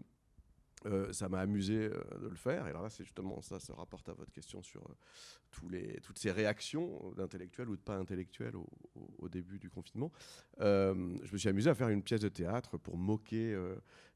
euh, 0.87 1.12
ça 1.12 1.29
m'a 1.29 1.40
amusé 1.40 1.75
euh, 1.75 2.18
de 2.20 2.29
le 2.29 2.37
faire. 2.37 2.66
Et 2.66 2.73
là, 2.73 2.87
c'est 2.90 3.05
justement 3.05 3.40
ça, 3.40 3.59
se 3.59 3.73
rapporte 3.73 4.09
à 4.09 4.12
votre 4.12 4.33
question 4.33 4.62
sur 4.62 4.83
euh, 4.83 5.97
toutes 6.03 6.18
ces 6.18 6.31
réactions 6.31 7.12
d'intellectuels 7.16 7.68
ou 7.68 7.77
de 7.77 7.81
pas 7.81 7.97
intellectuels 7.97 8.55
au, 8.57 9.29
début 9.29 9.59
du 9.59 9.70
confinement. 9.70 10.12
je 10.59 11.33
me 11.33 11.38
suis 11.38 11.49
amusé 11.49 11.70
à 11.70 11.75
faire 11.75 11.88
une 11.88 12.03
pièce 12.03 12.20
de 12.20 12.29
théâtre 12.29 12.77
pour 12.77 12.97
moquer 12.97 13.57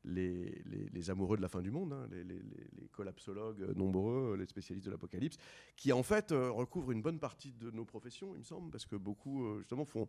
les, 0.04 1.10
amoureux 1.10 1.36
de 1.36 1.42
la 1.42 1.48
fin 1.48 1.62
du 1.62 1.70
monde, 1.70 1.92
hein, 1.92 2.06
les, 2.10 2.24
les, 2.24 2.88
collapsologues 2.92 3.76
nombreux, 3.76 4.36
les 4.36 4.46
spécialistes 4.46 4.86
de 4.86 4.90
l'apocalypse, 4.90 5.36
qui 5.76 5.92
en 5.92 6.02
fait 6.02 6.32
recouvrent 6.32 6.90
une 6.90 7.02
bonne 7.02 7.18
partie 7.18 7.52
de 7.52 7.70
nos 7.70 7.84
professions, 7.84 8.34
il 8.34 8.38
me 8.38 8.44
semble, 8.44 8.70
parce 8.70 8.86
que 8.86 8.96
beaucoup 8.96 9.58
justement 9.58 9.84
font, 9.84 10.08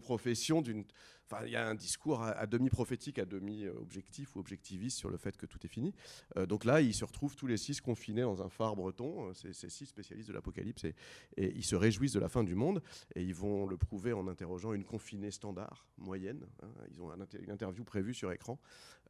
profession 0.00 0.62
d'une... 0.62 0.84
Enfin, 1.30 1.44
il 1.44 1.52
y 1.52 1.56
a 1.56 1.68
un 1.68 1.74
discours 1.74 2.22
à, 2.22 2.46
demi 2.46 2.70
prophétique, 2.70 3.18
à 3.18 3.24
demi 3.24 3.68
objectif 3.68 4.34
ou 4.34 4.40
objectiviste 4.40 4.98
sur 4.98 5.10
le 5.10 5.16
fait 5.16 5.36
que 5.36 5.46
tout 5.46 5.58
est 5.64 5.68
fini. 5.68 5.94
Euh, 6.36 6.46
donc 6.46 6.64
là, 6.64 6.80
ils 6.80 6.94
se 6.94 7.04
retrouvent 7.04 7.36
tous 7.36 7.46
les 7.46 7.56
six 7.56 7.80
confinés 7.80 8.22
dans 8.22 8.42
un 8.42 8.48
phare 8.48 8.76
breton, 8.76 9.28
euh, 9.28 9.34
ces, 9.34 9.68
six 9.68 9.86
spécialistes 9.86 10.28
de 10.28 10.34
l'apocalypse, 10.34 10.84
et, 10.84 10.94
ils 11.36 11.64
se 11.64 11.76
réjouissent 11.76 12.12
de 12.12 12.20
la 12.20 12.28
fin 12.28 12.44
du 12.44 12.54
monde, 12.54 12.82
et 13.14 13.22
ils 13.22 13.34
vont 13.34 13.66
le 13.66 13.76
prouver 13.76 14.12
en 14.12 14.26
interrogeant 14.28 14.72
une 14.72 14.84
confinée 14.84 15.30
standard, 15.30 15.86
moyenne. 15.98 16.46
Hein. 16.62 16.68
ils 16.90 17.00
ont 17.00 17.12
une 17.12 17.50
interview 17.50 17.84
prévue 17.84 18.14
sur 18.14 18.32
écran, 18.32 18.58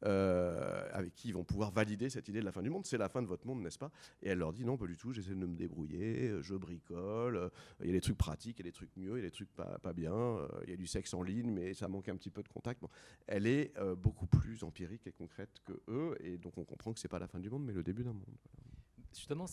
euh, 0.05 0.87
avec 0.91 1.13
qui 1.15 1.29
ils 1.29 1.33
vont 1.33 1.43
pouvoir 1.43 1.71
valider 1.71 2.09
cette 2.09 2.27
idée 2.27 2.39
de 2.39 2.45
la 2.45 2.51
fin 2.51 2.61
du 2.61 2.69
monde. 2.69 2.85
C'est 2.85 2.97
la 2.97 3.09
fin 3.09 3.21
de 3.21 3.27
votre 3.27 3.45
monde, 3.47 3.61
n'est-ce 3.61 3.79
pas? 3.79 3.91
Et 4.21 4.29
elle 4.29 4.39
leur 4.39 4.53
dit 4.53 4.65
non, 4.65 4.77
pas 4.77 4.87
du 4.87 4.97
tout, 4.97 5.13
j'essaie 5.13 5.31
de 5.31 5.35
me 5.35 5.55
débrouiller, 5.55 6.33
je 6.41 6.55
bricole, 6.55 7.51
il 7.81 7.87
y 7.87 7.89
a 7.89 7.93
des 7.93 8.01
trucs 8.01 8.17
pratiques, 8.17 8.59
il 8.59 8.65
y 8.65 8.67
a 8.67 8.71
des 8.71 8.75
trucs 8.75 8.95
mieux, 8.97 9.17
il 9.17 9.23
y 9.23 9.25
a 9.25 9.29
des 9.29 9.31
trucs 9.31 9.53
pas, 9.53 9.93
bien, 9.93 10.37
il 10.63 10.69
y 10.69 10.73
a 10.73 10.77
du 10.77 10.87
sexe 10.87 11.13
en 11.13 11.23
ligne, 11.23 11.51
mais 11.51 11.73
ça 11.73 11.87
manque 11.87 12.09
un 12.09 12.15
petit 12.15 12.29
peu 12.29 12.43
de 12.43 12.49
contact. 12.49 12.81
elle 13.27 13.47
est 13.47 13.73
beaucoup 13.97 14.27
plus 14.27 14.63
empirique 14.63 15.05
et 15.07 15.11
concrète 15.11 15.61
que 15.65 15.73
eux, 15.87 16.15
et 16.21 16.37
donc 16.37 16.57
on 16.57 16.63
comprend 16.63 16.93
que 16.93 16.99
c'est 16.99 17.07
pas 17.07 17.19
la 17.19 17.27
fin 17.27 17.39
du 17.39 17.49
monde, 17.49 17.65
mais 17.65 17.73
le 17.73 17.83
début 17.83 18.03
d'un 18.03 18.13
monde. 18.13 18.37
Justement, 19.13 19.45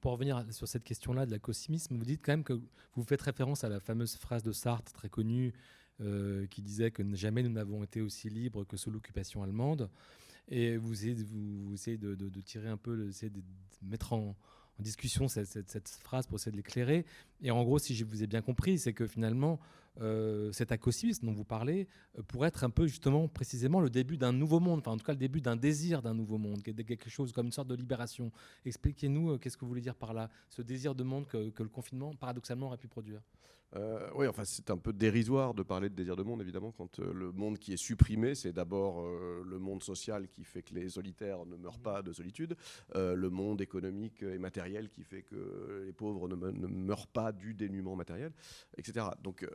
pour 0.00 0.12
revenir 0.12 0.44
sur 0.52 0.68
cette 0.68 0.84
question-là 0.84 1.24
de 1.24 1.30
la 1.30 1.36
l'acossimisme, 1.36 1.96
vous 1.96 2.04
dites 2.04 2.20
quand 2.22 2.32
même 2.32 2.44
que 2.44 2.60
vous 2.94 3.04
faites 3.04 3.22
référence 3.22 3.64
à 3.64 3.68
la 3.68 3.80
fameuse 3.80 4.16
phrase 4.16 4.42
de 4.42 4.52
Sartre 4.52 4.92
très 4.92 5.08
connue 5.08 5.54
euh, 6.00 6.46
qui 6.46 6.62
disait 6.62 6.90
que 6.90 7.02
jamais 7.14 7.42
nous 7.42 7.50
n'avons 7.50 7.82
été 7.82 8.00
aussi 8.00 8.28
libres 8.28 8.64
que 8.64 8.76
sous 8.76 8.90
l'occupation 8.90 9.42
allemande. 9.42 9.88
Et 10.48 10.76
vous 10.76 11.06
essayez, 11.06 11.96
de, 11.96 12.40
tirer 12.40 12.68
un 12.68 12.76
peu, 12.76 12.96
de, 12.96 13.28
de 13.28 13.42
mettre 13.82 14.12
en, 14.12 14.36
discussion 14.78 15.28
cette, 15.28 15.88
phrase 16.02 16.26
pour 16.26 16.36
essayer 16.36 16.52
de 16.52 16.56
l'éclairer. 16.56 17.04
Et 17.42 17.50
en 17.50 17.62
gros, 17.64 17.78
si 17.78 17.94
je 17.94 18.04
vous 18.04 18.22
ai 18.22 18.26
bien 18.26 18.42
compris, 18.42 18.78
c'est 18.78 18.92
que 18.92 19.06
finalement, 19.06 19.58
euh, 20.00 20.52
cet 20.52 20.72
acossimisme 20.72 21.26
dont 21.26 21.32
vous 21.32 21.44
parlez 21.44 21.88
euh, 22.18 22.22
pourrait 22.22 22.48
être 22.48 22.64
un 22.64 22.70
peu 22.70 22.86
justement 22.86 23.28
précisément 23.28 23.80
le 23.80 23.88
début 23.88 24.18
d'un 24.18 24.32
nouveau 24.32 24.60
monde, 24.60 24.80
enfin 24.80 24.90
en 24.90 24.98
tout 24.98 25.06
cas 25.06 25.12
le 25.12 25.18
début 25.18 25.40
d'un 25.40 25.56
désir 25.56 26.02
d'un 26.02 26.12
nouveau 26.12 26.36
monde, 26.36 26.62
quelque 26.62 27.08
chose 27.08 27.32
comme 27.32 27.46
une 27.46 27.52
sorte 27.52 27.68
de 27.68 27.74
libération. 27.74 28.30
Expliquez-nous 28.66 29.30
euh, 29.30 29.38
qu'est-ce 29.38 29.56
que 29.56 29.62
vous 29.62 29.70
voulez 29.70 29.80
dire 29.80 29.94
par 29.94 30.12
là, 30.12 30.28
ce 30.50 30.60
désir 30.60 30.94
de 30.94 31.02
monde 31.02 31.26
que 31.26 31.62
le 31.62 31.68
confinement 31.68 32.14
paradoxalement 32.14 32.66
aurait 32.66 32.76
pu 32.76 32.88
produire? 32.88 33.22
Euh, 33.74 34.08
oui, 34.14 34.26
enfin, 34.28 34.44
c'est 34.44 34.70
un 34.70 34.78
peu 34.78 34.92
dérisoire 34.92 35.52
de 35.52 35.62
parler 35.62 35.88
de 35.88 35.94
désir 35.94 36.16
de 36.16 36.22
monde, 36.22 36.40
évidemment, 36.40 36.72
quand 36.72 37.00
euh, 37.00 37.12
le 37.12 37.32
monde 37.32 37.58
qui 37.58 37.72
est 37.72 37.76
supprimé, 37.76 38.34
c'est 38.34 38.52
d'abord 38.52 39.00
euh, 39.00 39.42
le 39.44 39.58
monde 39.58 39.82
social 39.82 40.28
qui 40.28 40.44
fait 40.44 40.62
que 40.62 40.74
les 40.74 40.88
solitaires 40.88 41.44
ne 41.46 41.56
meurent 41.56 41.80
pas 41.80 42.02
de 42.02 42.12
solitude, 42.12 42.56
le 42.94 43.28
monde 43.28 43.60
économique 43.60 44.22
et 44.22 44.38
matériel 44.38 44.88
qui 44.88 45.02
fait 45.02 45.22
que 45.22 45.82
les 45.84 45.92
pauvres 45.92 46.28
ne, 46.28 46.36
meurent 46.36 47.08
pas 47.08 47.32
du 47.32 47.54
dénuement 47.54 47.96
matériel, 47.96 48.32
etc. 48.76 49.06
Donc, 49.22 49.46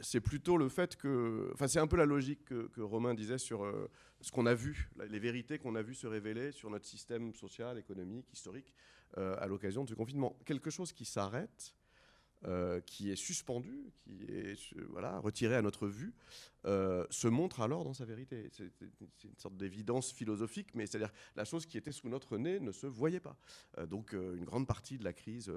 c'est 0.00 0.20
plutôt 0.20 0.56
le 0.56 0.68
fait 0.68 0.96
que. 0.96 1.50
Enfin, 1.52 1.68
c'est 1.68 1.78
un 1.78 1.86
peu 1.86 1.96
la 1.96 2.06
logique 2.06 2.44
que, 2.44 2.68
que 2.68 2.80
Romain 2.80 3.14
disait 3.14 3.38
sur 3.38 3.70
ce 4.20 4.30
qu'on 4.30 4.46
a 4.46 4.54
vu, 4.54 4.90
les 5.08 5.18
vérités 5.18 5.58
qu'on 5.58 5.74
a 5.74 5.82
vu 5.82 5.94
se 5.94 6.06
révéler 6.06 6.52
sur 6.52 6.70
notre 6.70 6.86
système 6.86 7.34
social, 7.34 7.78
économique, 7.78 8.32
historique, 8.32 8.72
à 9.16 9.46
l'occasion 9.46 9.84
de 9.84 9.90
ce 9.90 9.94
confinement. 9.94 10.36
Quelque 10.44 10.70
chose 10.70 10.92
qui 10.92 11.04
s'arrête 11.04 11.74
qui 12.86 13.10
est 13.10 13.16
suspendu, 13.16 13.92
qui 14.04 14.24
est 14.24 14.56
voilà, 14.90 15.18
retiré 15.18 15.54
à 15.56 15.62
notre 15.62 15.86
vue, 15.86 16.12
euh, 16.64 17.04
se 17.10 17.28
montre 17.28 17.60
alors 17.60 17.84
dans 17.84 17.92
sa 17.92 18.04
vérité. 18.04 18.48
C'est 18.52 18.70
une 19.24 19.36
sorte 19.38 19.56
d'évidence 19.56 20.12
philosophique, 20.12 20.68
mais 20.74 20.86
c'est-à-dire 20.86 21.12
la 21.36 21.44
chose 21.44 21.66
qui 21.66 21.76
était 21.76 21.92
sous 21.92 22.08
notre 22.08 22.38
nez 22.38 22.60
ne 22.60 22.72
se 22.72 22.86
voyait 22.86 23.20
pas. 23.20 23.36
Euh, 23.78 23.86
donc 23.86 24.14
euh, 24.14 24.36
une 24.36 24.44
grande 24.44 24.66
partie 24.66 24.98
de 24.98 25.04
la 25.04 25.12
crise 25.12 25.52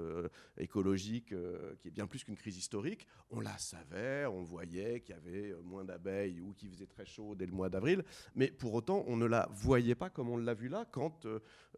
écologique, 0.58 1.34
qui 1.80 1.88
est 1.88 1.90
bien 1.90 2.06
plus 2.06 2.24
qu'une 2.24 2.36
crise 2.36 2.56
historique, 2.56 3.06
on 3.30 3.40
la 3.40 3.56
savait, 3.58 4.26
on 4.26 4.42
voyait 4.42 5.00
qu'il 5.00 5.14
y 5.14 5.18
avait 5.18 5.54
moins 5.62 5.84
d'abeilles 5.84 6.40
ou 6.40 6.52
qu'il 6.52 6.70
faisait 6.70 6.86
très 6.86 7.04
chaud 7.04 7.34
dès 7.34 7.46
le 7.46 7.52
mois 7.52 7.68
d'avril, 7.68 8.04
mais 8.34 8.50
pour 8.50 8.74
autant 8.74 9.04
on 9.06 9.16
ne 9.16 9.26
la 9.26 9.48
voyait 9.52 9.94
pas 9.94 10.10
comme 10.10 10.28
on 10.28 10.36
l'a 10.36 10.54
vu 10.54 10.68
là 10.68 10.86
quand 10.90 11.26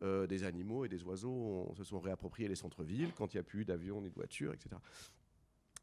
des 0.02 0.44
animaux 0.44 0.84
et 0.84 0.88
des 0.88 1.02
oiseaux 1.04 1.72
se 1.76 1.84
sont 1.84 2.00
réappropriés 2.00 2.48
les 2.48 2.54
centres-villes, 2.54 3.12
quand 3.14 3.34
il 3.34 3.36
n'y 3.36 3.40
a 3.40 3.44
plus 3.44 3.64
d'avions 3.64 4.00
ni 4.00 4.10
de 4.10 4.14
voitures, 4.14 4.52
etc. 4.52 4.76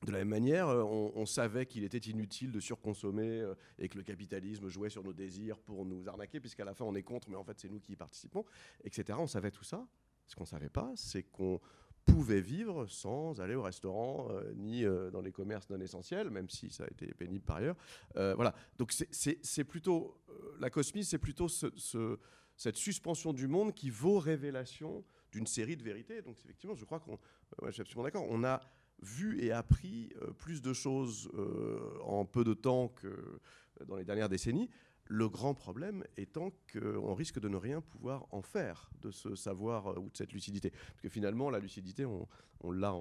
De 0.03 0.11
la 0.11 0.19
même 0.19 0.29
manière, 0.29 0.67
euh, 0.67 0.83
on, 0.83 1.25
savait 1.25 1.65
qu'il 1.65 1.83
était 1.83 1.97
inutile 1.97 2.51
de 2.51 2.59
surconsommer 2.59 3.41
euh, 3.41 3.55
et 3.79 3.89
que 3.89 3.97
le 3.97 4.03
capitalisme 4.03 4.67
jouait 4.67 4.89
sur 4.89 5.03
nos 5.03 5.13
désirs 5.13 5.57
pour 5.59 5.85
nous 5.85 6.07
arnaquer, 6.07 6.39
puisqu'à 6.39 6.65
la 6.65 6.73
fin 6.73 6.85
on 6.85 6.93
est 6.95 7.03
contre, 7.03 7.29
mais 7.29 7.37
en 7.37 7.43
fait 7.43 7.59
c'est 7.59 7.69
nous 7.69 7.79
qui 7.79 7.93
y 7.93 7.95
participons, 7.95 8.45
etc. 8.83 9.17
On 9.19 9.27
savait 9.27 9.51
tout 9.51 9.63
ça. 9.63 9.87
Ce 10.27 10.35
qu'on 10.35 10.43
ne 10.43 10.47
savait 10.47 10.69
pas, 10.69 10.91
c'est 10.95 11.23
qu'on 11.23 11.59
pouvait 12.03 12.41
vivre 12.41 12.85
sans 12.87 13.39
aller 13.41 13.55
au 13.55 13.63
restaurant 13.63 14.27
euh, 14.29 14.53
ni 14.55 14.83
dans 15.11 15.21
les 15.21 15.31
commerces 15.31 15.69
non 15.69 15.79
essentiels, 15.79 16.29
même 16.29 16.49
si 16.49 16.69
ça 16.69 16.83
a 16.83 16.87
été 16.87 17.07
pénible 17.13 17.45
par 17.45 17.57
ailleurs. 17.57 17.77
voilà. 18.13 18.53
Donc 18.77 18.91
c'est 18.91 19.63
plutôt 19.63 20.19
la 20.59 20.69
cosmisme, 20.69 21.09
c'est 21.09 21.17
plutôt 21.17 21.47
ce, 21.47 22.19
cette 22.57 22.77
suspension 22.77 23.33
du 23.33 23.47
monde 23.47 23.73
qui 23.73 23.89
vaut 23.89 24.19
révélation 24.19 25.03
d'une 25.31 25.47
série 25.47 25.77
de 25.77 25.83
vérités. 25.83 26.21
Donc 26.21 26.37
effectivement, 26.43 26.75
je 26.75 26.85
crois 26.85 26.99
qu'on, 26.99 27.17
je 27.65 27.71
suis 27.71 27.81
absolument 27.81 28.03
d'accord. 28.03 28.25
On 28.29 28.43
a 28.43 28.61
vu 29.01 29.41
et 29.41 29.51
appris 29.51 30.09
euh, 30.21 30.31
plus 30.31 30.61
de 30.61 30.73
choses 30.73 31.29
euh, 31.33 31.99
en 32.03 32.25
peu 32.25 32.43
de 32.43 32.53
temps 32.53 32.89
que 32.89 33.39
dans 33.85 33.95
les 33.95 34.05
dernières 34.05 34.29
décennies. 34.29 34.69
Le 35.07 35.29
grand 35.29 35.53
problème 35.53 36.03
étant 36.17 36.51
qu'on 36.73 37.13
risque 37.13 37.39
de 37.39 37.47
ne 37.47 37.57
rien 37.57 37.81
pouvoir 37.81 38.25
en 38.31 38.41
faire 38.41 38.89
de 39.01 39.11
ce 39.11 39.35
savoir 39.35 39.87
euh, 39.87 39.99
ou 39.99 40.09
de 40.09 40.17
cette 40.17 40.33
lucidité. 40.33 40.71
Parce 40.71 41.01
que 41.01 41.09
finalement, 41.09 41.49
la 41.49 41.59
lucidité, 41.59 42.05
on, 42.05 42.27
on 42.61 42.71
l'a 42.71 42.95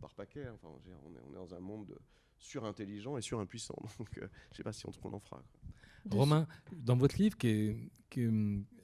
par 0.00 0.14
paquet. 0.14 0.48
Enfin, 0.48 0.68
on, 0.68 0.90
est, 1.14 1.20
on, 1.28 1.30
dans 1.30 1.54
un 1.54 1.60
monde 1.60 1.96
surintelligent 2.38 3.16
et 3.16 3.22
surimpuissant. 3.22 3.76
Donc, 3.98 4.08
je 4.14 4.22
ne 4.22 4.28
sais 4.54 4.64
pas 4.64 4.72
si 4.72 4.86
on, 4.86 5.14
en 5.14 5.20
fera. 5.20 5.42
Romain, 6.10 6.46
dans 6.72 6.96
votre 6.96 7.16
livre, 7.16 7.36
qui 7.36 7.48
est, 7.48 7.90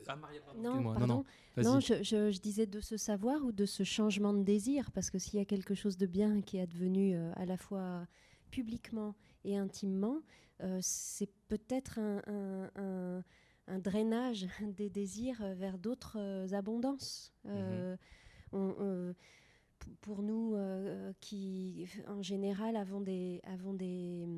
ah, 0.08 0.16
non, 0.56 0.80
non, 0.80 1.06
non, 1.06 1.24
non 1.56 1.80
je, 1.80 2.02
je, 2.02 2.40
disais 2.40 2.66
de 2.66 2.80
ce 2.80 2.96
savoir 2.96 3.44
ou 3.44 3.52
de 3.52 3.66
ce 3.66 3.82
changement 3.82 4.32
de 4.32 4.42
désir, 4.42 4.90
parce 4.92 5.10
que 5.10 5.18
s'il 5.18 5.38
y 5.38 5.42
a 5.42 5.44
quelque 5.44 5.74
chose 5.74 5.96
de 5.96 6.06
bien 6.06 6.40
qui 6.40 6.58
est 6.58 6.62
advenu 6.62 7.14
euh, 7.14 7.32
à 7.36 7.46
la 7.46 7.56
fois 7.56 8.06
publiquement 8.50 9.14
et 9.44 9.56
intimement, 9.56 10.20
euh, 10.62 10.78
c'est 10.80 11.30
peut-être 11.48 11.98
un, 11.98 13.22
drainage 13.78 14.46
des 14.76 14.90
désirs 14.90 15.42
vers 15.54 15.78
d'autres 15.78 16.18
euh, 16.18 16.52
abondances. 16.52 17.32
Euh, 17.46 17.96
mhm. 18.52 19.14
pour 20.00 20.22
nous 20.22 20.56
qui, 21.20 21.88
en 22.06 22.22
général, 22.22 22.76
avons 22.76 23.00
des, 23.00 23.40
avons 23.44 23.74
des, 23.74 24.28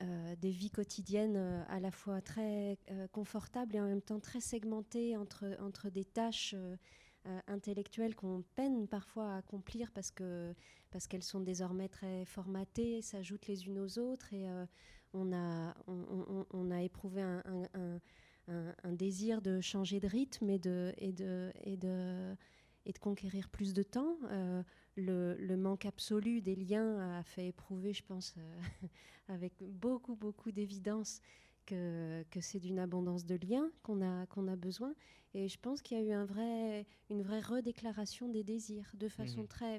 des 0.00 0.50
vies 0.50 0.70
quotidiennes 0.70 1.64
à 1.68 1.80
la 1.80 1.90
fois 1.90 2.20
très 2.20 2.78
confortables 3.12 3.76
et 3.76 3.80
en 3.80 3.86
même 3.86 4.02
temps 4.02 4.20
très 4.20 4.40
segmentées 4.40 5.16
entre, 5.16 5.56
entre 5.60 5.88
des 5.88 6.04
tâches 6.04 6.54
intellectuelles 7.46 8.14
qu'on 8.14 8.42
peine 8.54 8.86
parfois 8.86 9.32
à 9.32 9.36
accomplir 9.38 9.90
parce 9.92 10.10
que 10.10 10.54
parce 10.90 11.06
qu'elles 11.06 11.24
sont 11.24 11.40
désormais 11.40 11.88
très 11.88 12.24
formatées, 12.24 13.02
s'ajoutent 13.02 13.46
les 13.48 13.66
unes 13.66 13.78
aux 13.78 13.98
autres 13.98 14.32
et 14.32 14.46
on 15.14 15.32
a, 15.32 15.74
on, 15.86 16.70
a 16.70 16.82
éprouvé 16.82 17.22
un, 17.22 18.92
désir 18.92 19.40
de 19.42 19.60
changer 19.60 20.00
de 20.00 20.06
rythme 20.06 20.50
et 20.50 20.58
de, 20.58 20.92
et 20.98 21.12
de, 21.76 22.36
et 22.86 22.92
de 22.92 22.98
conquérir 22.98 23.48
plus 23.48 23.72
de 23.72 23.82
temps. 23.82 24.16
Euh, 24.30 24.62
le, 24.96 25.56
manque 25.56 25.86
absolu 25.86 26.40
des 26.40 26.54
liens 26.54 27.18
a 27.18 27.22
fait 27.22 27.48
éprouver, 27.48 27.92
je 27.92 28.02
pense, 28.02 28.34
euh, 28.36 28.60
avec 29.28 29.52
beaucoup, 29.62 30.16
beaucoup 30.16 30.52
d'évidence 30.52 31.20
que, 31.66 32.24
que 32.30 32.40
c'est 32.40 32.60
d'une 32.60 32.78
abondance 32.78 33.24
de 33.24 33.36
liens 33.36 33.70
qu'on 33.82 34.02
a, 34.02 34.26
qu'on 34.26 34.48
a 34.48 34.56
besoin. 34.56 34.94
Et 35.32 35.48
je 35.48 35.58
pense 35.58 35.82
qu'il 35.82 35.98
y 35.98 36.00
a 36.00 36.04
eu 36.04 36.12
un 36.12 36.24
vrai, 36.24 36.86
une 37.10 37.22
vraie 37.22 37.40
redéclaration 37.40 38.28
des 38.28 38.44
désirs 38.44 38.92
de 38.94 39.08
façon 39.08 39.42
mmh. 39.42 39.48
très 39.48 39.78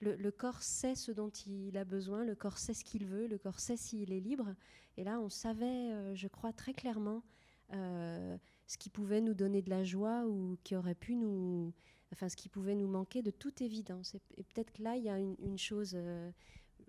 le, 0.00 0.30
corps 0.30 0.62
sait 0.62 0.96
ce 0.96 1.12
dont 1.12 1.30
il 1.30 1.78
a 1.78 1.84
besoin, 1.84 2.24
le 2.24 2.34
corps 2.34 2.58
sait 2.58 2.74
ce 2.74 2.84
qu'il 2.84 3.06
veut, 3.06 3.28
le 3.28 3.38
corps 3.38 3.60
sait 3.60 3.76
s'il 3.76 4.12
est 4.12 4.20
libre. 4.20 4.54
Et 4.96 5.04
là, 5.04 5.20
on 5.20 5.28
savait, 5.28 5.64
euh, 5.64 6.14
je 6.14 6.28
crois, 6.28 6.52
très 6.52 6.74
clairement 6.74 7.22
ce 7.70 8.76
qui 8.76 8.90
pouvait 8.90 9.22
nous 9.22 9.32
donner 9.32 9.62
de 9.62 9.70
la 9.70 9.82
joie 9.82 10.26
ou 10.26 10.58
qui 10.62 10.76
aurait 10.76 10.94
pu 10.94 11.16
nous. 11.16 11.72
Enfin, 12.12 12.28
ce 12.28 12.36
qui 12.36 12.48
pouvait 12.48 12.74
nous 12.74 12.88
manquer 12.88 13.22
de 13.22 13.30
toute 13.30 13.60
évidence. 13.62 14.14
Et, 14.14 14.42
peut-être 14.42 14.72
que 14.72 14.82
là, 14.82 14.96
il 14.96 15.04
y 15.04 15.08
a 15.08 15.18
une, 15.18 15.58
chose, 15.58 15.92
euh, 15.94 16.30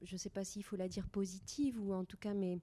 je 0.02 0.16
ne 0.16 0.18
sais 0.18 0.30
pas 0.30 0.44
s'il 0.44 0.64
faut 0.64 0.76
la 0.76 0.88
dire 0.90 1.08
positive 1.08 1.82
ou 1.82 1.94
en 1.94 2.06
tout 2.06 2.18
cas, 2.18 2.34
mais. 2.34 2.60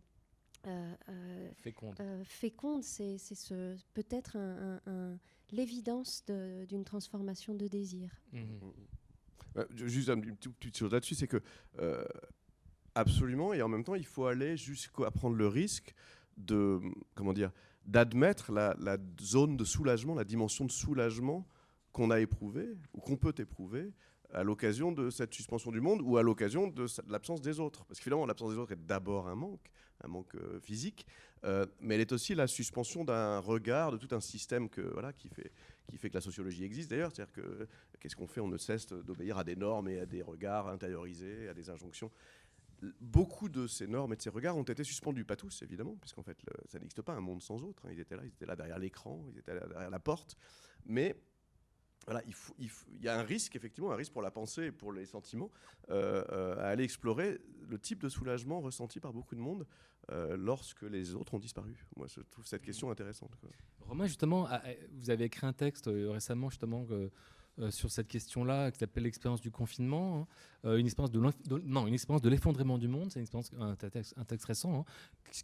féconde. 1.62 1.96
féconde, 2.24 2.84
c'est 2.84 3.18
ce, 3.18 3.76
peut-être 3.94 4.36
un, 4.36 5.18
l'évidence 5.52 6.24
d'une 6.68 6.84
transformation 6.84 7.54
de 7.54 7.66
désir. 7.66 8.10
Mmh. 8.32 8.40
Mmh. 8.40 8.72
Euh, 9.56 9.64
juste 9.74 10.08
une 10.08 10.36
petite 10.36 10.76
chose 10.76 10.92
là-dessus, 10.92 11.14
c'est 11.14 11.26
que 11.26 11.42
euh, 11.80 12.04
absolument, 12.94 13.52
et 13.52 13.62
en 13.62 13.68
même 13.68 13.84
temps, 13.84 13.94
il 13.94 14.06
faut 14.06 14.26
aller 14.26 14.56
jusqu'à 14.56 15.10
prendre 15.10 15.36
le 15.36 15.48
risque 15.48 15.94
de, 16.36 16.80
comment 17.14 17.32
dire, 17.32 17.50
d'admettre 17.86 18.52
la, 18.52 18.76
zone 19.20 19.56
de 19.56 19.64
soulagement, 19.64 20.14
la 20.14 20.24
dimension 20.24 20.64
de 20.64 20.70
soulagement 20.70 21.46
qu'on 21.92 22.10
a 22.10 22.20
éprouvé 22.20 22.76
ou 22.94 23.00
qu'on 23.00 23.16
peut 23.16 23.34
éprouver 23.38 23.92
à 24.32 24.42
l'occasion 24.42 24.92
de 24.92 25.10
cette 25.10 25.34
suspension 25.34 25.72
du 25.72 25.80
monde 25.80 26.00
ou 26.02 26.16
à 26.16 26.22
l'occasion 26.22 26.68
de, 26.68 26.86
l'absence 27.08 27.40
des 27.40 27.58
autres. 27.58 27.84
Parce 27.86 27.98
que 27.98 28.04
finalement, 28.04 28.26
l'absence 28.26 28.52
des 28.52 28.58
autres 28.58 28.72
est 28.72 28.86
d'abord 28.86 29.28
un 29.28 29.34
manque, 29.34 29.70
un 30.04 30.08
manque 30.08 30.34
euh, 30.36 30.60
physique, 30.60 31.06
mais 31.80 31.94
elle 31.94 32.00
est 32.00 32.12
aussi 32.12 32.34
la 32.34 32.46
suspension 32.46 33.04
d'un 33.04 33.38
regard, 33.38 33.92
de 33.92 33.96
tout 33.96 34.14
un 34.14 34.20
système 34.20 34.68
que, 34.68 34.82
voilà, 34.82 35.12
qui, 35.12 35.28
fait, 35.28 35.50
qui 35.88 35.96
fait 35.96 36.10
que 36.10 36.14
la 36.14 36.20
sociologie 36.20 36.64
existe 36.64 36.90
d'ailleurs. 36.90 37.10
C'est-à-dire 37.14 37.32
que 37.32 37.68
qu'est-ce 37.98 38.16
qu'on 38.16 38.26
fait? 38.26 38.40
On 38.40 38.48
ne 38.48 38.58
cesse 38.58 38.86
d'obéir 38.86 39.38
à 39.38 39.44
des 39.44 39.56
normes 39.56 39.88
et 39.88 40.00
à 40.00 40.06
des 40.06 40.22
regards 40.22 40.68
intériorisés, 40.68 41.48
à 41.48 41.54
des 41.54 41.70
injonctions. 41.70 42.10
Beaucoup 43.00 43.48
de 43.48 43.66
ces 43.66 43.86
normes 43.86 44.12
et 44.14 44.16
de 44.16 44.22
ces 44.22 44.30
regards 44.30 44.56
ont 44.56 44.62
été 44.62 44.84
suspendus, 44.84 45.24
pas 45.24 45.36
tous 45.36 45.62
évidemment, 45.62 45.96
puisqu'en 46.00 46.22
fait 46.22 46.38
ça 46.66 46.78
n'existe 46.78 47.02
pas 47.02 47.12
un 47.12 47.20
monde 47.20 47.42
sans 47.42 47.62
autre. 47.62 47.84
Hein. 47.86 47.90
Ils 47.92 48.00
étaient 48.00 48.16
là, 48.16 48.22
ils 48.24 48.32
étaient 48.32 48.46
là 48.46 48.56
derrière 48.56 48.78
l'écran, 48.78 49.22
ils 49.32 49.38
étaient 49.38 49.54
là 49.54 49.66
derrière 49.66 49.90
la 49.90 49.98
porte, 49.98 50.36
mais 50.86 51.14
il, 52.58 52.70
y 53.02 53.08
a 53.08 53.18
un 53.18 53.22
risque, 53.22 53.56
effectivement, 53.56 53.92
un 53.92 53.96
risque 53.96 54.12
pour 54.12 54.22
la 54.22 54.30
pensée 54.30 54.66
et 54.66 54.72
pour 54.72 54.92
les 54.92 55.06
sentiments, 55.06 55.50
euh, 55.90 56.24
euh, 56.32 56.56
à 56.56 56.68
aller 56.68 56.84
explorer 56.84 57.40
le 57.68 57.78
type 57.78 58.02
de 58.02 58.08
soulagement 58.08 58.60
ressenti 58.60 59.00
par 59.00 59.12
beaucoup 59.12 59.34
de 59.34 59.40
monde 59.40 59.66
euh, 60.10 60.36
lorsque 60.36 60.82
les 60.82 61.14
autres 61.14 61.34
ont 61.34 61.38
disparu. 61.38 61.86
Moi, 61.96 62.06
je 62.08 62.20
trouve 62.20 62.46
cette 62.46 62.62
question 62.62 62.90
intéressante. 62.90 63.36
Romain, 63.80 64.06
justement, 64.06 64.48
vous 64.92 65.10
avez 65.10 65.24
écrit 65.24 65.46
un 65.46 65.52
texte 65.52 65.88
récemment, 65.88 66.50
justement, 66.50 66.86
euh, 67.60 67.70
sur 67.70 67.90
cette 67.90 68.08
question-là, 68.08 68.70
qui 68.70 68.78
s'appelle 68.78 69.04
l'expérience 69.04 69.40
du 69.40 69.50
confinement, 69.50 70.20
hein. 70.20 70.26
euh, 70.64 70.76
une 70.76 70.86
expérience 70.86 71.10
de, 71.12 71.20
non, 71.64 71.86
une 71.86 71.94
expérience 71.94 72.22
de 72.22 72.28
l'effondrement 72.28 72.78
du 72.78 72.88
monde. 72.88 73.10
C'est 73.12 73.24
un, 73.58 73.76
texte, 73.76 74.14
un 74.16 74.24
texte 74.24 74.46
récent 74.46 74.80
hein, 74.80 74.84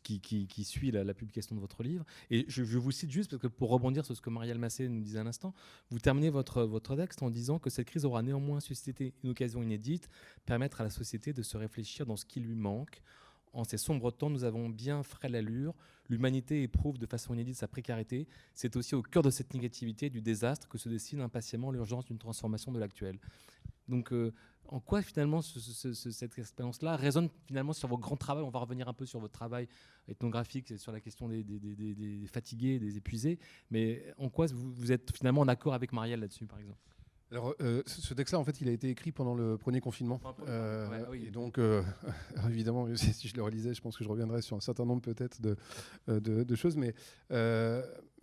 qui, 0.03 0.65
suit 0.65 0.91
la, 0.91 1.15
publication 1.15 1.55
de 1.57 1.61
votre 1.61 1.83
livre. 1.83 2.05
Et 2.31 2.45
je, 2.49 2.63
vous 2.79 2.91
cite 2.91 3.11
juste 3.11 3.31
parce 3.31 3.43
que 3.43 3.49
pour 3.49 3.71
rebondir 3.71 4.05
sur 4.05 4.17
ce 4.17 4.21
que 4.21 4.31
Marielle 4.31 4.59
Massé 4.59 4.89
nous 4.89 5.01
disait 5.01 5.19
à 5.19 5.25
l'instant, 5.25 5.55
vous 5.91 5.99
terminez 5.99 6.31
votre, 6.31 6.63
votre 6.63 6.97
texte 6.97 7.23
en 7.23 7.31
disant 7.31 7.59
que 7.59 7.71
cette 7.71 7.87
crise 7.87 8.05
aura 8.05 8.23
néanmoins 8.23 8.61
suscité 8.61 9.15
une 9.23 9.31
occasion 9.31 9.63
inédite, 9.63 10.09
permettre 10.45 10.81
à 10.81 10.85
la 10.85 10.91
société 10.91 11.33
de 11.33 11.43
se 11.43 11.57
réfléchir 11.57 12.07
dans 12.07 12.17
ce 12.17 12.25
qui 12.25 12.41
lui 12.41 12.55
manque 12.55 13.03
en 13.57 13.65
ces 13.65 13.79
sombres 13.79 14.11
temps, 14.11 14.29
nous 14.29 14.45
avons 14.45 14.69
bien 14.69 15.03
frais 15.03 15.31
l'allure. 15.31 15.75
L'humanité 16.11 16.63
éprouve 16.63 16.99
de 16.99 17.07
façon 17.07 17.33
inédite 17.33 17.57
sa 17.57 17.67
précarité. 17.67 18.29
C'est 18.55 18.77
aussi 18.77 18.95
au 18.95 19.03
cœur 19.03 19.23
de 19.23 19.31
cette 19.31 19.55
négativité, 19.55 20.11
du 20.11 20.21
désastre, 20.21 20.69
que 20.69 20.77
se 20.77 20.91
dessine 20.91 21.23
impatiemment 21.23 21.71
l'urgence 21.71 22.05
d'une 22.05 22.19
transformation 22.19 22.71
de 22.71 22.79
l'actuel. 22.79 23.19
Donc, 23.89 24.13
euh, 24.13 24.33
en 24.69 24.79
quoi 24.79 25.01
finalement 25.01 25.41
cette 25.41 26.39
expérience-là 26.39 26.97
résonne 26.97 27.31
finalement 27.47 27.73
sur 27.73 27.89
vos 27.89 27.97
grands 27.97 28.17
travaux 28.17 28.43
On 28.43 28.51
va 28.51 28.59
revenir 28.59 28.89
un 28.89 28.93
peu 28.93 29.07
sur 29.07 29.21
votre 29.21 29.33
travail 29.33 29.69
ethnographique, 30.07 30.79
sur 30.79 30.93
la 30.93 31.01
question 31.01 31.29
des, 31.29 31.43
des 31.43 32.27
fatigués, 32.27 32.79
des 32.79 32.99
épuisés. 32.99 33.39
Mais 33.71 34.05
en 34.19 34.29
quoi 34.29 34.47
vous, 34.47 34.73
vous 34.75 34.93
êtes 34.93 35.17
finalement 35.17 35.41
en 35.41 35.49
accord 35.49 35.73
avec 35.73 35.93
Marielle 35.93 36.21
là-dessus, 36.21 36.47
par 36.47 36.59
exemple? 36.59 36.96
Alors, 37.33 37.55
euh, 37.61 37.83
ce 37.87 38.15
texte-là, 38.15 38.39
en 38.39 38.45
fait, 38.45 38.61
il 38.61 38.69
a 38.69 38.73
été 38.73 38.89
écrit 38.89 39.11
pendant 39.11 39.35
le 39.35 39.59
premier 39.59 39.81
confinement. 39.81 40.21
Euh, 40.47 41.13
et 41.13 41.31
donc, 41.31 41.59
euh, 41.59 41.83
évidemment, 42.49 42.87
si 42.95 43.27
je 43.27 43.35
le 43.35 43.43
relisais, 43.43 43.75
je 43.75 43.81
pense 43.81 43.97
que 43.97 44.05
je 44.05 44.09
reviendrais 44.09 44.43
sur 44.43 44.57
un 44.57 44.61
certain 44.61 44.85
nombre 44.85 45.03
peut-être 45.03 45.41
de, 45.41 45.57
de, 46.07 46.55
choses. 46.55 46.77
Mais, 46.77 46.95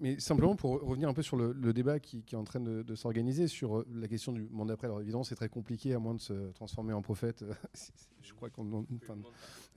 mais 0.03 0.19
simplement 0.19 0.57
pour 0.57 0.81
revenir 0.81 1.07
un 1.07 1.13
peu 1.13 1.21
sur 1.21 1.37
le, 1.37 1.71
débat 1.71 1.97
qui, 1.97 2.25
est 2.29 2.35
en 2.35 2.43
train 2.43 2.59
de, 2.59 2.93
s'organiser 2.93 3.47
sur 3.47 3.85
la 3.89 4.09
question 4.09 4.33
du 4.33 4.49
monde 4.51 4.69
après. 4.69 4.87
Alors, 4.87 4.99
évidemment, 4.99 5.23
c'est 5.23 5.35
très 5.35 5.47
compliqué, 5.47 5.93
à 5.93 5.99
moins 5.99 6.13
de 6.13 6.19
se 6.19 6.51
transformer 6.51 6.91
en 6.91 7.01
prophète. 7.01 7.45
je 8.21 8.33
crois 8.33 8.49
qu'on 8.49 8.85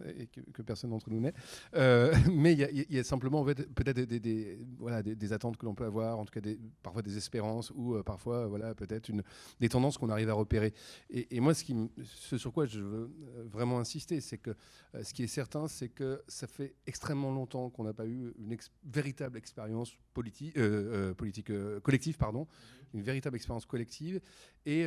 et 0.04 0.26
que, 0.26 0.62
personne 0.62 0.90
d'entre 0.90 1.10
nous 1.10 1.20
n'est. 1.20 1.32
Euh, 1.74 2.14
mais 2.32 2.52
il 2.52 2.86
y, 2.90 2.98
a 2.98 3.04
simplement 3.04 3.40
en 3.40 3.44
fait, 3.44 3.72
peut-être 3.74 4.00
des, 4.00 4.20
des, 4.20 4.58
voilà, 4.78 5.02
des, 5.02 5.32
attentes 5.32 5.56
que 5.56 5.64
l'on 5.64 5.74
peut 5.74 5.84
avoir, 5.84 6.18
en 6.18 6.24
tout 6.24 6.38
cas 6.38 6.48
parfois 6.82 7.02
des 7.02 7.16
espérances 7.16 7.72
ou 7.74 7.94
euh, 7.94 8.02
parfois 8.02 8.46
voilà, 8.46 8.74
peut-être 8.74 9.10
des 9.60 9.68
tendances 9.68 9.98
qu'on 9.98 10.10
arrive 10.10 10.28
à 10.28 10.34
repérer. 10.34 10.74
Et, 11.10 11.40
moi, 11.40 11.54
ce, 11.54 11.64
qui, 11.64 11.74
ce 12.02 12.36
sur 12.36 12.52
quoi 12.52 12.66
je 12.66 12.80
veux 12.80 13.10
euh, 13.36 13.44
vraiment 13.50 13.78
insister, 13.78 14.20
c'est 14.20 14.38
que 14.38 14.54
ce 15.02 15.12
qui 15.12 15.22
est 15.22 15.28
certain, 15.28 15.68
c'est 15.68 15.88
que 15.88 16.22
ça 16.28 16.46
fait 16.46 16.74
extrêmement 16.86 17.32
longtemps 17.32 17.70
qu'on 17.70 17.84
n'a 17.84 17.94
pas 17.94 18.06
eu 18.06 18.32
une 18.38 18.56
véritable 18.84 19.38
expérience 19.38 19.96
politique, 20.16 20.58
politique 21.16 21.52
collective, 21.82 22.16
pardon, 22.16 22.46
une 22.94 23.02
véritable 23.02 23.36
expérience 23.36 23.66
collective 23.66 24.20
et, 24.64 24.86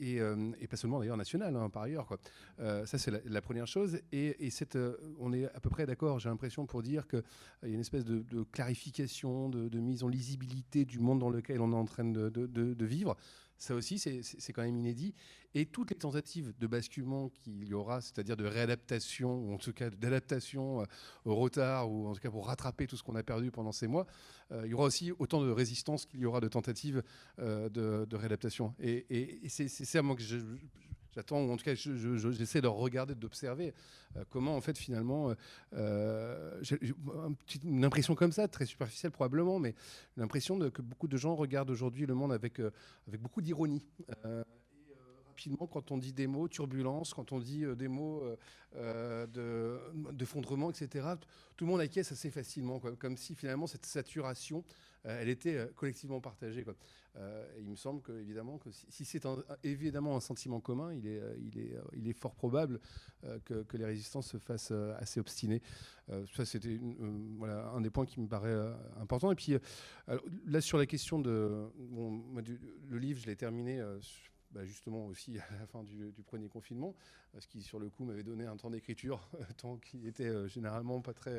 et, 0.00 0.16
et, 0.60 0.66
pas 0.66 0.76
seulement 0.76 0.98
d'ailleurs 0.98 1.16
nationale, 1.16 1.54
hein, 1.54 1.68
par 1.68 1.82
ailleurs. 1.82 2.08
Ça, 2.58 2.98
c'est 2.98 3.10
la, 3.24 3.40
première 3.42 3.66
chose. 3.66 4.00
Et, 4.12 4.36
euh, 4.74 4.96
on 5.18 5.32
est 5.32 5.46
à 5.54 5.60
peu 5.60 5.70
près 5.70 5.86
d'accord, 5.86 6.18
j'ai 6.18 6.28
l'impression, 6.28 6.66
pour 6.66 6.82
dire 6.82 7.06
qu'il 7.06 7.22
y 7.64 7.70
a 7.70 7.74
une 7.74 7.80
espèce 7.80 8.04
de, 8.04 8.42
clarification, 8.52 9.48
de, 9.48 9.78
mise 9.78 10.02
en 10.02 10.08
lisibilité 10.08 10.84
du 10.84 10.98
monde 10.98 11.20
dans 11.20 11.30
lequel 11.30 11.60
on 11.60 11.72
est 11.72 11.76
en 11.76 11.84
train 11.84 12.04
de, 12.04 12.84
vivre. 12.84 13.16
Ça 13.58 13.74
aussi, 13.74 13.98
c'est 13.98 14.52
quand 14.52 14.62
même 14.62 14.76
inédit. 14.76 15.14
Et 15.54 15.64
toutes 15.64 15.90
les 15.90 15.96
tentatives 15.96 16.52
de 16.58 16.66
basculement 16.66 17.30
qu'il 17.30 17.64
y 17.64 17.72
aura, 17.72 18.02
c'est-à-dire 18.02 18.36
de 18.36 18.44
réadaptation, 18.44 19.34
ou 19.34 19.54
en 19.54 19.56
tout 19.56 19.72
cas 19.72 19.88
d'adaptation 19.88 20.82
euh, 20.82 20.84
au 21.24 21.34
retard, 21.34 21.90
ou 21.90 22.06
en 22.08 22.12
tout 22.12 22.20
cas 22.20 22.30
pour 22.30 22.46
rattraper 22.46 22.86
tout 22.86 22.96
ce 22.96 23.02
qu'on 23.02 23.16
a 23.16 23.22
perdu 23.22 23.50
pendant 23.50 23.72
ces 23.72 23.86
mois, 23.86 24.06
euh, 24.52 24.62
il 24.66 24.70
y 24.70 24.74
aura 24.74 24.84
aussi 24.84 25.12
autant 25.18 25.42
de 25.42 25.50
résistance 25.50 26.04
qu'il 26.04 26.20
y 26.20 26.26
aura 26.26 26.40
de 26.40 26.48
tentatives 26.48 27.02
de, 27.38 28.16
réadaptation. 28.16 28.74
Et, 28.78 29.44
et 29.44 29.48
c'est 29.48 29.68
ça, 29.68 30.02
moi, 30.02 30.16
que 30.16 30.22
je, 30.22 30.36
j'attends, 31.16 31.38
en 31.48 31.56
tout 31.56 31.64
cas, 31.64 31.74
j'essaie 31.74 32.60
de 32.60 32.68
regarder, 32.68 33.14
d'observer 33.14 33.74
comment, 34.30 34.56
en 34.56 34.60
fait, 34.60 34.78
finalement, 34.78 35.34
j'ai 35.72 36.94
une 37.64 37.84
impression 37.84 38.14
comme 38.14 38.32
ça, 38.32 38.46
très 38.46 38.66
superficielle 38.66 39.10
probablement, 39.10 39.58
mais 39.58 39.74
l'impression 40.16 40.58
que 40.70 40.82
beaucoup 40.82 41.08
de 41.08 41.16
gens 41.16 41.34
regardent 41.34 41.70
aujourd'hui 41.70 42.06
le 42.06 42.14
monde 42.14 42.32
avec, 42.32 42.60
avec 43.08 43.20
beaucoup 43.20 43.40
d'ironie 43.40 43.84
rapidement 45.36 45.66
quand 45.66 45.90
on 45.90 45.98
dit 45.98 46.14
des 46.14 46.26
mots, 46.26 46.48
turbulence, 46.48 47.12
quand 47.12 47.30
on 47.32 47.38
dit 47.38 47.66
des 47.76 47.88
mots 47.88 48.22
euh, 48.76 49.26
de, 49.26 50.24
fondrement, 50.24 50.70
etc., 50.70 51.06
tout 51.56 51.66
le 51.66 51.70
monde 51.70 51.80
acquiesce 51.80 52.10
assez 52.10 52.30
facilement, 52.30 52.80
comme 52.80 53.18
si 53.18 53.34
finalement 53.34 53.66
cette 53.66 53.84
saturation, 53.84 54.64
euh, 55.04 55.20
elle 55.20 55.28
était 55.28 55.56
euh, 55.56 55.66
collectivement 55.76 56.20
partagée. 56.20 56.64
Il 57.58 57.68
me 57.68 57.76
semble 57.76 58.02
que, 58.02 58.12
évidemment, 58.12 58.58
que 58.58 58.70
si, 58.70 59.04
c'est 59.04 59.22
évidemment 59.64 60.16
un 60.16 60.20
sentiment 60.20 60.60
commun, 60.60 60.92
il 60.92 61.06
est, 61.06 61.22
il 61.94 62.08
est 62.08 62.12
fort 62.12 62.34
probable 62.34 62.80
que, 63.44 63.76
les 63.76 63.84
résistances 63.84 64.28
se 64.28 64.38
fassent 64.38 64.72
assez 64.98 65.20
obstinées. 65.20 65.62
ça, 66.34 66.44
c'était 66.44 66.78
un 67.74 67.80
des 67.80 67.90
points 67.90 68.06
qui 68.06 68.20
me 68.20 68.28
paraît 68.28 68.56
important. 69.00 69.32
Et 69.32 69.34
puis, 69.34 69.56
là, 70.46 70.60
sur 70.60 70.78
la 70.78 70.86
question 70.86 71.18
de. 71.18 71.68
Bon, 71.76 72.22
le 72.88 72.98
livre, 72.98 73.20
je 73.20 73.26
l'ai 73.26 73.36
terminé. 73.36 73.82
Bah, 74.56 74.64
justement 74.64 75.04
aussi 75.06 75.38
à 75.50 75.60
la 75.60 75.66
fin 75.66 75.82
du, 75.82 76.22
premier 76.22 76.48
confinement, 76.48 76.94
ce 77.38 77.46
qui 77.46 77.60
sur 77.60 77.78
le 77.78 77.90
coup 77.90 78.04
m'avait 78.04 78.22
donné 78.22 78.46
un 78.46 78.56
temps 78.56 78.70
d'écriture, 78.70 79.28
temps 79.58 79.76
qui 79.76 80.08
était 80.08 80.24
euh, 80.24 80.48
généralement 80.48 81.02
pas 81.02 81.12
très 81.12 81.38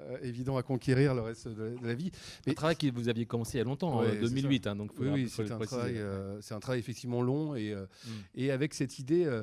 euh, 0.00 0.18
évident 0.22 0.56
à 0.56 0.64
conquérir 0.64 1.14
le 1.14 1.20
reste 1.20 1.46
de 1.46 1.76
la, 1.80 1.94
vie. 1.94 2.10
Mais, 2.46 2.52
un 2.52 2.54
travail 2.56 2.76
que 2.76 2.90
vous 2.90 3.08
aviez 3.08 3.26
commencé 3.26 3.56
il 3.56 3.58
y 3.58 3.60
a 3.60 3.64
longtemps, 3.64 4.00
en 4.00 4.02
2008, 4.02 4.66
hein, 4.66 4.74
donc 4.74 4.90
oui, 4.98 5.28
c'est 5.28 5.52
un, 5.52 5.58
travail, 5.60 5.98
euh, 5.98 6.40
c'est 6.40 6.54
un 6.54 6.58
travail 6.58 6.80
effectivement 6.80 7.22
long 7.22 7.54
et, 7.54 7.74
mm. 7.74 8.08
et 8.34 8.50
avec 8.50 8.74
cette 8.74 8.98
idée, 8.98 9.40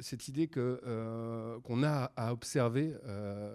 cette 0.00 0.26
idée 0.26 0.48
que 0.48 1.60
qu'on 1.62 1.84
a 1.84 2.10
à 2.16 2.32
observer 2.32 2.92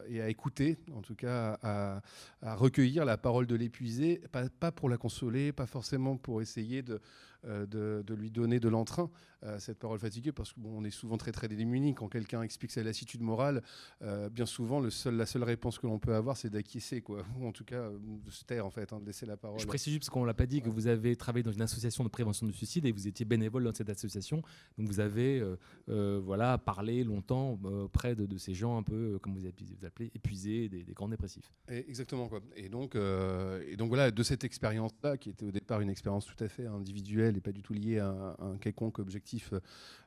et 0.08 0.22
à 0.22 0.30
écouter, 0.30 0.78
en 0.94 1.02
tout 1.02 1.16
cas 1.16 1.60
à, 1.62 2.02
à 2.42 2.56
recueillir 2.56 3.04
la 3.04 3.18
parole 3.18 3.48
de 3.48 3.56
l'épuisé, 3.56 4.22
pas, 4.32 4.48
pas 4.48 4.72
pour 4.72 4.90
la 4.90 4.98
consoler, 4.98 5.52
pas 5.52 5.66
forcément 5.66 6.16
pour 6.16 6.42
essayer 6.42 6.82
de 6.82 7.02
euh, 7.46 7.66
de, 7.66 8.14
lui 8.14 8.32
donner 8.32 8.60
de 8.60 8.70
l'entrain 8.70 9.10
à 9.46 9.60
cette 9.60 9.80
parole 9.80 10.00
fatiguée, 10.00 10.32
parce 10.32 10.54
qu'on 10.54 10.62
on 10.66 10.84
est 10.84 10.92
souvent 10.92 11.18
très 11.18 11.32
très 11.32 11.48
démunis. 11.48 11.94
Quand 11.94 12.08
quelqu'un 12.08 12.42
explique 12.42 12.72
sa 12.72 12.84
lassitude 12.84 13.22
morale, 13.22 13.62
euh, 14.02 14.30
bien 14.30 14.46
souvent, 14.46 14.80
le 14.80 14.90
seul, 14.90 15.16
la 15.16 15.26
seule 15.26 15.44
réponse 15.44 15.80
que 15.80 15.88
l'on 15.88 16.00
peut 16.00 16.16
avoir, 16.16 16.38
c'est 16.38 16.50
d'acquiescer, 16.50 17.02
quoi. 17.02 17.24
ou 17.40 17.48
en 17.48 17.52
tout 17.52 17.64
cas 17.64 17.90
de 17.90 18.32
se 18.32 18.44
taire, 18.44 18.66
en 18.66 18.72
fait, 18.72 18.94
hein, 18.94 19.00
de 19.00 19.06
laisser 19.06 19.26
la 19.26 19.38
parole. 19.38 19.60
Je 19.60 19.68
précise 19.68 19.94
juste, 19.94 20.04
parce 20.04 20.10
qu'on 20.10 20.22
ne 20.22 20.28
l'a 20.28 20.34
pas 20.34 20.46
dit, 20.46 20.62
que 20.62 20.70
vous 20.70 20.88
avez 20.88 21.16
travaillé 21.16 21.44
dans 21.44 21.52
une 21.52 21.62
association 21.62 22.04
de 22.04 22.10
prévention 22.10 22.46
du 22.48 22.54
suicide 22.54 22.86
et 22.86 22.92
vous 22.92 23.08
étiez 23.08 23.26
bénévole 23.26 23.64
dans 23.64 23.74
cette 23.74 23.90
association. 23.90 24.42
Donc 24.78 24.88
vous 24.88 25.00
avez 25.00 25.44
euh, 25.90 26.22
voilà, 26.24 26.58
parlé 26.58 27.04
longtemps 27.04 27.60
auprès 27.64 28.16
de, 28.16 28.38
ces 28.38 28.54
gens 28.54 28.78
un 28.78 28.84
peu, 28.84 29.20
comme 29.22 29.34
vous 29.34 29.46
appelez, 29.46 30.12
épuisés, 30.16 30.70
des, 30.70 30.84
grands 30.94 31.08
dépressifs. 31.08 31.52
exactement. 31.70 32.28
Quoi. 32.28 32.42
Et, 32.56 32.70
donc, 32.70 32.96
et 32.96 33.76
donc 33.76 33.90
voilà, 33.90 34.12
de 34.12 34.24
cette 34.24 34.44
expérience-là, 34.44 35.18
qui 35.18 35.30
était 35.30 35.46
au 35.46 35.52
départ 35.52 35.82
une 35.82 35.90
expérience 35.90 36.26
tout 36.26 36.42
à 36.44 36.48
fait 36.48 36.66
individuelle, 36.66 37.36
n'est 37.36 37.42
pas 37.42 37.52
du 37.52 37.62
tout 37.62 37.74
lié 37.74 38.00
à 38.00 38.36
un, 38.40 38.58
quelconque 38.58 39.00
objectif 39.00 39.33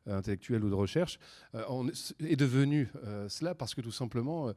euh, 0.09 0.19
intellectuel 0.19 0.63
ou 0.63 0.71
de 0.71 0.75
recherche, 0.75 1.19
euh, 1.57 1.91
est 2.21 2.37
devenu 2.37 2.89
euh, 3.05 3.29
cela 3.29 3.57
parce 3.57 3.75
que 3.75 3.81
tout 3.81 3.91
simplement, 3.91 4.53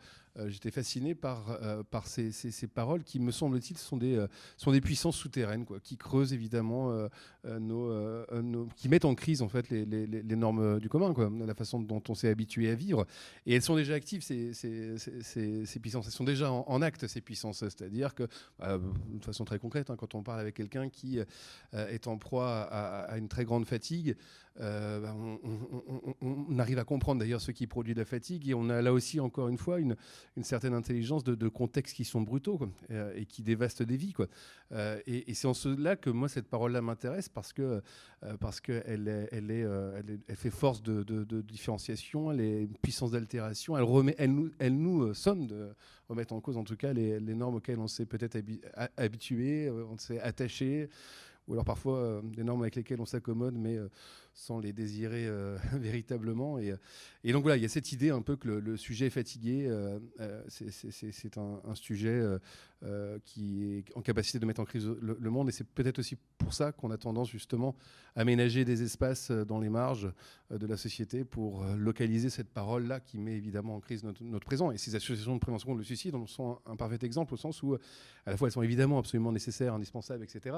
j'étais 0.45 0.71
fasciné 0.71 1.15
par, 1.15 1.59
par 1.89 2.07
ces, 2.07 2.31
ces, 2.31 2.67
paroles 2.67 3.03
qui, 3.03 3.19
me 3.19 3.31
semble-t-il, 3.31 3.77
sont 3.77 3.97
des, 3.97 4.25
sont 4.55 4.71
des 4.71 4.79
puissances 4.79 5.17
souterraines, 5.17 5.65
quoi, 5.65 5.81
qui 5.81 5.97
creusent 5.97 6.31
évidemment 6.31 7.09
nos, 7.43 8.67
qui 8.77 8.87
mettent 8.87 9.03
en 9.03 9.15
crise 9.15 9.41
en 9.41 9.49
fait 9.49 9.69
les, 9.69 10.35
normes 10.37 10.79
du 10.79 10.87
commun, 10.87 11.13
quoi, 11.13 11.29
la 11.45 11.55
façon 11.55 11.81
dont 11.81 12.01
on 12.07 12.15
s'est 12.15 12.29
habitué 12.29 12.69
à 12.69 12.75
vivre. 12.75 13.05
Et 13.45 13.55
elles 13.55 13.61
sont 13.61 13.75
déjà 13.75 13.95
actives, 13.95 14.21
ces, 14.21 14.53
ces, 14.53 14.95
ces 15.65 15.79
puissances. 15.81 16.05
Elles 16.05 16.13
sont 16.13 16.23
déjà 16.23 16.49
en, 16.51 16.81
acte, 16.81 17.07
ces 17.07 17.19
puissances. 17.19 17.59
C'est-à-dire 17.59 18.15
que, 18.15 18.23
de 18.61 19.25
façon 19.25 19.43
très 19.43 19.59
concrète, 19.59 19.89
hein, 19.89 19.97
quand 19.97 20.15
on 20.15 20.23
parle 20.23 20.39
avec 20.39 20.55
quelqu'un 20.55 20.87
qui 20.87 21.19
est 21.73 22.07
en 22.07 22.17
proie 22.17 22.61
à, 22.61 23.17
une 23.17 23.27
très 23.27 23.43
grande 23.43 23.65
fatigue, 23.65 24.15
euh, 24.61 24.99
bah, 24.99 25.15
on, 26.21 26.59
arrive 26.59 26.79
à 26.79 26.83
comprendre 26.83 27.19
d'ailleurs 27.19 27.39
ce 27.39 27.51
qui 27.51 27.65
produit 27.65 27.93
la 27.93 28.03
fatigue 28.03 28.49
et 28.49 28.53
on 28.53 28.69
a 28.69 28.81
là 28.81 28.91
aussi 28.91 29.21
encore 29.21 29.47
une 29.47 29.57
fois 29.57 29.79
une, 29.79 29.95
certaine 30.41 30.73
intelligence 30.73 31.23
de, 31.23 31.47
contextes 31.47 31.95
qui 31.95 32.03
sont 32.03 32.21
brutaux 32.21 32.59
euh, 32.91 33.13
et, 33.15 33.25
qui 33.25 33.41
dévastent 33.41 33.83
des 33.83 33.95
vies. 33.95 34.11
Quoi. 34.11 34.27
Euh, 34.73 34.99
et, 35.07 35.33
c'est 35.33 35.47
en 35.47 35.53
cela 35.53 35.95
que 35.95 36.09
moi 36.09 36.27
cette 36.27 36.47
parole-là 36.47 36.81
m'intéresse 36.81 37.29
parce 37.29 37.53
que 37.53 37.81
parce 38.41 38.59
qu'elle 38.59 39.29
elle 39.31 39.49
est, 39.49 39.65
elle, 40.27 40.35
fait 40.35 40.49
force 40.49 40.83
de, 40.83 41.41
différenciation, 41.41 42.31
elle 42.31 42.41
est 42.41 42.63
une 42.63 42.77
puissance 42.77 43.11
d'altération, 43.11 43.77
elle, 43.77 44.31
nous, 44.31 44.51
elle 44.59 45.15
somme 45.15 45.47
de 45.47 45.69
remettre 46.09 46.33
en 46.33 46.41
cause 46.41 46.57
en 46.57 46.65
tout 46.65 46.75
cas 46.75 46.91
les, 46.91 47.19
les 47.19 47.35
normes 47.35 47.55
auxquelles 47.55 47.79
on 47.79 47.87
s'est 47.87 48.05
peut-être 48.05 48.37
habitué, 48.97 49.69
on 49.69 49.97
s'est 49.97 50.19
attaché 50.19 50.89
ou 51.47 51.53
alors 51.53 51.65
parfois 51.65 52.21
des 52.23 52.43
normes 52.43 52.61
avec 52.61 52.75
lesquelles 52.75 53.01
on 53.01 53.05
s'accommode, 53.05 53.55
mais 53.55 53.77
sans 54.39 54.59
les 54.59 54.71
désirer 54.71 55.27
euh, 55.27 55.57
véritablement. 55.73 56.59
Et, 56.59 56.73
et, 57.23 57.33
donc 57.33 57.43
voilà, 57.43 57.57
il 57.57 57.61
y 57.61 57.65
a 57.65 57.69
cette 57.69 57.91
idée 57.91 58.09
un 58.09 58.21
peu 58.21 58.37
que 58.37 58.47
le, 58.47 58.77
sujet 58.77 59.07
est 59.07 59.11
fatigué, 59.11 59.67
euh, 59.67 59.99
euh, 60.21 60.41
c'est 60.47 61.37
un, 61.37 61.75
sujet 61.75 62.23
qui 63.25 63.63
est 63.63 63.97
en 63.97 64.01
capacité 64.01 64.39
de 64.39 64.45
mettre 64.45 64.61
en 64.61 64.65
crise 64.65 64.87
le, 64.87 65.29
monde. 65.29 65.49
Et 65.49 65.51
c'est 65.51 65.67
peut-être 65.67 65.99
aussi 65.99 66.17
pour 66.37 66.53
ça 66.53 66.71
qu'on 66.71 66.91
a 66.91 66.97
tendance 66.97 67.29
justement 67.29 67.75
à 68.15 68.21
aménager 68.21 68.63
des 68.65 68.81
espaces 68.81 69.31
dans 69.31 69.59
les 69.59 69.69
marges 69.69 70.11
de 70.49 70.65
la 70.65 70.77
société 70.77 71.25
pour 71.25 71.63
localiser 71.75 72.29
cette 72.29 72.49
parole-là 72.49 72.99
qui 72.99 73.17
met 73.17 73.35
évidemment 73.35 73.75
en 73.75 73.79
crise 73.79 74.03
notre, 74.03 74.45
présent. 74.45 74.71
Et 74.71 74.77
ces 74.77 74.95
associations 74.95 75.35
de 75.35 75.39
prévention 75.39 75.67
contre 75.67 75.79
le 75.79 75.83
suicide 75.83 76.15
sont 76.27 76.59
un, 76.65 76.75
parfait 76.75 76.99
exemple 77.01 77.33
au 77.33 77.37
sens 77.37 77.61
où 77.63 77.75
à 78.25 78.31
la 78.31 78.37
fois 78.37 78.47
elles 78.47 78.53
sont 78.53 78.61
évidemment 78.61 78.99
absolument 78.99 79.31
nécessaires, 79.31 79.73
indispensables, 79.73 80.23
etc. 80.23 80.55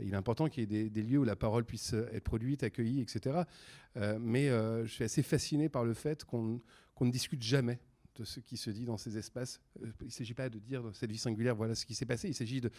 Il 0.00 0.12
est 0.12 0.16
important 0.16 0.48
qu'il 0.48 0.72
y 0.72 0.76
ait 0.76 0.88
des, 0.88 1.02
lieux 1.02 1.18
où 1.18 1.24
la 1.24 1.36
parole 1.36 1.64
puisse 1.64 1.92
être 1.92 2.24
produite, 2.24 2.62
accueillie, 2.62 3.00
etc. 3.00 3.17
Euh, 3.26 4.18
mais 4.20 4.48
euh, 4.48 4.84
je 4.84 4.92
suis 4.92 5.04
assez 5.04 5.22
fasciné 5.22 5.68
par 5.68 5.84
le 5.84 5.94
fait 5.94 6.24
qu'on 6.24 6.60
ne 7.00 7.10
discute 7.10 7.42
jamais 7.42 7.78
de 8.16 8.24
ce 8.24 8.40
qui 8.40 8.56
se 8.56 8.70
dit 8.70 8.84
dans 8.84 8.96
ces 8.96 9.16
espaces. 9.16 9.60
Euh, 9.82 9.86
il 10.00 10.06
ne 10.06 10.10
s'agit 10.10 10.34
pas 10.34 10.48
de 10.48 10.58
dire 10.58 10.82
dans 10.82 10.92
cette 10.92 11.10
vie 11.10 11.18
singulière, 11.18 11.54
voilà 11.54 11.74
ce 11.74 11.86
qui 11.86 11.94
s'est 11.94 12.06
passé. 12.06 12.28
Il 12.28 12.34
s'agit 12.34 12.60
de, 12.60 12.70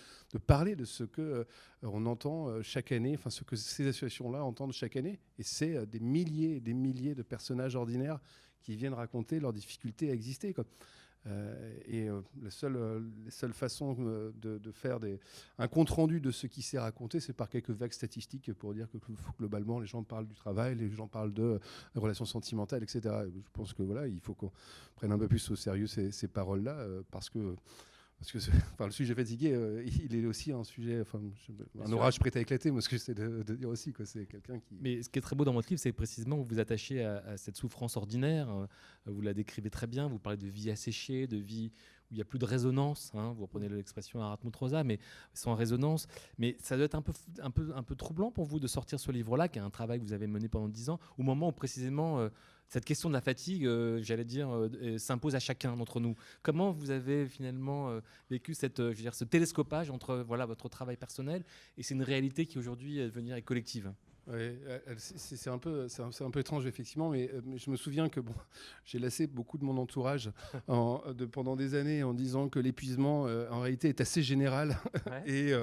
parler 0.46 0.76
de 0.76 0.86
ce 0.86 1.04
que 1.04 1.48
on 1.82 2.06
entend 2.06 2.62
chaque 2.62 2.92
année, 2.92 3.16
enfin 3.16 3.30
ce 3.30 3.44
que 3.44 3.56
ces 3.56 3.88
associations-là 3.88 4.44
entendent 4.44 4.74
chaque 4.74 4.96
année. 4.96 5.20
Et 5.38 5.44
c'est 5.44 5.86
des 5.88 6.00
milliers 6.00 6.58
et 6.58 6.60
des 6.60 6.74
milliers 6.74 7.16
de 7.16 7.24
personnages 7.24 7.76
ordinaires 7.76 8.20
qui 8.62 8.76
viennent 8.76 8.94
raconter 8.94 9.40
leurs 9.40 9.54
difficultés 9.54 10.10
à 10.10 10.14
exister. 10.14 10.54
Euh, 11.28 11.74
et 11.86 12.08
euh, 12.08 12.22
la 12.42 12.50
seule, 12.50 12.78
euh, 12.78 13.02
les 13.26 13.32
seules 13.32 13.54
façons 13.54 13.94
de, 13.94 14.72
faire 14.72 15.00
des, 15.00 15.20
un 15.58 15.68
compte-rendu 15.68 16.22
de 16.22 16.32
ce 16.32 16.48
qui 16.48 16.62
s'est 16.62 16.80
raconté, 16.80 17.20
c'est 17.20 17.34
par 17.34 17.50
quelques 17.50 17.72
vagues 17.72 17.92
statistiques 17.92 18.54
pour 18.54 18.74
dire 18.74 18.88
que 18.90 18.98
globalement, 19.38 19.80
les 19.80 19.88
gens 19.88 20.04
parlent 20.04 20.28
du 20.28 20.36
travail, 20.36 20.76
les 20.76 20.90
gens 20.90 21.08
parlent 21.08 21.34
de 21.34 21.60
relations 21.96 22.26
sentimentales, 22.26 22.84
etc. 22.84 23.02
Je 23.26 23.52
pense 23.52 23.74
que 23.74 23.84
voilà, 23.84 24.08
il 24.08 24.20
faut 24.22 24.34
qu'on 24.34 24.52
prenne 24.96 25.12
un 25.12 25.18
peu 25.18 25.28
plus 25.28 25.52
au 25.52 25.56
sérieux 25.56 25.88
ces, 25.88 26.12
ces 26.12 26.28
paroles-là, 26.28 26.86
parce 27.12 27.30
que 27.30 27.56
parce 28.20 28.32
que 28.34 28.38
enfin, 28.74 28.86
le 28.86 28.92
sujet 28.92 29.16
fatigué, 29.16 29.54
euh, 29.54 29.84
il 29.86 30.14
est 30.14 30.26
aussi 30.26 30.52
un 30.52 30.64
sujet, 30.64 31.00
enfin, 31.02 31.22
un 31.80 31.92
orage 31.94 32.20
prêt 32.20 32.36
à 32.36 32.42
éclater, 32.42 32.70
moi, 32.70 32.82
ce 32.82 32.90
que 32.90 32.98
j'essaie 32.98 33.14
de, 33.14 33.44
de, 33.44 33.56
dire 33.56 33.70
aussi. 33.70 33.94
C'est 34.04 34.26
quelqu'un 34.26 34.60
qui. 34.60 34.78
Mais 34.82 35.02
ce 35.02 35.10
qui 35.10 35.20
est 35.20 35.22
très 35.22 35.36
beau 35.36 35.46
dans 35.46 35.54
votre 35.54 35.70
livre, 35.70 35.80
c'est 35.80 35.94
précisément 35.94 36.36
vous 36.36 36.44
vous 36.44 36.60
attachez 36.60 37.04
à, 37.04 37.38
cette 37.38 37.56
souffrance 37.56 37.96
ordinaire. 37.96 38.50
Euh, 38.50 38.68
vous 39.06 39.22
la 39.22 39.34
décrivez 39.34 39.70
très 39.70 39.88
bien. 39.88 40.08
Vous 40.08 40.20
parlez 40.20 40.38
de 40.38 40.48
vie 40.48 40.70
asséchée, 40.70 41.28
de 41.28 41.38
vie 41.38 41.72
où 42.12 42.14
il 42.14 42.16
n'y 42.16 42.22
a 42.22 42.26
plus 42.26 42.40
de 42.40 42.46
résonance. 42.46 43.12
Hein, 43.16 43.34
vous 43.38 43.44
reprenez 43.44 43.70
l'expression 43.70 44.22
à 44.22 44.38
Rosa, 44.54 44.84
mais 44.84 45.00
sans 45.34 45.56
résonance. 45.56 46.08
Mais 46.38 46.58
ça 46.60 46.76
doit 46.76 46.86
être 46.86 46.96
un 46.96 47.02
peu, 47.02 47.14
un, 47.42 47.52
peu, 47.52 47.72
un 47.74 47.84
peu 47.84 47.96
troublant 47.96 48.32
pour 48.32 48.46
vous 48.46 48.60
de 48.60 48.68
sortir 48.68 49.00
ce 49.00 49.12
livre-là, 49.12 49.48
qui 49.48 49.60
est 49.60 49.62
un 49.62 49.70
travail 49.70 50.00
que 50.00 50.04
vous 50.04 50.14
avez 50.14 50.28
mené 50.28 50.50
pendant 50.50 50.68
dix 50.68 50.90
ans, 50.90 51.00
au 51.18 51.24
moment 51.24 51.50
où 51.50 51.54
précisément. 51.54 52.20
Euh, 52.20 52.30
cette 52.70 52.86
question 52.86 53.10
de 53.10 53.14
la 53.14 53.22
fatigue, 53.22 53.66
euh, 53.66 54.00
j'allais 54.04 54.24
dire, 54.24 54.48
euh, 54.56 54.98
s'impose 55.00 55.36
à 55.36 55.40
chacun 55.40 55.76
d'entre 55.76 56.00
nous. 56.00 56.16
Comment 56.44 56.72
vous 56.72 56.92
avez 56.92 57.28
finalement 57.28 57.90
euh, 57.90 58.00
vécu 58.30 58.54
cette, 58.54 58.78
je 58.78 58.84
veux 58.84 58.94
dire, 58.94 59.16
ce 59.16 59.24
télescopage 59.24 59.90
entre 59.90 60.18
voilà, 60.18 60.46
votre 60.46 60.70
travail 60.70 60.96
personnel 60.96 61.44
et 61.78 61.84
c'est 61.84 61.96
une 61.96 62.04
réalité 62.04 62.46
qui 62.46 62.60
aujourd'hui 62.60 63.00
est 63.00 63.42
collective? 63.42 63.92
Oui, 64.32 64.52
c'est 64.98 65.50
un, 65.50 65.58
peu, 65.58 65.88
un, 65.98 66.26
un, 66.26 66.32
peu 66.32 66.40
étrange, 66.40 66.68
effectivement, 66.68 67.10
mais, 67.10 67.32
mais, 67.46 67.58
je 67.58 67.72
me 67.72 67.76
souviens 67.76 68.10
que 68.10 68.20
bon, 68.20 68.34
j'ai 68.86 69.00
lassé 69.00 69.26
beaucoup 69.26 69.58
de 69.58 69.66
mon 69.66 69.78
entourage 69.78 70.32
en, 70.68 71.02
de, 71.14 71.26
pendant 71.26 71.56
des 71.56 71.74
années 71.74 72.04
en 72.04 72.14
disant 72.14 72.48
que 72.48 72.60
l'épuisement, 72.60 73.24
en 73.24 73.62
réalité, 73.62 73.90
est 73.90 74.02
assez 74.02 74.22
général. 74.22 74.78
et, 75.26 75.54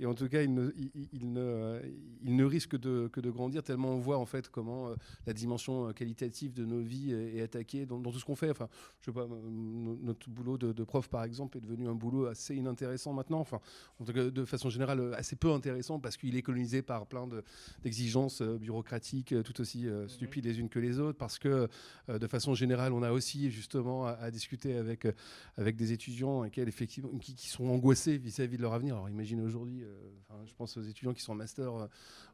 et, 0.00 0.06
en 0.06 0.14
tout 0.14 0.28
cas, 0.28 0.42
il 0.42 0.52
ne, 0.52 0.70
il, 1.12 1.32
ne, 1.32 1.80
il 2.22 2.34
ne 2.34 2.44
risque 2.44 2.76
de, 2.76 3.08
que 3.12 3.20
de 3.20 3.30
grandir 3.30 3.62
tellement 3.62 3.90
on 3.90 3.98
voit 3.98 4.18
en 4.18 4.26
fait 4.26 4.48
comment 4.48 4.90
la 5.26 5.32
dimension 5.32 5.92
qualitative 5.92 6.52
de 6.52 6.64
nos 6.64 6.80
vies 6.80 7.12
est, 7.12 7.42
attaquée 7.42 7.86
dans, 7.86 8.00
tout 8.00 8.18
ce 8.18 8.24
qu'on 8.24 8.36
fait. 8.36 8.50
Enfin, 8.50 8.68
je 9.00 9.06
sais 9.06 9.14
pas, 9.14 9.26
notre 9.26 10.28
boulot 10.30 10.58
de, 10.58 10.72
de, 10.72 10.84
prof, 10.84 11.08
par 11.08 11.22
exemple, 11.22 11.58
est 11.58 11.60
devenu 11.60 11.86
un 11.86 11.94
boulot 11.94 12.26
assez 12.26 12.56
inintéressant 12.56 13.12
maintenant. 13.12 13.38
Enfin, 13.38 13.60
en 14.00 14.04
tout 14.04 14.12
cas, 14.12 14.30
de 14.30 14.44
façon 14.44 14.68
générale, 14.68 15.14
assez 15.14 15.36
peu 15.36 15.52
intéressant 15.52 16.00
parce 16.00 16.16
qu'il 16.16 16.36
est 16.36 16.42
colonisé 16.42 16.82
par 16.82 17.06
plein 17.06 17.28
d'exigences 17.84 18.15
exigences 18.16 18.42
bureaucratiques 18.42 19.34
tout 19.42 19.60
aussi 19.60 19.86
stupides 20.08 20.44
les 20.44 20.58
unes 20.58 20.68
que 20.68 20.78
les 20.78 20.98
autres, 20.98 21.18
parce 21.18 21.38
que 21.38 21.68
de 22.08 22.26
façon 22.26 22.54
générale, 22.54 22.92
on 22.92 23.02
a 23.02 23.12
aussi 23.12 23.50
justement 23.50 24.06
à, 24.06 24.30
discuter 24.30 24.76
avec, 24.76 25.06
avec 25.56 25.76
des 25.76 25.92
étudiants 25.92 26.44
effectivement, 26.44 27.10
qui, 27.18 27.34
qui, 27.34 27.48
sont 27.48 27.66
angoissés 27.66 28.16
vis-à-vis 28.16 28.56
de 28.56 28.62
leur 28.62 28.72
avenir. 28.72 28.94
Alors 28.96 29.08
imagine 29.08 29.40
aujourd'hui, 29.40 29.84
je 30.46 30.54
pense 30.54 30.76
aux 30.76 30.82
étudiants 30.82 31.12
qui 31.12 31.22
sont 31.22 31.32
en 31.32 31.36
master 31.36 31.88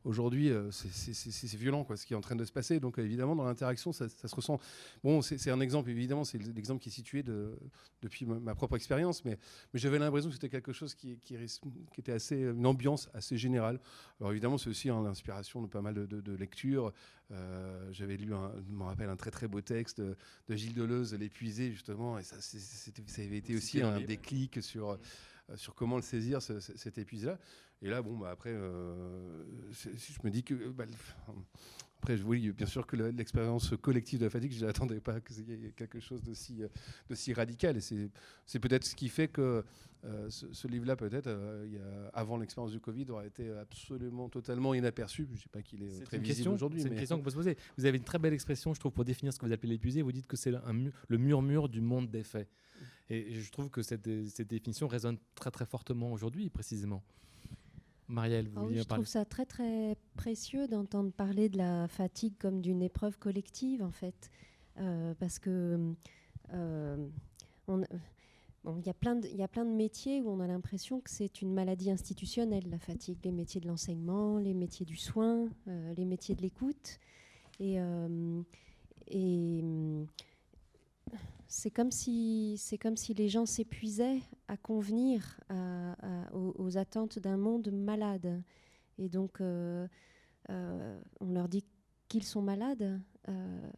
aujourd'hui, 0.05 0.51
c'est 0.71 1.57
violent 1.57 1.85
quoi, 1.85 1.97
ce 1.97 2.07
qui 2.07 2.13
est 2.13 2.17
en 2.17 2.21
train 2.21 2.37
de 2.37 2.45
se 2.45 2.53
passer. 2.53 2.81
Donc 2.81 2.99
évidemment, 2.99 3.37
dans 3.37 3.45
l'interaction, 3.45 3.93
ça, 3.93 4.09
ça, 4.09 4.29
se 4.29 4.35
ressent. 4.35 4.59
Bon, 5.03 5.23
c'est 5.23 5.51
un 5.51 5.61
exemple, 5.61 5.91
évidemment, 5.91 6.25
c'est 6.25 6.39
l'exemple 6.39 6.81
qui 6.81 6.89
est 6.89 6.93
situé 6.93 7.23
de, 7.23 7.57
depuis 8.03 8.27
ma, 8.27 8.55
propre 8.55 8.77
expérience, 8.77 9.25
mais, 9.25 9.39
mais 9.73 9.81
j'avais 9.81 9.99
l'impression 9.99 10.29
que 10.29 10.35
c'était 10.35 10.49
quelque 10.49 10.73
chose 10.73 10.95
qui, 10.95 11.19
qui, 11.19 11.37
qui, 11.37 12.01
était 12.01 12.13
assez, 12.13 12.37
une 12.37 12.67
ambiance 12.67 13.09
assez 13.15 13.37
générale. 13.37 13.81
Alors 14.21 14.33
évidemment, 14.33 14.59
c'est 14.59 14.71
aussi 14.71 14.91
en 14.91 15.05
inspiration 15.07 15.63
de 15.63 15.67
pas 15.73 15.83
mal 15.83 15.95
de, 15.95 16.07
de, 16.07 16.33
lectures. 16.37 16.93
Euh, 17.31 17.89
j'avais 17.93 18.17
lu, 18.17 18.33
un, 18.35 18.53
je 18.65 18.73
me 18.73 18.85
rappelle, 18.85 19.09
un 19.09 19.17
très 19.17 19.31
très 19.31 19.49
beau 19.49 19.61
texte 19.61 20.01
de, 20.01 20.17
Gilles 20.51 20.75
Deleuze, 20.75 21.15
L'épuisé, 21.15 21.73
justement, 21.73 22.19
et 22.19 22.23
ça, 22.23 22.37
ça 22.41 23.23
avait 23.23 23.39
été 23.39 23.57
aussi 23.57 23.83
un 23.83 24.01
déclic 24.01 24.63
sur, 24.63 24.91
euh, 24.91 24.97
sur 25.57 25.75
comment 25.75 25.97
le 25.97 26.03
saisir, 26.03 26.41
cet 26.43 26.99
épuisé-là. 26.99 27.39
Et 27.81 27.89
là, 27.89 28.01
bon, 28.01 28.17
bah, 28.17 28.31
après, 28.31 28.53
euh, 28.53 29.45
je 29.73 30.19
me 30.23 30.31
dis 30.31 30.45
que 30.45 30.55
bah, 30.71 30.85
après, 32.03 32.21
oui, 32.23 32.51
bien 32.51 32.67
sûr 32.67 32.85
que 32.85 32.97
l'expérience 32.97 33.75
collective 33.81 34.19
de 34.19 34.25
la 34.25 34.31
fatigue, 34.31 34.51
je 34.53 34.67
n'attendais 34.67 34.99
pas 34.99 35.21
qu'il 35.21 35.49
y 35.49 35.67
ait 35.67 35.71
quelque 35.71 36.01
chose 36.01 36.21
d'aussi 36.21 36.65
euh, 36.65 37.35
radical. 37.37 37.77
Et 37.77 37.81
c'est 37.81 38.59
peut-être 38.59 38.85
ce 38.85 38.97
qui 38.97 39.09
fait 39.09 39.29
que 39.29 39.65
euh, 40.05 40.29
ce, 40.29 40.67
livre-là, 40.67 40.97
peut-être, 40.97 41.29
euh, 41.29 42.11
avant 42.13 42.39
l'expérience 42.39 42.73
du 42.73 42.81
Covid, 42.81 43.07
aurait 43.11 43.29
été 43.29 43.49
absolument, 43.53 44.29
totalement 44.29 44.75
inaperçu. 44.75 45.27
Je 45.29 45.35
ne 45.35 45.39
sais 45.39 45.49
pas 45.49 45.63
qu'il 45.63 45.85
est, 45.85 46.03
très 46.03 46.19
visible 46.19 46.49
aujourd'hui. 46.49 46.83
C'est 46.83 46.89
une 46.89 46.97
question 46.97 47.19
que 47.21 47.23
vous 47.23 47.31
se 47.31 47.37
posez. 47.37 47.57
Vous 47.79 47.87
avez 47.87 47.99
une 47.99 48.05
très 48.05 48.19
belle 48.19 48.35
expression, 48.35 48.75
je 48.75 48.81
trouve, 48.81 48.93
pour 48.93 49.05
définir 49.05 49.33
ce 49.33 49.39
que 49.39 49.47
vous 49.47 49.53
appelez 49.53 49.75
l'épuisé. 49.75 50.03
Vous 50.03 50.11
dites 50.11 50.27
que 50.27 50.37
c'est 50.37 50.51
le 50.51 51.19
murmure 51.19 51.69
du 51.69 51.81
monde 51.81 52.11
des 52.11 52.25
faits. 52.25 52.49
Et 53.11 53.33
je 53.41 53.51
trouve 53.53 53.71
que 53.71 53.83
cette, 53.83 54.09
cette 54.29 54.49
définition 54.49 54.89
résonne 54.89 55.19
très, 55.37 55.53
très 55.53 55.67
fortement 55.67 56.11
aujourd'hui, 56.11 56.51
précisément. 56.51 57.05
Marielle, 58.09 58.49
vous 58.49 58.69
ah 58.69 58.73
Je 58.75 58.83
trouve 58.83 59.07
ça 59.07 59.25
très 59.25 59.47
très 59.47 59.97
précieux 60.17 60.69
d'entendre 60.69 61.13
parler 61.13 61.49
de 61.49 61.59
la 61.59 61.89
fatigue 61.89 62.35
comme 62.39 62.61
d'une 62.61 62.83
épreuve 62.83 63.19
collective 63.19 63.83
en 63.83 63.91
fait, 63.91 64.31
euh, 64.79 65.15
parce 65.19 65.39
que 65.39 65.95
euh, 66.53 67.09
il 67.69 68.87
y, 68.87 68.91
a 68.91 68.95
plein 68.95 69.17
de, 69.17 69.27
y 69.29 69.43
a 69.43 69.49
plein 69.49 69.65
de 69.65 69.71
métiers 69.71 70.21
où 70.21 70.31
on 70.31 70.41
a 70.41 70.47
l'impression 70.47 71.01
que 71.01 71.11
c'est 71.11 71.43
une 71.43 71.53
maladie 71.53 71.91
institutionnelle, 71.91 72.69
la 72.71 72.79
fatigue. 72.79 73.19
Les 73.25 73.33
métiers 73.33 73.61
de 73.61 73.67
l'enseignement, 73.67 74.39
les 74.39 74.55
métiers 74.55 74.87
du 74.87 74.97
soin, 74.97 75.49
euh, 75.69 75.95
les 75.97 76.05
métiers 76.05 76.35
de 76.35 76.43
l'écoute. 76.43 77.01
Et, 77.61 77.79
et 79.09 79.65
c'est 81.55 81.71
comme 81.71 81.91
si 81.91 82.55
c'est 82.57 82.79
comme 82.79 82.97
si 82.97 83.13
les 83.13 83.29
gens 83.29 83.45
s'épuisaient 83.45 84.23
à 84.49 84.57
convenir 84.57 85.39
aux, 86.33 86.79
attentes 86.79 87.19
d'un 87.19 87.37
monde 87.37 87.71
malade. 87.71 88.43
Et 88.97 89.11
donc, 89.11 89.43
euh, 89.43 89.87
euh, 90.49 90.99
on 91.21 91.31
leur 91.31 91.51
dit 91.51 91.63
qu'ils 92.09 92.25
sont 92.25 92.41
malades, 92.41 92.99
euh, 93.29 93.71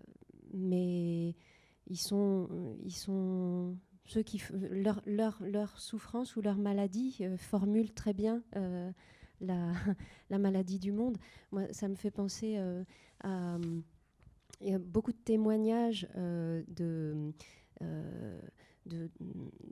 mais 0.52 1.34
ils 1.88 1.98
sont, 1.98 2.78
ils 2.84 2.94
sont 2.94 3.76
ceux 4.04 4.22
qui 4.22 4.40
leur, 4.70 5.02
leur, 5.04 5.42
leur 5.42 5.80
souffrance 5.80 6.36
ou 6.36 6.42
leur 6.42 6.58
maladie 6.58 7.26
formulent 7.38 7.92
très 7.92 8.14
bien 8.14 8.40
la, 9.40 9.72
la, 10.30 10.38
maladie 10.38 10.78
du 10.78 10.92
monde. 10.92 11.18
Moi, 11.50 11.64
ça 11.72 11.88
me 11.88 11.96
fait 11.96 12.12
penser 12.12 12.56
à 13.24 13.58
a 14.72 14.78
beaucoup 14.78 15.12
de 15.12 15.18
témoignages 15.18 16.06
de 16.14 17.32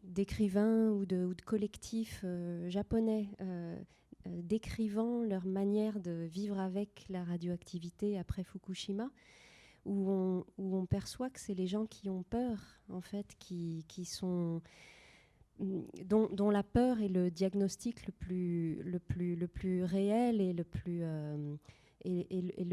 d'écrivains 0.04 0.90
ou 0.90 1.04
de, 1.04 1.34
collectifs 1.44 2.22
euh, 2.24 2.68
japonais 2.70 3.28
euh, 3.40 3.76
décrivant 4.26 5.22
leur 5.22 5.46
manière 5.46 6.00
de 6.00 6.26
vivre 6.30 6.58
avec 6.58 7.04
la 7.08 7.24
radioactivité 7.24 8.18
après 8.18 8.44
Fukushima, 8.44 9.10
où 9.84 10.44
on, 10.58 10.86
perçoit 10.86 11.28
que 11.28 11.40
c'est 11.40 11.54
les 11.54 11.66
gens 11.66 11.86
qui 11.86 12.08
ont 12.08 12.22
peur, 12.22 12.58
en 12.88 13.00
fait, 13.00 13.34
qui, 13.38 13.84
sont... 14.04 14.62
Dont, 15.58 16.28
dont, 16.32 16.50
la 16.50 16.62
peur 16.62 17.00
est 17.00 17.08
le 17.08 17.30
diagnostic 17.32 18.06
le 18.06 18.12
plus, 18.12 19.84
réel 19.84 20.40
et 20.40 20.52
le 20.52 20.64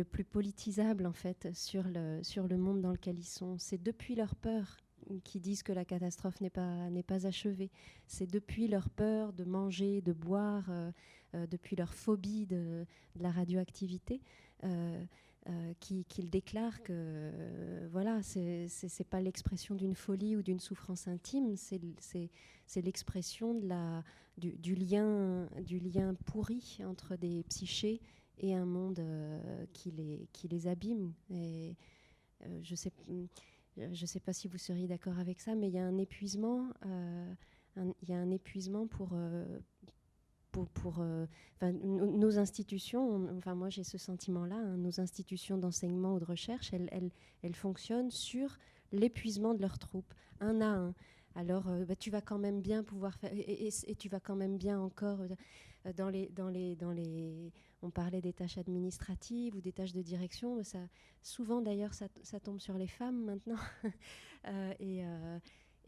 plus, 0.03 0.23
politisable 0.23 1.07
en 1.07 1.13
fait 1.13 1.49
sur 1.53 1.83
le 1.87 2.57
monde 2.57 2.81
dans 2.81 2.91
lequel 2.91 3.17
ils 3.17 3.23
sont. 3.23 3.57
C'est 3.57 3.81
depuis 3.81 4.13
leur 4.13 4.35
peur 4.35 4.77
qui 5.23 5.39
disent 5.39 5.63
que 5.63 5.71
la 5.71 5.85
catastrophe 5.85 6.39
n'est 6.41 6.49
pas, 6.49 6.89
n'est 6.89 7.03
pas 7.03 7.25
achevée. 7.25 7.71
C'est 8.07 8.29
depuis 8.29 8.67
leur 8.67 8.89
peur 8.89 9.33
de 9.33 9.43
manger, 9.43 10.01
de 10.01 10.13
boire, 10.13 10.65
euh, 10.69 10.91
euh, 11.35 11.47
depuis 11.47 11.75
leur 11.75 11.93
phobie 11.93 12.45
de, 12.45 12.85
la 13.19 13.31
radioactivité, 13.31 14.21
euh, 14.63 15.03
qu'ils 15.79 16.29
déclarent 16.29 16.83
que 16.83 17.31
voilà, 17.91 18.21
c'est 18.21 18.67
n'est 18.83 19.05
pas 19.05 19.19
l'expression 19.19 19.73
d'une 19.73 19.95
folie 19.95 20.35
ou 20.35 20.43
d'une 20.43 20.59
souffrance 20.59 21.07
intime, 21.07 21.55
c'est 21.55 22.81
l'expression 22.81 23.55
de 23.55 23.67
la, 23.67 24.03
du, 24.37 24.51
du, 24.57 24.75
lien, 24.75 25.47
du 25.65 25.79
lien 25.79 26.13
pourri 26.25 26.79
entre 26.85 27.15
des 27.15 27.43
psychés 27.45 27.99
et 28.37 28.53
un 28.53 28.65
monde 28.65 29.01
qui, 29.73 29.91
les, 29.91 30.27
qui 30.33 30.47
les 30.47 30.67
abîme. 30.67 31.13
Et 31.31 31.75
je 32.63 32.75
sais 32.75 32.91
euh, 33.09 33.25
je 33.91 34.01
ne 34.01 34.07
sais 34.07 34.19
pas 34.19 34.33
si 34.33 34.47
vous 34.47 34.57
seriez 34.57 34.87
d'accord 34.87 35.19
avec 35.19 35.39
ça, 35.39 35.55
mais 35.55 35.67
il 35.67 35.73
y 35.73 35.79
a 35.79 35.85
un 35.85 35.97
épuisement, 35.97 36.69
euh, 36.85 37.33
il 37.77 38.09
y 38.09 38.13
a 38.13 38.17
un 38.17 38.31
épuisement 38.31 38.87
pour, 38.87 39.09
euh, 39.13 39.45
pour, 40.51 41.03
nos 41.61 42.39
institutions, 42.39 43.27
enfin 43.37 43.55
moi 43.55 43.69
j'ai 43.69 43.83
ce 43.83 43.97
sentiment-là, 43.97 44.55
hein, 44.55 44.77
nos 44.77 44.99
institutions 44.99 45.57
d'enseignement 45.57 46.15
ou 46.15 46.19
de 46.19 46.25
recherche, 46.25 46.73
elles, 46.73 47.11
elles, 47.41 47.55
fonctionnent 47.55 48.11
sur 48.11 48.57
l'épuisement 48.91 49.53
de 49.53 49.61
leurs 49.61 49.79
troupes, 49.79 50.13
un 50.39 50.61
à 50.61 50.67
un. 50.67 50.93
Alors 51.35 51.69
bah, 51.87 51.95
tu 51.95 52.09
vas 52.09 52.21
quand 52.21 52.39
même 52.39 52.61
bien 52.61 52.83
pouvoir 52.83 53.17
faire, 53.17 53.31
et, 53.33 53.69
et 53.87 53.95
tu 53.95 54.09
vas 54.09 54.19
quand 54.19 54.35
même 54.35 54.57
bien 54.57 54.79
encore 54.79 55.19
dans 55.95 56.09
les, 56.09 56.29
dans 56.29 56.49
les, 56.49 56.75
dans 56.75 56.91
les 56.91 57.51
on 57.81 57.89
parlait 57.89 58.21
des 58.21 58.33
tâches 58.33 58.57
administratives 58.57 59.55
ou 59.55 59.61
des 59.61 59.71
tâches 59.71 59.93
de 59.93 60.01
direction. 60.01 60.61
Ça, 60.63 60.79
souvent, 61.21 61.61
d'ailleurs, 61.61 61.93
ça, 61.93 62.39
tombe 62.39 62.59
sur 62.59 62.77
les 62.77 62.87
femmes 62.87 63.23
maintenant. 63.25 63.59
Euh, 64.47 64.73
euh, 64.79 65.39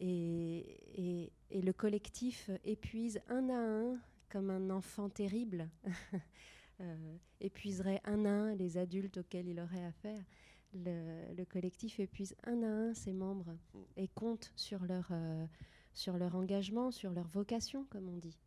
et, 0.01 1.31
le 1.49 1.71
collectif 1.71 2.49
épuise 2.65 3.21
un 3.29 3.47
à 3.47 3.55
un, 3.55 3.97
comme 4.29 4.49
un 4.49 4.69
enfant 4.69 5.07
terrible, 5.07 5.69
euh, 6.81 7.17
épuiserait 7.39 8.01
un 8.03 8.25
à 8.25 8.29
un 8.29 8.55
les 8.55 8.77
adultes 8.77 9.19
auxquels 9.19 9.47
il 9.47 9.57
aurait 9.57 9.85
affaire. 9.85 10.21
Le, 10.73 11.33
le 11.33 11.45
collectif 11.45 12.01
épuise 12.01 12.35
un 12.43 12.61
à 12.61 12.67
un 12.67 12.93
ses 12.93 13.13
membres 13.13 13.55
et 13.95 14.09
compte 14.09 14.51
sur 14.57 14.83
leur, 14.83 15.09
engagement, 16.35 16.91
sur 16.91 17.13
leur 17.13 17.29
vocation, 17.29 17.85
comme 17.89 18.09
on 18.09 18.17
dit. 18.17 18.37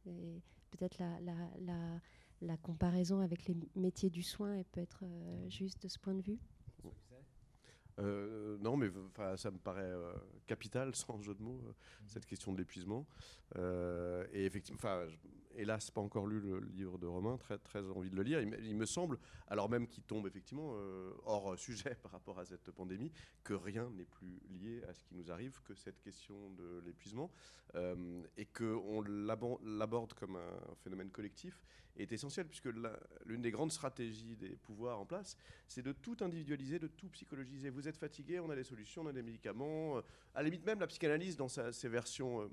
Peut-être 0.70 0.99
la 0.99 2.01
la 2.45 2.57
comparaison 2.57 3.20
avec 3.20 3.47
les 3.47 3.57
métiers 3.74 4.11
du 4.11 4.22
soin 4.22 4.62
peut 4.72 4.80
être 4.80 5.01
euh, 5.03 5.49
juste 5.49 5.82
de 5.82 5.88
ce 5.88 5.99
point 5.99 6.14
de 6.14 6.22
vue? 6.22 6.38
Euh, 8.01 8.57
non, 8.61 8.76
mais 8.76 8.90
ça 9.36 9.51
me 9.51 9.59
paraît 9.59 9.82
euh, 9.82 10.12
capital, 10.47 10.95
sans 10.95 11.20
jeu 11.22 11.34
de 11.34 11.42
mots, 11.42 11.61
mhm. 11.62 11.74
cette 12.07 12.26
question 12.26 12.53
de 12.53 12.59
l'épuisement. 12.59 13.07
et 13.57 14.45
effectivement, 14.45 14.80
hélas, 15.57 15.90
pas 15.90 16.01
encore 16.01 16.26
lu 16.26 16.40
le 16.40 16.59
livre 16.59 16.99
de 16.99 17.07
Romain, 17.07 17.36
très, 17.36 17.59
très 17.59 17.88
envie 17.90 18.11
de 18.11 18.16
le 18.16 18.22
lire. 18.22 18.40
Il, 18.40 18.76
me 18.76 18.86
semble, 18.86 19.18
alors 19.47 19.70
même 19.70 19.86
qu'il 19.86 20.03
tombe 20.03 20.26
effectivement 20.26 20.74
hors 21.24 21.57
sujet 21.57 21.95
par 22.03 22.12
rapport 22.12 22.38
à 22.38 22.45
cette 22.45 22.70
pandémie, 22.72 23.12
que 23.45 23.55
rien 23.55 23.88
n'est 23.90 24.07
plus 24.07 24.40
lié 24.49 24.82
à 24.88 24.95
ce 24.95 25.05
qui 25.05 25.14
nous 25.14 25.30
arrive 25.30 25.61
que 25.62 25.74
cette 25.74 26.01
question 26.01 26.51
de 26.51 26.82
l'épuisement, 26.84 27.30
et 28.36 28.47
qu'on 28.47 29.03
l'aborde 29.03 30.14
comme 30.14 30.36
un 30.36 30.74
phénomène 30.82 31.11
collectif 31.11 31.62
est 31.97 32.12
essentiel, 32.12 32.47
puisque 32.47 32.68
l'une 33.24 33.42
des 33.42 33.51
grandes 33.51 33.72
stratégies 33.72 34.36
des 34.36 34.57
pouvoirs 34.57 34.99
en 34.99 35.07
place, 35.07 35.36
c'est 35.68 35.82
de 35.82 35.92
tout 35.92 36.16
individualiser, 36.20 36.78
de 36.78 36.88
tout 36.88 37.09
psychologiser. 37.09 37.70
Vous 37.70 37.84
êtes 37.89 37.97
fatigué, 37.97 38.41
on 38.41 38.51
a 38.51 38.57
des 38.57 38.64
solutions, 38.64 39.03
on 39.03 39.07
a 39.07 39.12
des 39.12 39.22
médicaments. 39.22 39.99
Euh, 39.99 40.03
à 40.35 40.43
la 40.43 40.45
limite 40.45 40.64
même, 40.64 40.80
la 40.80 40.87
psychanalyse, 40.87 41.37
dans 41.37 41.49
ses 41.49 41.89
versions 41.89 42.43
euh, 42.43 42.49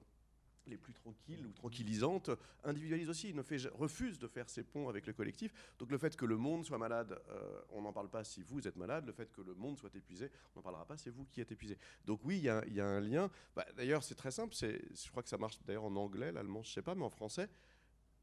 les 0.67 0.77
plus 0.77 0.93
tranquilles 0.93 1.45
ou 1.45 1.51
tranquillisantes, 1.51 2.29
individualise 2.63 3.09
aussi, 3.09 3.33
ne 3.33 3.41
refuse 3.71 4.19
de 4.19 4.27
faire 4.27 4.49
ses 4.49 4.63
ponts 4.63 4.89
avec 4.89 5.07
le 5.07 5.13
collectif. 5.13 5.53
Donc 5.79 5.91
le 5.91 5.97
fait 5.97 6.15
que 6.15 6.25
le 6.25 6.37
monde 6.37 6.65
soit 6.65 6.77
malade, 6.77 7.19
euh, 7.29 7.61
on 7.69 7.81
n'en 7.81 7.93
parle 7.93 8.09
pas 8.09 8.23
si 8.23 8.43
vous 8.43 8.67
êtes 8.67 8.75
malade. 8.75 9.05
Le 9.05 9.13
fait 9.13 9.31
que 9.31 9.41
le 9.41 9.53
monde 9.55 9.77
soit 9.77 9.93
épuisé, 9.95 10.29
on 10.53 10.59
n'en 10.59 10.63
parlera 10.63 10.85
pas, 10.85 10.97
c'est 10.97 11.09
vous 11.09 11.25
qui 11.25 11.41
êtes 11.41 11.51
épuisé. 11.51 11.77
Donc 12.05 12.21
oui, 12.23 12.37
il 12.37 12.43
y, 12.43 12.79
a 12.79 12.85
un 12.85 13.01
lien. 13.01 13.29
Bah, 13.55 13.65
d'ailleurs, 13.75 14.03
c'est 14.03 14.15
très 14.15 14.31
simple. 14.31 14.55
Je 14.55 15.09
crois 15.09 15.23
que 15.23 15.29
ça 15.29 15.37
marche 15.37 15.59
d'ailleurs 15.65 15.85
en 15.85 15.95
anglais, 15.95 16.31
l'allemand, 16.31 16.61
je 16.63 16.69
ne 16.69 16.73
sais 16.73 16.81
pas, 16.81 16.95
mais 16.95 17.03
en 17.03 17.09
français, 17.09 17.49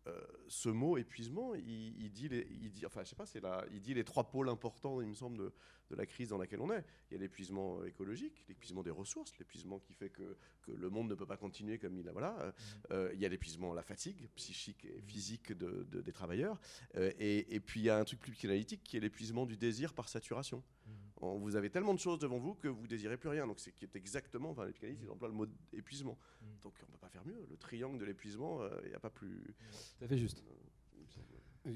euh, 0.08 0.20
ce 0.48 0.68
mot 0.68 0.96
épuisement, 0.96 1.54
il, 1.54 2.10
dit 2.10 2.28
les, 2.28 2.46
il 2.50 2.70
dit, 2.70 2.86
enfin, 2.86 3.02
je 3.04 3.10
sais 3.10 3.16
pas, 3.16 3.26
c'est 3.26 3.42
il 3.72 3.80
dit 3.80 3.94
les 3.94 4.04
trois 4.04 4.30
pôles 4.30 4.48
importants, 4.48 5.00
il 5.00 5.08
me 5.08 5.14
semble, 5.14 5.38
de, 5.38 5.52
de 5.90 5.96
la 5.96 6.06
crise 6.06 6.28
dans 6.28 6.38
laquelle 6.38 6.60
on 6.60 6.70
est. 6.70 6.84
Il 7.10 7.14
y 7.14 7.16
a 7.16 7.20
l'épuisement 7.20 7.84
écologique, 7.84 8.44
l'épuisement 8.48 8.82
des 8.82 8.90
ressources, 8.90 9.36
l'épuisement 9.38 9.78
qui 9.78 9.94
fait 9.94 10.10
que, 10.10 10.36
que, 10.62 10.72
le 10.72 10.90
monde 10.90 11.08
ne 11.08 11.14
peut 11.14 11.26
pas 11.26 11.36
continuer 11.36 11.78
comme 11.78 11.96
il 11.96 12.08
a. 12.08 12.12
Voilà. 12.12 12.32
Mmh. 12.32 12.52
Euh, 12.92 13.10
il 13.14 13.20
y 13.20 13.26
a 13.26 13.28
l'épuisement, 13.28 13.74
la 13.74 13.82
fatigue 13.82 14.28
psychique 14.36 14.84
et 14.84 15.00
physique 15.00 15.52
de, 15.52 15.86
des 15.90 16.12
travailleurs. 16.12 16.60
Euh, 16.96 17.12
et, 17.18 17.54
et, 17.54 17.60
puis 17.60 17.80
il 17.80 17.84
y 17.84 17.90
a 17.90 17.98
un 17.98 18.04
truc 18.04 18.20
plus 18.20 18.32
psychanalytique 18.32 18.82
qui 18.82 18.96
est 18.96 19.00
l'épuisement 19.00 19.46
du 19.46 19.56
désir 19.56 19.94
par 19.94 20.08
saturation. 20.08 20.62
Mmh. 21.20 21.38
Vous 21.38 21.56
avez 21.56 21.70
tellement 21.70 21.94
de 21.94 21.98
choses 21.98 22.18
devant 22.18 22.38
vous 22.38 22.54
que 22.54 22.68
vous 22.68 22.86
désirez 22.86 23.16
plus 23.16 23.28
rien. 23.28 23.46
Donc 23.46 23.60
c'est 23.60 23.72
qui 23.72 23.84
est 23.84 23.96
exactement, 23.96 24.50
enfin 24.50 24.64
les 24.66 24.72
psychanalystes 24.72 25.04
ils 25.04 25.10
emploient 25.10 25.28
le 25.28 25.34
mot 25.34 25.46
épuisement. 25.72 26.18
Mmh. 26.40 26.46
Donc 26.62 26.74
on 26.82 26.92
peut 26.92 26.98
pas 26.98 27.08
faire 27.08 27.24
mieux. 27.26 27.46
Le 27.50 27.56
triangle 27.56 27.98
de 27.98 28.04
l'épuisement, 28.04 28.60
il 28.84 28.88
n'y 28.88 28.94
a 28.94 29.00
pas 29.00 29.10
plus. 29.10 29.54
Ça 30.00 30.06
fait 30.06 30.18
juste. 30.18 30.42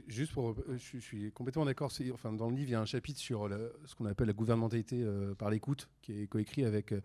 Juste 0.06 0.32
pour, 0.32 0.50
euh, 0.50 0.76
je, 0.76 0.98
suis 0.98 1.32
complètement 1.32 1.64
d'accord. 1.64 1.92
Enfin, 2.12 2.32
dans 2.32 2.48
le 2.48 2.56
livre, 2.56 2.70
il 2.70 2.72
y 2.72 2.76
a 2.76 2.80
un 2.80 2.86
chapitre 2.86 3.18
sur 3.18 3.48
ce 3.84 3.94
qu'on 3.94 4.06
appelle 4.06 4.26
la 4.28 4.32
gouvernementalité 4.32 5.02
euh, 5.02 5.34
par 5.34 5.50
l'écoute, 5.50 5.88
qui 6.00 6.22
est 6.22 6.26
coécrit 6.26 6.64
avec 6.64 6.92
euh, 6.92 7.00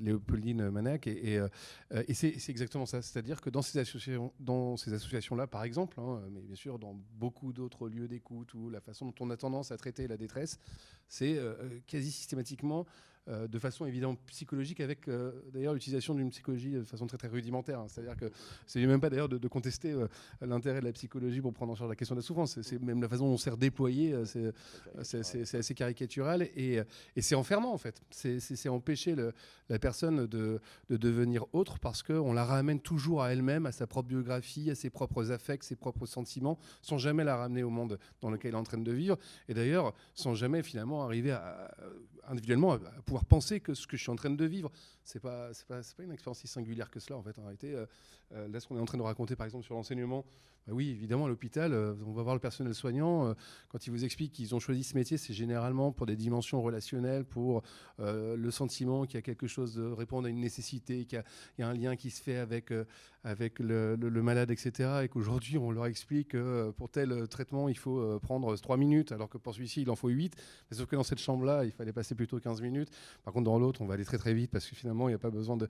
Léopoldine 0.00 0.70
Manac. 0.70 1.06
Et, 1.06 1.40
et, 2.08 2.14
c'est 2.14 2.48
exactement 2.48 2.86
ça. 2.86 3.02
C'est-à-dire 3.02 3.40
que 3.40 3.50
dans 3.50 3.62
ces 3.62 4.92
associations-là, 4.92 5.46
par 5.46 5.64
exemple, 5.64 6.00
hein, 6.00 6.22
mais 6.32 6.40
bien 6.40 6.56
sûr 6.56 6.78
dans 6.78 6.96
beaucoup 7.18 7.52
d'autres 7.52 7.88
lieux 7.88 8.08
d'écoute 8.08 8.54
ou 8.54 8.70
la 8.70 8.80
façon 8.80 9.06
dont 9.06 9.14
on 9.20 9.30
a 9.30 9.36
tendance 9.36 9.72
à 9.72 9.76
traiter 9.76 10.08
la 10.08 10.16
détresse, 10.16 10.58
c'est 11.08 11.38
quasi 11.86 12.10
systématiquement 12.10 12.86
euh, 13.28 13.46
de 13.46 13.58
façon 13.58 13.84
évidemment 13.84 14.16
psychologique, 14.28 14.80
avec 14.80 15.06
euh, 15.06 15.32
d'ailleurs 15.52 15.74
l'utilisation 15.74 16.14
d'une 16.14 16.30
psychologie 16.30 16.70
de 16.70 16.84
façon 16.84 17.06
très 17.06 17.18
très 17.18 17.28
rudimentaire. 17.28 17.78
Hein. 17.78 17.86
C'est-à-dire 17.86 18.16
que 18.16 18.30
c'est 18.66 18.84
même 18.86 19.00
pas 19.00 19.10
d'ailleurs 19.10 19.28
de, 19.28 19.46
contester 19.46 19.92
euh, 19.92 20.08
l'intérêt 20.40 20.80
de 20.80 20.86
la 20.86 20.92
psychologie 20.92 21.42
pour 21.42 21.52
prendre 21.52 21.72
en 21.72 21.74
charge 21.74 21.90
la 21.90 21.96
question 21.96 22.14
de 22.14 22.20
la 22.20 22.26
souffrance. 22.26 22.60
C'est 22.62 22.80
même 22.80 23.02
la 23.02 23.08
façon 23.08 23.26
dont 23.26 23.34
on 23.34 23.36
s'est 23.36 23.50
redéployé, 23.50 24.16
c'est 24.24 25.54
assez 25.54 25.74
caricatural 25.74 26.42
et, 26.56 26.80
c'est 27.18 27.34
enfermant 27.34 27.74
en 27.74 27.78
fait. 27.78 28.00
C'est 28.10 28.68
empêcher 28.70 29.14
la 29.68 29.78
personne 29.78 30.26
de, 30.26 30.58
de, 30.88 30.96
devenir 30.96 31.44
autre 31.52 31.78
parce 31.78 32.02
qu'on 32.02 32.32
la 32.32 32.44
ramène 32.44 32.80
toujours 32.80 33.22
à 33.22 33.32
elle-même, 33.32 33.66
à 33.66 33.72
sa 33.72 33.86
propre 33.86 34.08
biographie, 34.08 34.70
à 34.70 34.74
ses 34.74 34.88
propres 34.88 35.30
affects, 35.30 35.62
ses 35.62 35.76
propres 35.76 36.06
sentiments, 36.06 36.58
sans 36.80 36.96
jamais 36.96 37.24
la 37.24 37.36
ramener 37.36 37.62
au 37.62 37.70
monde 37.70 37.98
dans 38.22 38.30
lequel 38.30 38.50
elle 38.50 38.54
est 38.54 38.58
en 38.58 38.64
train 38.64 38.78
de 38.78 38.92
vivre. 38.92 39.18
Et 39.48 39.54
d'ailleurs, 39.54 39.94
sans 40.14 40.34
jamais 40.34 40.62
finalement 40.62 41.04
arriver 41.04 41.32
à, 41.32 41.70
individuellement 42.30 42.72
à 42.72 42.78
pouvoir 43.04 43.19
penser 43.24 43.60
que 43.60 43.74
ce 43.74 43.86
que 43.86 43.96
je 43.96 44.02
suis 44.02 44.10
en 44.10 44.16
train 44.16 44.30
de 44.30 44.44
vivre, 44.44 44.70
c'est 45.04 45.20
pas, 45.20 45.50
pas, 45.68 45.80
pas, 45.96 46.02
une 46.02 46.12
expérience 46.12 46.38
si 46.38 46.48
singulière 46.48 46.90
que 46.90 47.00
cela 47.00 47.18
en 47.18 47.22
fait. 47.22 47.38
En 47.38 47.42
réalité, 47.42 47.74
euh, 47.74 47.86
euh, 48.32 48.48
là, 48.48 48.60
ce 48.60 48.68
qu'on 48.68 48.76
est 48.76 48.80
en 48.80 48.86
train 48.86 48.98
de 48.98 49.02
raconter, 49.02 49.36
par 49.36 49.46
exemple, 49.46 49.64
sur 49.64 49.74
l'enseignement, 49.74 50.24
bah 50.66 50.72
oui, 50.74 50.90
évidemment, 50.90 51.26
à 51.26 51.28
l'hôpital, 51.28 51.72
euh, 51.72 51.94
on 52.06 52.12
va 52.12 52.22
voir 52.22 52.34
le 52.34 52.40
personnel 52.40 52.74
soignant. 52.74 53.34
quand 53.68 53.86
ils 53.86 53.90
vous 53.90 54.04
expliquent 54.04 54.32
qu'ils 54.32 54.54
ont 54.54 54.60
choisi 54.60 54.84
ce 54.84 54.94
métier, 54.94 55.16
c'est 55.16 55.32
généralement 55.32 55.92
pour 55.92 56.06
des 56.06 56.16
dimensions 56.16 56.62
relationnelles, 56.62 57.24
pour 57.24 57.62
le 57.98 58.50
sentiment 58.50 59.04
qu'il 59.04 59.16
y 59.16 59.18
a 59.18 59.22
quelque 59.22 59.46
chose 59.46 59.74
de 59.74 59.84
répondre 59.84 60.26
à 60.26 60.30
une 60.30 60.40
nécessité, 60.40 61.04
qu'il 61.04 61.22
y, 61.58 61.62
a 61.62 61.68
un 61.68 61.74
lien 61.74 61.96
qui 61.96 62.10
se 62.10 62.22
fait 62.22 62.36
avec, 62.36 62.72
avec 63.24 63.58
le, 63.58 63.96
malade, 64.22 64.50
etc. 64.50 65.00
Et 65.04 65.08
qu'aujourd'hui, 65.08 65.58
on 65.58 65.70
leur 65.70 65.86
explique 65.86 66.28
que 66.28 66.70
pour 66.70 66.88
tel 66.88 67.28
traitement, 67.28 67.68
il 67.68 67.76
faut 67.76 68.18
prendre 68.20 68.56
3 68.56 68.76
minutes, 68.76 69.12
alors 69.12 69.28
que 69.28 69.38
pour 69.38 69.54
celui-ci, 69.54 69.82
il 69.82 69.90
en 69.90 69.96
faut 69.96 70.08
8. 70.08 70.34
Mais 70.70 70.76
sauf 70.76 70.86
que 70.86 70.96
dans 70.96 71.02
cette 71.02 71.20
chambre-là, 71.20 71.64
il 71.64 71.72
fallait 71.72 71.92
passer 71.92 72.14
plutôt 72.14 72.38
15 72.38 72.62
minutes. 72.62 72.90
Par 73.24 73.32
contre, 73.32 73.44
dans 73.44 73.58
l'autre, 73.58 73.82
on 73.82 73.86
va 73.86 73.94
aller 73.94 74.04
très 74.04 74.18
très 74.18 74.34
vite 74.34 74.50
parce 74.50 74.66
que 74.66 74.74
finalement, 74.74 75.08
il 75.08 75.12
n'y 75.12 75.16
a 75.16 75.18
pas 75.18 75.30
besoin 75.30 75.56
de. 75.56 75.68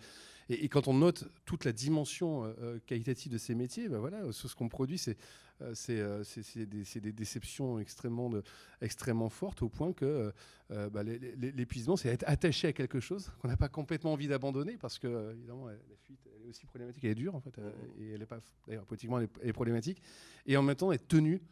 Et, 0.48 0.68
quand 0.68 0.88
on 0.88 0.94
note 0.94 1.28
toute 1.44 1.64
la 1.64 1.72
dimension 1.72 2.44
euh, 2.44 2.52
euh, 2.60 2.78
qualitative 2.86 3.30
de 3.30 3.38
ces 3.38 3.54
métiers, 3.54 3.88
ben 3.88 3.98
voilà, 3.98 4.20
ce, 4.32 4.52
qu'on 4.54 4.68
produit, 4.80 4.98
c'est 4.98 5.18
euh, 5.62 6.24
c'est 6.24 6.64
des, 6.66 6.84
des, 7.00 7.12
déceptions 7.12 7.78
extrêmement, 7.78 8.30
de, 8.30 8.42
extrêmement 8.80 9.28
fortes 9.28 9.60
au 9.60 9.68
point 9.68 9.92
que 9.92 10.32
bah, 10.70 11.02
l'épuisement, 11.02 11.98
c'est 11.98 12.08
être 12.08 12.24
attaché 12.26 12.68
à 12.68 12.72
quelque 12.72 12.98
chose 12.98 13.30
qu'on 13.38 13.48
n'a 13.48 13.58
pas 13.58 13.68
complètement 13.68 14.14
envie 14.14 14.26
d'abandonner 14.26 14.78
parce 14.78 14.98
que, 14.98 15.32
évidemment, 15.32 15.66
la 15.66 15.96
fuite, 16.02 16.26
elle 16.34 16.46
est 16.46 16.48
aussi 16.48 16.64
problématique, 16.64 17.04
elle 17.04 17.10
est 17.10 17.14
dure 17.14 17.34
en 17.34 17.40
fait, 17.40 17.54
et 17.98 18.12
elle 18.12 18.20
n'est 18.20 18.26
pas, 18.26 18.38
d'ailleurs, 18.66 18.86
politiquement, 18.86 19.18
elle 19.18 19.28
est, 19.42 19.52
problématique, 19.52 20.00
et 20.46 20.56
en 20.56 20.62
même 20.62 20.76
temps, 20.76 20.92
être 20.92 21.08
tenu 21.08 21.42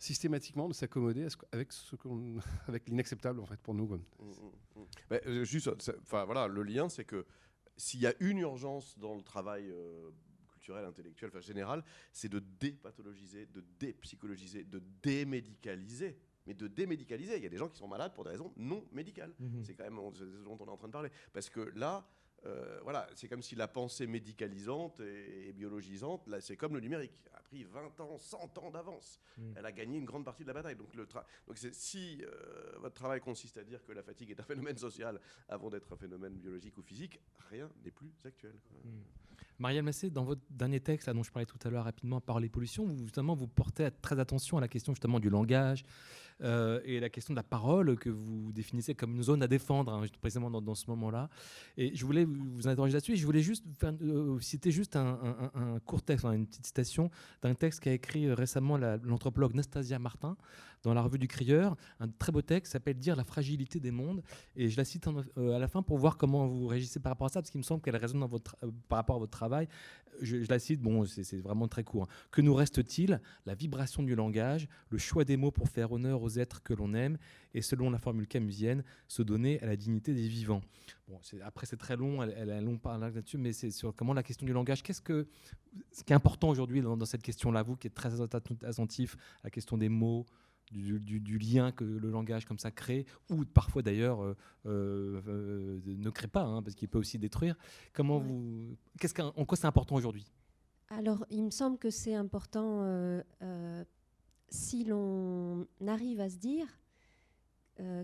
systématiquement 0.00 0.68
de 0.68 0.74
s'accommoder 0.74 1.28
avec 1.52 1.72
ce 1.72 1.94
avec 2.66 2.88
l'inacceptable 2.88 3.38
en 3.38 3.46
fait 3.46 3.60
pour 3.60 3.74
nous. 3.74 3.86
Mmh, 3.86 4.00
mmh, 4.74 5.30
mmh. 5.30 5.44
juste, 5.44 5.70
enfin 6.02 6.24
voilà, 6.24 6.48
le 6.48 6.64
lien, 6.64 6.88
c'est 6.88 7.04
que 7.04 7.24
s'il 7.76 8.00
y 8.00 8.06
a 8.08 8.14
une 8.20 8.38
urgence 8.38 8.98
dans 8.98 9.14
le 9.14 9.22
travail 9.22 9.70
euh, 9.70 10.10
culturel, 10.64 10.84
intellectuel, 10.86 11.30
enfin 11.30 11.40
général, 11.40 11.84
c'est 12.12 12.30
de 12.30 12.38
dépathologiser, 12.38 13.46
de 13.46 13.62
dépsychologiser, 13.78 14.64
de 14.64 14.82
démédicaliser. 15.02 16.16
Mais 16.46 16.54
de 16.54 16.68
démédicaliser. 16.68 17.36
Il 17.36 17.42
y 17.42 17.46
a 17.46 17.48
des 17.48 17.56
gens 17.56 17.68
qui 17.70 17.78
sont 17.78 17.88
malades 17.88 18.12
pour 18.14 18.24
des 18.24 18.30
raisons 18.30 18.52
non 18.58 18.84
médicales. 18.92 19.32
C'est 19.62 19.74
quand 19.74 19.84
même 19.84 19.98
ce 20.12 20.24
dont 20.24 20.58
on 20.60 20.66
est 20.66 20.70
en 20.70 20.76
train 20.76 20.88
de 20.88 20.92
parler. 20.92 21.10
Parce 21.32 21.48
que 21.48 21.72
là, 21.74 22.06
euh, 22.44 22.80
voilà, 22.82 23.08
c'est 23.14 23.28
comme 23.28 23.40
si 23.40 23.54
la 23.54 23.66
pensée 23.66 24.06
médicalisante 24.06 25.00
et, 25.00 25.54
biologisante, 25.54 26.26
là, 26.28 26.42
c'est 26.42 26.56
comme 26.56 26.74
le 26.74 26.80
numérique, 26.80 27.12
a 27.32 27.40
pris 27.40 27.64
20 27.64 27.98
ans, 28.00 28.18
100 28.18 28.58
ans 28.58 28.70
d'avance. 28.70 29.18
Mm. 29.38 29.52
Elle 29.56 29.64
a 29.64 29.72
gagné 29.72 29.96
une 29.96 30.04
grande 30.04 30.26
partie 30.26 30.42
de 30.42 30.48
la 30.48 30.52
bataille. 30.52 30.76
Donc, 30.76 30.94
le 30.94 31.06
donc 31.46 31.56
si 31.72 32.22
euh, 32.22 32.76
votre 32.78 32.94
travail 32.94 33.20
consiste 33.20 33.56
à 33.56 33.64
dire 33.64 33.82
que 33.82 33.92
la 33.92 34.02
fatigue 34.02 34.32
est 34.32 34.40
un 34.40 34.44
phénomène 34.44 34.76
social 34.76 35.18
avant 35.48 35.70
d'être 35.70 35.90
un 35.94 35.96
phénomène 35.96 36.34
biologique 36.34 36.76
ou 36.76 36.82
physique, 36.82 37.18
rien 37.48 37.70
n'est 37.82 37.90
plus 37.90 38.12
actuel. 38.22 38.54
Marielle 39.58 39.84
Massé, 39.84 40.10
dans 40.10 40.24
votre 40.24 40.42
dernier 40.50 40.80
texte, 40.80 41.08
dont 41.10 41.22
je 41.22 41.30
parlais 41.30 41.46
tout 41.46 41.58
à 41.64 41.70
l'heure 41.70 41.84
rapidement, 41.84 42.20
par 42.20 42.40
les 42.40 42.48
pollutions, 42.48 42.84
vous, 42.86 43.06
vous 43.36 43.46
portez 43.46 43.88
très 44.02 44.18
attention 44.18 44.58
à 44.58 44.60
la 44.60 44.68
question 44.68 44.92
justement 44.92 45.20
du 45.20 45.30
langage, 45.30 45.84
euh, 46.42 46.80
et 46.84 47.00
la 47.00 47.08
question 47.08 47.32
de 47.32 47.36
la 47.36 47.44
parole 47.44 47.96
que 47.96 48.10
vous 48.10 48.52
définissez 48.52 48.94
comme 48.94 49.14
une 49.14 49.22
zone 49.22 49.42
à 49.42 49.48
défendre 49.48 49.92
hein, 49.92 50.04
précisément 50.20 50.50
dans, 50.50 50.74
ce 50.74 50.86
moment-là. 50.90 51.28
Et 51.76 51.94
je 51.94 52.04
voulais 52.04 52.24
vous 52.24 52.66
interroger 52.66 52.92
là-dessus. 52.92 53.16
Je 53.16 53.24
voulais 53.24 53.42
juste 53.42 53.64
euh, 53.84 54.38
citer 54.40 54.70
juste 54.70 54.96
un, 54.96 55.16
court 55.84 56.02
texte, 56.02 56.24
une 56.24 56.46
petite 56.46 56.66
citation 56.66 57.10
d'un 57.42 57.54
texte 57.54 57.80
qu'a 57.80 57.92
écrit 57.92 58.26
euh, 58.26 58.34
récemment 58.34 58.76
l'anthropologue 58.76 59.54
Nastasia 59.54 59.98
Martin 59.98 60.36
dans 60.84 60.94
la 60.94 61.00
revue 61.00 61.18
du 61.18 61.28
Crieur, 61.28 61.76
un 61.98 62.08
très 62.08 62.30
beau 62.30 62.42
texte 62.42 62.72
s'appelle 62.72 62.98
Dire 62.98 63.16
la 63.16 63.24
fragilité 63.24 63.80
des 63.80 63.90
mondes. 63.90 64.22
Et 64.54 64.68
je 64.68 64.76
la 64.76 64.84
cite 64.84 65.08
à 65.08 65.58
la 65.58 65.66
fin 65.66 65.82
pour 65.82 65.96
voir 65.96 66.18
comment 66.18 66.46
vous 66.46 66.66
réagissez 66.66 67.00
par 67.00 67.12
rapport 67.12 67.26
à 67.26 67.30
ça, 67.30 67.40
parce 67.40 67.50
qu'il 67.50 67.58
me 67.58 67.64
semble 67.64 67.80
qu'elle 67.80 67.96
résonne 67.96 68.28
par 68.88 68.98
rapport 68.98 69.16
à 69.16 69.18
votre 69.18 69.32
travail. 69.32 69.66
Je, 70.20 70.36
la 70.48 70.58
cite, 70.58 70.80
bon, 70.80 71.04
c'est 71.06 71.40
vraiment 71.40 71.68
très 71.68 71.84
court. 71.84 72.04
Hein. 72.04 72.26
Que 72.30 72.40
nous 72.40 72.54
reste-t-il? 72.54 73.20
La 73.46 73.54
vibration 73.54 74.02
du 74.02 74.14
langage, 74.14 74.68
le 74.90 74.98
choix 74.98 75.24
des 75.24 75.36
mots 75.36 75.50
pour 75.50 75.68
faire 75.68 75.90
honneur 75.90 76.22
aux 76.24 76.38
êtres 76.38 76.62
que 76.62 76.74
l'on 76.74 76.94
aime, 76.94 77.18
et 77.52 77.62
selon 77.62 77.90
la 77.90 77.98
formule 77.98 78.26
camusienne, 78.26 78.82
se 79.08 79.22
donner 79.22 79.60
à 79.60 79.66
la 79.66 79.76
dignité 79.76 80.14
des 80.14 80.26
vivants. 80.26 80.62
Bon, 81.08 81.20
après, 81.44 81.66
c'est 81.66 81.76
très 81.76 81.96
long, 81.96 82.22
elle, 82.22 82.50
a 82.50 82.56
un 82.56 82.60
long 82.60 82.78
parle 82.78 83.00
là-dessus, 83.00 83.38
mais 83.38 83.52
c'est 83.52 83.70
sur 83.70 83.94
comment 83.94 84.14
la 84.14 84.22
question 84.22 84.46
du 84.46 84.52
langage. 84.52 84.82
Qu'est-ce 84.82 85.02
que, 85.02 85.26
ce 85.92 86.02
qui 86.02 86.12
est 86.12 86.16
important 86.16 86.48
aujourd'hui 86.48 86.80
dans, 86.80 87.04
cette 87.04 87.22
question-là, 87.22 87.62
vous 87.62 87.76
qui 87.76 87.86
êtes 87.86 87.94
très 87.94 88.20
attentif 88.20 89.16
à 89.42 89.44
la 89.44 89.50
question 89.50 89.76
des 89.76 89.88
mots, 89.88 90.26
du, 90.72 91.38
lien 91.38 91.72
que 91.72 91.84
le 91.84 92.10
langage 92.10 92.46
comme 92.46 92.58
ça 92.58 92.70
crée, 92.70 93.06
ou 93.30 93.44
parfois 93.44 93.82
d'ailleurs 93.82 94.22
euh, 94.22 94.36
euh, 94.66 95.80
ne 95.86 96.10
crée 96.10 96.26
pas, 96.26 96.42
hein, 96.42 96.62
parce 96.62 96.74
qu'il 96.74 96.88
peut 96.88 96.98
aussi 96.98 97.18
détruire. 97.18 97.54
Comment 97.92 98.18
vous, 98.18 98.76
qu'est-ce 98.98 99.20
en 99.20 99.44
quoi 99.44 99.56
c'est 99.56 99.66
important 99.66 99.94
aujourd'hui? 99.94 100.26
Alors, 100.88 101.24
il 101.30 101.44
me 101.44 101.50
semble 101.50 101.78
que 101.78 101.90
c'est 101.90 102.14
important 102.14 102.82
euh, 102.82 103.22
si 104.48 104.84
l'on 104.84 105.66
arrive 105.86 106.20
à 106.20 106.28
se 106.28 106.36
dire 106.36 106.66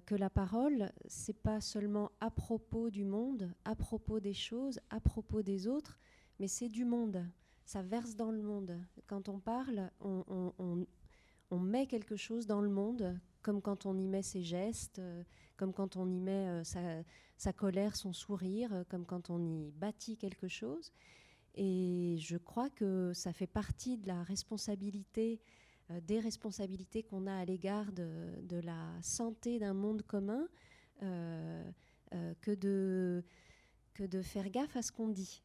que 0.04 0.16
la 0.16 0.30
parole, 0.30 0.90
c'est 1.06 1.40
pas 1.40 1.60
seulement 1.60 2.10
à 2.18 2.30
propos 2.30 2.90
du 2.90 3.04
monde, 3.04 3.52
à 3.64 3.76
propos 3.76 4.18
des 4.18 4.34
choses, 4.34 4.80
à 4.90 4.98
propos 4.98 5.42
des 5.42 5.68
autres, 5.68 6.00
mais 6.40 6.48
c'est 6.48 6.68
du 6.68 6.84
monde. 6.84 7.24
Ça 7.70 7.82
verse 7.82 8.16
dans 8.16 8.32
le 8.32 8.42
monde. 8.42 8.76
Quand 9.06 9.28
on 9.28 9.38
parle, 9.38 9.92
on, 10.00 10.86
met 11.52 11.86
quelque 11.86 12.16
chose 12.16 12.48
dans 12.48 12.60
le 12.60 12.68
monde, 12.68 13.16
comme 13.42 13.62
quand 13.62 13.86
on 13.86 13.96
y 13.96 14.08
met 14.08 14.22
ses 14.22 14.42
gestes, 14.42 14.98
euh, 14.98 15.22
comme 15.56 15.72
quand 15.72 15.96
on 15.96 16.10
y 16.10 16.18
met 16.18 16.64
euh, 16.64 17.04
sa, 17.36 17.52
colère, 17.52 17.94
son 17.94 18.12
sourire, 18.12 18.72
euh, 18.72 18.84
comme 18.88 19.06
quand 19.06 19.30
on 19.30 19.44
y 19.44 19.70
bâtit 19.70 20.16
quelque 20.16 20.48
chose. 20.48 20.92
Et 21.54 22.16
je 22.18 22.36
crois 22.38 22.70
que 22.70 23.12
ça 23.14 23.32
fait 23.32 23.46
partie 23.46 23.98
de 23.98 24.08
la 24.08 24.22
responsabilité, 24.24 25.40
des 26.02 26.20
responsabilités 26.20 27.02
qu'on 27.02 27.26
a 27.26 27.34
à 27.34 27.44
l'égard 27.44 27.92
de, 27.92 28.60
la 28.60 28.90
santé 29.02 29.58
d'un 29.58 29.74
monde 29.74 30.02
commun, 30.02 30.48
que 31.00 32.54
de 32.54 33.24
que 33.94 34.04
de 34.04 34.22
faire 34.22 34.48
gaffe 34.50 34.76
à 34.76 34.82
ce 34.82 34.92
qu'on 34.92 35.08
dit, 35.08 35.42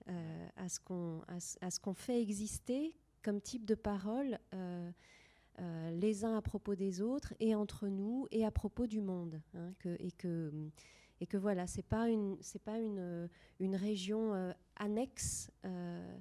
à 0.55 0.69
ce 0.69 0.79
qu'on 0.79 1.21
à, 1.27 1.39
ce 1.71 1.79
qu'on 1.79 1.93
fait 1.93 2.21
exister 2.21 2.95
comme 3.23 3.41
type 3.41 3.65
de 3.65 3.75
parole 3.75 4.39
euh, 5.61 5.89
les 5.91 6.25
uns 6.25 6.35
à 6.35 6.41
propos 6.41 6.75
des 6.75 7.01
autres 7.01 7.33
et 7.39 7.55
entre 7.55 7.87
nous 7.87 8.27
et 8.31 8.43
à 8.43 8.51
propos 8.51 8.87
du 8.87 8.99
monde. 8.99 9.41
Hein, 9.53 9.71
que, 9.79 9.95
et, 9.99 10.11
que, 10.11 10.51
et 11.21 11.27
que 11.27 11.37
voilà, 11.37 11.65
ce 11.65 11.77
n'est 11.77 11.83
pas, 11.83 12.09
une, 12.09 12.37
pas 12.65 12.77
une, 12.77 13.29
une 13.61 13.75
région 13.75 14.33
euh, 14.33 14.51
annexe 14.75 15.49
euh, 15.63 16.17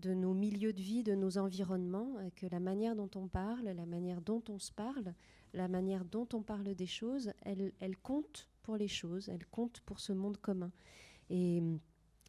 de 0.00 0.14
nos 0.14 0.34
milieux 0.34 0.72
de 0.72 0.80
vie, 0.80 1.02
de 1.02 1.14
nos 1.14 1.38
environnements, 1.38 2.16
que 2.36 2.46
la 2.46 2.60
manière 2.60 2.96
dont 2.96 3.10
on 3.14 3.28
parle, 3.28 3.66
la 3.66 3.86
manière 3.86 4.20
dont 4.20 4.42
on 4.48 4.58
se 4.58 4.72
parle, 4.72 5.14
la 5.52 5.68
manière 5.68 6.04
dont 6.04 6.28
on 6.32 6.42
parle 6.42 6.74
des 6.74 6.86
choses, 6.86 7.32
elle, 7.42 7.96
compte 8.02 8.48
pour 8.62 8.76
les 8.76 8.88
choses, 8.88 9.28
elle 9.28 9.46
compte 9.46 9.80
pour 9.80 10.00
ce 10.00 10.12
monde 10.12 10.38
commun. 10.38 10.72
Et 11.28 11.62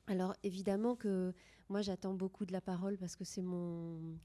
alors 0.07 0.35
évidemment 0.43 0.95
que 0.95 1.33
moi 1.69 1.81
j'attends 1.81 2.13
beaucoup 2.13 2.45
de 2.45 2.51
la 2.51 2.61
parole 2.61 2.97
parce 2.97 3.15
que 3.15 3.23
c'est 3.23 3.41
mon 3.41 4.17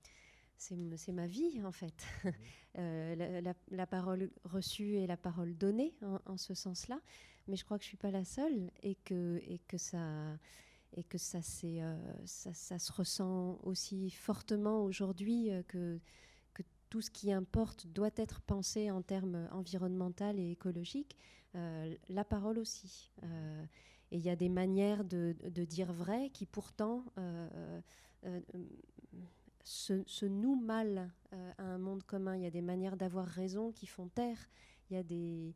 c'est 0.58 1.12
ma 1.12 1.26
vie 1.26 1.62
en 1.64 1.72
fait. 1.72 2.04
Euh, 2.78 3.40
la, 3.70 3.86
parole 3.86 4.30
reçue 4.44 4.96
et 4.96 5.06
la 5.06 5.16
parole 5.16 5.56
donnée 5.56 5.94
en, 6.26 6.36
ce 6.36 6.52
sens-là. 6.52 7.00
Mais 7.48 7.56
je 7.56 7.64
crois 7.64 7.78
que 7.78 7.84
je 7.84 7.88
suis 7.88 7.96
pas 7.96 8.10
la 8.10 8.22
seule 8.22 8.70
et 8.82 8.96
que, 8.96 9.40
et 9.46 9.60
que 9.66 9.78
ça 9.78 10.38
et 10.94 11.04
que 11.04 11.18
ça, 11.18 11.38
euh, 11.64 11.96
ça, 12.24 12.78
se 12.78 12.92
ressent 12.92 13.58
aussi 13.62 14.10
fortement 14.10 14.84
aujourd'hui 14.84 15.50
euh, 15.50 15.62
que, 15.62 15.98
tout 16.88 17.00
ce 17.00 17.10
qui 17.10 17.32
importe 17.32 17.88
doit 17.88 18.12
être 18.14 18.40
pensé 18.40 18.92
en 18.92 19.02
termes 19.02 19.48
environnementaux 19.50 20.36
et 20.36 20.52
écologiques. 20.52 21.16
la 21.52 22.24
parole 22.24 22.60
aussi. 22.60 23.10
et 24.12 24.16
il 24.16 24.20
y 24.20 24.30
a 24.30 24.36
des 24.36 24.48
manières 24.48 25.02
de, 25.04 25.34
dire 25.64 25.92
vrai 25.92 26.30
qui 26.30 26.46
pourtant 26.46 27.04
se, 29.66 30.24
noue 30.26 30.54
mal 30.54 31.10
euh, 31.32 31.52
à 31.58 31.64
un 31.64 31.78
monde 31.78 32.04
commun. 32.04 32.36
Il 32.36 32.42
y 32.42 32.46
a 32.46 32.50
des 32.50 32.62
manières 32.62 32.96
d'avoir 32.96 33.26
raison 33.26 33.72
qui 33.72 33.86
font 33.86 34.08
taire. 34.08 34.48
Il 34.88 34.94
y 34.94 34.96
a 34.96 35.02
des. 35.02 35.54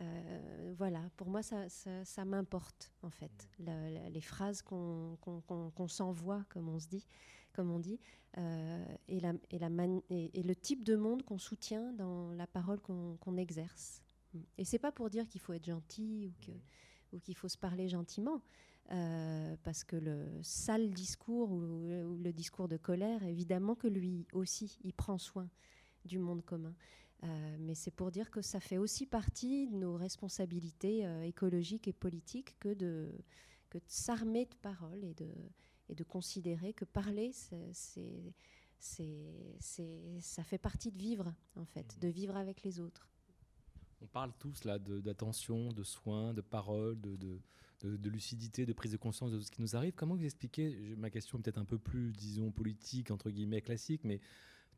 Euh, 0.00 0.74
voilà, 0.76 1.02
pour 1.16 1.28
moi, 1.28 1.42
ça, 1.42 1.68
ça, 1.68 2.24
m'importe, 2.24 2.92
en 3.02 3.10
fait. 3.10 3.48
les 3.58 4.20
phrases 4.20 4.62
qu'on 4.62 5.88
s'envoie, 5.88 6.44
comme 6.48 6.68
on 6.68 6.78
se 6.78 6.88
dit, 6.88 7.06
comme 7.52 7.70
on 7.70 7.78
dit, 7.78 7.98
euh, 8.36 8.84
et, 9.08 9.20
la, 9.20 9.32
et, 9.50 9.58
la 9.58 9.68
et, 10.10 10.42
le 10.42 10.54
type 10.54 10.84
de 10.84 10.94
monde 10.94 11.22
qu'on 11.24 11.38
soutient 11.38 11.92
dans 11.92 12.30
la 12.32 12.46
parole 12.46 12.80
qu'on 12.80 13.36
exerce. 13.36 14.02
Et 14.56 14.64
c'est 14.64 14.78
pas 14.78 14.92
pour 14.92 15.10
dire 15.10 15.26
qu'il 15.26 15.40
faut 15.40 15.52
être 15.52 15.64
gentil 15.64 16.26
ou 17.12 17.18
qu'il 17.18 17.34
faut 17.34 17.48
se 17.48 17.58
parler 17.58 17.88
gentiment. 17.88 18.42
Euh, 18.90 19.54
parce 19.64 19.84
que 19.84 19.96
le 19.96 20.26
sale 20.42 20.90
discours 20.90 21.50
ou, 21.50 22.16
le 22.22 22.32
discours 22.32 22.68
de 22.68 22.78
colère, 22.78 23.22
évidemment 23.22 23.74
que 23.74 23.86
lui 23.86 24.26
aussi, 24.32 24.78
il 24.82 24.94
prend 24.94 25.18
soin 25.18 25.50
du 26.06 26.18
monde 26.18 26.42
commun. 26.42 26.74
Euh, 27.24 27.56
mais 27.58 27.74
c'est 27.74 27.90
pour 27.90 28.12
dire 28.12 28.30
que 28.30 28.42
ça 28.42 28.60
fait 28.60 28.78
aussi 28.78 29.04
partie 29.06 29.66
de 29.66 29.74
nos 29.74 29.96
responsabilités 29.96 31.04
euh, 31.04 31.22
écologiques 31.22 31.88
et 31.88 31.92
politiques 31.92 32.56
que 32.60 32.72
de, 32.74 33.10
s'armer 33.86 34.44
de 34.46 34.54
paroles 34.54 35.02
et 35.04 35.14
de, 35.14 36.04
considérer 36.04 36.72
que 36.72 36.84
parler, 36.84 37.32
ça 37.32 37.56
fait 40.44 40.58
partie 40.58 40.92
de 40.92 40.98
vivre, 40.98 41.34
en 41.56 41.64
fait, 41.64 41.98
de 42.00 42.08
vivre 42.08 42.36
avec 42.36 42.62
les 42.62 42.78
autres. 42.78 43.08
On 44.00 44.06
parle 44.06 44.32
tous 44.38 44.62
là 44.62 44.78
d'attention, 44.78 45.72
de, 45.72 45.82
soins, 45.82 46.32
de 46.32 46.40
paroles, 46.40 47.00
de, 47.00 48.08
lucidité, 48.08 48.64
de 48.64 48.72
prise 48.72 48.92
de 48.92 48.96
conscience 48.96 49.32
de 49.32 49.40
ce 49.40 49.50
qui 49.50 49.60
nous 49.60 49.74
arrive. 49.74 49.92
Comment 49.96 50.14
vous 50.14 50.24
expliquez, 50.24 50.94
ma 50.96 51.10
question 51.10 51.38
est 51.38 51.42
peut-être 51.42 51.58
un 51.58 51.64
peu 51.64 51.78
plus, 51.78 52.12
disons, 52.12 52.52
politique, 52.52 53.10
entre 53.10 53.28
guillemets, 53.30 53.60
classique, 53.60 54.02
mais 54.04 54.20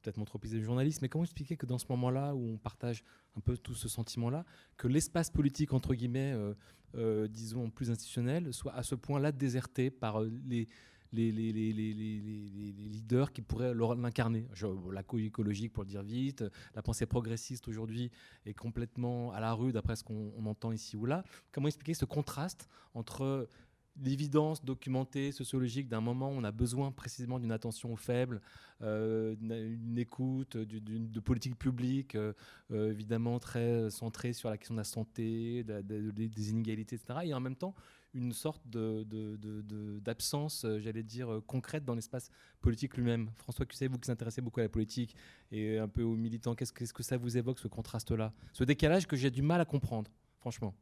peut-être 0.00 0.16
mon 0.16 0.24
tropisme 0.24 0.56
de 0.56 0.62
journaliste, 0.62 1.02
mais 1.02 1.08
comment 1.08 1.24
expliquer 1.24 1.56
que 1.56 1.66
dans 1.66 1.78
ce 1.78 1.86
moment-là, 1.90 2.34
où 2.34 2.54
on 2.54 2.58
partage 2.58 3.04
un 3.36 3.40
peu 3.40 3.56
tout 3.56 3.74
ce 3.74 3.88
sentiment-là, 3.88 4.44
que 4.76 4.88
l'espace 4.88 5.30
politique, 5.30 5.72
entre 5.72 5.94
guillemets, 5.94 6.32
euh, 6.32 6.54
euh, 6.96 7.28
disons, 7.28 7.70
plus 7.70 7.90
institutionnel, 7.90 8.52
soit 8.52 8.74
à 8.74 8.82
ce 8.82 8.94
point-là 8.94 9.32
déserté 9.32 9.90
par 9.90 10.22
euh, 10.22 10.30
les 10.46 10.68
les, 11.12 11.32
les, 11.32 11.52
les, 11.52 11.72
les, 11.72 12.72
leaders 12.88 13.32
qui 13.32 13.42
pourraient 13.42 13.74
l'incarner? 13.74 14.46
La 14.92 15.02
co-écologique, 15.02 15.72
pour 15.72 15.82
le 15.82 15.88
dire 15.88 16.02
vite, 16.02 16.44
la 16.74 16.82
pensée 16.82 17.06
progressiste 17.06 17.66
aujourd'hui 17.68 18.10
est 18.46 18.54
complètement 18.54 19.32
à 19.32 19.40
la 19.40 19.52
rue, 19.52 19.72
d'après 19.72 19.96
ce 19.96 20.04
qu'on 20.04 20.46
entend 20.46 20.72
ici 20.72 20.96
ou 20.96 21.06
là. 21.06 21.24
Comment 21.52 21.66
expliquer 21.66 21.94
ce 21.94 22.04
contraste 22.04 22.68
entre 22.94 23.48
l'évidence 23.96 24.64
documentée, 24.64 25.32
sociologique 25.32 25.88
d'un 25.88 26.00
moment 26.00 26.30
où 26.30 26.34
on 26.34 26.44
a 26.44 26.52
besoin 26.52 26.92
précisément 26.92 27.38
d'une 27.38 27.52
attention 27.52 27.92
aux 27.92 27.96
faibles, 27.96 28.40
euh, 28.82 29.34
une 29.40 29.98
écoute, 29.98 30.56
de 30.56 31.20
politique 31.20 31.58
publique, 31.58 32.14
euh, 32.14 32.32
euh, 32.70 32.90
évidemment 32.90 33.38
très 33.38 33.90
centrée 33.90 34.32
sur 34.32 34.48
la 34.48 34.56
question 34.56 34.74
de 34.74 34.80
la 34.80 34.84
santé, 34.84 35.64
des 35.64 36.50
inégalités, 36.50 36.96
etc. 36.96 37.20
Et 37.24 37.34
en 37.34 37.40
même 37.40 37.56
temps, 37.56 37.74
une 38.12 38.32
sorte 38.32 38.62
d'absence, 38.66 40.66
j'allais 40.78 41.04
dire, 41.04 41.40
concrète 41.46 41.84
dans 41.84 41.94
l'espace 41.94 42.30
politique 42.60 42.96
lui-même. 42.96 43.30
François 43.36 43.66
Cusset, 43.66 43.86
vous 43.86 43.98
qui 43.98 44.06
vous 44.06 44.12
intéressez 44.12 44.40
beaucoup 44.40 44.60
à 44.60 44.64
la 44.64 44.68
politique 44.68 45.14
et 45.52 45.78
un 45.78 45.88
peu 45.88 46.02
aux 46.02 46.16
militants, 46.16 46.54
qu'est-ce 46.54 46.72
que 46.72 47.02
ça 47.02 47.16
vous 47.16 47.36
évoque, 47.36 47.60
ce 47.60 47.68
contraste-là? 47.68 48.32
Ce 48.52 48.64
décalage 48.64 49.06
que 49.06 49.14
j'ai 49.14 49.30
du 49.30 49.42
mal 49.42 49.60
à 49.60 49.64
comprendre, 49.64 50.10
franchement 50.40 50.74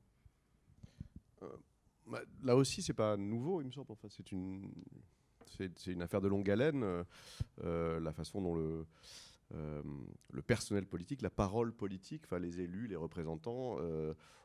là 2.42 2.56
aussi, 2.56 2.82
c'est 2.82 2.94
pas 2.94 3.16
nouveau, 3.16 3.61
il 3.61 3.66
me 3.66 3.72
semble. 3.72 3.90
Enfin, 3.90 4.09
c'est 4.11 4.32
une, 4.32 4.70
c'est, 5.46 5.86
une 5.86 6.02
affaire 6.02 6.20
de 6.20 6.28
longue 6.28 6.48
haleine. 6.50 6.82
Euh, 6.82 7.04
euh, 7.64 8.00
la 8.00 8.12
façon 8.12 8.40
dont 8.42 8.54
le, 8.54 8.86
euh, 9.55 9.82
le 10.30 10.42
personnel 10.42 10.86
politique, 10.86 11.22
la 11.22 11.30
parole 11.30 11.72
politique, 11.72 12.22
enfin 12.24 12.38
les 12.38 12.61
élus, 12.61 12.86
les 12.86 12.96
représentants, 12.96 13.78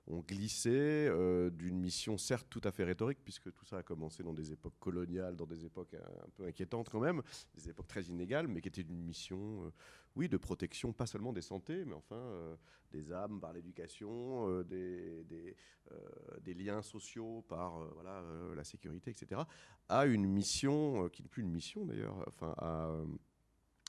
ont 0.08 0.20
glissé 0.20 1.10
d'une 1.54 1.80
mission 1.80 2.18
certes 2.18 2.48
tout 2.50 2.62
à 2.66 2.72
fait 2.72 2.84
rhétorique, 2.84 3.20
puisque 3.24 3.54
tout 3.54 3.66
ça 3.66 3.78
a 3.78 3.84
commencé 3.84 4.22
dans 4.22 4.34
des 4.34 4.52
époques 4.52 4.78
coloniales, 4.80 5.38
dans 5.38 5.46
des 5.46 5.66
époques 5.66 5.94
un, 5.94 6.30
peu 6.36 6.46
inquiétantes 6.46 6.90
quand 6.90 7.00
même, 7.00 7.22
des 7.56 7.70
époques 7.70 7.88
très 7.88 8.04
inégales, 8.04 8.48
mais 8.48 8.62
qui 8.62 8.68
étaient 8.68 8.84
d'une 8.84 9.02
mission 9.02 9.72
oui, 10.16 10.30
de 10.30 10.38
protection, 10.38 10.94
pas 10.94 11.06
seulement 11.06 11.34
des 11.34 11.42
santé, 11.42 11.86
mais 11.86 11.94
enfin 11.94 12.16
euh, 12.16 12.56
des 12.92 13.12
âmes 13.12 13.40
par 13.40 13.54
l'éducation, 13.54 14.48
euh, 14.50 14.64
des, 14.64 15.56
euh, 15.92 16.54
liens 16.54 16.82
sociaux 16.82 17.44
par 17.48 17.80
voilà, 17.94 18.24
la 18.56 18.64
sécurité, 18.64 19.12
etc., 19.12 19.42
a 19.90 20.06
une 20.06 20.26
mission, 20.28 21.10
qui 21.10 21.24
n'est 21.24 21.30
plus 21.30 21.42
une 21.42 21.52
mission 21.52 21.86
d'ailleurs, 21.86 22.24
enfin, 22.28 22.54
à 22.58 22.92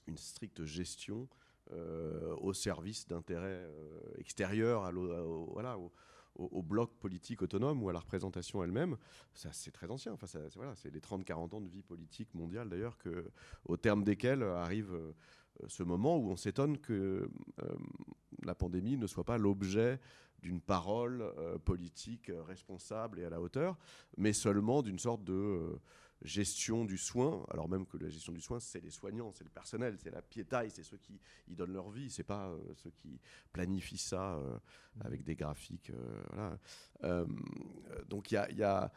une 0.07 0.17
stricte 0.17 0.65
gestion 0.65 1.29
au 2.41 2.53
service 2.53 3.09
d'intérêts 3.09 3.67
extérieurs 4.19 4.85
à 4.85 4.93
au, 6.37 6.63
bloc 6.63 6.91
politique 6.99 7.43
autonome 7.43 7.83
ou 7.83 7.89
à 7.89 7.93
la 7.93 8.01
représentation 8.01 8.63
elle-même, 8.63 8.97
ça 9.33 9.51
c'est 9.53 9.71
très 9.71 9.91
ancien. 9.91 10.13
Enfin, 10.13 10.27
c'est 10.27 10.93
les 10.93 11.01
30-40 11.01 11.55
ans 11.55 11.61
de 11.61 11.69
vie 11.69 11.83
politique 11.83 12.35
mondiale 12.35 12.69
d'ailleurs, 12.69 12.99
au 13.65 13.77
terme 13.77 14.05
desquels 14.05 14.43
arrive 14.43 14.95
euh, 15.63 15.69
ce 15.69 15.83
moment 15.83 16.17
où 16.17 16.31
on 16.31 16.37
s'étonne 16.37 16.79
que 16.79 17.29
euh, 17.63 17.77
la 18.43 18.55
pandémie 18.55 18.97
ne 18.97 19.07
soit 19.07 19.25
pas 19.25 19.39
l'objet 19.39 20.01
d'une 20.43 20.61
parole 20.61 21.23
euh, 21.23 21.59
politique 21.59 22.31
responsable 22.47 23.21
et 23.21 23.25
à 23.25 23.31
la 23.31 23.41
hauteur, 23.41 23.79
mais 24.17 24.33
seulement 24.33 24.83
d'une 24.83 24.99
sorte 24.99 25.25
de 25.25 25.79
gestion 26.25 26.85
du 26.85 26.99
soin, 26.99 27.45
alors 27.51 27.69
même 27.69 27.87
que 27.87 27.97
la 27.99 28.09
gestion 28.09 28.33
du 28.33 28.41
soin, 28.41 28.59
c'est 28.59 28.83
les 28.83 28.91
soignants, 28.91 29.33
c'est 29.33 29.45
le 29.45 29.51
personnel, 29.51 29.97
c'est 30.03 30.11
la 30.11 30.23
piétaille, 30.23 30.71
c'est 30.71 30.83
ceux 30.83 30.97
qui 30.97 31.21
y 31.49 31.55
donnent 31.55 31.73
leur 31.73 31.91
vie, 31.91 32.11
c'est 32.11 32.25
pas 32.25 32.53
ceux 32.77 32.91
qui 32.91 33.21
planifient 33.53 33.99
ça 33.99 34.37
mmh. 34.37 35.07
avec 35.07 35.23
des 35.23 35.37
graphiques. 35.37 35.93
voilà. 36.33 37.27
donc 38.09 38.33
il 38.33 38.57
y 38.57 38.63
a, 38.63 38.93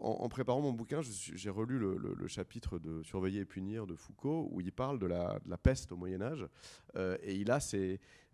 en, 0.00 0.28
préparant 0.28 0.60
mon 0.60 0.72
bouquin, 0.72 1.00
j'ai 1.02 1.50
relu 1.50 1.78
le, 1.78 2.26
chapitre 2.28 2.78
de 2.78 3.02
Surveiller 3.02 3.40
et 3.40 3.44
punir 3.44 3.86
de 3.86 3.94
Foucault, 3.94 4.48
où 4.50 4.60
il 4.60 4.72
parle 4.72 4.98
de 4.98 5.06
la, 5.06 5.40
peste 5.62 5.92
au 5.92 5.96
Moyen 5.96 6.22
Âge, 6.22 6.46
euh, 6.96 7.16
et 7.22 7.34
il 7.34 7.50
a 7.50 7.58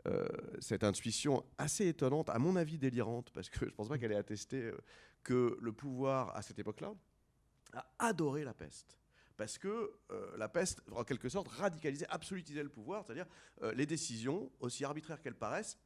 euh, 0.07 0.29
cette 0.61 0.85
intuition 0.85 1.45
assez 1.59 1.87
étonnante, 1.89 2.31
à 2.31 2.39
mon 2.39 2.57
avis 2.57 2.79
délirante, 2.79 3.31
parce 3.33 3.49
que 3.49 3.61
je 3.61 3.67
ne 3.67 3.71
pense 3.71 3.89
pas 3.89 3.99
qu'elle 3.99 4.13
ait 4.13 4.17
attesté 4.17 4.63
euh, 4.63 4.77
que 5.23 5.57
le 5.61 5.73
pouvoir, 5.73 6.37
à 6.37 6.43
cette 6.43 6.59
époque-là, 6.59 6.95
a 7.75 7.87
adoré 7.99 8.45
la 8.45 8.55
peste 8.55 8.99
parce 9.37 9.59
que 9.59 9.93
la 10.37 10.49
peste, 10.49 10.81
en 10.93 11.03
quelque 11.03 11.29
sorte, 11.29 11.49
radicalisait, 11.49 12.07
absolutisait 12.09 12.63
le 12.63 12.69
pouvoir, 12.69 13.05
c'est-à-dire 13.05 13.27
les 13.75 13.85
décisions, 13.85 14.49
aussi 14.61 14.85
arbitraires 14.85 15.21
qu'elles 15.21 15.35
paraissent, 15.35 15.77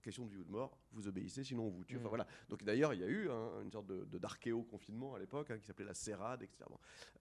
question 0.00 0.26
de 0.26 0.30
vie 0.30 0.38
ou 0.38 0.44
de 0.44 0.50
mort, 0.50 0.76
vous 0.92 1.06
obéissez, 1.06 1.44
sinon 1.44 1.64
on 1.64 1.70
vous 1.70 1.84
tue. 1.84 1.96
Enfin, 1.96 2.06
mm. 2.06 2.08
voilà. 2.08 2.26
Donc 2.48 2.64
d'ailleurs, 2.64 2.94
il 2.94 3.00
y 3.00 3.04
a 3.04 3.06
eu 3.06 3.28
une 3.62 3.70
sorte 3.70 3.86
de, 3.86 4.18
d'archéo-confinement 4.18 5.14
à 5.14 5.18
l'époque, 5.18 5.50
hein, 5.50 5.58
qui 5.58 5.66
s'appelait 5.66 5.84
la 5.84 5.94
Serrade, 5.94 6.42
etc. 6.42 6.64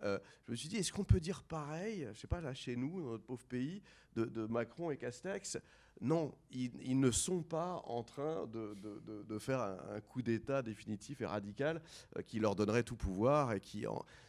Euh, 0.03 0.19
je 0.45 0.51
me 0.51 0.55
suis 0.55 0.69
dit, 0.69 0.77
est-ce 0.77 0.91
qu'on 0.91 1.03
peut 1.03 1.19
dire 1.19 1.43
pareil, 1.43 2.07
je 2.13 2.19
sais 2.19 2.27
pas, 2.27 2.41
là, 2.41 2.53
chez 2.53 2.75
nous, 2.75 3.01
dans 3.01 3.11
notre 3.11 3.25
pauvre 3.25 3.45
pays, 3.45 3.81
de, 4.15 4.45
Macron 4.47 4.91
et 4.91 4.97
Castex 4.97 5.57
non, 6.01 6.33
ils, 6.51 6.99
ne 6.99 7.11
sont 7.11 7.43
pas 7.43 7.81
en 7.85 8.03
train 8.03 8.47
de, 8.47 9.39
faire 9.39 9.59
un, 9.59 9.99
coup 10.01 10.21
d'État 10.21 10.61
définitif 10.61 11.21
et 11.21 11.25
radical 11.25 11.81
euh, 12.15 12.21
qui 12.21 12.39
leur 12.39 12.55
donnerait 12.55 12.83
tout 12.83 12.95
pouvoir 12.95 13.53
et 13.53 13.59
qui. 13.59 13.85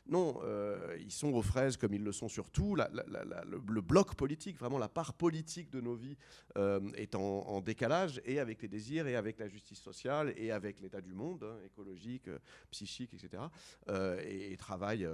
Non, 0.06 0.40
euh, 0.42 0.96
ils 1.00 1.12
sont 1.12 1.32
aux 1.32 1.42
fraises 1.42 1.76
comme 1.76 1.94
ils 1.94 2.02
le 2.02 2.10
sont 2.10 2.28
surtout. 2.28 2.74
le, 2.74 3.80
bloc 3.80 4.16
politique, 4.16 4.58
vraiment 4.58 4.78
la 4.78 4.88
part 4.88 5.14
politique 5.14 5.70
de 5.70 5.80
nos 5.80 5.94
vies 5.94 6.16
euh, 6.56 6.80
est 6.94 7.14
en, 7.14 7.60
décalage 7.60 8.20
et 8.24 8.40
avec 8.40 8.62
les 8.62 8.68
désirs 8.68 9.06
et 9.06 9.14
avec 9.14 9.38
la 9.38 9.48
justice 9.48 9.80
sociale 9.80 10.32
et 10.36 10.50
avec 10.50 10.80
l'état 10.80 11.00
du 11.00 11.12
monde, 11.12 11.44
hein, 11.44 11.56
écologique, 11.64 12.28
psychique, 12.70 13.14
etc. 13.14 13.44
et, 14.24 14.56
travaillent 14.56 15.08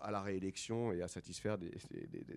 à 0.00 0.10
la 0.10 0.20
réélection 0.20 0.92
et 0.92 1.02
à 1.02 1.08
satisfaire 1.08 1.56
des, 1.56 1.70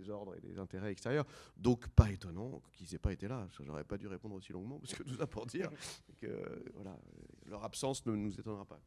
ordres 0.09 0.35
et 0.35 0.41
des 0.41 0.59
intérêts 0.59 0.91
extérieurs. 0.91 1.25
Donc 1.57 1.87
pas 1.89 2.09
étonnant 2.11 2.61
qu'ils 2.73 2.87
n'aient 2.91 2.99
pas 2.99 3.11
été 3.11 3.27
là 3.27 3.47
j'aurais 3.65 3.83
pas 3.83 3.97
dû 3.97 4.07
répondre 4.07 4.35
aussi 4.35 4.53
longuement, 4.53 4.79
parce 4.79 4.93
que 4.93 5.03
tout 5.03 5.15
ça 5.15 5.27
pour 5.27 5.45
dire 5.45 5.69
que 6.19 6.71
voilà, 6.75 6.97
leur 7.45 7.63
absence 7.63 8.05
ne 8.05 8.15
nous 8.15 8.39
étonnera 8.39 8.65
pas. 8.65 8.79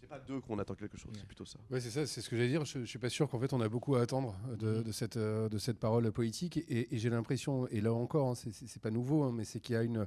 C'est 0.00 0.06
pas 0.06 0.18
d'eux 0.18 0.40
qu'on 0.40 0.58
attend 0.58 0.74
quelque 0.74 0.96
chose, 0.96 1.12
c'est 1.14 1.26
plutôt 1.26 1.44
ça. 1.44 1.58
Ouais, 1.70 1.80
c'est 1.80 1.90
ça, 1.90 2.06
c'est 2.06 2.22
ce 2.22 2.30
que 2.30 2.36
j'allais 2.36 2.48
dire. 2.48 2.64
Je, 2.64 2.78
ne 2.78 2.86
suis 2.86 2.98
pas 2.98 3.10
sûr 3.10 3.28
qu'en 3.28 3.38
fait 3.38 3.52
on 3.52 3.60
a 3.60 3.68
beaucoup 3.68 3.96
à 3.96 4.00
attendre 4.00 4.34
de, 4.58 4.82
mm-hmm. 4.82 4.92
cette, 4.92 5.16
euh, 5.18 5.48
de 5.50 5.58
cette 5.58 5.78
parole 5.78 6.10
politique. 6.10 6.56
Et, 6.68 6.88
j'ai 6.92 7.10
l'impression, 7.10 7.66
et 7.68 7.82
là 7.82 7.92
encore, 7.92 8.30
hein, 8.30 8.34
c'est 8.34 8.80
pas 8.80 8.90
nouveau, 8.90 9.24
hein, 9.24 9.32
mais 9.34 9.44
c'est 9.44 9.60
qu'il 9.60 9.74
y 9.74 9.78
a 9.78 9.82
une, 9.82 10.06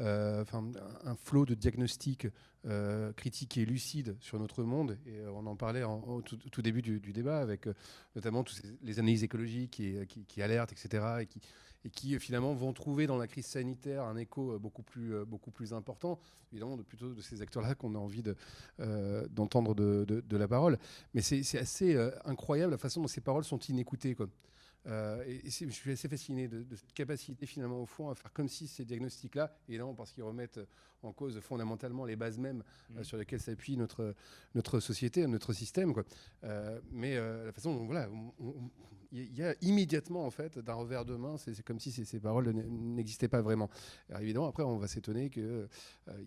euh, 0.00 0.44
un 0.52 1.14
flot 1.14 1.44
de 1.44 1.54
diagnostics 1.54 2.26
euh, 2.66 3.12
critique 3.12 3.58
et 3.58 3.66
lucide 3.66 4.16
sur 4.20 4.38
notre 4.38 4.62
monde. 4.62 4.98
Et 5.06 5.20
on 5.26 5.46
en 5.46 5.56
parlait 5.56 5.84
en, 5.84 6.00
au 6.00 6.22
tout, 6.22 6.62
début 6.62 6.80
du, 6.80 7.12
débat 7.12 7.40
avec 7.40 7.68
notamment 8.16 8.44
tous 8.44 8.62
les 8.82 8.98
analyses 8.98 9.24
écologiques 9.24 9.72
qui, 9.72 9.94
qui, 10.06 10.24
qui, 10.24 10.40
alertent, 10.40 10.72
etc. 10.72 11.04
Et 11.20 11.26
qui, 11.26 11.40
et 11.84 11.90
qui 11.90 12.14
euh, 12.14 12.18
finalement 12.18 12.54
vont 12.54 12.72
trouver 12.72 13.06
dans 13.06 13.16
la 13.16 13.26
crise 13.26 13.46
sanitaire 13.46 14.04
un 14.04 14.16
écho 14.16 14.52
euh, 14.52 14.58
beaucoup 14.58 14.82
plus, 14.82 15.14
euh, 15.14 15.24
beaucoup 15.24 15.50
plus 15.50 15.72
important, 15.72 16.18
évidemment, 16.52 16.76
de, 16.76 16.82
plutôt 16.82 17.12
de 17.12 17.20
ces 17.20 17.42
acteurs-là 17.42 17.74
qu'on 17.74 17.94
a 17.94 17.98
envie 17.98 18.22
d'entendre 19.30 19.74
de, 19.74 20.36
la 20.36 20.48
parole. 20.48 20.78
Mais 21.14 21.20
c'est 21.22 21.58
assez 21.58 21.96
incroyable 22.24 22.72
la 22.72 22.78
façon 22.78 23.00
dont 23.00 23.08
ces 23.08 23.20
paroles 23.20 23.44
sont 23.44 23.58
inécoutées. 23.58 24.14
Quoi. 24.14 24.28
Et, 24.86 25.40
je 25.44 25.70
suis 25.70 25.92
assez 25.92 26.08
fasciné 26.08 26.48
de, 26.48 26.64
cette 26.74 26.92
capacité 26.92 27.46
finalement 27.46 27.80
au 27.80 27.86
fond 27.86 28.10
à 28.10 28.14
faire 28.14 28.32
comme 28.32 28.48
si 28.48 28.66
ces 28.66 28.84
diagnostics-là, 28.84 29.56
évidemment 29.68 29.94
parce 29.94 30.12
qu'ils 30.12 30.24
remettent 30.24 30.60
en 31.02 31.12
cause 31.12 31.38
fondamentalement 31.40 32.04
les 32.04 32.16
bases 32.16 32.38
mêmes 32.38 32.62
mmh. 32.90 33.04
sur 33.04 33.16
lesquelles 33.16 33.40
s'appuie 33.40 33.76
notre, 33.76 34.14
notre 34.54 34.80
société, 34.80 35.26
notre 35.26 35.52
système. 35.52 35.92
Quoi. 35.94 36.04
mais 36.92 37.16
la 37.16 37.52
façon 37.52 37.74
dont 37.74 37.86
voilà, 37.86 38.08
il 39.14 39.38
y 39.38 39.44
a 39.44 39.54
immédiatement, 39.62 40.26
en 40.26 40.30
fait, 40.30 40.58
d'un 40.58 40.74
revers 40.74 41.04
de 41.04 41.14
main, 41.14 41.36
c'est 41.36 41.62
comme 41.62 41.78
si 41.78 41.92
ces, 41.92 42.18
paroles 42.18 42.50
n'existaient 42.50 43.28
pas 43.28 43.42
vraiment. 43.42 43.70
Alors 44.08 44.22
évidemment, 44.22 44.48
après, 44.48 44.64
on 44.64 44.76
va 44.76 44.88
s'étonner 44.88 45.30
qu'il 45.30 45.44
euh, 45.44 45.68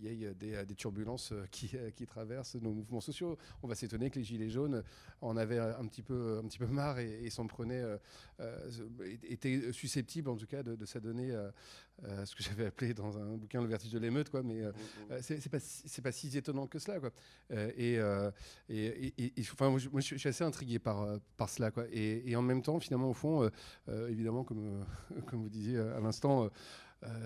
y 0.01 0.23
ait 0.23 0.33
des, 0.33 0.75
turbulences 0.75 1.33
euh, 1.33 1.45
qui, 1.51 1.71
euh, 1.75 1.91
qui, 1.91 2.05
traversent 2.05 2.55
nos 2.55 2.71
mouvements 2.71 3.01
sociaux. 3.01 3.37
On 3.61 3.67
va 3.67 3.75
s'étonner 3.75 4.09
que 4.09 4.19
les 4.19 4.23
Gilets 4.23 4.49
jaunes 4.49 4.83
en 5.19 5.35
avaient 5.35 5.59
un 5.59 5.85
petit 5.87 6.01
peu, 6.01 6.39
un 6.41 6.47
petit 6.47 6.59
peu 6.59 6.67
marre 6.67 6.99
et, 6.99 7.29
s'en 7.29 7.45
prenaient, 7.45 7.83
étaient 9.23 9.71
susceptibles, 9.71 10.29
en 10.29 10.35
tout 10.35 10.47
cas, 10.47 10.63
de, 10.63 10.85
s'adonner 10.85 11.33
à 12.03 12.25
ce 12.25 12.35
que 12.35 12.43
j'avais 12.43 12.65
appelé 12.65 12.93
dans 12.93 13.17
un 13.17 13.37
bouquin 13.37 13.61
le 13.61 13.67
vertige 13.67 13.91
de 13.91 13.99
l'émeute, 13.99 14.29
quoi. 14.29 14.43
Mais 14.43 14.61
mmh, 14.61 14.73
c'est 15.21 15.49
pas, 15.49 15.59
c'est 15.59 16.01
pas 16.01 16.11
si 16.11 16.35
étonnant 16.37 16.67
que 16.67 16.79
cela, 16.79 16.99
quoi. 16.99 17.11
et, 17.49 17.99
et, 18.69 19.33
enfin, 19.41 19.69
moi, 19.69 19.79
je, 19.79 20.15
suis 20.17 20.29
assez 20.29 20.43
intrigué 20.43 20.79
par, 20.79 21.19
par 21.37 21.49
cela, 21.49 21.71
quoi. 21.71 21.85
et 21.91 22.35
en 22.35 22.41
même 22.41 22.61
temps, 22.61 22.79
finalement, 22.79 23.09
au 23.09 23.13
fond, 23.13 23.43
euh, 23.43 23.49
euh, 23.89 24.09
évidemment, 24.09 24.43
comme, 24.43 24.83
euh, 25.15 25.21
comme 25.27 25.41
vous 25.41 25.49
disiez 25.49 25.77
à 25.77 25.99
l'instant, 25.99 26.49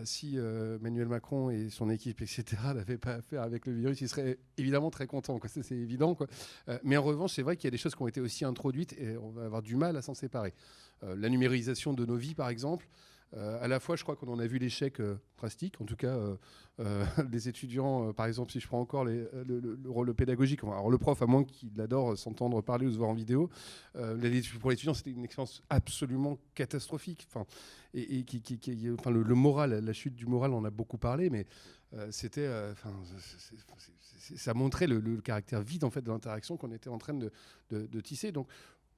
si 0.04 0.36
Emmanuel 0.36 1.08
Macron 1.08 1.50
et 1.50 1.70
son 1.70 1.90
équipe, 1.90 2.22
etc., 2.22 2.44
n'avaient 2.76 2.98
pas 2.98 3.16
affaire 3.16 3.42
avec 3.42 3.66
le 3.66 3.74
virus, 3.74 4.02
il 4.02 4.10
serait 4.10 4.38
évidemment 4.58 4.92
très 4.92 5.08
content. 5.08 5.40
C'est 5.48 5.72
évident. 5.72 6.14
Quoi. 6.14 6.28
mais 6.84 6.98
en 6.98 7.04
revanche, 7.04 7.34
c'est 7.34 7.42
vrai 7.42 7.56
qu'il 7.56 7.66
y 7.66 7.70
a 7.70 7.72
des 7.72 7.78
choses 7.78 7.96
qui 7.96 8.02
ont 8.02 8.08
été 8.08 8.20
aussi 8.20 8.44
introduites 8.44 8.94
et 9.00 9.16
on 9.16 9.30
va 9.30 9.46
avoir 9.46 9.62
du 9.62 9.78
mal 9.78 9.96
à 9.96 10.02
s'en 10.02 10.14
séparer. 10.14 10.54
La 11.02 11.30
numérisation 11.30 11.94
de 11.94 12.06
nos 12.06 12.16
vies, 12.16 12.36
par 12.36 12.50
exemple. 12.50 12.88
à 13.34 13.68
la 13.68 13.80
fois, 13.80 13.96
je 13.96 14.04
crois 14.04 14.16
qu'on 14.16 14.32
en 14.32 14.40
a 14.40 14.48
vu 14.48 14.58
l'échec 14.58 15.02
drastique, 15.38 15.80
en 15.82 15.86
tout 15.86 15.96
cas 15.96 16.18
euh, 16.82 17.06
des 17.30 17.50
étudiants, 17.50 18.10
euh, 18.10 18.14
par 18.14 18.26
exemple, 18.26 18.52
si 18.52 18.60
je 18.60 18.68
prends 18.68 18.80
encore 18.80 19.06
euh, 19.08 19.44
le, 19.46 19.78
rôle 19.90 20.14
pédagogique, 20.14 20.64
alors 20.64 20.90
le 20.90 20.98
prof, 20.98 21.22
à 21.22 21.26
moins 21.26 21.44
qu'il 21.44 21.80
adore 21.80 22.18
s'entendre 22.18 22.62
parler 22.62 22.88
ou 22.88 22.92
se 22.92 22.98
voir 22.98 23.10
en 23.10 23.14
vidéo, 23.14 23.50
pour 24.60 24.72
l'étudiant, 24.72 24.94
c'était 24.94 25.12
une 25.12 25.26
expérience 25.26 25.62
absolument 25.70 26.38
catastrophique. 26.56 27.28
Enfin, 27.30 27.46
et, 27.94 28.24
qui, 28.24 28.90
enfin, 28.98 29.12
le, 29.12 29.24
moral, 29.36 29.84
la 29.84 29.94
chute 29.94 30.16
du 30.16 30.26
moral, 30.26 30.54
on 30.54 30.64
a 30.64 30.70
beaucoup 30.70 30.98
parlé, 30.98 31.30
mais 31.30 31.46
c'était, 32.10 32.48
enfin, 32.72 32.94
ça 34.38 34.54
montrait 34.54 34.88
le, 34.88 35.18
caractère 35.18 35.62
vide 35.62 35.84
en 35.84 35.90
fait 35.90 36.02
de 36.02 36.10
l'interaction 36.10 36.56
qu'on 36.56 36.72
était 36.72 36.90
en 36.90 36.98
train 36.98 37.14
de, 37.14 37.32
de, 37.70 38.02
tisser. 38.02 38.32
Donc, 38.32 38.48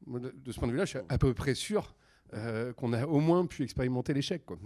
de 0.08 0.51
ce 0.51 0.60
point 0.60 0.68
de 0.68 0.74
vue-là, 0.74 0.86
je 0.86 0.97
suis 0.97 0.99
à 1.10 1.18
peu 1.18 1.34
près 1.34 1.56
sûr 1.56 1.95
qu'on 2.76 2.93
a 2.93 3.06
au 3.06 3.20
moins 3.20 3.45
pu 3.45 3.64
expérimenter 3.64 4.14
l'échec, 4.14 4.45
quoi. 4.45 4.58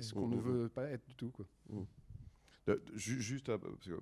ce 0.00 0.14
qu'on 0.14 0.28
ne 0.28 0.38
veut 0.38 0.68
pas 0.68 0.84
être 0.84 1.06
du 1.06 1.14
tout, 1.14 1.30
quoi. 1.30 1.44
Mmh. 1.68 1.82
Euh, 2.70 2.78
juste, 2.94 3.48
euh, 3.48 3.58
parce 3.58 3.86
que 3.86 3.98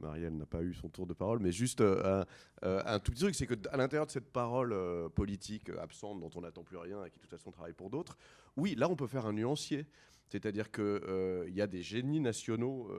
Marielle 0.00 0.36
n'a 0.36 0.46
pas 0.46 0.62
eu 0.62 0.74
son 0.74 0.88
tour 0.88 1.06
de 1.06 1.14
parole, 1.14 1.38
mais 1.38 1.52
juste 1.52 1.80
euh, 1.80 2.24
un 2.62 2.98
tout 2.98 3.12
petit 3.12 3.22
truc, 3.22 3.34
c'est 3.34 3.46
qu'à 3.46 3.76
l'intérieur 3.76 4.06
de 4.06 4.10
cette 4.10 4.32
parole 4.32 4.74
politique 5.14 5.70
absente 5.80 6.20
dont 6.20 6.30
on 6.34 6.40
n'attend 6.40 6.64
plus 6.64 6.76
rien 6.76 7.04
et 7.04 7.10
qui 7.10 7.18
de 7.18 7.22
toute 7.22 7.30
façon 7.30 7.50
travaille 7.50 7.72
pour 7.72 7.90
d'autres, 7.90 8.16
oui, 8.56 8.74
là 8.76 8.88
on 8.88 8.96
peut 8.96 9.06
faire 9.06 9.26
un 9.26 9.32
nuancier. 9.32 9.86
C'est-à-dire 10.30 10.70
qu'il 10.70 11.52
y 11.52 11.60
a 11.60 11.66
des 11.66 11.82
génies 11.82 12.20
nationaux 12.20 12.90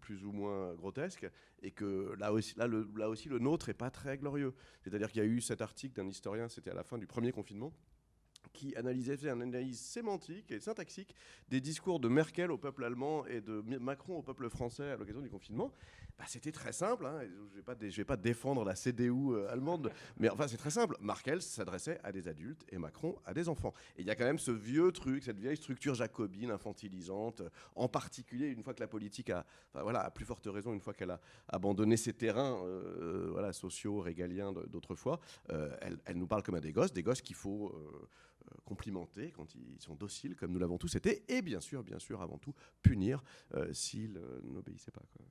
plus 0.00 0.24
ou 0.24 0.32
moins 0.32 0.74
grotesques 0.74 1.28
et 1.62 1.70
que 1.70 2.14
là 2.18 2.32
aussi, 2.32 2.54
là, 2.56 2.66
le, 2.66 2.88
aussi 3.06 3.28
le 3.28 3.38
nôtre 3.38 3.68
n'est 3.68 3.74
pas 3.74 3.90
très 3.90 4.18
glorieux. 4.18 4.54
C'est-à-dire 4.82 5.10
qu'il 5.10 5.22
y 5.22 5.24
a 5.24 5.28
eu 5.28 5.40
cet 5.40 5.62
article 5.62 5.94
d'un 5.94 6.08
historien, 6.08 6.48
c'était 6.48 6.70
à 6.70 6.74
la 6.74 6.84
fin 6.84 6.98
du 6.98 7.06
premier 7.06 7.32
confinement, 7.32 7.72
qui 8.52 8.74
analysait, 8.76 9.16
faisait 9.16 9.30
une 9.30 9.42
analyse 9.42 9.80
sémantique 9.80 10.50
et 10.50 10.60
syntaxique 10.60 11.14
des 11.48 11.60
discours 11.60 12.00
de 12.00 12.08
Merkel 12.08 12.50
au 12.50 12.58
peuple 12.58 12.84
allemand 12.84 13.26
et 13.26 13.40
de 13.40 13.60
Macron 13.78 14.18
au 14.18 14.22
peuple 14.22 14.48
français 14.48 14.90
à 14.90 14.96
l'occasion 14.96 15.20
du 15.20 15.30
confinement. 15.30 15.72
Bah, 16.18 16.24
c'était 16.28 16.52
très 16.52 16.72
simple. 16.72 17.06
Hein. 17.06 17.22
Je 17.22 17.60
ne 17.60 17.90
vais, 17.90 18.04
pas 18.04 18.16
défendre 18.16 18.64
la 18.64 18.76
CDU 18.76 19.10
euh, 19.10 19.50
allemande, 19.50 19.90
mais 20.18 20.28
enfin, 20.28 20.46
c'est 20.46 20.56
très 20.56 20.70
simple. 20.70 20.96
Merkel 21.00 21.42
s'adressait 21.42 21.98
à 22.04 22.12
des 22.12 22.28
adultes 22.28 22.64
et 22.70 22.78
Macron 22.78 23.16
à 23.24 23.34
des 23.34 23.48
enfants. 23.48 23.74
Et 23.96 24.02
il 24.02 24.06
y 24.06 24.10
a 24.10 24.14
quand 24.14 24.24
même 24.24 24.38
ce 24.38 24.52
vieux 24.52 24.92
truc, 24.92 25.24
cette 25.24 25.40
vieille 25.40 25.56
structure 25.56 25.94
jacobine, 25.94 26.50
infantilisante, 26.50 27.42
en 27.74 27.88
particulier 27.88 28.48
une 28.48 28.62
fois 28.62 28.74
que 28.74 28.80
la 28.80 28.86
politique 28.86 29.30
a, 29.30 29.44
voilà, 29.74 30.00
à 30.00 30.10
plus 30.10 30.24
forte 30.24 30.46
raison, 30.46 30.72
une 30.72 30.80
fois 30.80 30.94
qu'elle 30.94 31.10
a 31.10 31.20
abandonné 31.48 31.96
ses 31.96 32.12
terrains 32.12 32.64
euh, 32.64 33.30
voilà, 33.32 33.52
sociaux, 33.52 34.00
régaliens 34.00 34.52
d'autrefois, 34.52 35.20
euh, 35.50 35.76
elle, 35.80 35.98
elle, 36.04 36.16
nous 36.16 36.28
parle 36.28 36.42
comme 36.42 36.54
à 36.54 36.60
des 36.60 36.72
gosses, 36.72 36.92
des 36.92 37.02
gosses 37.02 37.22
qu'il 37.22 37.36
faut 37.36 37.74
euh, 38.52 38.56
complimenter 38.64 39.30
quand 39.30 39.54
ils 39.54 39.80
sont 39.80 39.94
dociles, 39.94 40.36
comme 40.36 40.52
nous 40.52 40.58
l'avons 40.58 40.78
tous 40.78 40.94
été, 40.96 41.24
et 41.28 41.42
bien 41.42 41.60
sûr, 41.60 41.82
bien 41.82 41.98
sûr, 41.98 42.22
avant 42.22 42.38
tout, 42.38 42.54
punir 42.82 43.22
euh, 43.54 43.72
s'ils 43.72 44.16
euh, 44.16 44.40
n'obéissaient 44.42 44.90
pas. 44.90 45.02
Quoi. 45.12 45.24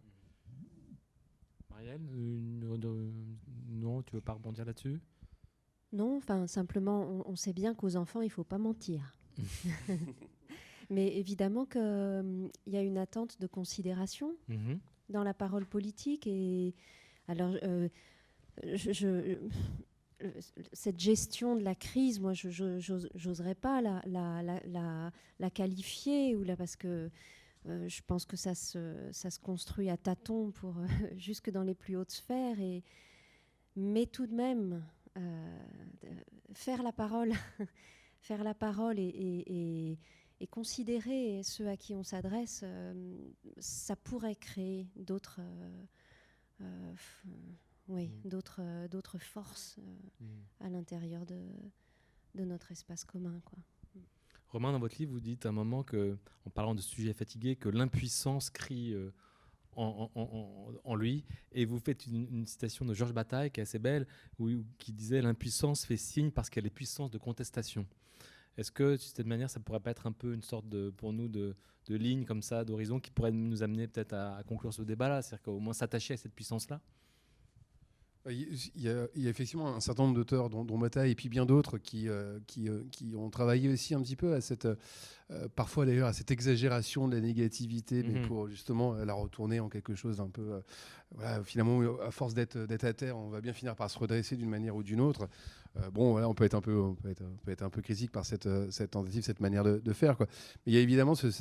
Marielle, 1.74 2.01
non, 3.69 4.01
tu 4.03 4.15
veux 4.15 4.21
pas 4.21 4.34
rebondir 4.34 4.65
là-dessus? 4.65 4.99
Non, 5.91 6.17
enfin, 6.17 6.47
simplement, 6.47 7.24
on, 7.26 7.36
sait 7.36 7.53
bien 7.53 7.74
qu'aux 7.74 7.95
enfants, 7.95 8.21
il 8.21 8.30
faut 8.30 8.43
pas 8.43 8.57
mentir. 8.57 9.15
Mais 10.89 11.15
évidemment 11.17 11.65
qu'il 11.65 12.51
y 12.67 12.78
a 12.78 12.82
une 12.82 12.97
attente 12.97 13.39
de 13.39 13.47
considération 13.47 14.36
mhm. 14.47 14.80
dans 15.09 15.24
la 15.24 15.34
parole 15.34 15.65
politique. 15.65 16.28
Et 16.28 16.76
alors, 17.28 17.55
je, 18.63 19.38
cette 20.74 20.99
gestion 20.99 21.55
de 21.55 21.63
la 21.63 21.76
crise, 21.76 22.19
moi, 22.19 22.34
je 22.34 23.28
n'oserais 23.28 23.55
pas 23.55 23.82
la, 23.82 24.01
la, 24.05 25.11
la, 25.39 25.49
qualifier, 25.49 26.36
ou 26.36 26.43
là, 26.43 26.55
parce 26.55 26.76
que 26.76 27.09
euh, 27.68 27.88
je 27.88 28.01
pense 28.05 28.26
que 28.26 28.36
ça 28.38 28.55
se, 28.55 29.09
ça 29.11 29.30
se 29.30 29.39
construit 29.39 29.89
à 29.89 29.97
tâtons 29.97 30.51
pour, 30.51 30.78
euh, 30.78 30.88
jusque 31.18 31.49
dans 31.49 31.64
les 31.64 31.76
plus 31.76 31.95
hautes 31.95 32.11
sphères. 32.11 32.59
Et, 32.59 32.84
mais 33.76 34.05
tout 34.05 34.28
de 34.28 34.36
même, 34.36 34.86
euh, 35.18 35.59
faire 36.53 36.84
la 36.84 36.91
parole, 36.91 37.34
faire 38.22 38.43
la 38.43 38.53
parole 38.53 38.99
et, 38.99 39.03
et, 39.03 39.99
et, 40.39 40.47
considérer 40.47 41.41
ceux 41.43 41.70
à 41.70 41.78
qui 41.78 41.95
on 41.95 42.03
s'adresse, 42.03 42.66
ça 43.59 43.95
pourrait 43.95 44.36
créer 44.36 44.88
d'autres 44.95 45.39
oui, 47.88 48.07
mm. 48.07 48.30
d'autres, 48.30 48.88
d'autres 48.88 49.18
forces 49.18 49.78
mm. 50.20 50.26
à 50.61 50.70
l'intérieur 50.70 51.26
de, 51.26 51.39
de 52.36 52.45
notre 52.45 52.72
espace 52.72 53.03
commun. 53.03 53.39
Quoi. 53.45 53.59
Romain, 54.54 54.72
dans 54.72 54.80
votre 54.80 54.97
livre, 54.99 55.12
vous 55.12 55.20
dites 55.20 55.47
à 55.47 55.49
un 55.49 55.51
moment 55.51 55.82
que, 55.82 56.16
en 56.45 56.51
parlant 56.51 56.76
de 56.76 56.80
sujets 56.80 57.14
fatigués, 57.14 57.56
que 57.56 57.70
l'impuissance 57.70 58.51
crie 58.51 58.93
euh, 58.93 59.10
en, 59.76 60.95
lui. 60.95 61.26
Et 61.54 61.66
vous 61.66 61.80
faites 61.80 62.06
une, 62.06 62.45
citation 62.45 62.86
de 62.86 62.93
Georges 62.93 63.14
Bataille 63.14 63.49
qui 63.49 63.60
est 63.60 63.64
assez 63.64 63.80
belle, 63.80 64.06
où, 64.38 64.49
qui 64.78 64.93
disait 64.93 65.24
L'impuissance 65.24 65.86
fait 65.86 65.97
signe 65.97 66.30
parce 66.30 66.51
qu'elle 66.51 66.68
est 66.68 66.70
puissance 66.70 67.10
de 67.10 67.18
contestation. 67.18 67.88
Est-ce 68.56 68.72
que, 68.72 68.91
de 68.91 68.97
cette 68.97 69.26
manière, 69.26 69.49
ça 69.49 69.60
pourrait 69.60 69.80
pas 69.80 69.89
être 69.89 70.06
un 70.06 70.12
peu 70.12 70.36
une 70.36 70.43
sorte 70.43 70.70
de, 70.70 70.91
pour 70.91 71.14
nous, 71.14 71.28
de, 71.28 71.56
de 71.88 71.95
ligne 71.95 72.24
comme 72.24 72.43
ça, 72.43 72.64
d'horizon, 72.64 72.99
qui 72.99 73.10
pourrait 73.10 73.32
nous 73.32 73.64
amener 73.64 73.88
peut-être 73.88 74.14
à, 74.14 74.36
à 74.36 74.43
conclure 74.43 74.72
ce 74.72 74.84
débat-là? 74.84 75.24
C'est-à-dire 75.24 75.41
qu'au 75.41 75.58
moins 75.58 75.74
s'attacher 75.74 76.14
à 76.14 76.18
cette 76.18 76.36
puissance-là? 76.36 76.80
Il 78.30 78.71
y, 78.78 78.88
a, 78.88 79.05
il 79.15 79.21
y 79.24 79.28
a 79.28 79.30
effectivement 79.30 79.76
un 79.76 79.82
certain 79.82 80.03
nombre 80.03 80.15
d'auteurs, 80.15 80.49
dont, 80.49 80.63
dont 80.63 80.78
Mata 80.78 81.05
et 81.07 81.13
puis 81.15 81.28
bien 81.28 81.45
d'autres, 81.45 81.78
qui, 81.78 82.07
euh, 82.07 82.39
qui, 82.47 82.69
euh, 82.69 82.84
qui 82.89 83.13
ont 83.17 83.30
travaillé 83.30 83.67
aussi 83.69 83.93
un 83.95 84.01
petit 84.01 84.15
peu 84.15 84.34
à 84.34 84.39
cette, 84.39 84.65
euh, 84.65 85.47
parfois 85.55 85.86
d'ailleurs, 85.86 86.07
à 86.07 86.13
cette 86.13 86.32
exagération 86.32 87.09
de 87.09 87.15
la 87.15 87.21
négativité, 87.21 88.01
mais 88.01 88.19
Mhm. 88.21 88.28
pour 88.28 88.47
justement 88.47 88.93
euh, 88.95 89.03
la 89.03 89.13
retourner 89.13 89.59
en 89.59 89.67
quelque 89.67 89.93
chose 89.93 90.17
d'un 90.17 90.30
peu, 90.30 90.53
euh, 90.53 90.59
voilà, 91.11 91.43
finalement, 91.43 91.82
à 92.01 92.11
force 92.11 92.34
d'être 92.34 92.57
d'être 92.57 92.86
à 92.86 92.93
terre, 92.93 93.17
on 93.17 93.28
va 93.30 93.41
bien 93.41 93.51
finir 93.53 93.76
par 93.76 93.89
se 93.89 93.99
redresser 93.99 94.38
d'une 94.38 94.49
manière 94.49 94.76
ou 94.78 94.84
d'une 94.84 95.01
autre. 95.01 95.28
Euh, 95.78 95.89
bon, 95.89 96.11
voilà, 96.11 96.30
on 96.30 96.36
peut 96.36 96.43
être 96.43 96.53
un 96.53 96.61
peu, 96.61 96.76
on 96.80 96.93
peut 96.93 97.09
être, 97.09 97.24
on 97.24 97.38
peut 97.45 97.51
être 97.51 97.63
un 97.63 97.69
peu 97.69 97.82
critique 97.82 98.11
par 98.11 98.26
cette, 98.26 98.45
euh, 98.45 98.69
cette 98.69 98.91
tentative, 98.91 99.24
cette 99.24 99.39
manière 99.39 99.63
de, 99.63 99.93
faire, 99.93 100.17
quoi. 100.17 100.28
Mais 100.65 100.71
il 100.71 100.76
y 100.76 100.78
a 100.78 100.82
évidemment 100.82 101.13
aussi 101.13 101.32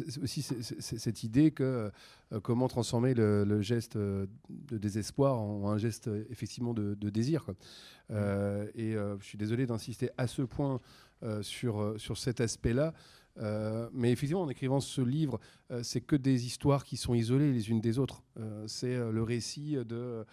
ce- 0.43 0.63
ce- 0.63 0.99
cette 0.99 1.23
idée 1.23 1.51
que 1.51 1.91
euh, 2.33 2.41
comment 2.41 2.67
transformer 2.69 3.13
le, 3.15 3.61
geste 3.61 3.97
de 3.99 4.29
désespoir 4.71 5.39
en 5.39 5.71
un 5.71 5.77
geste 5.79 6.09
effectivement 6.31 6.73
de, 6.73 6.95
désir. 7.11 7.45
et 8.11 8.93
je 8.95 9.17
suis 9.25 9.39
désolé 9.39 9.67
d'insister 9.67 10.11
à 10.17 10.27
ce 10.27 10.43
point 10.43 10.81
sur, 11.43 11.95
sur 11.99 12.17
cet 12.19 12.41
aspect-là. 12.41 12.95
Euh, 13.39 13.89
mais 13.93 14.13
effectivement, 14.13 14.43
en 14.43 14.49
écrivant 14.49 14.81
ce 14.81 15.01
livre, 15.01 15.41
euh, 15.71 15.83
c'est 15.83 16.03
que 16.03 16.17
des 16.17 16.45
histoires 16.45 16.85
qui 16.85 16.97
sont 16.97 17.15
isolées 17.15 17.51
les 17.53 17.71
unes 17.71 17.81
des 17.81 17.99
autres. 17.99 18.23
Euh, 18.39 18.67
c'est 18.67 18.97
le 18.97 19.23
récit 19.23 19.77
de, 19.87 20.25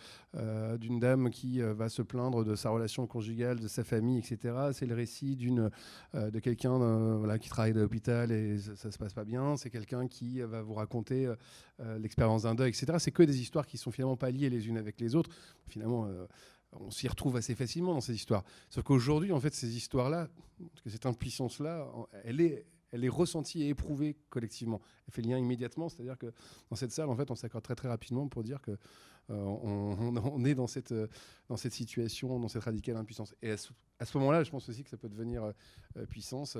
d'une 0.78 1.00
dame 1.00 1.30
qui 1.30 1.62
va 1.62 1.90
se 1.90 2.02
plaindre 2.02 2.44
de 2.44 2.56
sa 2.56 2.70
relation 2.70 3.08
conjugale, 3.08 3.60
de 3.60 3.68
sa 3.68 3.84
famille, 3.84 4.20
etc. 4.20 4.56
C'est 4.74 4.86
le 4.86 4.96
récit 4.96 5.36
d'une, 5.36 5.70
de 6.14 6.40
quelqu'un 6.40 7.38
qui 7.40 7.50
travaille 7.50 7.72
à 7.72 7.76
l'hôpital 7.76 8.32
et 8.32 8.60
ça, 8.60 8.76
ça 8.76 8.92
se 8.92 8.98
passe 8.98 9.14
pas 9.14 9.26
bien. 9.26 9.58
C'est 9.58 9.70
quelqu'un 9.70 10.08
qui 10.08 10.42
va 10.42 10.62
vous 10.62 10.74
raconter 10.74 11.34
l'expérience 12.00 12.44
d'un 12.44 12.56
deuil, 12.56 12.70
etc. 12.70 12.98
C'est 13.00 13.12
que 13.12 13.24
des 13.24 13.42
histoires 13.42 13.66
qui 13.66 13.78
sont 13.78 13.92
finalement 13.92 14.18
pas 14.18 14.32
liées 14.32 14.50
les 14.50 14.68
unes 14.68 14.78
avec 14.78 15.00
les 15.00 15.16
autres. 15.16 15.32
Finalement, 15.68 16.08
on 16.74 16.92
s'y 16.92 17.08
retrouve 17.08 17.36
assez 17.36 17.56
facilement 17.56 17.94
dans 17.94 18.02
ces 18.02 18.14
histoires. 18.14 18.44
Sauf 18.70 18.84
qu'aujourd'hui, 18.84 19.32
en 19.32 19.40
fait, 19.40 19.54
ces 19.54 19.76
histoires-là, 19.76 20.28
cette 20.86 21.06
impuissance-là, 21.06 21.88
elle 22.24 22.42
est, 22.42 22.66
elle 22.92 23.04
est 23.04 23.10
ressentie 23.10 23.64
et 23.64 23.70
éprouvée 23.70 24.18
collectivement. 24.30 24.82
Elle 25.08 25.14
fait 25.14 25.22
lien 25.22 25.38
immédiatement, 25.38 25.90
c'est-à-dire 25.90 26.18
que 26.18 26.34
dans 26.70 26.76
cette 26.76 26.92
salle, 26.92 27.10
en 27.10 27.16
fait, 27.16 27.30
on 27.32 27.36
s'accorde 27.36 27.64
très 27.64 27.76
très 27.76 27.88
rapidement 27.88 28.28
pour 28.28 28.44
dire 28.44 28.62
que 28.62 28.78
euh, 29.32 29.36
on, 29.36 30.44
est 30.44 30.56
dans 30.56 30.68
cette, 30.68 30.92
euh, 30.92 31.08
dans 31.50 31.58
cette 31.58 31.74
situation, 31.74 32.40
dans 32.40 32.48
cette 32.48 32.64
radicale 32.64 32.98
impuissance. 32.98 33.36
Et 33.44 33.52
à 33.52 33.58
ce, 33.58 34.18
moment-là, 34.18 34.44
je 34.44 34.50
pense 34.50 34.68
aussi 34.70 34.84
que 34.84 34.90
ça 34.90 34.98
peut 34.98 35.10
devenir 35.10 35.44
euh, 35.44 36.06
puissance 36.08 36.58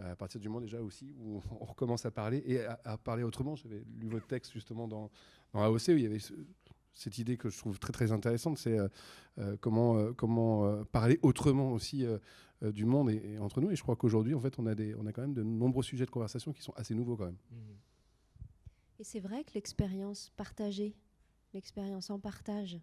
à 0.00 0.16
partir 0.16 0.40
du 0.40 0.48
moment 0.48 0.60
déjà 0.60 0.80
aussi 0.80 1.12
où 1.18 1.40
on 1.60 1.64
recommence 1.64 2.06
à 2.06 2.10
parler 2.10 2.42
et 2.46 2.64
à, 2.64 2.96
parler 2.96 3.22
autrement. 3.22 3.56
J'avais 3.56 3.84
lu 3.98 4.08
votre 4.08 4.26
texte 4.26 4.52
justement 4.52 4.86
dans, 4.86 5.10
AOC 5.54 5.88
où 5.88 5.90
il 5.92 6.02
y 6.02 6.06
avait 6.06 6.18
ce- 6.18 6.34
cette 6.94 7.18
idée 7.18 7.36
que 7.36 7.50
je 7.50 7.58
trouve 7.58 7.78
très 7.78 7.92
très 7.92 8.12
intéressante, 8.12 8.58
c'est 8.58 8.78
comment, 9.60 10.12
comment 10.14 10.84
parler 10.86 11.18
autrement 11.22 11.72
aussi 11.72 12.04
euh, 12.62 12.72
du 12.72 12.84
monde 12.84 13.10
et, 13.10 13.34
et 13.34 13.38
entre 13.38 13.60
nous. 13.60 13.70
Et 13.70 13.76
je 13.76 13.82
crois 13.82 13.96
qu'aujourd'hui, 13.96 14.34
en 14.34 14.40
fait, 14.40 14.58
on 14.58 14.66
a, 14.66 14.74
des, 14.74 14.94
on 14.94 15.06
a 15.06 15.12
quand 15.12 15.22
même 15.22 15.34
de 15.34 15.42
nombreux 15.42 15.82
sujets 15.82 16.06
de 16.06 16.10
conversation 16.10 16.52
qui 16.52 16.62
sont 16.62 16.74
assez 16.76 16.94
nouveaux 16.94 17.16
quand 17.16 17.26
même. 17.26 17.38
Et 18.98 19.04
c'est 19.04 19.20
vrai 19.20 19.44
que 19.44 19.52
l'expérience 19.54 20.30
partagée, 20.36 20.94
l'expérience 21.54 22.10
en 22.10 22.18
partage, 22.18 22.78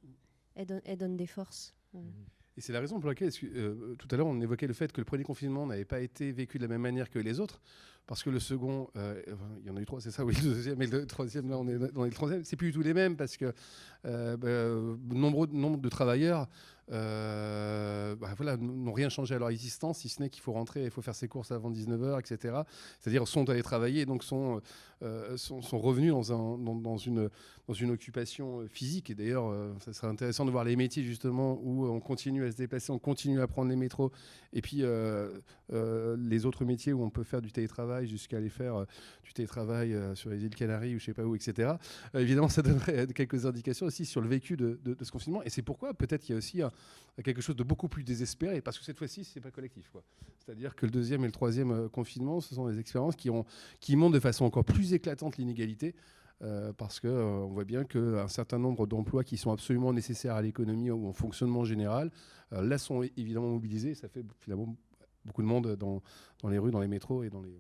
elle 0.56 0.66
donne, 0.66 0.82
elle 0.86 0.98
donne 0.98 1.16
des 1.16 1.28
forces. 1.28 1.76
Et 2.58 2.62
c'est 2.62 2.74
la 2.74 2.80
raison 2.80 3.00
pour 3.00 3.08
laquelle, 3.08 3.30
euh, 3.44 3.96
tout 4.00 4.08
à 4.10 4.18
l'heure, 4.18 4.26
on 4.26 4.42
évoquait 4.42 4.66
le 4.66 4.74
fait 4.74 4.92
que 4.92 5.00
le 5.00 5.06
premier 5.06 5.24
confinement 5.24 5.68
n'avait 5.68 5.86
pas 5.86 6.02
été 6.02 6.32
vécu 6.32 6.58
de 6.58 6.64
la 6.64 6.70
même 6.70 6.82
manière 6.82 7.12
que 7.12 7.20
les 7.20 7.40
autres, 7.40 7.62
parce 8.08 8.24
que 8.24 8.32
le 8.32 8.40
second, 8.40 8.90
euh, 8.98 9.22
il 9.60 9.68
y 9.68 9.70
en 9.70 9.78
a 9.78 9.82
eu 9.82 9.86
trois, 9.86 10.02
c'est 10.02 10.10
ça, 10.10 10.26
oui, 10.26 10.34
le 10.34 10.42
deuxième 10.42 10.82
et 10.82 10.88
le 10.88 11.06
troisième, 11.06 11.50
là, 11.50 11.60
on 11.60 11.68
est 11.68 11.78
dans 11.78 12.04
le 12.04 12.10
troisième, 12.10 12.44
c'est 12.44 12.56
plus 12.56 12.70
du 12.70 12.74
tout 12.74 12.82
les 12.82 12.96
mêmes, 12.96 13.16
parce 13.16 13.38
que 13.38 13.54
euh, 14.06 14.38
bah, 14.38 15.16
nombreux 15.16 15.48
nombre 15.52 15.80
de 15.80 15.90
travailleurs 15.90 16.48
euh, 16.92 18.16
bah, 18.16 18.30
voilà, 18.38 18.56
n'ont 18.58 18.94
rien 18.94 19.10
changé 19.10 19.36
à 19.36 19.40
leur 19.40 19.50
existence, 19.50 20.00
si 20.00 20.10
ce 20.10 20.22
n'est 20.22 20.30
qu'il 20.30 20.42
faut 20.42 20.54
rentrer, 20.54 20.86
il 20.86 20.92
faut 20.92 21.02
faire 21.02 21.16
ses 21.16 21.28
courses 21.28 21.52
avant 21.52 21.72
19h, 21.72 22.20
etc. 22.20 22.62
C'est-à-dire 23.00 23.28
sont 23.28 23.50
allés 23.50 23.64
travailler, 23.64 24.06
donc 24.06 24.24
sont, 24.24 24.58
euh, 24.58 24.60
sont, 25.36 25.62
sont 25.62 25.80
revenus 25.80 26.12
dans, 26.12 26.32
un, 26.34 26.58
dans, 26.58 26.76
dans 26.76 26.98
une, 26.98 27.92
occupation 27.92 28.62
euh, 28.62 28.68
physique. 28.68 29.10
Et 29.10 29.16
d'ailleurs, 29.16 29.48
euh, 29.48 29.74
ça 29.80 29.94
serait 29.94 30.08
intéressant 30.08 30.46
de 30.46 30.52
voir 30.52 30.64
les 30.64 30.76
métiers 30.76 31.04
justement 31.04 31.60
où 31.62 31.86
on 31.86 32.00
continue 32.00 32.46
à 32.46 32.52
se 32.52 32.58
déplacer, 32.58 32.92
on 32.92 33.00
continue 33.00 33.42
à 33.42 33.48
prendre 33.48 33.70
les 33.70 33.76
métros, 33.76 34.12
et 34.54 34.62
puis 34.62 34.84
euh, 34.84 35.30
euh, 35.74 36.16
les 36.18 36.46
autres 36.46 36.64
métiers 36.64 36.94
où 36.94 37.04
on 37.04 37.10
peut 37.10 37.24
faire 37.24 37.42
du 37.42 37.52
télétravail 37.52 38.08
jusqu'à 38.08 38.38
aller 38.38 38.50
faire 38.50 38.76
euh, 38.76 38.86
du 39.24 39.34
télétravail 39.34 39.94
euh, 39.94 40.16
sur 40.16 40.30
les 40.30 40.44
îles 40.44 40.56
Canaries 40.56 40.96
ou 40.96 41.00
je 41.00 41.06
sais 41.06 41.14
pas 41.14 41.24
où, 41.24 41.36
etc. 41.36 41.74
Euh, 42.16 42.20
évidemment, 42.20 42.50
ça 42.50 42.62
donnerait 42.62 43.08
quelques 43.16 43.46
indications 43.46 43.86
aussi 43.86 44.06
sur 44.06 44.22
le 44.22 44.30
vécu 44.30 44.56
de, 44.56 44.80
ce 45.02 45.12
confinement. 45.12 45.44
Et 45.44 45.50
c'est 45.50 45.62
pourquoi 45.62 45.94
peut-être 45.94 46.22
qu'il 46.22 46.34
y 46.34 46.36
a 46.36 46.38
aussi 46.38 46.62
quelque 47.24 47.42
chose 47.42 47.56
de 47.56 47.64
beaucoup 47.64 47.90
plus 47.90 48.04
désespéré, 48.04 48.62
parce 48.62 48.80
que 48.80 48.86
cette 48.86 48.98
fois-ci, 48.98 49.24
c'est 49.24 49.42
pas 49.42 49.52
collectif. 49.52 49.92
C'est-à-dire 50.48 50.76
que 50.76 50.86
le 50.86 50.92
deuxième 50.92 51.24
et 51.24 51.28
le 51.28 51.34
troisième 51.34 51.72
euh, 51.72 51.90
confinement, 51.90 52.40
ce 52.40 52.56
sont 52.56 52.70
des 52.70 52.80
expériences 52.80 53.18
qui, 53.18 53.30
ont, 53.30 53.46
qui 53.82 53.98
montrent 53.98 54.14
de 54.14 54.20
façon 54.22 54.46
encore 54.46 54.64
plus 54.64 54.87
éclatante 54.94 55.38
l'inégalité. 55.38 55.96
euh, 56.44 56.72
parce 56.74 57.00
que 57.00 57.08
euh, 57.08 57.24
on 57.26 57.48
voit 57.48 57.66
bien 57.66 57.84
qu'un 57.84 58.28
certain 58.28 58.60
nombre 58.60 58.86
d'emplois 58.86 59.24
qui 59.24 59.38
sont 59.38 59.52
absolument 59.52 59.92
nécessaires 59.92 60.36
à 60.36 60.42
l'économie 60.44 60.92
ou 60.92 61.08
au 61.08 61.14
fonctionnement 61.14 61.64
général, 61.66 62.12
euh, 62.54 62.62
là 62.62 62.78
sont 62.78 63.02
évidemment 63.18 63.50
mobilisés. 63.50 63.96
Ça 63.96 64.08
fait 64.08 64.24
finalement 64.40 64.76
beaucoup 65.26 65.42
de 65.42 65.48
monde 65.48 65.76
dans, 65.76 66.04
dans 66.44 66.50
les 66.50 66.60
rues, 66.60 66.70
dans 66.72 66.80
les 66.80 66.88
métros 66.88 67.24
et 67.24 67.30
dans 67.32 67.42
les. 67.42 67.60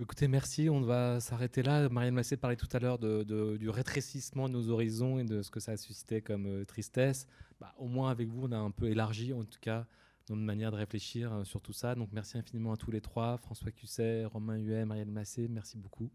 Écoutez, 0.00 0.28
merci. 0.28 0.70
On 0.70 0.80
va 0.82 1.18
s'arrêter 1.18 1.62
là. 1.64 1.88
Marianne 1.88 2.14
Massé 2.14 2.36
parlait 2.36 2.54
tout 2.56 2.68
à 2.72 2.78
l'heure 2.78 2.98
de- 3.00 3.56
du 3.56 3.68
rétrécissement 3.68 4.48
de 4.48 4.52
nos 4.54 4.70
horizons 4.70 5.18
et 5.18 5.24
de 5.24 5.42
ce 5.42 5.50
que 5.50 5.58
ça 5.58 5.72
a 5.72 5.76
suscité 5.76 6.22
comme 6.22 6.46
euh, 6.46 6.64
tristesse. 6.64 7.26
Bah, 7.60 7.74
au 7.78 7.88
moins, 7.88 8.10
avec 8.10 8.28
vous, 8.28 8.42
on 8.44 8.52
a 8.52 8.56
un 8.58 8.70
peu 8.70 8.86
élargi, 8.88 9.32
en 9.32 9.42
tout 9.42 9.58
cas, 9.60 9.86
notre 10.34 10.46
manière 10.46 10.70
de 10.70 10.76
réfléchir 10.76 11.32
euh, 11.32 11.44
sur 11.44 11.60
tout 11.60 11.72
ça. 11.72 11.94
Donc, 11.94 12.10
merci 12.12 12.38
infiniment 12.38 12.72
à 12.72 12.76
tous 12.76 12.90
les 12.90 13.00
trois 13.00 13.36
François 13.38 13.70
Cusset, 13.70 14.24
Romain 14.24 14.56
Huet, 14.56 14.84
Marianne 14.84 15.10
Massé. 15.10 15.48
Merci 15.48 15.76
beaucoup. 15.76 16.10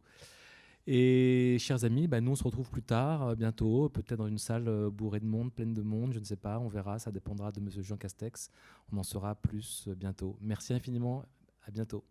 Et 0.86 1.58
chers 1.60 1.86
amis, 1.86 2.08
bah, 2.08 2.20
nous, 2.20 2.32
on 2.32 2.36
se 2.36 2.44
retrouve 2.44 2.70
plus 2.70 2.84
tard, 2.84 3.24
euh, 3.24 3.36
bientôt, 3.36 3.90
peut-être 3.90 4.18
dans 4.18 4.28
une 4.28 4.38
salle 4.38 4.68
euh, 4.68 4.90
bourrée 4.90 5.20
de 5.20 5.26
monde, 5.26 5.54
pleine 5.54 5.74
de 5.74 5.82
monde. 5.82 6.14
Je 6.14 6.20
ne 6.20 6.26
sais 6.26 6.36
pas, 6.36 6.60
on 6.60 6.68
verra. 6.68 7.00
Ça 7.00 7.12
dépendra 7.12 7.52
de 7.52 7.60
M. 7.60 7.70
Jean 7.82 7.98
Castex. 7.98 8.50
On 8.92 8.98
en 8.98 9.04
saura 9.04 9.36
plus 9.36 9.88
bientôt. 9.98 10.38
Merci 10.42 10.74
infiniment. 10.74 11.24
À 11.66 11.72
bientôt. 11.72 12.04